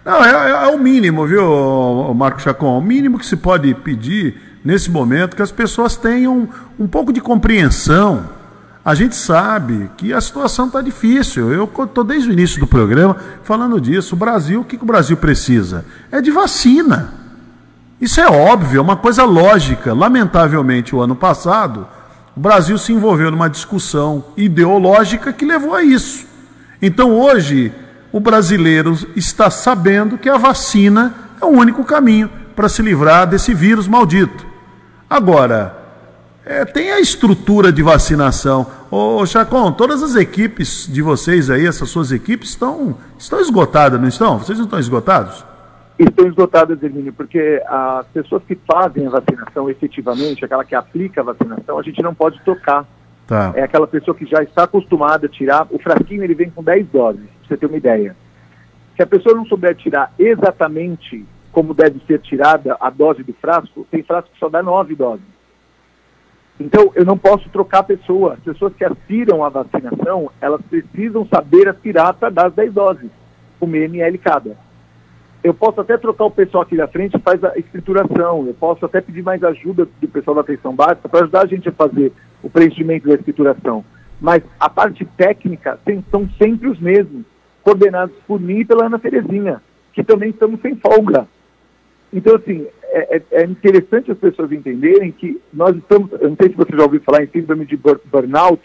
Não, 0.05 0.25
é, 0.25 0.31
é- 0.51 0.65
é 0.65 0.67
o 0.75 0.79
mínimo, 0.79 1.27
viu, 1.27 2.15
Marco 2.15 2.41
Chacon? 2.41 2.79
O 2.79 2.83
mínimo 2.83 3.19
que 3.19 3.27
se 3.27 3.37
pode 3.37 3.73
pedir 3.75 4.35
nesse 4.65 4.91
momento 4.91 5.37
que 5.37 5.43
as 5.43 5.53
pessoas 5.53 5.97
tenham 5.97 6.49
um 6.79 6.87
pouco 6.87 7.13
de 7.13 7.21
compreensão. 7.21 8.25
A 8.85 8.95
gente 8.95 9.17
sabe 9.17 9.91
que 9.97 10.13
a 10.13 10.21
situação 10.21 10.67
está 10.67 10.81
difícil. 10.81 11.53
Eu 11.53 11.65
estou 11.65 12.05
desde 12.05 12.29
o 12.29 12.33
início 12.33 12.61
do 12.61 12.67
programa 12.67 13.17
falando 13.43 13.81
disso. 13.81 14.15
O 14.15 14.19
Brasil, 14.19 14.61
o 14.61 14.65
que, 14.65 14.77
que 14.77 14.85
o 14.85 14.87
Brasil 14.87 15.17
precisa? 15.17 15.85
É 16.11 16.21
de 16.21 16.31
vacina. 16.31 17.13
Isso 18.01 18.21
é 18.21 18.29
óbvio, 18.29 18.79
é 18.79 18.83
uma 18.83 18.97
coisa 18.97 19.25
lógica. 19.25 19.93
Lamentavelmente, 19.95 20.95
o 20.95 21.01
ano 21.01 21.17
passado, 21.17 21.87
o 22.37 22.41
Brasil 22.41 22.77
se 22.77 22.93
envolveu 22.93 23.31
numa 23.31 23.49
discussão 23.49 24.27
ideológica 24.37 25.33
que 25.33 25.47
levou 25.47 25.75
a 25.75 25.83
isso. 25.83 26.27
Então, 26.83 27.19
hoje, 27.19 27.73
o 28.13 28.21
brasileiro 28.21 28.95
está 29.17 29.49
sabendo 29.49 30.19
que 30.19 30.29
a 30.29 30.37
vacina 30.37 31.15
é 31.41 31.45
o 31.47 31.49
único 31.49 31.83
caminho 31.83 32.31
para 32.55 32.69
se 32.69 32.83
livrar 32.83 33.27
desse 33.27 33.55
vírus 33.55 33.89
maldito. 33.89 34.47
Agora, 35.09 35.77
é, 36.45 36.65
tem 36.67 36.93
a 36.93 37.01
estrutura 37.01 37.73
de 37.73 37.83
vacinação. 37.83 38.67
Ô, 38.91 39.25
Chacon, 39.25 39.73
todas 39.73 40.03
as 40.03 40.15
equipes 40.15 40.87
de 40.89 41.01
vocês 41.01 41.49
aí, 41.49 41.67
essas 41.67 41.89
suas 41.89 42.13
equipes, 42.13 42.51
estão, 42.51 42.99
estão 43.19 43.41
esgotadas, 43.41 43.99
não 43.99 44.09
estão? 44.09 44.39
Vocês 44.39 44.59
não 44.59 44.67
estão 44.67 44.79
esgotados? 44.79 45.43
Estão 46.05 46.27
esgotadas, 46.27 46.83
Hermínio, 46.83 47.13
porque 47.13 47.63
as 47.67 48.07
pessoas 48.09 48.43
que 48.45 48.55
fazem 48.55 49.07
a 49.07 49.11
vacinação 49.11 49.71
efetivamente, 49.71 50.45
aquela 50.45 50.65
que 50.65 50.75
aplica 50.75 51.21
a 51.21 51.25
vacinação, 51.25 51.79
a 51.79 51.83
gente 51.83 52.03
não 52.03 52.15
pode 52.15 52.41
tocar. 52.43 52.87
Tá. 53.27 53.53
É 53.57 53.63
aquela 53.63 53.87
pessoa 53.87 54.15
que 54.15 54.25
já 54.27 54.43
está 54.43 54.65
acostumada 54.65 55.27
a 55.27 55.29
tirar. 55.29 55.67
O 55.71 55.79
frasquinho 55.79 56.23
ele 56.23 56.35
vem 56.35 56.51
com 56.51 56.63
10 56.63 56.87
doses, 56.89 57.23
pra 57.23 57.49
você 57.49 57.57
ter 57.57 57.67
uma 57.67 57.77
ideia. 57.77 58.17
Se 58.95 59.03
a 59.03 59.07
pessoa 59.07 59.35
não 59.35 59.45
souber 59.47 59.75
tirar 59.75 60.13
exatamente 60.19 61.25
como 61.51 61.73
deve 61.73 62.01
ser 62.07 62.21
tirada 62.21 62.77
a 62.79 62.91
dose 62.91 63.23
do 63.23 63.33
frasco, 63.33 63.87
tem 63.91 64.03
frasco 64.03 64.31
que 64.31 64.39
só 64.39 64.49
dá 64.49 64.63
9 64.63 64.95
doses. 64.95 65.25
Então, 66.61 66.93
eu 66.95 67.05
não 67.05 67.17
posso 67.17 67.49
trocar 67.49 67.79
a 67.79 67.85
pessoa. 67.85 68.35
As 68.35 68.41
pessoas 68.41 68.75
que 68.75 68.85
aspiram 68.85 69.45
à 69.45 69.49
vacinação, 69.49 70.31
elas 70.41 70.61
precisam 70.69 71.27
saber 71.27 71.69
aspirar 71.69 72.15
para 72.15 72.31
dar 72.31 72.47
as 72.47 72.55
10 72.55 72.73
doses, 72.73 73.11
com 73.59 73.67
ml 73.75 74.19
cada. 74.19 74.57
Eu 75.47 75.55
posso 75.55 75.81
até 75.81 75.97
trocar 75.97 76.25
o 76.25 76.31
pessoal 76.33 76.65
aqui 76.65 76.77
da 76.77 76.89
frente 76.89 77.17
faz 77.21 77.43
a 77.45 77.57
escrituração. 77.57 78.45
Eu 78.49 78.55
posso 78.55 78.85
até 78.85 79.01
pedir 79.01 79.23
mais 79.23 79.45
ajuda 79.45 79.87
do 80.01 80.09
pessoal 80.09 80.35
da 80.35 80.41
atenção 80.41 80.75
básica 80.75 81.09
para 81.09 81.21
ajudar 81.21 81.43
a 81.43 81.47
gente 81.47 81.69
a 81.69 81.73
fazer 81.73 82.13
o 82.43 82.51
preenchimento 82.51 83.07
da 83.07 83.15
escrituração. 83.15 83.85
Mas 84.21 84.43
a 84.59 84.69
parte 84.69 85.05
técnica 85.17 85.79
tem- 85.85 86.05
são 86.11 86.29
sempre 86.37 86.69
os 86.69 86.81
mesmos. 86.81 87.25
coordenados 87.63 88.15
por 88.29 88.41
mim 88.41 88.61
e 88.61 88.65
pela 88.65 88.87
Ana 88.87 88.97
Terezinha, 88.97 89.61
que 89.93 90.05
também 90.05 90.31
estamos 90.31 90.61
sem 90.61 90.77
folga. 90.77 91.27
Então, 92.13 92.37
assim, 92.37 92.65
é, 92.85 93.17
é- 93.17 93.23
é 93.43 93.45
interessante 93.45 94.09
as 94.13 94.19
pessoas 94.19 94.53
entenderem 94.53 95.11
que 95.11 95.41
nós 95.53 95.75
estamos, 95.77 96.13
eu 96.13 96.29
não 96.29 96.37
sei 96.41 96.51
se 96.51 96.55
você 96.55 96.77
já 96.77 96.85
ouviu 96.85 97.01
falar 97.01 97.25
em 97.25 97.27
síndrome 97.27 97.67
de 97.67 97.77
bur- 97.77 98.01
burnout, 98.05 98.63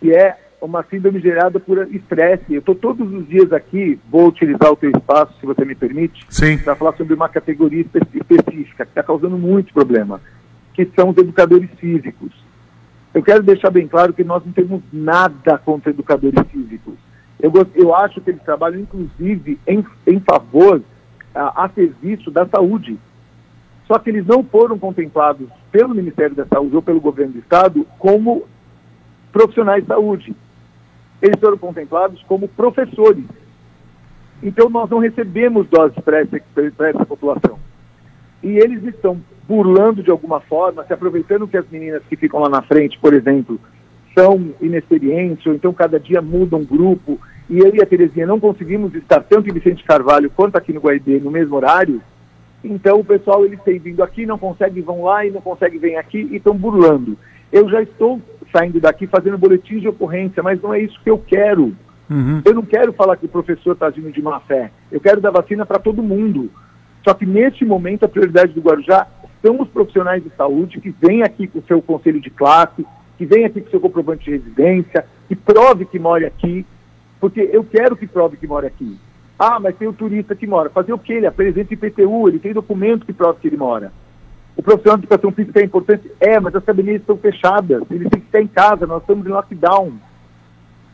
que 0.00 0.10
é 0.12 0.36
uma 0.60 0.82
síndrome 0.84 1.20
gerada 1.20 1.60
por 1.60 1.78
estresse. 1.94 2.54
Eu 2.54 2.60
estou 2.60 2.74
todos 2.74 3.12
os 3.12 3.28
dias 3.28 3.52
aqui, 3.52 3.98
vou 4.10 4.28
utilizar 4.28 4.70
o 4.72 4.76
teu 4.76 4.90
espaço, 4.90 5.32
se 5.38 5.46
você 5.46 5.64
me 5.64 5.74
permite, 5.74 6.24
para 6.64 6.74
falar 6.74 6.96
sobre 6.96 7.14
uma 7.14 7.28
categoria 7.28 7.82
espe- 7.82 8.00
específica 8.14 8.84
que 8.84 8.90
está 8.90 9.02
causando 9.02 9.36
muito 9.38 9.72
problema, 9.72 10.20
que 10.74 10.84
são 10.96 11.10
os 11.10 11.16
educadores 11.16 11.68
físicos. 11.78 12.30
Eu 13.14 13.22
quero 13.22 13.42
deixar 13.42 13.70
bem 13.70 13.86
claro 13.88 14.12
que 14.12 14.24
nós 14.24 14.44
não 14.44 14.52
temos 14.52 14.82
nada 14.92 15.56
contra 15.58 15.90
educadores 15.90 16.38
físicos. 16.50 16.94
Eu, 17.40 17.52
eu 17.74 17.94
acho 17.94 18.20
que 18.20 18.30
eles 18.30 18.42
trabalham, 18.42 18.80
inclusive, 18.80 19.58
em, 19.66 19.84
em 20.06 20.20
favor, 20.20 20.82
a, 21.34 21.64
a 21.64 21.68
serviço 21.70 22.30
da 22.30 22.46
saúde. 22.46 22.98
Só 23.86 23.98
que 23.98 24.10
eles 24.10 24.26
não 24.26 24.42
foram 24.42 24.78
contemplados 24.78 25.48
pelo 25.70 25.94
Ministério 25.94 26.34
da 26.34 26.44
Saúde 26.46 26.74
ou 26.74 26.82
pelo 26.82 27.00
governo 27.00 27.34
do 27.34 27.38
Estado 27.38 27.86
como 27.98 28.44
profissionais 29.32 29.82
de 29.82 29.88
saúde. 29.88 30.34
Eles 31.20 31.40
foram 31.40 31.58
contemplados 31.58 32.22
como 32.24 32.48
professores. 32.48 33.24
Então, 34.42 34.68
nós 34.68 34.90
não 34.90 34.98
recebemos 34.98 35.66
doses 35.68 35.98
para 36.00 36.20
essa, 36.20 36.36
essa 36.36 37.06
população. 37.06 37.58
E 38.42 38.58
eles 38.58 38.84
estão 38.84 39.18
burlando 39.48 40.02
de 40.02 40.10
alguma 40.10 40.40
forma, 40.40 40.84
se 40.84 40.92
aproveitando 40.92 41.48
que 41.48 41.56
as 41.56 41.68
meninas 41.68 42.02
que 42.08 42.16
ficam 42.16 42.40
lá 42.40 42.48
na 42.48 42.62
frente, 42.62 42.98
por 42.98 43.14
exemplo, 43.14 43.58
são 44.16 44.54
inexperientes, 44.60 45.46
ou 45.46 45.54
então 45.54 45.72
cada 45.72 46.00
dia 46.00 46.20
muda 46.20 46.56
um 46.56 46.64
grupo, 46.64 47.20
e 47.48 47.58
eu 47.58 47.74
e 47.74 47.80
a 47.80 47.86
Terezinha 47.86 48.26
não 48.26 48.40
conseguimos 48.40 48.94
estar 48.94 49.20
tanto 49.20 49.48
em 49.48 49.52
Vicente 49.52 49.84
Carvalho 49.84 50.30
quanto 50.30 50.56
aqui 50.56 50.72
no 50.72 50.80
Guaibê 50.80 51.20
no 51.20 51.30
mesmo 51.30 51.54
horário, 51.54 52.02
então 52.64 52.98
o 52.98 53.04
pessoal 53.04 53.44
eles 53.44 53.60
têm 53.62 53.78
vindo 53.78 54.02
aqui, 54.02 54.26
não 54.26 54.38
conseguem, 54.38 54.82
vão 54.82 55.04
lá 55.04 55.24
e 55.24 55.30
não 55.30 55.40
conseguem 55.40 55.78
vir 55.78 55.96
aqui 55.96 56.26
e 56.30 56.36
estão 56.36 56.56
burlando. 56.56 57.16
Eu 57.52 57.68
já 57.68 57.80
estou 57.80 58.20
saindo 58.52 58.80
daqui 58.80 59.06
fazendo 59.06 59.38
boletim 59.38 59.78
de 59.78 59.88
ocorrência, 59.88 60.42
mas 60.42 60.60
não 60.60 60.72
é 60.72 60.80
isso 60.80 60.98
que 61.02 61.10
eu 61.10 61.18
quero. 61.18 61.74
Eu 62.44 62.54
não 62.54 62.62
quero 62.62 62.92
falar 62.92 63.16
que 63.16 63.26
o 63.26 63.28
professor 63.28 63.72
está 63.72 63.86
agindo 63.86 64.12
de 64.12 64.22
má 64.22 64.40
fé. 64.40 64.70
Eu 64.90 65.00
quero 65.00 65.20
dar 65.20 65.30
vacina 65.30 65.66
para 65.66 65.78
todo 65.78 66.02
mundo. 66.02 66.50
Só 67.04 67.14
que 67.14 67.26
neste 67.26 67.64
momento 67.64 68.04
a 68.04 68.08
prioridade 68.08 68.52
do 68.52 68.60
Guarujá 68.60 69.06
são 69.42 69.60
os 69.60 69.68
profissionais 69.68 70.22
de 70.22 70.30
saúde 70.36 70.80
que 70.80 70.90
vêm 70.90 71.22
aqui 71.22 71.46
com 71.46 71.58
o 71.58 71.64
seu 71.66 71.80
conselho 71.82 72.20
de 72.20 72.30
classe, 72.30 72.86
que 73.18 73.26
vêm 73.26 73.44
aqui 73.44 73.60
com 73.60 73.68
o 73.68 73.70
seu 73.70 73.80
comprovante 73.80 74.24
de 74.24 74.32
residência, 74.32 75.06
que 75.28 75.36
prove 75.36 75.84
que 75.84 75.98
mora 75.98 76.26
aqui, 76.26 76.66
porque 77.20 77.48
eu 77.52 77.64
quero 77.64 77.96
que 77.96 78.06
prove 78.06 78.36
que 78.36 78.46
mora 78.46 78.66
aqui. 78.66 78.98
Ah, 79.38 79.60
mas 79.60 79.76
tem 79.76 79.86
o 79.86 79.92
turista 79.92 80.34
que 80.34 80.46
mora. 80.46 80.70
Fazer 80.70 80.92
o 80.92 80.98
quê? 80.98 81.14
Ele 81.14 81.26
apresenta 81.26 81.74
IPTU, 81.74 82.28
ele 82.28 82.38
tem 82.38 82.52
documento 82.52 83.04
que 83.04 83.12
prova 83.12 83.38
que 83.40 83.46
ele 83.46 83.56
mora. 83.56 83.92
O 84.56 84.62
profissional 84.62 84.96
de 84.96 85.04
educação 85.04 85.30
física 85.32 85.60
é 85.60 85.64
importante? 85.64 86.10
É, 86.18 86.40
mas 86.40 86.54
as 86.54 86.62
academias 86.62 87.02
estão 87.02 87.16
fechadas, 87.18 87.82
eles 87.90 88.08
têm 88.08 88.20
que 88.20 88.26
ficar 88.26 88.40
em 88.40 88.46
casa, 88.46 88.86
nós 88.86 89.02
estamos 89.02 89.26
em 89.26 89.30
lockdown. 89.30 89.92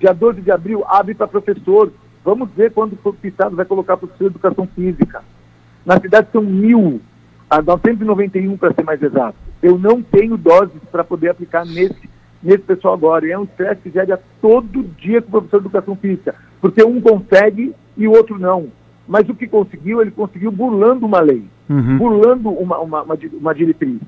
Dia 0.01 0.13
12 0.13 0.41
de 0.41 0.51
abril 0.51 0.85
abre 0.89 1.15
para 1.15 1.29
professor. 1.29 1.93
Vamos 2.25 2.51
ver 2.57 2.73
quando 2.73 2.99
o 3.03 3.17
Estado 3.23 3.55
vai 3.55 3.65
colocar 3.65 3.97
professor 3.97 4.31
de 4.31 4.37
educação 4.37 4.67
física. 4.75 5.23
Na 5.87 6.01
cidade 6.01 6.29
são 6.33 6.43
mil, 6.43 7.01
a 7.49 7.63
991 7.63 8.57
para 8.57 8.75
ser 8.75 8.83
mais 8.83 9.03
exato. 9.03 9.37
Eu 9.63 9.79
não 9.79 10.03
tenho 10.03 10.37
doses 10.37 10.81
para 10.91 11.05
poder 11.05 11.29
aplicar 11.29 11.65
nesse, 11.65 12.09
nesse 12.43 12.63
pessoal 12.65 12.95
agora. 12.95 13.27
E 13.27 13.31
é 13.31 13.39
um 13.39 13.45
estresse 13.45 13.83
que 13.83 13.91
gera 13.91 14.21
todo 14.41 14.83
dia 14.99 15.23
com 15.23 15.29
o 15.29 15.31
professor 15.33 15.61
de 15.61 15.67
educação 15.67 15.95
física. 15.97 16.35
Porque 16.61 16.83
um 16.83 17.01
consegue 17.01 17.75
e 17.97 18.09
o 18.09 18.13
outro 18.13 18.39
não. 18.39 18.69
Mas 19.13 19.29
o 19.29 19.35
que 19.35 19.47
conseguiu, 19.47 20.01
ele 20.01 20.11
conseguiu 20.11 20.51
burlando 20.51 21.05
uma 21.05 21.21
lei, 21.21 21.45
Uhum. 21.69 21.99
burlando 21.99 22.49
uma, 22.49 22.79
uma, 22.79 23.03
uma, 23.03 23.19
uma 23.35 23.55
diretriz. 23.55 23.99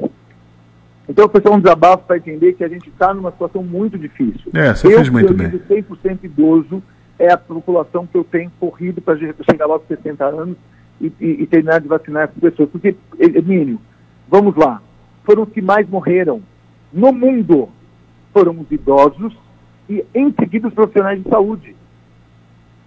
Então, 1.06 1.26
o 1.26 1.28
pessoal 1.28 1.56
um 1.56 1.60
desabafo 1.60 2.04
para 2.06 2.16
entender 2.16 2.54
que 2.54 2.64
a 2.64 2.68
gente 2.68 2.88
está 2.88 3.12
numa 3.12 3.30
situação 3.30 3.62
muito 3.62 3.98
difícil. 3.98 4.50
É, 4.54 4.74
você 4.74 4.86
eu, 4.86 4.92
fez 4.96 5.10
muito 5.10 5.34
priorizo 5.34 5.62
100% 5.68 6.24
idoso 6.24 6.82
é 7.18 7.30
a 7.30 7.36
população 7.36 8.06
que 8.06 8.16
eu 8.16 8.24
tenho 8.24 8.50
corrido 8.58 9.02
para 9.02 9.14
chegar 9.18 9.66
logo 9.66 9.84
aos 9.86 9.88
60 9.88 10.24
anos 10.24 10.56
e, 10.98 11.12
e- 11.20 11.42
e 11.42 11.46
terminar 11.46 11.80
de 11.82 11.86
vacinar 11.88 12.24
essas 12.24 12.38
pessoas. 12.38 12.70
Porque, 12.70 12.96
Emílio, 13.18 13.78
vamos 14.26 14.56
lá, 14.56 14.80
foram 15.24 15.42
os 15.42 15.50
que 15.50 15.60
mais 15.60 15.86
morreram 15.86 16.40
no 16.90 17.12
mundo. 17.12 17.68
Foram 18.32 18.58
os 18.58 18.70
idosos 18.72 19.36
e, 19.86 20.02
em 20.14 20.32
seguida, 20.40 20.68
os 20.68 20.74
profissionais 20.74 21.22
de 21.22 21.28
saúde. 21.28 21.76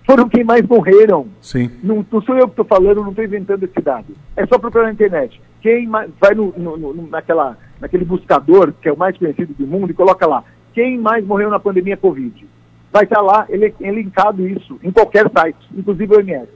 Foram 0.08 0.28
quem 0.30 0.44
mais 0.44 0.66
morreram. 0.66 1.28
Sim. 1.42 1.70
Não, 1.84 2.04
não 2.12 2.22
sou 2.22 2.36
eu 2.38 2.46
que 2.48 2.54
estou 2.54 2.66
falando, 2.66 3.02
não 3.02 3.10
estou 3.10 3.26
inventando 3.26 3.64
esse 3.64 3.82
dado. 3.82 4.06
É 4.38 4.46
só 4.48 4.58
procurar 4.58 4.86
na 4.86 4.94
internet. 4.94 5.40
Quem 5.62 5.86
mais, 5.86 6.10
vai 6.20 6.34
no, 6.34 6.54
no- 6.58 6.78
no- 6.78 7.08
naquela, 7.10 7.58
naquele 7.82 8.06
buscador, 8.06 8.72
que 8.82 8.88
é 8.88 8.94
o 8.94 8.98
mais 8.98 9.18
conhecido 9.18 9.54
do 9.54 9.68
mundo, 9.68 9.92
e 9.92 9.94
coloca 9.94 10.26
lá, 10.26 10.44
quem 10.74 10.98
mais 10.98 11.26
morreu 11.26 11.50
na 11.50 11.60
pandemia 11.60 11.98
Covid? 11.98 12.48
Vai 12.92 13.04
estar 13.04 13.22
lá, 13.22 13.46
ele 13.50 13.74
é 13.82 13.92
linkado 13.92 14.48
isso, 14.48 14.80
em 14.82 14.92
qualquer 14.92 15.30
site, 15.30 15.58
inclusive 15.76 16.16
o 16.16 16.20
MS. 16.22 16.48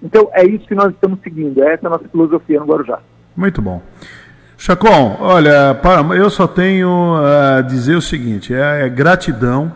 Então, 0.00 0.28
é 0.32 0.44
isso 0.46 0.64
que 0.68 0.74
nós 0.74 0.92
estamos 0.92 1.18
seguindo, 1.24 1.60
essa 1.64 1.84
é 1.84 1.88
a 1.88 1.90
nossa 1.90 2.08
filosofia 2.08 2.60
no 2.60 2.66
Guarujá. 2.66 3.00
Muito 3.36 3.60
bom. 3.60 3.82
Chacon, 4.56 5.16
olha, 5.20 5.76
eu 6.16 6.30
só 6.30 6.46
tenho 6.46 7.16
a 7.16 7.60
dizer 7.62 7.96
o 7.96 8.00
seguinte: 8.00 8.54
é, 8.54 8.86
é 8.86 8.88
gratidão, 8.88 9.72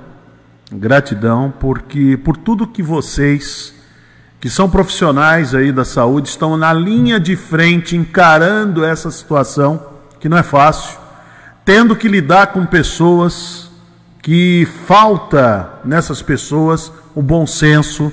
gratidão, 0.73 1.53
porque 1.59 2.17
por 2.17 2.37
tudo 2.37 2.67
que 2.67 2.83
vocês, 2.83 3.75
que 4.41 4.49
são 4.49 4.71
profissionais 4.71 5.55
aí 5.55 5.73
da 5.73 5.85
saúde, 5.85 6.29
estão 6.29 6.57
na 6.57 6.73
linha 6.73 7.19
de 7.19 7.37
frente 7.37 7.97
encarando 7.97 8.85
essa 8.85 9.11
situação, 9.11 9.85
que 10.19 10.29
não 10.29 10.39
é 10.39 10.43
fácil, 10.43 10.99
tendo 11.65 11.97
que 11.97 12.09
lidar 12.09 12.49
com 12.49 12.65
pessoas 12.65 13.71
que 14.23 14.69
falta 14.87 15.81
nessas 15.85 16.23
pessoas 16.23 16.93
o 17.15 17.23
bom 17.23 17.47
senso, 17.47 18.13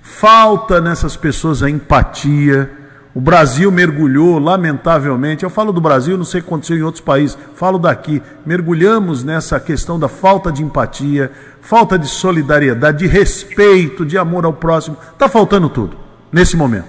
falta 0.00 0.80
nessas 0.80 1.16
pessoas 1.16 1.62
a 1.62 1.70
empatia. 1.70 2.70
O 3.14 3.20
Brasil 3.20 3.70
mergulhou, 3.70 4.38
lamentavelmente. 4.38 5.44
Eu 5.44 5.50
falo 5.50 5.72
do 5.72 5.80
Brasil, 5.80 6.16
não 6.16 6.24
sei 6.24 6.40
o 6.40 6.42
que 6.42 6.48
aconteceu 6.48 6.76
em 6.78 6.82
outros 6.82 7.04
países, 7.04 7.36
falo 7.54 7.78
daqui. 7.78 8.22
Mergulhamos 8.46 9.22
nessa 9.22 9.60
questão 9.60 9.98
da 9.98 10.08
falta 10.08 10.50
de 10.50 10.62
empatia, 10.62 11.30
falta 11.60 11.98
de 11.98 12.08
solidariedade, 12.08 12.98
de 12.98 13.06
respeito, 13.06 14.06
de 14.06 14.16
amor 14.16 14.46
ao 14.46 14.52
próximo. 14.54 14.96
Está 15.12 15.28
faltando 15.28 15.68
tudo 15.68 15.96
nesse 16.32 16.56
momento. 16.56 16.86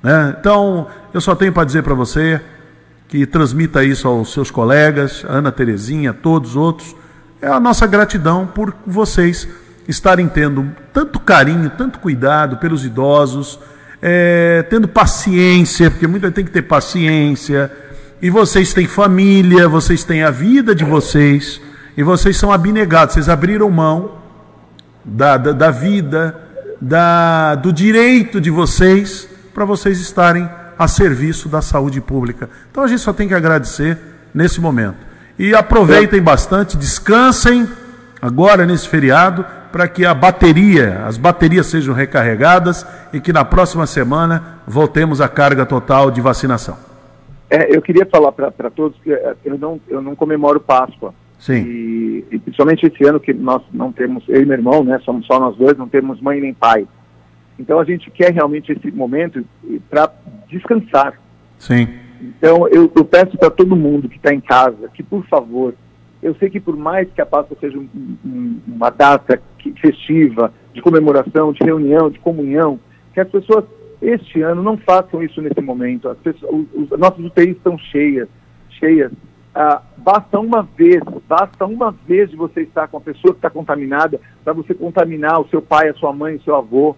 né? 0.00 0.36
Então, 0.38 0.86
eu 1.12 1.20
só 1.20 1.34
tenho 1.34 1.52
para 1.52 1.64
dizer 1.64 1.82
para 1.82 1.94
você 1.94 2.40
que 3.08 3.26
transmita 3.26 3.84
isso 3.84 4.06
aos 4.06 4.32
seus 4.32 4.50
colegas, 4.50 5.24
Ana 5.28 5.50
Terezinha, 5.50 6.12
todos 6.12 6.50
os 6.50 6.56
outros. 6.56 6.94
É 7.42 7.48
a 7.48 7.58
nossa 7.58 7.86
gratidão 7.86 8.46
por 8.46 8.72
vocês 8.86 9.48
estarem 9.88 10.28
tendo 10.28 10.70
tanto 10.92 11.18
carinho, 11.18 11.68
tanto 11.70 11.98
cuidado 11.98 12.56
pelos 12.58 12.84
idosos, 12.84 13.58
é, 14.06 14.62
tendo 14.68 14.86
paciência, 14.86 15.90
porque 15.90 16.06
muita 16.06 16.26
gente 16.26 16.34
tem 16.34 16.44
que 16.44 16.50
ter 16.50 16.60
paciência. 16.60 17.72
E 18.20 18.28
vocês 18.28 18.74
têm 18.74 18.86
família, 18.86 19.66
vocês 19.66 20.04
têm 20.04 20.22
a 20.22 20.30
vida 20.30 20.74
de 20.74 20.84
vocês, 20.84 21.58
e 21.96 22.02
vocês 22.02 22.36
são 22.36 22.52
abnegados, 22.52 23.14
vocês 23.14 23.30
abriram 23.30 23.70
mão 23.70 24.18
da, 25.02 25.38
da, 25.38 25.52
da 25.52 25.70
vida, 25.70 26.38
da, 26.78 27.54
do 27.54 27.72
direito 27.72 28.42
de 28.42 28.50
vocês, 28.50 29.26
para 29.54 29.64
vocês 29.64 29.98
estarem 29.98 30.50
a 30.78 30.86
serviço 30.86 31.48
da 31.48 31.62
saúde 31.62 32.02
pública. 32.02 32.50
Então 32.70 32.84
a 32.84 32.86
gente 32.86 33.00
só 33.00 33.12
tem 33.12 33.26
que 33.26 33.34
agradecer 33.34 33.96
nesse 34.34 34.60
momento. 34.60 34.98
E 35.38 35.54
aproveitem 35.54 36.20
bastante, 36.20 36.76
descansem 36.76 37.66
agora 38.20 38.66
nesse 38.66 38.86
feriado, 38.86 39.46
para 39.74 39.88
que 39.88 40.06
a 40.06 40.14
bateria, 40.14 41.04
as 41.04 41.18
baterias 41.18 41.66
sejam 41.66 41.92
recarregadas 41.92 42.86
e 43.12 43.20
que 43.20 43.32
na 43.32 43.44
próxima 43.44 43.88
semana 43.88 44.60
voltemos 44.68 45.20
à 45.20 45.28
carga 45.28 45.66
total 45.66 46.12
de 46.12 46.20
vacinação. 46.20 46.78
É, 47.50 47.76
eu 47.76 47.82
queria 47.82 48.06
falar 48.06 48.30
para 48.30 48.70
todos 48.70 48.96
que 49.02 49.12
é, 49.12 49.34
eu 49.44 49.58
não, 49.58 49.80
eu 49.88 50.00
não 50.00 50.14
comemoro 50.14 50.60
Páscoa. 50.60 51.12
Sim. 51.40 51.64
E, 51.66 52.24
e 52.30 52.38
principalmente 52.38 52.86
esse 52.86 53.04
ano 53.04 53.18
que 53.18 53.34
nós 53.34 53.62
não 53.72 53.90
temos, 53.90 54.22
eu 54.28 54.40
e 54.40 54.46
meu 54.46 54.56
irmão, 54.56 54.84
né, 54.84 55.00
somos 55.04 55.26
só 55.26 55.40
nós 55.40 55.56
dois, 55.56 55.76
não 55.76 55.88
temos 55.88 56.20
mãe 56.20 56.40
nem 56.40 56.54
pai. 56.54 56.86
Então 57.58 57.80
a 57.80 57.84
gente 57.84 58.12
quer 58.12 58.32
realmente 58.32 58.70
esse 58.70 58.92
momento 58.92 59.44
para 59.90 60.08
descansar. 60.48 61.14
Sim. 61.58 61.88
Então 62.20 62.68
eu, 62.68 62.92
eu 62.94 63.04
peço 63.04 63.36
para 63.36 63.50
todo 63.50 63.74
mundo 63.74 64.08
que 64.08 64.18
está 64.18 64.32
em 64.32 64.40
casa 64.40 64.88
que, 64.94 65.02
por 65.02 65.26
favor, 65.26 65.74
eu 66.24 66.34
sei 66.36 66.48
que 66.48 66.58
por 66.58 66.76
mais 66.76 67.08
que 67.12 67.20
a 67.20 67.26
Páscoa 67.26 67.56
seja 67.60 67.78
um- 67.78 67.88
um- 68.24 68.60
uma 68.66 68.90
data 68.90 69.40
festiva, 69.80 70.52
de 70.72 70.80
comemoração, 70.80 71.52
de 71.52 71.62
reunião, 71.62 72.10
de 72.10 72.18
comunhão, 72.18 72.80
que 73.12 73.20
as 73.20 73.28
pessoas 73.28 73.64
este 74.02 74.42
ano 74.42 74.62
não 74.62 74.76
façam 74.76 75.22
isso 75.22 75.40
nesse 75.40 75.60
momento. 75.60 76.08
As, 76.08 76.18
pessoas, 76.18 76.66
os, 76.74 76.90
os 76.90 76.98
nossas 76.98 77.24
UTIs 77.24 77.56
estão 77.56 77.78
cheias, 77.78 78.28
cheias. 78.70 79.12
Ah, 79.54 79.80
basta 79.96 80.40
uma 80.40 80.62
vez, 80.62 81.00
basta 81.28 81.64
uma 81.64 81.92
vez 82.06 82.30
de 82.30 82.36
você 82.36 82.62
estar 82.62 82.88
com 82.88 82.96
a 82.96 83.00
pessoa 83.00 83.32
que 83.32 83.38
está 83.38 83.48
contaminada 83.50 84.20
para 84.42 84.52
você 84.52 84.74
contaminar 84.74 85.40
o 85.40 85.48
seu 85.48 85.62
pai, 85.62 85.88
a 85.88 85.94
sua 85.94 86.12
mãe, 86.12 86.34
o 86.36 86.42
seu 86.42 86.56
avô. 86.56 86.96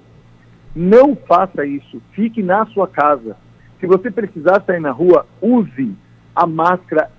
Não 0.75 1.15
faça 1.15 1.67
isso. 1.67 2.01
Fique 2.13 2.43
na 2.43 2.65
sua 2.67 2.89
casa. 2.89 3.37
Se 3.79 3.87
você 3.87 4.11
precisar 4.11 4.63
sair 4.67 4.81
na 4.81 4.91
rua, 4.91 5.27
use 5.41 5.95
a 6.35 6.47
máscara, 6.47 7.11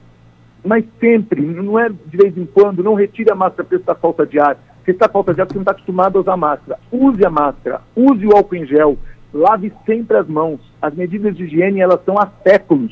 mas 0.67 0.85
sempre, 0.99 1.41
não 1.41 1.79
é 1.79 1.89
de 1.89 2.17
vez 2.17 2.37
em 2.37 2.45
quando, 2.45 2.83
não 2.83 2.93
retire 2.93 3.31
a 3.31 3.35
máscara 3.35 3.63
porque 3.63 3.77
está 3.77 3.95
falta 3.95 4.25
de 4.25 4.39
ar. 4.39 4.57
Porque 4.77 4.91
está 4.91 5.07
falta 5.07 5.33
de 5.33 5.41
ar 5.41 5.45
porque 5.45 5.57
não 5.57 5.63
está 5.63 5.71
acostumado 5.71 6.17
a 6.17 6.21
usar 6.21 6.37
máscara. 6.37 6.79
Use 6.91 7.25
a 7.25 7.29
máscara, 7.29 7.81
use 7.95 8.25
o 8.25 8.35
álcool 8.35 8.55
em 8.55 8.65
gel, 8.65 8.97
lave 9.33 9.71
sempre 9.85 10.17
as 10.17 10.27
mãos. 10.27 10.59
As 10.81 10.93
medidas 10.93 11.35
de 11.35 11.45
higiene, 11.45 11.79
elas 11.79 12.03
são 12.05 12.17
há 12.17 12.29
séculos 12.45 12.91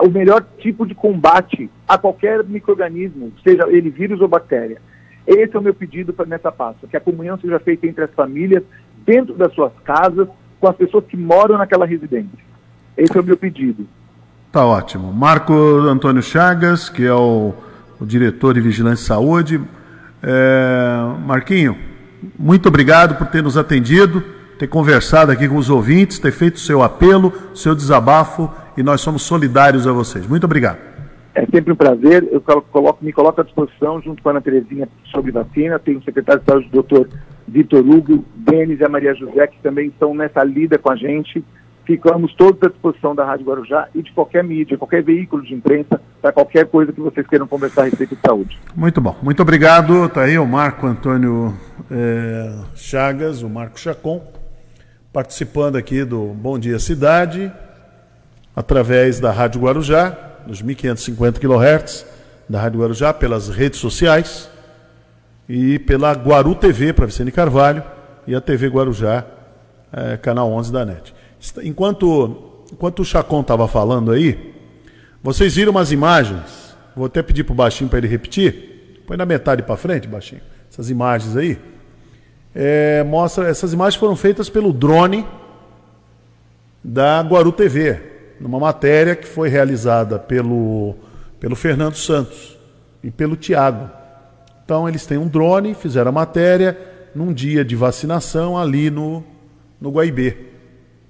o 0.00 0.08
melhor 0.08 0.44
tipo 0.58 0.86
de 0.86 0.94
combate 0.94 1.70
a 1.86 1.98
qualquer 1.98 2.42
microorganismo, 2.44 3.32
seja 3.44 3.68
ele 3.68 3.90
vírus 3.90 4.20
ou 4.20 4.28
bactéria. 4.28 4.80
Esse 5.26 5.54
é 5.54 5.58
o 5.58 5.62
meu 5.62 5.74
pedido 5.74 6.12
para 6.12 6.26
nessa 6.26 6.50
pasta, 6.50 6.86
que 6.86 6.96
a 6.96 7.00
comunhão 7.00 7.38
seja 7.38 7.60
feita 7.60 7.86
entre 7.86 8.04
as 8.04 8.10
famílias, 8.12 8.62
dentro 9.04 9.34
das 9.34 9.52
suas 9.52 9.72
casas, 9.84 10.28
com 10.58 10.68
as 10.68 10.76
pessoas 10.76 11.04
que 11.04 11.16
moram 11.16 11.58
naquela 11.58 11.84
residência. 11.84 12.38
Esse 12.96 13.16
é 13.16 13.20
o 13.20 13.24
meu 13.24 13.36
pedido. 13.36 13.86
Tá 14.52 14.66
ótimo. 14.66 15.10
Marco 15.10 15.54
Antônio 15.54 16.22
Chagas, 16.22 16.90
que 16.90 17.06
é 17.06 17.14
o, 17.14 17.54
o 17.98 18.04
diretor 18.04 18.52
de 18.52 18.60
Vigilância 18.60 19.04
e 19.04 19.06
Saúde. 19.06 19.58
É, 20.22 20.94
Marquinho, 21.26 21.74
muito 22.38 22.68
obrigado 22.68 23.16
por 23.16 23.28
ter 23.28 23.42
nos 23.42 23.56
atendido, 23.56 24.22
ter 24.58 24.66
conversado 24.66 25.32
aqui 25.32 25.48
com 25.48 25.56
os 25.56 25.70
ouvintes, 25.70 26.18
ter 26.18 26.32
feito 26.32 26.56
o 26.56 26.60
seu 26.60 26.82
apelo, 26.82 27.32
seu 27.54 27.74
desabafo 27.74 28.50
e 28.76 28.82
nós 28.82 29.00
somos 29.00 29.22
solidários 29.22 29.86
a 29.86 29.92
vocês. 29.92 30.26
Muito 30.26 30.44
obrigado. 30.44 30.78
É 31.34 31.46
sempre 31.46 31.72
um 31.72 31.76
prazer. 31.76 32.28
Eu 32.30 32.42
coloco, 32.42 33.02
me 33.02 33.10
coloco 33.10 33.40
à 33.40 33.44
disposição, 33.44 34.02
junto 34.02 34.22
com 34.22 34.28
a 34.28 34.32
Ana 34.32 34.42
Terezinha, 34.42 34.86
sobre 35.10 35.32
vacina. 35.32 35.78
Tem 35.78 35.96
o 35.96 36.04
secretário 36.04 36.42
de 36.42 36.50
saúde, 36.50 36.68
o 36.68 36.72
doutor 36.72 37.08
Vitor 37.48 37.80
Hugo, 37.80 38.22
Denis 38.36 38.80
e 38.80 38.84
a 38.84 38.88
Maria 38.90 39.14
José, 39.14 39.46
que 39.46 39.58
também 39.62 39.88
estão 39.88 40.14
nessa 40.14 40.44
lida 40.44 40.76
com 40.76 40.92
a 40.92 40.96
gente. 40.96 41.42
Ficamos 41.84 42.32
todos 42.34 42.62
à 42.62 42.68
disposição 42.68 43.14
da 43.14 43.24
Rádio 43.24 43.46
Guarujá 43.46 43.88
e 43.94 44.02
de 44.02 44.12
qualquer 44.12 44.44
mídia, 44.44 44.78
qualquer 44.78 45.02
veículo 45.02 45.42
de 45.42 45.52
imprensa, 45.52 46.00
para 46.20 46.32
qualquer 46.32 46.66
coisa 46.66 46.92
que 46.92 47.00
vocês 47.00 47.26
queiram 47.26 47.48
conversar 47.48 47.82
a 47.82 47.84
respeito 47.86 48.14
de 48.14 48.20
saúde. 48.20 48.58
Muito 48.74 49.00
bom. 49.00 49.16
Muito 49.20 49.42
obrigado. 49.42 50.04
Está 50.04 50.22
aí 50.22 50.38
o 50.38 50.46
Marco 50.46 50.86
Antônio 50.86 51.54
é, 51.90 52.54
Chagas, 52.76 53.42
o 53.42 53.48
Marco 53.48 53.80
Chacon, 53.80 54.22
participando 55.12 55.76
aqui 55.76 56.04
do 56.04 56.26
Bom 56.28 56.56
Dia 56.58 56.78
Cidade 56.78 57.52
através 58.54 59.18
da 59.18 59.32
Rádio 59.32 59.62
Guarujá, 59.62 60.16
nos 60.46 60.62
1550 60.62 61.40
kHz 61.40 62.06
da 62.48 62.60
Rádio 62.60 62.80
Guarujá, 62.80 63.12
pelas 63.12 63.48
redes 63.48 63.80
sociais 63.80 64.50
e 65.48 65.78
pela 65.80 66.12
Guaru 66.12 66.54
TV 66.54 66.92
para 66.92 67.06
Vicente 67.06 67.32
Carvalho 67.32 67.82
e 68.26 68.34
a 68.34 68.40
TV 68.40 68.68
Guarujá, 68.68 69.24
é, 69.92 70.16
canal 70.16 70.50
11 70.52 70.72
da 70.72 70.84
NET. 70.84 71.14
Enquanto, 71.64 72.62
enquanto 72.72 73.00
o 73.00 73.04
Chacon 73.04 73.40
estava 73.40 73.66
falando 73.66 74.12
aí, 74.12 74.54
vocês 75.22 75.56
viram 75.56 75.72
umas 75.72 75.90
imagens, 75.90 76.76
vou 76.94 77.06
até 77.06 77.20
pedir 77.22 77.42
para 77.42 77.52
o 77.52 77.56
Baixinho 77.56 77.90
para 77.90 77.98
ele 77.98 78.08
repetir, 78.08 79.02
põe 79.06 79.16
na 79.16 79.26
metade 79.26 79.62
para 79.62 79.76
frente, 79.76 80.06
Baixinho, 80.06 80.40
essas 80.70 80.88
imagens 80.88 81.36
aí. 81.36 81.58
É, 82.54 83.02
mostra, 83.02 83.48
essas 83.48 83.72
imagens 83.72 83.98
foram 83.98 84.14
feitas 84.14 84.48
pelo 84.48 84.72
drone 84.72 85.26
da 86.82 87.20
Guaru 87.22 87.50
TV, 87.50 88.00
numa 88.40 88.60
matéria 88.60 89.16
que 89.16 89.26
foi 89.26 89.48
realizada 89.48 90.18
pelo, 90.18 90.94
pelo 91.40 91.56
Fernando 91.56 91.94
Santos 91.94 92.56
e 93.02 93.10
pelo 93.10 93.36
Tiago. 93.36 93.90
Então, 94.64 94.88
eles 94.88 95.06
têm 95.06 95.18
um 95.18 95.26
drone, 95.26 95.74
fizeram 95.74 96.10
a 96.10 96.12
matéria 96.12 96.78
num 97.14 97.32
dia 97.32 97.64
de 97.64 97.74
vacinação 97.74 98.56
ali 98.56 98.90
no, 98.90 99.24
no 99.80 99.90
Guaibê. 99.90 100.51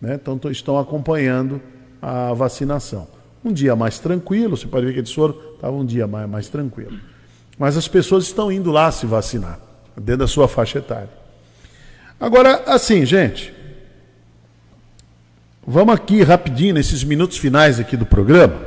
Né? 0.02 0.20
Então, 0.20 0.38
estão 0.50 0.78
acompanhando 0.78 1.62
a 2.02 2.34
vacinação. 2.34 3.08
Um 3.42 3.52
dia 3.52 3.74
mais 3.74 3.98
tranquilo, 3.98 4.56
você 4.56 4.66
pode 4.66 4.84
ver 4.84 4.92
que 4.92 4.98
eles 4.98 5.12
foram, 5.12 5.34
estava 5.54 5.74
um 5.74 5.86
dia 5.86 6.06
mais, 6.06 6.28
mais 6.28 6.48
tranquilo. 6.50 6.98
Mas 7.56 7.76
as 7.76 7.88
pessoas 7.88 8.24
estão 8.24 8.52
indo 8.52 8.70
lá 8.70 8.92
se 8.92 9.06
vacinar, 9.06 9.58
dentro 9.96 10.18
da 10.18 10.26
sua 10.26 10.46
faixa 10.46 10.78
etária. 10.78 11.08
Agora, 12.20 12.64
assim, 12.66 13.06
gente, 13.06 13.54
Vamos 15.64 15.94
aqui 15.94 16.24
rapidinho, 16.24 16.74
nesses 16.74 17.04
minutos 17.04 17.38
finais 17.38 17.78
aqui 17.78 17.96
do 17.96 18.04
programa. 18.04 18.60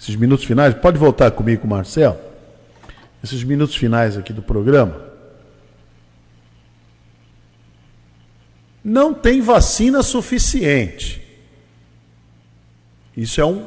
Esses 0.00 0.14
minutos 0.14 0.44
finais, 0.44 0.72
pode 0.74 0.96
voltar 0.96 1.32
comigo 1.32 1.66
Marcelo? 1.66 2.16
Esses 3.22 3.42
minutos 3.42 3.74
finais 3.74 4.16
aqui 4.16 4.32
do 4.32 4.42
programa. 4.42 5.09
Não 8.82 9.12
tem 9.12 9.40
vacina 9.40 10.02
suficiente. 10.02 11.20
Isso 13.16 13.40
é 13.40 13.44
um, 13.44 13.66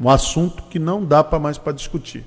um 0.00 0.08
assunto 0.08 0.62
que 0.64 0.78
não 0.78 1.04
dá 1.04 1.22
para 1.22 1.38
mais 1.38 1.58
para 1.58 1.72
discutir. 1.72 2.24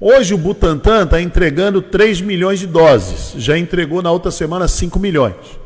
Hoje 0.00 0.32
o 0.32 0.38
Butantan 0.38 1.04
está 1.04 1.20
entregando 1.20 1.82
3 1.82 2.22
milhões 2.22 2.58
de 2.58 2.66
doses. 2.66 3.34
Já 3.36 3.58
entregou 3.58 4.02
na 4.02 4.10
outra 4.10 4.30
semana 4.30 4.66
5 4.66 4.98
milhões. 4.98 5.60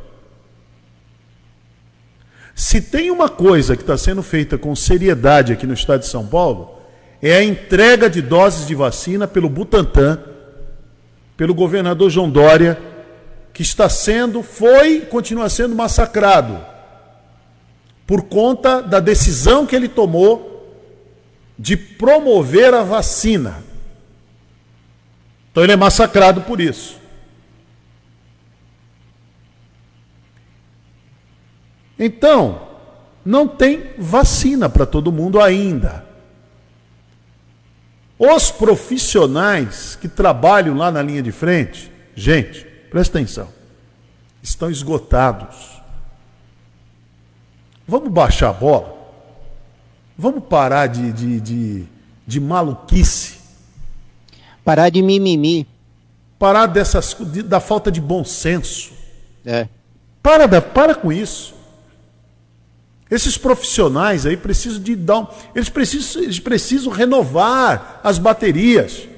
Se 2.55 2.81
tem 2.81 3.11
uma 3.11 3.29
coisa 3.29 3.77
que 3.77 3.83
está 3.83 3.97
sendo 3.97 4.23
feita 4.23 4.59
com 4.59 4.75
seriedade 4.75 5.53
aqui 5.53 5.67
no 5.67 5.75
estado 5.75 6.01
de 6.01 6.07
São 6.07 6.27
Paulo, 6.27 6.79
é 7.23 7.37
a 7.37 7.45
entrega 7.45 8.11
de 8.11 8.21
doses 8.21 8.67
de 8.67 8.75
vacina 8.75 9.27
pelo 9.27 9.49
Butantan, 9.49 10.19
pelo 11.37 11.55
governador 11.55 12.11
João 12.11 12.29
Dória, 12.29 12.79
que 13.55 13.63
está 13.63 13.89
sendo, 13.89 14.43
foi 14.43 15.03
continua 15.03 15.49
sendo 15.49 15.77
massacrado 15.77 16.61
por 18.05 18.25
conta 18.25 18.83
da 18.83 18.99
decisão 18.99 19.65
que 19.65 19.77
ele 19.77 19.89
tomou 19.89 20.77
de 21.57 21.77
promover 21.77 22.75
a 22.75 22.83
vacina. 22.83 23.63
Então 25.51 25.63
ele 25.63 25.73
é 25.73 25.77
massacrado 25.77 26.41
por 26.43 26.61
isso. 26.61 27.01
Então, 31.97 32.69
não 33.25 33.47
tem 33.47 33.93
vacina 33.97 34.69
para 34.69 34.85
todo 34.85 35.13
mundo 35.13 35.41
ainda. 35.41 36.05
Os 38.19 38.51
profissionais 38.51 39.97
que 40.01 40.09
trabalham 40.09 40.77
lá 40.77 40.91
na 40.91 41.01
linha 41.01 41.23
de 41.23 41.31
frente, 41.31 41.91
gente, 42.17 42.74
presta 42.95 43.19
atenção, 43.19 43.49
estão 44.41 44.71
esgotados. 44.71 45.83
Vamos 47.89 48.09
baixar 48.09 48.51
a 48.51 48.53
bola? 48.53 48.95
Vamos 50.17 50.45
parar 50.45 50.87
de, 50.87 51.13
de, 51.13 51.41
de, 51.41 51.85
de 52.25 52.39
maluquice 52.39 53.41
Parar 54.65 54.91
de 54.91 55.03
mimimi. 55.03 55.67
Parar 56.39 56.67
dessas, 56.67 57.17
da 57.45 57.59
falta 57.59 57.91
de 57.91 58.01
bom 58.01 58.25
senso. 58.25 58.93
É. 59.45 59.67
Para, 60.23 60.47
da, 60.47 60.63
para 60.63 60.95
com 60.95 61.13
isso. 61.13 61.53
Esses 63.11 63.37
profissionais 63.37 64.25
aí 64.25 64.37
precisam 64.37 64.81
de 64.81 64.95
dar. 64.95 65.19
Um, 65.19 65.27
eles, 65.53 65.69
precisam, 65.69 66.23
eles 66.23 66.39
precisam 66.39 66.93
renovar 66.93 68.01
as 68.05 68.19
baterias. 68.19 69.09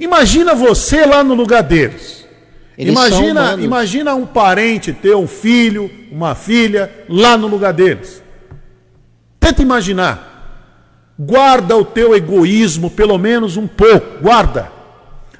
Imagina 0.00 0.54
você 0.54 1.04
lá 1.04 1.22
no 1.22 1.34
lugar 1.34 1.62
deles. 1.62 2.23
Eles 2.76 2.92
imagina, 2.92 3.54
imagina 3.54 4.14
um 4.14 4.26
parente 4.26 4.92
ter 4.92 5.14
um 5.14 5.28
filho, 5.28 5.90
uma 6.10 6.34
filha 6.34 6.90
lá 7.08 7.36
no 7.36 7.46
lugar 7.46 7.72
deles. 7.72 8.22
Tenta 9.38 9.62
imaginar. 9.62 10.32
Guarda 11.16 11.76
o 11.76 11.84
teu 11.84 12.14
egoísmo, 12.16 12.90
pelo 12.90 13.16
menos 13.16 13.56
um 13.56 13.68
pouco, 13.68 14.20
guarda. 14.20 14.72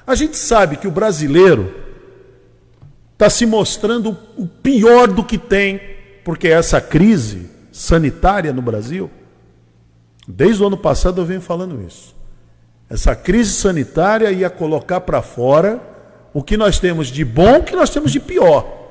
A 0.07 0.15
gente 0.15 0.37
sabe 0.37 0.77
que 0.77 0.87
o 0.87 0.91
brasileiro 0.91 1.75
está 3.15 3.29
se 3.29 3.45
mostrando 3.47 4.17
o 4.37 4.47
pior 4.47 5.09
do 5.09 5.25
que 5.25 5.39
tem, 5.39 5.81
porque 6.25 6.47
essa 6.47 6.81
crise 6.81 7.51
sanitária 7.73 8.53
no 8.53 8.63
Brasil, 8.63 9.11
desde 10.29 10.63
o 10.63 10.67
ano 10.69 10.77
passado 10.77 11.21
eu 11.21 11.25
venho 11.25 11.41
falando 11.41 11.83
isso. 11.83 12.15
Essa 12.89 13.17
crise 13.17 13.53
sanitária 13.53 14.31
ia 14.31 14.49
colocar 14.49 15.01
para 15.01 15.21
fora 15.21 15.94
o 16.35 16.43
que 16.43 16.57
nós 16.57 16.79
temos 16.79 17.07
de 17.07 17.25
bom, 17.25 17.59
o 17.59 17.63
que 17.63 17.77
nós 17.77 17.89
temos 17.89 18.13
de 18.13 18.21
pior. 18.21 18.83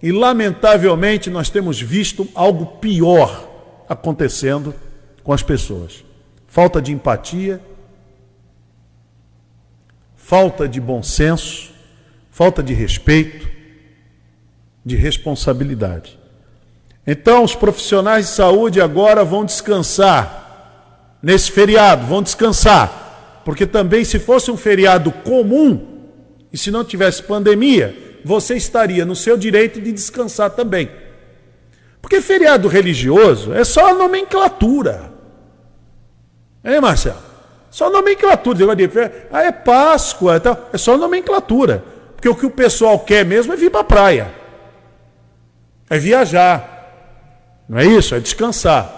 E 0.00 0.12
lamentavelmente 0.12 1.28
nós 1.28 1.50
temos 1.50 1.80
visto 1.80 2.26
algo 2.34 2.78
pior 2.78 3.46
acontecendo 3.88 4.72
com 5.24 5.32
as 5.32 5.42
pessoas 5.42 6.08
falta 6.48 6.80
de 6.80 6.92
empatia, 6.92 7.60
falta 10.16 10.66
de 10.66 10.80
bom 10.80 11.02
senso, 11.02 11.70
falta 12.30 12.62
de 12.62 12.72
respeito, 12.72 13.46
de 14.84 14.96
responsabilidade. 14.96 16.18
Então, 17.06 17.44
os 17.44 17.54
profissionais 17.54 18.26
de 18.26 18.32
saúde 18.32 18.80
agora 18.80 19.24
vão 19.24 19.44
descansar 19.44 21.18
nesse 21.22 21.52
feriado, 21.52 22.06
vão 22.06 22.22
descansar, 22.22 23.42
porque 23.44 23.66
também 23.66 24.04
se 24.04 24.18
fosse 24.18 24.50
um 24.50 24.56
feriado 24.56 25.12
comum, 25.12 25.97
E 26.52 26.58
se 26.58 26.70
não 26.70 26.84
tivesse 26.84 27.22
pandemia, 27.22 28.20
você 28.24 28.56
estaria 28.56 29.04
no 29.04 29.14
seu 29.14 29.36
direito 29.36 29.80
de 29.80 29.92
descansar 29.92 30.50
também. 30.50 30.90
Porque 32.00 32.20
feriado 32.20 32.68
religioso 32.68 33.52
é 33.52 33.64
só 33.64 33.94
nomenclatura. 33.94 35.12
Hein, 36.64 36.80
Marcelo? 36.80 37.18
Só 37.70 37.90
nomenclatura. 37.90 38.66
Ah, 39.30 39.42
é 39.42 39.52
Páscoa, 39.52 40.36
é, 40.36 40.40
tal. 40.40 40.70
é 40.72 40.78
só 40.78 40.96
nomenclatura. 40.96 41.84
Porque 42.14 42.28
o 42.28 42.34
que 42.34 42.46
o 42.46 42.50
pessoal 42.50 42.98
quer 42.98 43.24
mesmo 43.24 43.52
é 43.52 43.56
vir 43.56 43.70
para 43.70 43.80
a 43.80 43.84
praia. 43.84 44.34
É 45.88 45.98
viajar. 45.98 46.76
Não 47.68 47.78
é 47.78 47.84
isso? 47.84 48.14
É 48.14 48.20
descansar. 48.20 48.96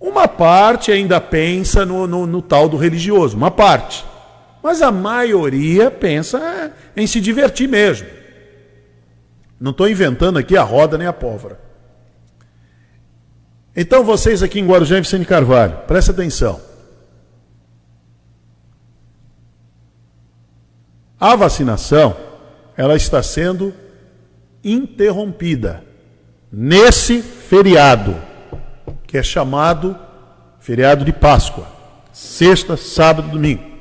Uma 0.00 0.26
parte 0.26 0.90
ainda 0.90 1.20
pensa 1.20 1.86
no, 1.86 2.06
no, 2.06 2.26
no 2.26 2.42
tal 2.42 2.68
do 2.68 2.76
religioso, 2.76 3.36
uma 3.36 3.50
parte. 3.50 4.04
Mas 4.62 4.80
a 4.80 4.92
maioria 4.92 5.90
pensa 5.90 6.72
em 6.96 7.06
se 7.06 7.20
divertir 7.20 7.68
mesmo. 7.68 8.06
Não 9.58 9.72
estou 9.72 9.88
inventando 9.88 10.38
aqui 10.38 10.56
a 10.56 10.62
roda 10.62 10.96
nem 10.96 11.06
a 11.06 11.12
pólvora. 11.12 11.60
Então 13.74 14.04
vocês 14.04 14.42
aqui 14.42 14.60
em 14.60 14.66
Guarujá 14.66 14.98
e 14.98 15.00
Vicente 15.00 15.24
Carvalho, 15.24 15.78
presta 15.86 16.12
atenção. 16.12 16.60
A 21.18 21.34
vacinação, 21.36 22.16
ela 22.76 22.96
está 22.96 23.22
sendo 23.22 23.72
interrompida 24.62 25.84
nesse 26.50 27.22
feriado, 27.22 28.16
que 29.06 29.16
é 29.16 29.22
chamado 29.22 29.96
feriado 30.60 31.04
de 31.04 31.12
Páscoa, 31.12 31.66
sexta, 32.12 32.76
sábado, 32.76 33.28
domingo. 33.28 33.71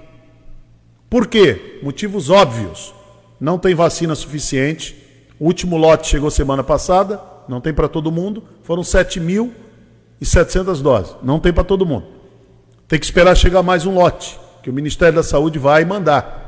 Por 1.11 1.27
quê? 1.27 1.81
Motivos 1.83 2.29
óbvios. 2.29 2.93
Não 3.37 3.59
tem 3.59 3.75
vacina 3.75 4.15
suficiente. 4.15 4.95
O 5.37 5.45
último 5.45 5.75
lote 5.75 6.07
chegou 6.07 6.31
semana 6.31 6.63
passada, 6.63 7.21
não 7.49 7.59
tem 7.59 7.73
para 7.73 7.89
todo 7.89 8.09
mundo. 8.09 8.45
Foram 8.63 8.81
7.700 8.81 10.81
doses. 10.81 11.13
Não 11.21 11.37
tem 11.37 11.51
para 11.51 11.65
todo 11.65 11.85
mundo. 11.85 12.07
Tem 12.87 12.97
que 12.97 13.03
esperar 13.03 13.35
chegar 13.35 13.61
mais 13.61 13.85
um 13.85 13.93
lote, 13.93 14.39
que 14.63 14.69
o 14.69 14.73
Ministério 14.73 15.15
da 15.15 15.23
Saúde 15.23 15.59
vai 15.59 15.83
mandar. 15.83 16.39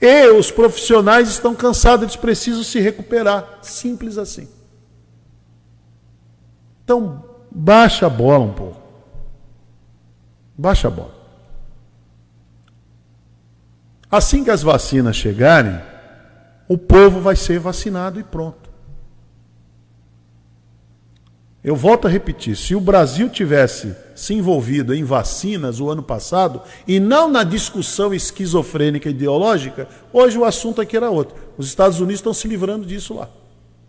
E 0.00 0.30
os 0.30 0.50
profissionais 0.50 1.28
estão 1.28 1.54
cansados, 1.54 2.02
eles 2.02 2.16
precisam 2.16 2.64
se 2.64 2.80
recuperar. 2.80 3.60
Simples 3.62 4.18
assim. 4.18 4.48
Então, 6.82 7.24
baixa 7.48 8.06
a 8.06 8.10
bola 8.10 8.44
um 8.44 8.52
pouco. 8.52 8.82
Baixa 10.56 10.88
a 10.88 10.90
bola. 10.90 11.17
Assim 14.10 14.42
que 14.42 14.50
as 14.50 14.62
vacinas 14.62 15.16
chegarem, 15.16 15.78
o 16.66 16.78
povo 16.78 17.20
vai 17.20 17.36
ser 17.36 17.58
vacinado 17.58 18.18
e 18.18 18.24
pronto. 18.24 18.68
Eu 21.62 21.76
volto 21.76 22.06
a 22.06 22.10
repetir: 22.10 22.56
se 22.56 22.74
o 22.74 22.80
Brasil 22.80 23.28
tivesse 23.28 23.94
se 24.14 24.32
envolvido 24.32 24.94
em 24.94 25.04
vacinas 25.04 25.80
o 25.80 25.90
ano 25.90 26.02
passado, 26.02 26.62
e 26.86 26.98
não 26.98 27.30
na 27.30 27.44
discussão 27.44 28.14
esquizofrênica 28.14 29.10
ideológica, 29.10 29.88
hoje 30.12 30.38
o 30.38 30.44
assunto 30.44 30.80
aqui 30.80 30.96
era 30.96 31.10
outro. 31.10 31.36
Os 31.56 31.66
Estados 31.66 32.00
Unidos 32.00 32.20
estão 32.20 32.32
se 32.32 32.48
livrando 32.48 32.86
disso 32.86 33.14
lá. 33.14 33.28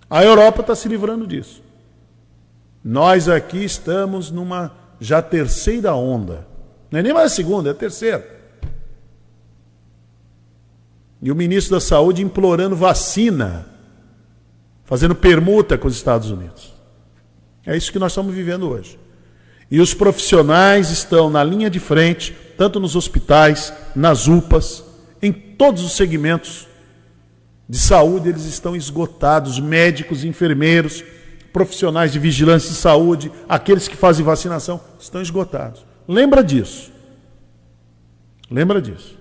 A 0.10 0.24
Europa 0.24 0.62
está 0.62 0.76
se 0.76 0.88
livrando 0.88 1.26
disso. 1.26 1.62
Nós 2.84 3.30
aqui 3.30 3.64
estamos 3.64 4.32
numa 4.32 4.72
já 5.00 5.22
terceira 5.22 5.94
onda. 5.94 6.48
Não 6.90 7.00
é 7.00 7.04
nem 7.04 7.14
mais 7.14 7.32
a 7.32 7.36
segunda, 7.36 7.70
é 7.70 7.72
a 7.72 7.76
terceira. 7.76 8.39
E 11.22 11.32
o 11.32 11.36
ministro 11.36 11.76
da 11.76 11.80
Saúde 11.80 12.22
implorando 12.22 12.76
vacina, 12.76 13.68
fazendo 14.86 15.14
permuta 15.14 15.78
com 15.78 15.88
os 15.88 15.96
Estados 15.96 16.32
Unidos. 16.32 16.74
É 17.66 17.76
isso 17.76 17.92
que 17.92 18.00
nós 18.00 18.12
estamos 18.12 18.34
vivendo 18.34 18.70
hoje. 18.70 18.98
E 19.70 19.80
os 19.80 19.94
profissionais 19.94 20.90
estão 20.90 21.30
na 21.30 21.44
linha 21.44 21.70
de 21.70 21.80
frente, 21.80 22.36
tanto 22.58 22.80
nos 22.80 22.96
hospitais, 22.96 23.72
nas 23.96 24.28
UPAs, 24.28 24.84
em 25.22 25.32
todos 25.32 25.84
os 25.84 25.92
segmentos 25.92 26.68
de 27.68 27.78
saúde, 27.78 28.30
eles 28.30 28.46
estão 28.46 28.76
esgotados 28.76 29.60
médicos, 29.60 30.24
enfermeiros, 30.24 31.04
profissionais 31.54 32.12
de 32.12 32.18
vigilância 32.18 32.70
de 32.70 32.76
saúde, 32.76 33.32
aqueles 33.48 33.88
que 33.88 33.96
fazem 33.96 34.26
vacinação, 34.26 34.82
estão 35.00 35.22
esgotados. 35.22 35.86
Lembra 36.08 36.44
disso. 36.44 36.92
Lembra 38.50 38.82
disso. 38.82 39.19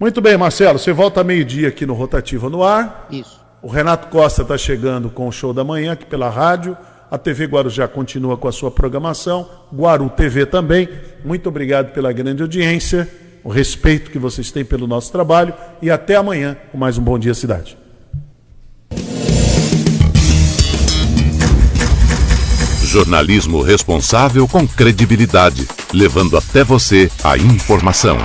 Muito 0.00 0.20
bem, 0.20 0.36
Marcelo, 0.36 0.78
você 0.78 0.92
volta 0.92 1.24
meio-dia 1.24 1.68
aqui 1.68 1.84
no 1.84 1.92
Rotativa 1.92 2.48
no 2.48 2.62
Ar. 2.62 3.08
Isso. 3.10 3.40
O 3.60 3.68
Renato 3.68 4.06
Costa 4.08 4.42
está 4.42 4.56
chegando 4.56 5.10
com 5.10 5.26
o 5.26 5.32
show 5.32 5.52
da 5.52 5.64
manhã 5.64 5.92
aqui 5.92 6.06
pela 6.06 6.30
rádio. 6.30 6.76
A 7.10 7.18
TV 7.18 7.46
Guarujá 7.46 7.88
continua 7.88 8.36
com 8.36 8.46
a 8.46 8.52
sua 8.52 8.70
programação. 8.70 9.48
Guaru 9.74 10.08
TV 10.08 10.46
também. 10.46 10.88
Muito 11.24 11.48
obrigado 11.48 11.92
pela 11.92 12.12
grande 12.12 12.42
audiência, 12.42 13.08
o 13.42 13.48
respeito 13.48 14.12
que 14.12 14.18
vocês 14.20 14.52
têm 14.52 14.64
pelo 14.64 14.86
nosso 14.86 15.10
trabalho. 15.10 15.52
E 15.82 15.90
até 15.90 16.14
amanhã 16.14 16.56
com 16.70 16.78
mais 16.78 16.96
um 16.96 17.02
Bom 17.02 17.18
Dia 17.18 17.34
Cidade. 17.34 17.76
Jornalismo 22.84 23.62
responsável 23.62 24.46
com 24.46 24.66
credibilidade, 24.66 25.66
levando 25.92 26.36
até 26.36 26.62
você 26.62 27.10
a 27.24 27.36
informação. 27.36 28.16